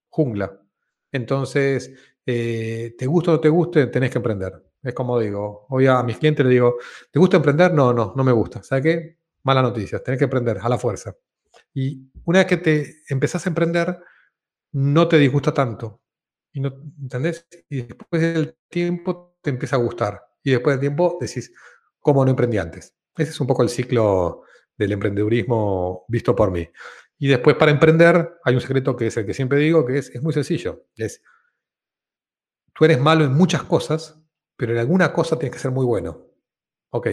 jungla. 0.08 0.56
Entonces, 1.10 1.92
eh, 2.24 2.94
te 2.96 3.06
gusta 3.06 3.32
o 3.32 3.34
no 3.34 3.40
te 3.40 3.48
guste, 3.48 3.88
tenés 3.88 4.12
que 4.12 4.18
emprender. 4.18 4.52
Es 4.84 4.94
como 4.94 5.18
digo, 5.18 5.66
hoy 5.68 5.88
a 5.88 6.00
mis 6.04 6.18
clientes 6.18 6.46
les 6.46 6.52
digo, 6.52 6.76
¿te 7.10 7.18
gusta 7.18 7.38
emprender? 7.38 7.74
No, 7.74 7.92
no, 7.92 8.12
no 8.14 8.22
me 8.22 8.30
gusta. 8.30 8.62
¿Sabes 8.62 8.84
qué? 8.84 9.18
Mala 9.42 9.62
noticia, 9.62 10.00
tenés 10.00 10.18
que 10.18 10.26
emprender 10.26 10.58
a 10.62 10.68
la 10.68 10.78
fuerza. 10.78 11.12
Y 11.74 12.10
una 12.24 12.40
vez 12.40 12.46
que 12.48 12.56
te 12.56 13.02
empezás 13.08 13.46
a 13.46 13.50
emprender, 13.50 13.98
no 14.72 15.08
te 15.08 15.18
disgusta 15.18 15.52
tanto. 15.54 16.00
Y 16.52 16.64
¿Entendés? 16.66 17.46
Y 17.68 17.82
después 17.82 18.22
del 18.22 18.56
tiempo 18.68 19.36
te 19.40 19.50
empieza 19.50 19.76
a 19.76 19.80
gustar. 19.80 20.20
Y 20.42 20.52
después 20.52 20.74
del 20.74 20.80
tiempo 20.80 21.18
decís, 21.20 21.52
¿cómo 22.00 22.24
no 22.24 22.30
emprendí 22.30 22.58
antes? 22.58 22.96
Ese 23.16 23.30
es 23.30 23.40
un 23.40 23.46
poco 23.46 23.62
el 23.62 23.68
ciclo 23.68 24.42
del 24.76 24.92
emprendedurismo 24.92 26.04
visto 26.08 26.34
por 26.34 26.50
mí. 26.50 26.68
Y 27.18 27.28
después 27.28 27.56
para 27.56 27.70
emprender 27.70 28.38
hay 28.44 28.54
un 28.54 28.60
secreto 28.60 28.96
que 28.96 29.08
es 29.08 29.16
el 29.16 29.26
que 29.26 29.34
siempre 29.34 29.58
digo, 29.58 29.84
que 29.84 29.98
es, 29.98 30.10
es 30.10 30.22
muy 30.22 30.32
sencillo. 30.32 30.86
Es, 30.96 31.22
tú 32.74 32.84
eres 32.84 32.98
malo 32.98 33.24
en 33.24 33.34
muchas 33.34 33.62
cosas, 33.64 34.18
pero 34.56 34.72
en 34.72 34.78
alguna 34.78 35.12
cosa 35.12 35.38
tienes 35.38 35.54
que 35.54 35.62
ser 35.62 35.70
muy 35.70 35.84
bueno. 35.84 36.26
Ok, 36.90 37.08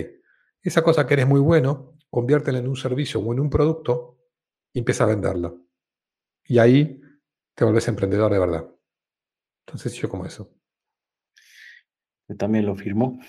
esa 0.61 0.81
cosa 0.81 1.05
que 1.05 1.13
eres 1.13 1.27
muy 1.27 1.39
bueno, 1.39 1.97
conviértela 2.09 2.59
en 2.59 2.67
un 2.67 2.75
servicio 2.75 3.19
o 3.19 3.33
en 3.33 3.39
un 3.39 3.49
producto 3.49 4.16
empieza 4.79 5.03
a 5.03 5.07
venderla. 5.07 5.53
Y 6.45 6.59
ahí 6.59 7.01
te 7.55 7.65
volvés 7.65 7.87
emprendedor 7.87 8.31
de 8.31 8.39
verdad. 8.39 8.67
Entonces 9.65 9.93
yo 9.93 10.09
como 10.09 10.25
eso. 10.25 10.49
Yo 12.27 12.35
también 12.35 12.65
lo 12.65 12.75
firmo. 12.75 13.19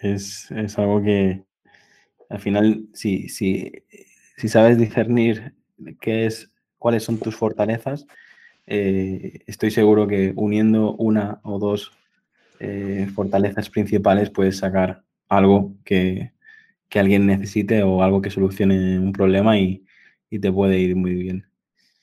Es, 0.00 0.50
algo 0.76 1.02
que 1.02 1.44
al 2.28 2.40
final, 2.40 2.88
si, 2.94 3.28
si, 3.28 3.72
si 4.36 4.48
sabes 4.48 4.78
discernir 4.78 5.54
qué 6.00 6.26
es, 6.26 6.50
cuáles 6.78 7.02
son 7.02 7.18
tus 7.18 7.36
fortalezas, 7.36 8.06
eh, 8.66 9.40
estoy 9.46 9.70
seguro 9.70 10.06
que 10.06 10.32
uniendo 10.36 10.94
una 10.96 11.40
o 11.42 11.58
dos 11.58 11.92
eh, 12.60 13.08
fortalezas 13.14 13.70
principales 13.70 14.30
puedes 14.30 14.58
sacar 14.58 15.04
algo 15.28 15.74
que, 15.84 16.32
alguien 16.94 17.26
necesite 17.26 17.82
o 17.82 18.02
algo 18.02 18.20
que 18.20 18.30
solucione 18.30 18.98
un 18.98 19.12
problema 19.12 19.58
y 19.58 19.84
te 20.30 20.52
puede 20.52 20.78
ir 20.78 20.96
muy 20.96 21.14
bien. 21.14 21.46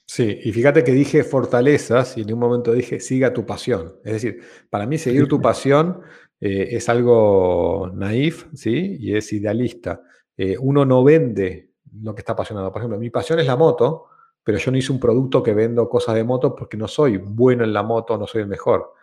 Sí, 0.07 0.39
y 0.43 0.51
fíjate 0.51 0.84
que 0.84 0.91
dije 0.91 1.23
fortalezas 1.23 2.17
y 2.17 2.21
en 2.21 2.34
un 2.34 2.39
momento 2.39 2.71
dije 2.73 2.99
siga 2.99 3.34
tu 3.34 3.45
pasión. 3.45 3.95
Es 4.03 4.13
decir, 4.13 4.41
para 4.69 4.86
mí 4.86 4.97
seguir 4.97 5.28
tu 5.28 5.41
pasión 5.41 6.01
eh, 6.39 6.69
es 6.71 6.89
algo 6.89 7.91
naif, 7.93 8.45
¿sí? 8.53 8.97
Y 8.99 9.15
es 9.15 9.34
idealista. 9.34 10.01
Eh, 10.38 10.55
uno 10.59 10.86
no 10.86 11.03
vende 11.03 11.71
lo 12.01 12.13
que 12.13 12.21
está 12.21 12.34
apasionado. 12.34 12.71
Por 12.71 12.82
ejemplo, 12.82 12.99
mi 12.99 13.09
pasión 13.09 13.39
es 13.39 13.47
la 13.47 13.55
moto, 13.55 14.05
pero 14.43 14.57
yo 14.57 14.71
no 14.71 14.78
hice 14.78 14.91
un 14.91 14.99
producto 14.99 15.41
que 15.41 15.53
vendo 15.53 15.89
cosas 15.89 16.15
de 16.15 16.23
moto 16.23 16.55
porque 16.55 16.78
no 16.78 16.88
soy 16.88 17.17
bueno 17.17 17.63
en 17.63 17.73
la 17.73 17.84
moto, 17.84 18.17
no 18.17 18.28
soy 18.28 18.41
el 18.41 18.47
mejor. 18.47 18.93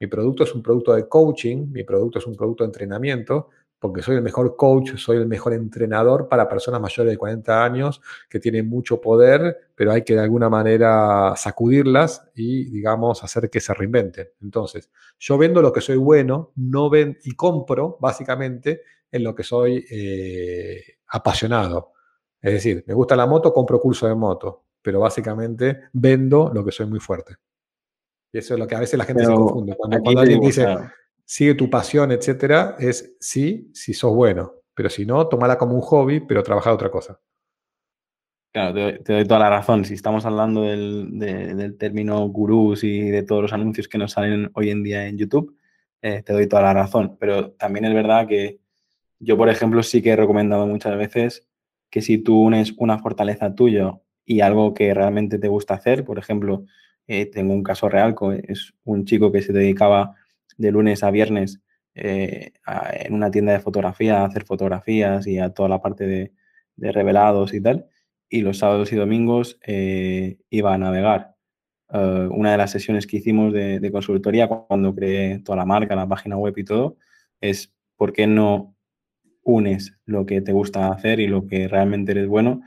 Mi 0.00 0.06
producto 0.06 0.44
es 0.44 0.54
un 0.54 0.62
producto 0.62 0.94
de 0.94 1.08
coaching, 1.08 1.70
mi 1.70 1.84
producto 1.84 2.18
es 2.18 2.26
un 2.26 2.34
producto 2.34 2.64
de 2.64 2.68
entrenamiento, 2.68 3.48
porque 3.78 4.02
soy 4.02 4.16
el 4.16 4.22
mejor 4.22 4.56
coach, 4.56 4.96
soy 4.96 5.18
el 5.18 5.26
mejor 5.26 5.52
entrenador 5.52 6.28
para 6.28 6.48
personas 6.48 6.80
mayores 6.80 7.12
de 7.12 7.18
40 7.18 7.64
años 7.64 8.00
que 8.28 8.40
tienen 8.40 8.68
mucho 8.68 9.00
poder, 9.00 9.70
pero 9.74 9.92
hay 9.92 10.02
que 10.02 10.14
de 10.14 10.20
alguna 10.20 10.48
manera 10.48 11.34
sacudirlas 11.36 12.24
y, 12.34 12.70
digamos, 12.70 13.22
hacer 13.22 13.50
que 13.50 13.60
se 13.60 13.74
reinventen. 13.74 14.28
Entonces, 14.40 14.90
yo 15.18 15.36
vendo 15.36 15.60
lo 15.60 15.72
que 15.72 15.80
soy 15.80 15.96
bueno, 15.96 16.52
no 16.56 16.88
ven 16.88 17.18
y 17.24 17.32
compro 17.32 17.98
básicamente 18.00 18.82
en 19.10 19.22
lo 19.22 19.34
que 19.34 19.42
soy 19.42 19.84
eh, 19.90 20.82
apasionado. 21.08 21.92
Es 22.40 22.52
decir, 22.54 22.84
me 22.86 22.94
gusta 22.94 23.16
la 23.16 23.26
moto, 23.26 23.52
compro 23.52 23.80
curso 23.80 24.06
de 24.06 24.14
moto, 24.14 24.64
pero 24.80 25.00
básicamente 25.00 25.82
vendo 25.92 26.50
lo 26.52 26.64
que 26.64 26.72
soy 26.72 26.86
muy 26.86 27.00
fuerte. 27.00 27.34
Y 28.32 28.38
eso 28.38 28.54
es 28.54 28.60
lo 28.60 28.66
que 28.66 28.74
a 28.74 28.80
veces 28.80 28.98
la 28.98 29.04
gente 29.04 29.24
se 29.24 29.32
confunde. 29.32 29.76
Cuando, 29.76 30.20
alguien 30.20 30.40
dice, 30.40 30.66
sigue 31.26 31.54
tu 31.54 31.68
pasión, 31.68 32.12
etcétera, 32.12 32.76
es 32.78 33.16
sí, 33.20 33.70
si 33.74 33.92
sos 33.92 34.14
bueno. 34.14 34.54
Pero 34.74 34.88
si 34.88 35.04
no, 35.04 35.26
tomala 35.26 35.58
como 35.58 35.74
un 35.74 35.82
hobby, 35.82 36.20
pero 36.20 36.42
trabaja 36.42 36.72
otra 36.72 36.90
cosa. 36.90 37.20
Claro, 38.52 38.74
te, 39.02 39.12
doy 39.12 39.24
toda 39.26 39.40
la 39.40 39.50
razón. 39.50 39.84
Si 39.84 39.94
estamos 39.94 40.24
hablando 40.24 40.62
del, 40.62 41.76
término 41.78 42.26
gurús 42.28 42.84
y 42.84 43.10
de 43.10 43.22
todos 43.22 43.42
los 43.42 43.52
anuncios 43.52 43.88
que 43.88 43.98
nos 43.98 44.12
salen 44.12 44.50
hoy 44.54 44.70
en 44.70 44.82
día 44.82 45.06
en 45.08 45.18
YouTube, 45.18 45.56
eh, 46.00 46.22
te 46.22 46.32
doy 46.32 46.46
toda 46.46 46.62
la 46.62 46.74
razón. 46.74 47.16
Pero 47.18 47.52
también 47.52 47.84
es 47.86 47.94
verdad 47.94 48.26
que 48.26 48.60
yo, 49.18 49.36
por 49.36 49.48
ejemplo, 49.48 49.82
sí 49.82 50.00
que 50.00 50.10
he 50.10 50.16
recomendado 50.16 50.66
muchas 50.66 50.96
veces 50.96 51.46
que 51.90 52.02
si 52.02 52.18
tú 52.18 52.40
unes 52.40 52.72
una 52.78 52.98
fortaleza 52.98 53.54
tuya 53.54 53.98
y 54.24 54.40
algo 54.40 54.74
que 54.74 54.94
realmente 54.94 55.38
te 55.38 55.48
gusta 55.48 55.74
hacer, 55.74 56.04
por 56.04 56.18
ejemplo, 56.18 56.64
eh, 57.08 57.26
tengo 57.26 57.52
un 57.52 57.62
caso 57.62 57.88
real, 57.88 58.14
es 58.46 58.74
un 58.84 59.04
chico 59.04 59.32
que 59.32 59.42
se 59.42 59.52
dedicaba 59.52 60.14
de 60.56 60.72
lunes 60.72 61.02
a 61.02 61.10
viernes 61.10 61.60
eh, 61.94 62.52
en 62.92 63.14
una 63.14 63.30
tienda 63.30 63.52
de 63.52 63.60
fotografía, 63.60 64.20
a 64.20 64.26
hacer 64.26 64.44
fotografías 64.44 65.26
y 65.26 65.38
a 65.38 65.50
toda 65.50 65.68
la 65.68 65.80
parte 65.80 66.06
de, 66.06 66.32
revelados 66.76 67.54
y 67.54 67.60
tal. 67.60 67.86
Y 68.28 68.42
los 68.42 68.58
sábados 68.58 68.92
y 68.92 68.96
domingos 68.96 69.58
eh, 69.66 70.38
iba 70.50 70.74
a 70.74 70.78
navegar. 70.78 71.36
Eh, 71.90 72.28
una 72.30 72.52
de 72.52 72.58
las 72.58 72.70
sesiones 72.70 73.06
que 73.06 73.18
hicimos 73.18 73.52
de, 73.52 73.80
de, 73.80 73.92
consultoría 73.92 74.48
cuando 74.48 74.94
creé 74.94 75.38
toda 75.40 75.56
la 75.56 75.64
marca, 75.64 75.94
la 75.94 76.08
página 76.08 76.36
web 76.36 76.56
y 76.58 76.64
todo, 76.64 76.98
es 77.40 77.72
por 77.96 78.12
qué 78.12 78.26
no 78.26 78.76
unes 79.42 79.96
lo 80.04 80.26
que 80.26 80.40
te 80.42 80.52
gusta 80.52 80.88
hacer 80.88 81.20
y 81.20 81.28
lo 81.28 81.46
que 81.46 81.68
realmente 81.68 82.12
eres 82.12 82.28
bueno. 82.28 82.62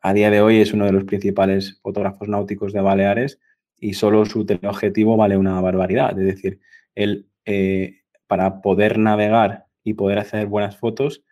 A 0.00 0.14
día 0.14 0.30
de 0.30 0.40
hoy 0.40 0.60
es 0.60 0.72
uno 0.72 0.86
de 0.86 0.92
los 0.92 1.04
principales 1.04 1.80
fotógrafos 1.82 2.28
náuticos 2.28 2.72
de 2.72 2.80
Baleares 2.80 3.40
y 3.78 3.94
solo 3.94 4.24
su 4.24 4.46
teleobjetivo 4.46 5.16
vale 5.16 5.36
una 5.36 5.60
barbaridad. 5.60 6.18
Es 6.18 6.24
decir, 6.24 6.60
él 6.94 7.29
eh, 7.50 8.02
para 8.28 8.62
poder 8.62 8.96
navegar 8.96 9.66
y 9.82 9.94
poder 9.94 10.20
hacer 10.20 10.46
buenas 10.46 10.76
fotos, 10.76 11.24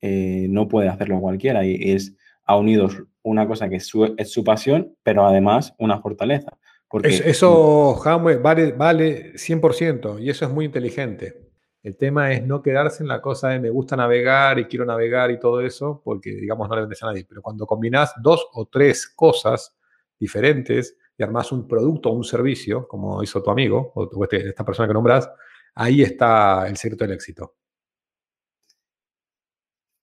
eh, 0.00 0.46
no 0.48 0.68
puede 0.68 0.88
hacerlo 0.88 1.20
cualquiera. 1.20 1.64
Y 1.66 1.92
es, 1.92 2.14
ha 2.44 2.56
unido 2.56 2.88
una 3.22 3.48
cosa 3.48 3.68
que 3.68 3.76
es 3.76 3.88
su, 3.88 4.44
pasión, 4.44 4.94
pero 5.02 5.26
además 5.26 5.74
una 5.78 6.00
fortaleza. 6.00 6.56
Porque, 6.88 7.08
eso, 7.08 7.94
Jamwe, 7.96 8.36
vale, 8.36 8.70
vale 8.70 9.32
100% 9.34 10.20
y 10.22 10.30
eso 10.30 10.44
es 10.44 10.52
muy 10.52 10.66
inteligente. 10.66 11.50
El 11.82 11.96
tema 11.96 12.32
es 12.32 12.46
no 12.46 12.62
quedarse 12.62 13.02
en 13.02 13.08
la 13.08 13.20
cosa 13.20 13.48
de 13.48 13.58
me 13.58 13.70
gusta 13.70 13.96
navegar 13.96 14.60
y 14.60 14.66
quiero 14.66 14.84
navegar 14.84 15.32
y 15.32 15.40
todo 15.40 15.60
eso, 15.60 16.02
porque 16.04 16.30
digamos 16.30 16.68
no 16.68 16.76
le 16.76 16.82
vendes 16.82 17.02
a 17.02 17.06
nadie. 17.06 17.26
Pero 17.28 17.42
cuando 17.42 17.66
combinas 17.66 18.14
dos 18.22 18.46
o 18.52 18.66
tres 18.66 19.08
cosas 19.08 19.76
diferentes 20.20 20.96
y 21.18 21.22
armas 21.24 21.50
un 21.50 21.66
producto 21.66 22.10
o 22.10 22.12
un 22.12 22.22
servicio, 22.22 22.86
como 22.86 23.24
hizo 23.24 23.42
tu 23.42 23.50
amigo 23.50 23.90
o 23.96 24.22
este, 24.22 24.50
esta 24.50 24.64
persona 24.64 24.86
que 24.86 24.94
nombras, 24.94 25.28
Ahí 25.74 26.02
está 26.02 26.68
el 26.68 26.76
secreto 26.76 27.04
del 27.04 27.14
éxito. 27.14 27.56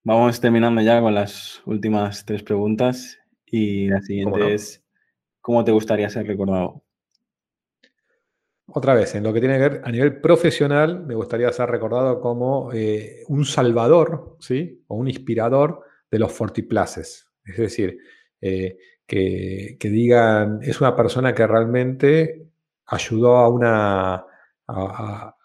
Vamos 0.03 0.41
terminando 0.41 0.81
ya 0.81 0.99
con 0.99 1.13
las 1.13 1.61
últimas 1.65 2.25
tres 2.25 2.43
preguntas 2.43 3.17
y 3.45 3.87
la 3.87 4.01
siguiente 4.01 4.53
es, 4.53 4.83
¿cómo 5.39 5.63
te 5.63 5.71
gustaría 5.71 6.09
ser 6.09 6.27
recordado? 6.27 6.83
Otra 8.65 8.95
vez, 8.95 9.15
en 9.15 9.23
lo 9.23 9.31
que 9.31 9.39
tiene 9.39 9.55
que 9.55 9.69
ver 9.69 9.81
a 9.83 9.91
nivel 9.91 10.19
profesional, 10.19 11.05
me 11.05 11.13
gustaría 11.13 11.51
ser 11.51 11.69
recordado 11.69 12.19
como 12.19 12.71
eh, 12.73 13.23
un 13.27 13.45
salvador, 13.45 14.37
¿sí? 14.39 14.83
O 14.87 14.95
un 14.95 15.07
inspirador 15.07 15.83
de 16.09 16.19
los 16.19 16.31
fortiplaces. 16.31 17.29
Es 17.45 17.57
decir, 17.57 17.97
eh, 18.41 18.77
que, 19.05 19.77
digan, 19.81 20.59
es 20.63 20.81
una 20.81 20.95
persona 20.95 21.35
que 21.35 21.45
realmente 21.45 22.47
ayudó 22.85 23.37
a 23.37 23.49
una, 23.49 24.25
a 24.67 25.35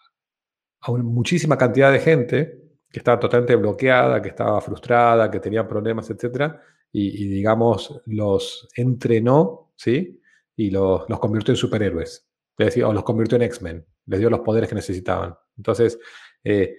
muchísima 0.93 1.57
cantidad 1.57 1.91
de 1.91 1.99
gente 1.99 2.61
que 2.89 2.99
estaba 2.99 3.19
totalmente 3.19 3.55
bloqueada, 3.55 4.21
que 4.21 4.29
estaba 4.29 4.61
frustrada, 4.61 5.29
que 5.29 5.39
tenía 5.39 5.67
problemas, 5.67 6.09
etc. 6.09 6.53
Y, 6.91 7.27
digamos, 7.27 8.01
los 8.05 8.69
entrenó, 8.75 9.73
¿sí? 9.75 10.21
Y 10.55 10.71
los, 10.71 11.05
convirtió 11.19 11.51
en 11.51 11.57
superhéroes. 11.57 12.27
Es 12.57 12.77
o 12.77 12.93
los 12.93 13.03
convirtió 13.03 13.35
en 13.35 13.43
X-Men. 13.43 13.85
Les 14.05 14.19
dio 14.19 14.29
los 14.29 14.39
poderes 14.39 14.69
que 14.69 14.75
necesitaban. 14.75 15.35
Entonces, 15.57 15.99
eh, 16.43 16.75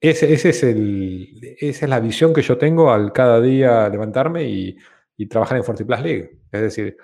ese, 0.00 0.32
es 0.32 0.62
el, 0.62 1.56
esa 1.58 1.86
es 1.86 1.90
la 1.90 2.00
visión 2.00 2.32
que 2.32 2.42
yo 2.42 2.56
tengo 2.56 2.90
al 2.90 3.12
cada 3.12 3.40
día 3.40 3.88
levantarme 3.88 4.44
y, 4.44 4.76
y 5.16 5.26
trabajar 5.26 5.58
en 5.58 5.64
Fortiplus 5.64 6.00
League. 6.00 6.40
Es 6.50 6.60
decir, 6.60 6.96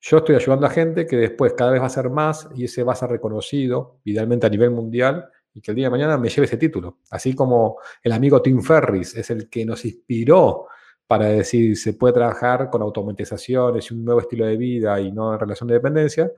yo 0.00 0.18
estoy 0.18 0.36
ayudando 0.36 0.66
a 0.66 0.70
gente 0.70 1.06
que 1.06 1.16
después 1.16 1.54
cada 1.54 1.72
vez 1.72 1.80
va 1.80 1.86
a 1.86 1.90
ser 1.90 2.10
más 2.10 2.48
y 2.54 2.64
ese 2.64 2.82
va 2.82 2.92
a 2.92 2.96
ser 2.96 3.10
reconocido, 3.10 4.00
idealmente 4.04 4.46
a 4.46 4.50
nivel 4.50 4.70
mundial, 4.70 5.28
y 5.58 5.60
que 5.60 5.72
el 5.72 5.76
día 5.76 5.86
de 5.86 5.90
mañana 5.90 6.16
me 6.16 6.28
lleve 6.28 6.46
ese 6.46 6.56
título. 6.56 6.98
Así 7.10 7.34
como 7.34 7.78
el 8.02 8.12
amigo 8.12 8.40
Tim 8.40 8.62
Ferris 8.62 9.16
es 9.16 9.28
el 9.30 9.50
que 9.50 9.66
nos 9.66 9.84
inspiró 9.84 10.66
para 11.06 11.26
decir 11.26 11.76
se 11.76 11.94
puede 11.94 12.14
trabajar 12.14 12.70
con 12.70 12.80
automatizaciones 12.82 13.90
y 13.90 13.94
un 13.94 14.04
nuevo 14.04 14.20
estilo 14.20 14.46
de 14.46 14.56
vida 14.56 15.00
y 15.00 15.10
no 15.10 15.34
en 15.34 15.40
relación 15.40 15.66
de 15.68 15.74
dependencia. 15.74 16.30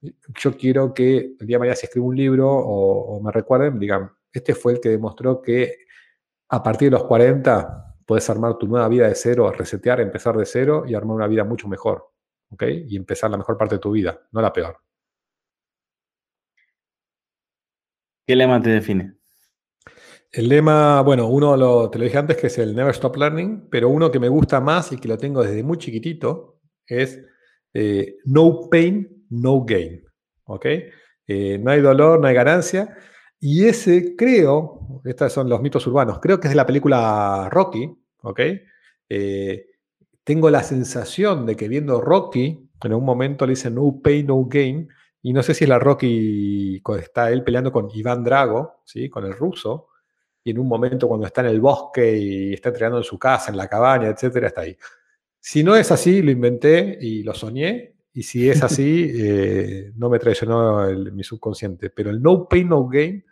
yo 0.00 0.56
quiero 0.56 0.94
que 0.94 1.36
el 1.38 1.46
día 1.46 1.56
de 1.56 1.58
mañana 1.58 1.76
si 1.76 1.86
escribo 1.86 2.06
un 2.06 2.16
libro 2.16 2.48
o, 2.50 3.20
me 3.22 3.30
recuerden, 3.32 3.78
digan, 3.78 4.10
este 4.32 4.54
fue 4.54 4.74
el 4.74 4.80
que 4.80 4.90
demostró 4.90 5.42
que 5.42 5.78
a 6.48 6.62
partir 6.62 6.88
de 6.88 6.92
los 6.92 7.04
40 7.04 7.96
puedes 8.06 8.28
armar 8.30 8.56
tu 8.56 8.66
nueva 8.68 8.88
vida 8.88 9.08
de 9.08 9.14
cero, 9.14 9.50
resetear, 9.52 10.00
empezar 10.00 10.36
de 10.36 10.46
cero 10.46 10.84
y 10.86 10.94
armar 10.94 11.16
una 11.16 11.26
vida 11.26 11.44
mucho 11.44 11.68
mejor. 11.68 12.10
¿Ok? 12.50 12.62
Y 12.86 12.96
empezar 12.96 13.30
la 13.30 13.38
mejor 13.38 13.58
parte 13.58 13.74
de 13.76 13.80
tu 13.80 13.90
vida, 13.90 14.20
no 14.32 14.40
la 14.40 14.52
peor. 14.52 14.85
¿Qué 18.26 18.34
lema 18.34 18.60
te 18.60 18.70
define? 18.70 19.14
El 20.32 20.48
lema, 20.48 21.00
bueno, 21.02 21.28
uno 21.28 21.56
lo, 21.56 21.88
te 21.88 21.98
lo 21.98 22.04
dije 22.04 22.18
antes 22.18 22.36
que 22.36 22.48
es 22.48 22.58
el 22.58 22.74
Never 22.74 22.90
Stop 22.92 23.16
Learning, 23.16 23.68
pero 23.70 23.88
uno 23.88 24.10
que 24.10 24.18
me 24.18 24.28
gusta 24.28 24.60
más 24.60 24.90
y 24.90 24.98
que 24.98 25.06
lo 25.06 25.16
tengo 25.16 25.42
desde 25.44 25.62
muy 25.62 25.78
chiquitito 25.78 26.60
es 26.86 27.20
eh, 27.72 28.16
No 28.24 28.68
Pain, 28.68 29.26
No 29.30 29.64
Gain. 29.64 30.02
¿Ok? 30.44 30.66
Eh, 31.28 31.58
no 31.62 31.70
hay 31.70 31.80
dolor, 31.80 32.20
no 32.20 32.26
hay 32.26 32.34
ganancia. 32.34 32.96
Y 33.38 33.64
ese 33.66 34.16
creo, 34.16 35.02
estos 35.04 35.32
son 35.32 35.48
los 35.48 35.60
mitos 35.60 35.86
urbanos, 35.86 36.18
creo 36.20 36.40
que 36.40 36.48
es 36.48 36.52
de 36.52 36.56
la 36.56 36.66
película 36.66 37.48
Rocky, 37.50 37.92
¿ok? 38.22 38.40
Eh, 39.08 39.66
tengo 40.24 40.50
la 40.50 40.62
sensación 40.62 41.46
de 41.46 41.54
que 41.54 41.68
viendo 41.68 42.00
Rocky, 42.00 42.70
en 42.82 42.92
un 42.92 43.04
momento 43.04 43.46
le 43.46 43.50
dicen 43.50 43.76
no 43.76 44.00
pain, 44.02 44.26
no 44.26 44.44
gain, 44.46 44.88
y 45.26 45.32
no 45.32 45.42
sé 45.42 45.54
si 45.54 45.64
es 45.64 45.68
la 45.68 45.80
Rocky, 45.80 46.80
está 47.00 47.32
él 47.32 47.42
peleando 47.42 47.72
con 47.72 47.88
Iván 47.92 48.22
Drago, 48.22 48.82
¿sí? 48.84 49.10
con 49.10 49.24
el 49.24 49.32
ruso, 49.32 49.88
y 50.44 50.52
en 50.52 50.60
un 50.60 50.68
momento 50.68 51.08
cuando 51.08 51.26
está 51.26 51.40
en 51.40 51.48
el 51.48 51.60
bosque 51.60 52.16
y 52.16 52.52
está 52.52 52.68
entrenando 52.68 52.98
en 52.98 53.02
su 53.02 53.18
casa, 53.18 53.50
en 53.50 53.56
la 53.56 53.66
cabaña, 53.66 54.06
etcétera, 54.06 54.46
está 54.46 54.60
ahí. 54.60 54.76
Si 55.40 55.64
no 55.64 55.74
es 55.74 55.90
así, 55.90 56.22
lo 56.22 56.30
inventé 56.30 56.96
y 57.00 57.24
lo 57.24 57.34
soñé, 57.34 57.96
y 58.12 58.22
si 58.22 58.48
es 58.48 58.62
así, 58.62 59.10
eh, 59.18 59.90
no 59.96 60.08
me 60.10 60.20
traicionó 60.20 60.86
mi 61.12 61.24
subconsciente. 61.24 61.90
Pero 61.90 62.10
el 62.10 62.22
no 62.22 62.48
pain, 62.48 62.68
no 62.68 62.86
gain 62.86 63.24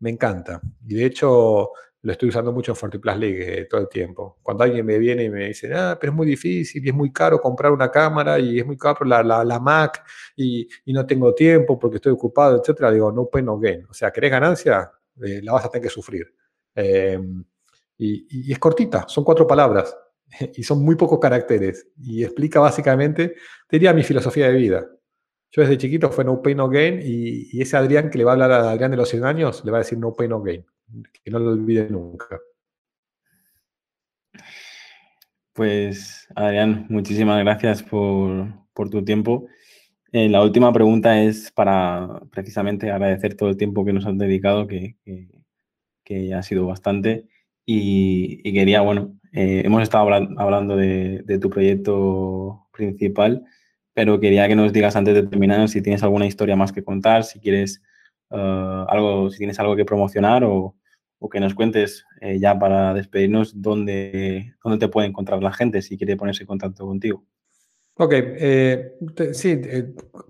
me 0.00 0.10
encanta. 0.10 0.60
Y 0.84 0.94
de 0.94 1.04
hecho, 1.04 1.70
lo 2.06 2.12
estoy 2.12 2.28
usando 2.28 2.52
mucho 2.52 2.70
en 2.70 2.76
FortiPlus 2.76 3.16
League 3.16 3.60
eh, 3.60 3.64
todo 3.64 3.80
el 3.80 3.88
tiempo. 3.88 4.38
Cuando 4.40 4.62
alguien 4.62 4.86
me 4.86 4.96
viene 4.96 5.24
y 5.24 5.28
me 5.28 5.48
dice, 5.48 5.74
ah, 5.74 5.98
pero 6.00 6.12
es 6.12 6.16
muy 6.16 6.24
difícil 6.28 6.84
y 6.86 6.88
es 6.88 6.94
muy 6.94 7.12
caro 7.12 7.40
comprar 7.40 7.72
una 7.72 7.90
cámara 7.90 8.38
y 8.38 8.60
es 8.60 8.64
muy 8.64 8.76
caro 8.76 9.04
la, 9.04 9.24
la, 9.24 9.58
Mac 9.58 10.04
y, 10.36 10.68
y, 10.84 10.92
no 10.92 11.04
tengo 11.04 11.34
tiempo 11.34 11.76
porque 11.76 11.96
estoy 11.96 12.12
ocupado, 12.12 12.60
etcétera, 12.60 12.92
digo, 12.92 13.10
no 13.10 13.26
pain, 13.26 13.46
no 13.46 13.58
gain. 13.58 13.84
O 13.90 13.92
sea, 13.92 14.12
¿querés 14.12 14.30
ganancia? 14.30 14.88
Eh, 15.20 15.40
la 15.42 15.52
vas 15.54 15.64
a 15.64 15.68
tener 15.68 15.82
que 15.82 15.90
sufrir. 15.90 16.32
Em, 16.76 17.44
y, 17.98 18.48
y 18.50 18.52
es 18.52 18.58
cortita, 18.60 19.06
son 19.08 19.24
cuatro 19.24 19.44
palabras 19.44 19.96
y 20.54 20.62
son 20.62 20.84
muy 20.84 20.94
pocos 20.94 21.18
caracteres. 21.18 21.88
Y 22.00 22.22
explica 22.22 22.60
básicamente, 22.60 23.34
diría 23.68 23.92
mi 23.92 24.04
filosofía 24.04 24.46
de 24.46 24.54
vida. 24.54 24.86
Yo 25.50 25.62
desde 25.62 25.76
chiquito 25.76 26.10
fue 26.12 26.24
no 26.24 26.40
pain, 26.40 26.56
no 26.58 26.68
gain, 26.68 27.00
y, 27.02 27.60
ese 27.60 27.76
Adrián 27.76 28.10
que 28.10 28.18
le 28.18 28.24
va 28.24 28.30
a 28.32 28.34
hablar 28.34 28.52
a 28.52 28.70
Adrián 28.70 28.92
de 28.92 28.96
los 28.96 29.08
100 29.08 29.24
años, 29.24 29.64
le 29.64 29.72
va 29.72 29.78
a 29.78 29.80
decir 29.80 29.98
no 29.98 30.12
pain, 30.12 30.30
no 30.30 30.40
gain. 30.40 30.64
Que 31.24 31.30
no 31.30 31.38
lo 31.38 31.50
olvide 31.50 31.88
nunca. 31.90 32.38
Pues, 35.52 36.28
Adrián, 36.34 36.86
muchísimas 36.90 37.42
gracias 37.42 37.82
por, 37.82 38.52
tu 38.90 39.04
tiempo. 39.04 39.46
Eh, 40.12 40.28
la 40.28 40.42
última 40.42 40.72
pregunta 40.72 41.22
es 41.22 41.50
para 41.50 42.20
precisamente 42.30 42.90
agradecer 42.90 43.34
todo 43.34 43.48
el 43.48 43.56
tiempo 43.56 43.84
que 43.84 43.94
nos 43.94 44.06
has 44.06 44.18
dedicado, 44.18 44.66
que, 44.66 44.96
que, 46.04 46.34
ha 46.34 46.42
sido 46.42 46.66
bastante. 46.66 47.26
Y, 47.64 48.42
quería, 48.52 48.82
bueno, 48.82 49.18
eh, 49.32 49.62
hemos 49.64 49.82
estado 49.82 50.08
hablando 50.38 50.76
de, 50.76 51.38
tu 51.40 51.48
proyecto 51.50 52.68
principal, 52.72 53.44
pero 53.94 54.20
quería 54.20 54.46
que 54.48 54.56
nos 54.56 54.72
digas 54.74 54.94
antes 54.94 55.14
de 55.14 55.26
terminar 55.26 55.68
si 55.70 55.82
tienes 55.82 56.02
alguna 56.02 56.26
historia 56.26 56.54
más 56.56 56.72
que 56.72 56.84
contar, 56.84 57.24
si 57.24 57.40
quieres 57.40 57.82
eh, 58.30 58.84
algo, 58.88 59.30
si 59.30 59.38
tienes 59.38 59.58
algo 59.58 59.76
que 59.76 59.84
promocionar 59.84 60.44
o, 60.44 60.74
que 61.32 61.40
nos 61.40 61.54
cuentes 61.54 62.04
eh, 62.20 62.38
ya 62.38 62.56
para 62.56 62.94
despedirnos 62.94 63.60
dónde, 63.60 64.54
dónde 64.62 64.78
te 64.78 64.88
puede 64.88 65.08
encontrar 65.08 65.42
la 65.42 65.52
gente 65.52 65.82
si 65.82 65.98
quiere 65.98 66.16
ponerse 66.16 66.44
en 66.44 66.46
contacto 66.46 66.86
contigo. 66.86 67.24
Ok, 67.96 68.12
eh, 68.14 68.92
sí, 69.32 69.60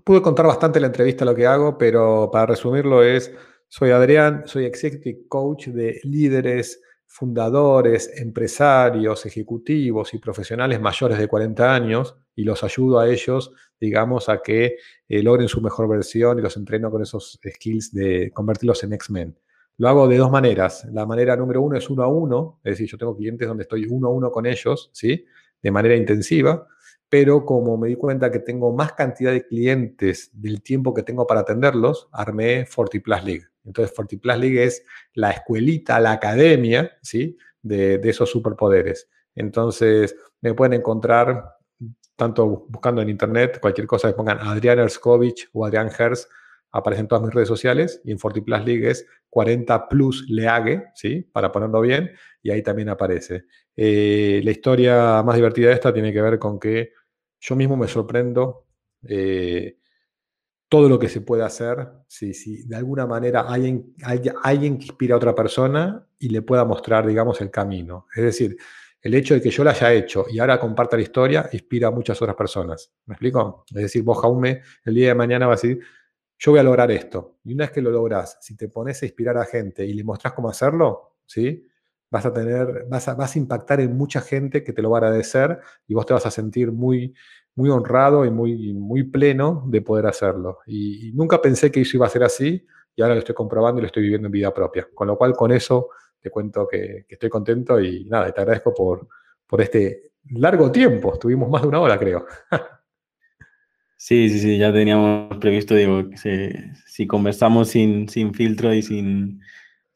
pude 0.03 0.23
contar 0.23 0.47
bastante 0.47 0.79
la 0.79 0.87
entrevista 0.87 1.23
lo 1.23 1.35
que 1.35 1.45
hago, 1.45 1.77
pero 1.77 2.31
para 2.31 2.47
resumirlo 2.47 3.03
es, 3.03 3.31
soy 3.67 3.91
Adrián, 3.91 4.43
soy 4.45 4.65
Executive 4.65 5.27
Coach 5.27 5.67
de 5.67 5.99
líderes 6.03 6.81
fundadores, 7.07 8.11
empresarios, 8.19 9.25
ejecutivos 9.25 10.13
y 10.13 10.19
profesionales 10.19 10.79
mayores 10.79 11.17
de 11.17 11.27
40 11.27 11.73
años 11.73 12.15
y 12.35 12.43
los 12.43 12.63
ayudo 12.63 12.99
a 12.99 13.09
ellos, 13.09 13.51
digamos, 13.79 14.29
a 14.29 14.41
que 14.43 14.75
eh, 15.07 15.23
logren 15.23 15.47
su 15.47 15.61
mejor 15.61 15.87
versión 15.89 16.37
y 16.37 16.41
los 16.41 16.57
entreno 16.57 16.91
con 16.91 17.01
esos 17.01 17.39
skills 17.43 17.93
de 17.93 18.31
convertirlos 18.31 18.83
en 18.83 18.93
X-Men. 18.93 19.37
Lo 19.77 19.87
hago 19.89 20.07
de 20.07 20.17
dos 20.17 20.29
maneras. 20.29 20.85
La 20.91 21.05
manera 21.05 21.35
número 21.35 21.61
uno 21.61 21.77
es 21.77 21.89
uno 21.89 22.03
a 22.03 22.07
uno, 22.07 22.59
es 22.63 22.73
decir, 22.73 22.87
yo 22.87 22.97
tengo 22.97 23.15
clientes 23.15 23.47
donde 23.47 23.63
estoy 23.63 23.85
uno 23.89 24.07
a 24.07 24.11
uno 24.11 24.29
con 24.29 24.45
ellos, 24.45 24.89
¿sí? 24.93 25.25
De 25.61 25.71
manera 25.71 25.95
intensiva, 25.95 26.67
pero 27.09 27.45
como 27.45 27.77
me 27.77 27.87
di 27.87 27.95
cuenta 27.95 28.31
que 28.31 28.39
tengo 28.39 28.73
más 28.73 28.93
cantidad 28.93 29.31
de 29.31 29.45
clientes 29.45 30.29
del 30.33 30.61
tiempo 30.61 30.93
que 30.93 31.03
tengo 31.03 31.25
para 31.25 31.41
atenderlos, 31.41 32.09
armé 32.11 32.65
FortiPlus 32.65 33.23
League. 33.23 33.45
Entonces, 33.63 33.95
FortiPlus 33.95 34.37
League 34.37 34.63
es 34.63 34.83
la 35.13 35.31
escuelita, 35.31 35.99
la 35.99 36.13
academia, 36.13 36.97
¿sí? 37.01 37.37
De, 37.61 37.99
esos 38.03 38.29
superpoderes. 38.29 39.09
Entonces, 39.35 40.15
me 40.41 40.53
pueden 40.53 40.73
encontrar 40.73 41.57
tanto 42.15 42.65
buscando 42.69 43.01
en 43.01 43.09
internet, 43.09 43.59
cualquier 43.61 43.85
cosa 43.85 44.07
que 44.07 44.15
pongan 44.15 44.39
Adrián 44.39 44.79
Erskovich 44.79 45.49
o 45.53 45.65
Adrián 45.65 45.89
Hers, 45.97 46.27
aparecen 46.71 47.07
todas 47.07 47.23
mis 47.23 47.33
redes 47.33 47.47
sociales 47.47 48.01
y 48.03 48.11
en 48.11 48.19
FortiPlus 48.19 48.65
League 48.65 48.89
es 48.89 49.05
40 49.29 49.87
plus 49.87 50.25
League, 50.29 50.85
¿sí? 50.95 51.21
Para 51.31 51.51
ponerlo 51.51 51.81
bien, 51.81 52.11
y 52.41 52.51
ahí 52.51 52.63
también 52.63 52.89
aparece. 52.89 53.45
Eh, 53.75 54.41
la 54.43 54.51
historia 54.51 55.21
más 55.23 55.35
divertida 55.35 55.67
de 55.67 55.73
esta 55.73 55.93
tiene 55.93 56.11
que 56.11 56.21
ver 56.21 56.39
con 56.39 56.59
que 56.59 56.93
yo 57.39 57.55
mismo 57.55 57.77
me 57.77 57.87
sorprendo 57.87 58.65
eh, 59.07 59.77
todo 60.69 60.89
lo 60.89 60.99
que 60.99 61.07
se 61.07 61.21
puede 61.21 61.43
hacer, 61.43 61.87
si, 62.07 62.33
si 62.33 62.63
de 62.63 62.75
alguna 62.75 63.05
manera 63.05 63.41
alguien, 63.41 63.93
alguien 64.43 64.77
que 64.77 64.85
inspira 64.85 65.15
a 65.15 65.17
otra 65.17 65.33
persona 65.33 66.05
y 66.19 66.29
le 66.29 66.41
pueda 66.41 66.65
mostrar, 66.65 67.07
digamos, 67.07 67.39
el 67.41 67.49
camino. 67.49 68.07
Es 68.15 68.23
decir, 68.23 68.57
el 69.01 69.13
hecho 69.13 69.33
de 69.35 69.41
que 69.41 69.49
yo 69.49 69.63
la 69.63 69.71
haya 69.71 69.93
hecho 69.93 70.25
y 70.29 70.39
ahora 70.39 70.59
comparta 70.59 70.97
la 70.97 71.03
historia 71.03 71.49
inspira 71.53 71.87
a 71.87 71.91
muchas 71.91 72.21
otras 72.21 72.35
personas. 72.35 72.91
¿Me 73.05 73.13
explico? 73.13 73.63
Es 73.69 73.83
decir, 73.83 74.03
vos, 74.03 74.19
Jaume, 74.19 74.61
el 74.83 74.95
día 74.95 75.09
de 75.09 75.15
mañana 75.15 75.47
vas 75.47 75.63
a 75.63 75.67
decir, 75.67 75.83
yo 76.37 76.51
voy 76.51 76.59
a 76.59 76.63
lograr 76.63 76.91
esto. 76.91 77.39
Y 77.43 77.53
una 77.53 77.65
vez 77.65 77.71
que 77.71 77.81
lo 77.81 77.91
logras, 77.91 78.37
si 78.41 78.55
te 78.55 78.67
pones 78.67 79.01
a 79.01 79.05
inspirar 79.05 79.37
a 79.37 79.45
gente 79.45 79.85
y 79.85 79.93
le 79.93 80.03
mostrás 80.03 80.33
cómo 80.33 80.49
hacerlo, 80.49 81.17
¿sí? 81.25 81.66
Vas 82.09 82.25
a 82.25 82.33
tener, 82.33 82.85
vas 82.89 83.07
a, 83.07 83.15
vas 83.15 83.35
a 83.35 83.39
impactar 83.39 83.81
en 83.81 83.97
mucha 83.97 84.21
gente 84.21 84.63
que 84.63 84.73
te 84.73 84.81
lo 84.81 84.89
va 84.89 84.97
a 84.97 85.01
agradecer 85.01 85.59
y 85.87 85.93
vos 85.93 86.05
te 86.05 86.13
vas 86.13 86.25
a 86.25 86.31
sentir 86.31 86.71
muy, 86.71 87.13
muy 87.55 87.69
honrado 87.69 88.23
y 88.23 88.31
muy, 88.31 88.73
muy 88.73 89.03
pleno 89.03 89.63
de 89.67 89.81
poder 89.81 90.05
hacerlo. 90.05 90.59
Y, 90.67 91.11
nunca 91.13 91.41
pensé 91.41 91.71
que 91.71 91.81
eso 91.81 91.97
iba 91.97 92.05
a 92.05 92.09
ser 92.09 92.23
así 92.23 92.65
y 92.95 93.01
ahora 93.01 93.15
lo 93.15 93.19
estoy 93.19 93.35
comprobando 93.35 93.79
y 93.79 93.81
lo 93.81 93.87
estoy 93.87 94.03
viviendo 94.03 94.27
en 94.27 94.31
vida 94.31 94.53
propia. 94.53 94.87
Con 94.93 95.07
lo 95.07 95.17
cual, 95.17 95.33
con 95.33 95.51
eso 95.51 95.89
te 96.21 96.29
cuento 96.29 96.67
que, 96.67 97.05
estoy 97.09 97.29
contento 97.29 97.79
y 97.81 98.05
nada, 98.05 98.31
te 98.31 98.41
agradezco 98.41 98.73
por, 98.73 99.07
por 99.45 99.61
este 99.61 100.11
largo 100.29 100.71
tiempo. 100.71 101.13
Estuvimos 101.13 101.49
más 101.49 101.63
de 101.63 101.67
una 101.67 101.79
hora, 101.79 101.97
creo. 101.97 102.25
Sí, 103.99 104.29
sí, 104.29 104.39
sí, 104.39 104.57
ya 104.59 104.71
teníamos 104.71 105.37
previsto, 105.39 105.73
digo, 105.73 106.03
si, 106.15 106.49
si 106.85 107.07
conversamos 107.07 107.69
sin, 107.69 108.07
sin 108.07 108.31
filtro 108.31 108.71
y 108.71 108.83
sin, 108.83 109.41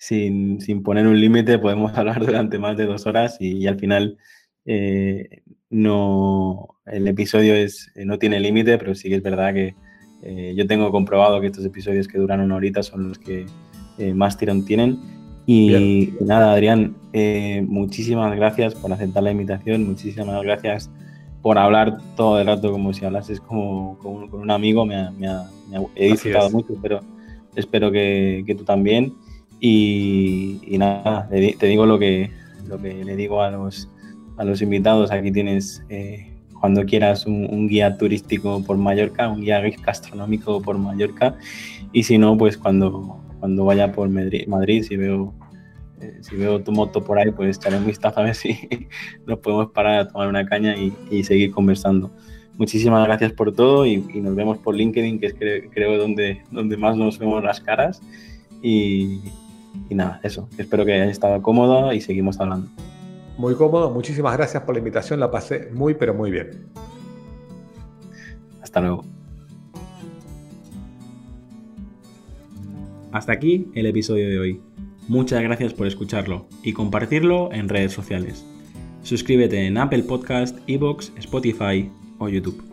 sin, 0.02 0.60
sin 0.60 0.82
poner 0.82 1.06
un 1.06 1.22
límite, 1.22 1.60
podemos 1.60 1.94
hablar 1.96 2.26
durante 2.26 2.58
más 2.58 2.76
de 2.76 2.88
dos 2.88 3.06
horas 3.06 3.38
y, 3.40 3.68
al 3.68 3.78
final 3.78 4.18
eh, 4.66 5.44
no, 5.70 6.80
el 6.88 7.08
episodio 7.08 7.54
es, 7.54 7.92
eh, 7.94 8.04
no 8.04 8.18
tiene 8.18 8.40
límite, 8.40 8.80
pero 8.80 8.96
sí 8.96 9.10
que 9.10 9.16
es 9.16 9.22
verdad 9.22 9.54
que 9.54 9.76
eh, 10.24 10.56
yo 10.58 10.66
tengo 10.66 10.92
comprobado 10.92 11.40
que 11.40 11.48
estos 11.48 11.64
episodios 11.66 12.08
que 12.08 12.18
duran 12.18 12.42
una 12.42 12.56
horita 12.56 12.82
son 12.82 13.10
los 13.10 13.20
que 13.20 13.46
eh, 14.00 14.14
más 14.16 14.40
tirón 14.40 14.66
tienen. 14.66 14.98
Y, 15.46 16.14
nada, 16.22 16.54
Adrián, 16.54 16.96
muchísimas 17.68 18.36
gracias 18.36 18.74
por 18.74 18.92
aceptar 18.94 19.22
la 19.22 19.32
invitación, 19.32 19.86
muchísimas 19.86 20.42
gracias 20.44 20.90
por 21.42 21.58
hablar 21.58 21.98
todo 22.16 22.40
el 22.40 22.48
rato 22.48 22.72
como 22.72 22.94
si 22.94 23.06
hablases 23.06 23.40
como, 23.40 23.98
con 24.00 24.34
un 24.34 24.52
amigo, 24.52 24.86
me, 24.86 25.10
he 25.96 26.08
disfrutado 26.08 26.50
mucho, 26.52 26.74
pero 26.82 27.02
espero 27.56 27.92
que, 27.92 28.44
que 28.48 28.56
tú 28.56 28.64
también. 28.64 29.14
Y, 29.64 30.60
nada, 30.78 31.30
te 31.30 31.66
digo 31.68 31.86
lo 31.86 32.00
que, 32.00 32.32
lo 32.68 32.82
que 32.82 33.06
le 33.06 33.16
digo 33.16 33.42
a 33.42 33.52
los, 33.52 33.88
a 34.38 34.44
los 34.44 34.62
invitados, 34.62 35.12
aquí 35.12 35.32
tienes 35.32 35.84
cuando 36.62 36.86
quieras 36.86 37.26
un, 37.26 37.68
guía 37.68 37.98
turístico 37.98 38.64
por 38.64 38.78
Mallorca, 38.78 39.28
un 39.30 39.42
guía 39.42 39.62
gastronómico 39.84 40.62
por 40.62 40.78
Mallorca 40.78 41.36
y 41.92 42.04
si 42.04 42.20
no, 42.20 42.38
pues 42.38 42.56
cuando, 42.58 43.20
cuando 43.40 43.66
vaya 43.66 43.92
por 43.92 44.08
Madrid, 44.10 44.48
Madrid 44.48 44.84
si 44.84 44.96
veo 44.96 45.34
eh, 46.02 46.18
si 46.22 46.36
veo 46.36 46.64
tu 46.64 46.72
moto 46.72 47.04
por 47.04 47.20
ahí, 47.20 47.32
pues 47.32 47.58
echaré 47.58 47.78
un 47.78 47.86
vistazo 47.86 48.20
a 48.20 48.24
ver 48.24 48.36
si 48.36 48.58
nos 49.26 49.40
podemos 49.40 49.72
parar 49.72 50.00
a 50.00 50.08
tomar 50.08 50.28
una 50.28 50.46
caña 50.46 50.76
y, 50.76 51.24
seguir 51.24 51.52
conversando. 51.52 52.12
muchísimas 52.58 53.06
gracias 53.06 53.34
por 53.34 53.54
todo 53.54 53.86
y, 53.88 53.98
nos 53.98 54.36
vemos 54.36 54.60
por 54.60 54.76
LinkedIn, 54.76 55.20
que 55.20 55.28
es 55.28 55.34
creo 55.34 55.98
donde, 55.98 56.44
donde 56.52 56.78
más 56.78 56.96
nos 56.96 57.18
vemos 57.18 57.44
las 57.44 57.60
caras. 57.60 58.02
Y, 58.64 59.22
y 59.90 59.96
nada, 59.96 60.20
eso. 60.24 60.48
Espero 60.58 60.86
que 60.86 60.94
hayas 60.94 61.10
estado 61.10 61.42
cómodo 61.42 61.94
y 61.94 62.02
seguimos 62.02 62.40
hablando. 62.40 62.70
Muy 63.38 63.56
cómodo, 63.56 63.90
muchísimas 63.92 64.36
gracias 64.38 64.64
por 64.64 64.76
la 64.76 64.80
invitación, 64.80 65.20
la 65.20 65.32
pasé 65.32 65.70
muy 65.74 65.94
pero 65.94 66.14
muy 66.14 66.32
bien. 66.32 66.68
Hasta 68.62 68.82
luego. 68.82 69.04
Hasta 73.12 73.34
aquí 73.34 73.68
el 73.76 73.86
episodio 73.86 74.30
de 74.30 74.40
hoy. 74.40 74.62
Muchas 75.08 75.42
gracias 75.42 75.74
por 75.74 75.88
escucharlo 75.88 76.48
y 76.64 76.74
compartirlo 76.74 77.52
en 77.52 77.68
redes 77.68 77.92
sociales. 77.92 78.46
Suscríbete 79.04 79.66
en 79.66 79.78
Apple 79.78 80.04
Podcast, 80.04 80.58
Evox, 80.68 81.12
Spotify 81.18 81.92
o 82.20 82.30
YouTube. 82.30 82.71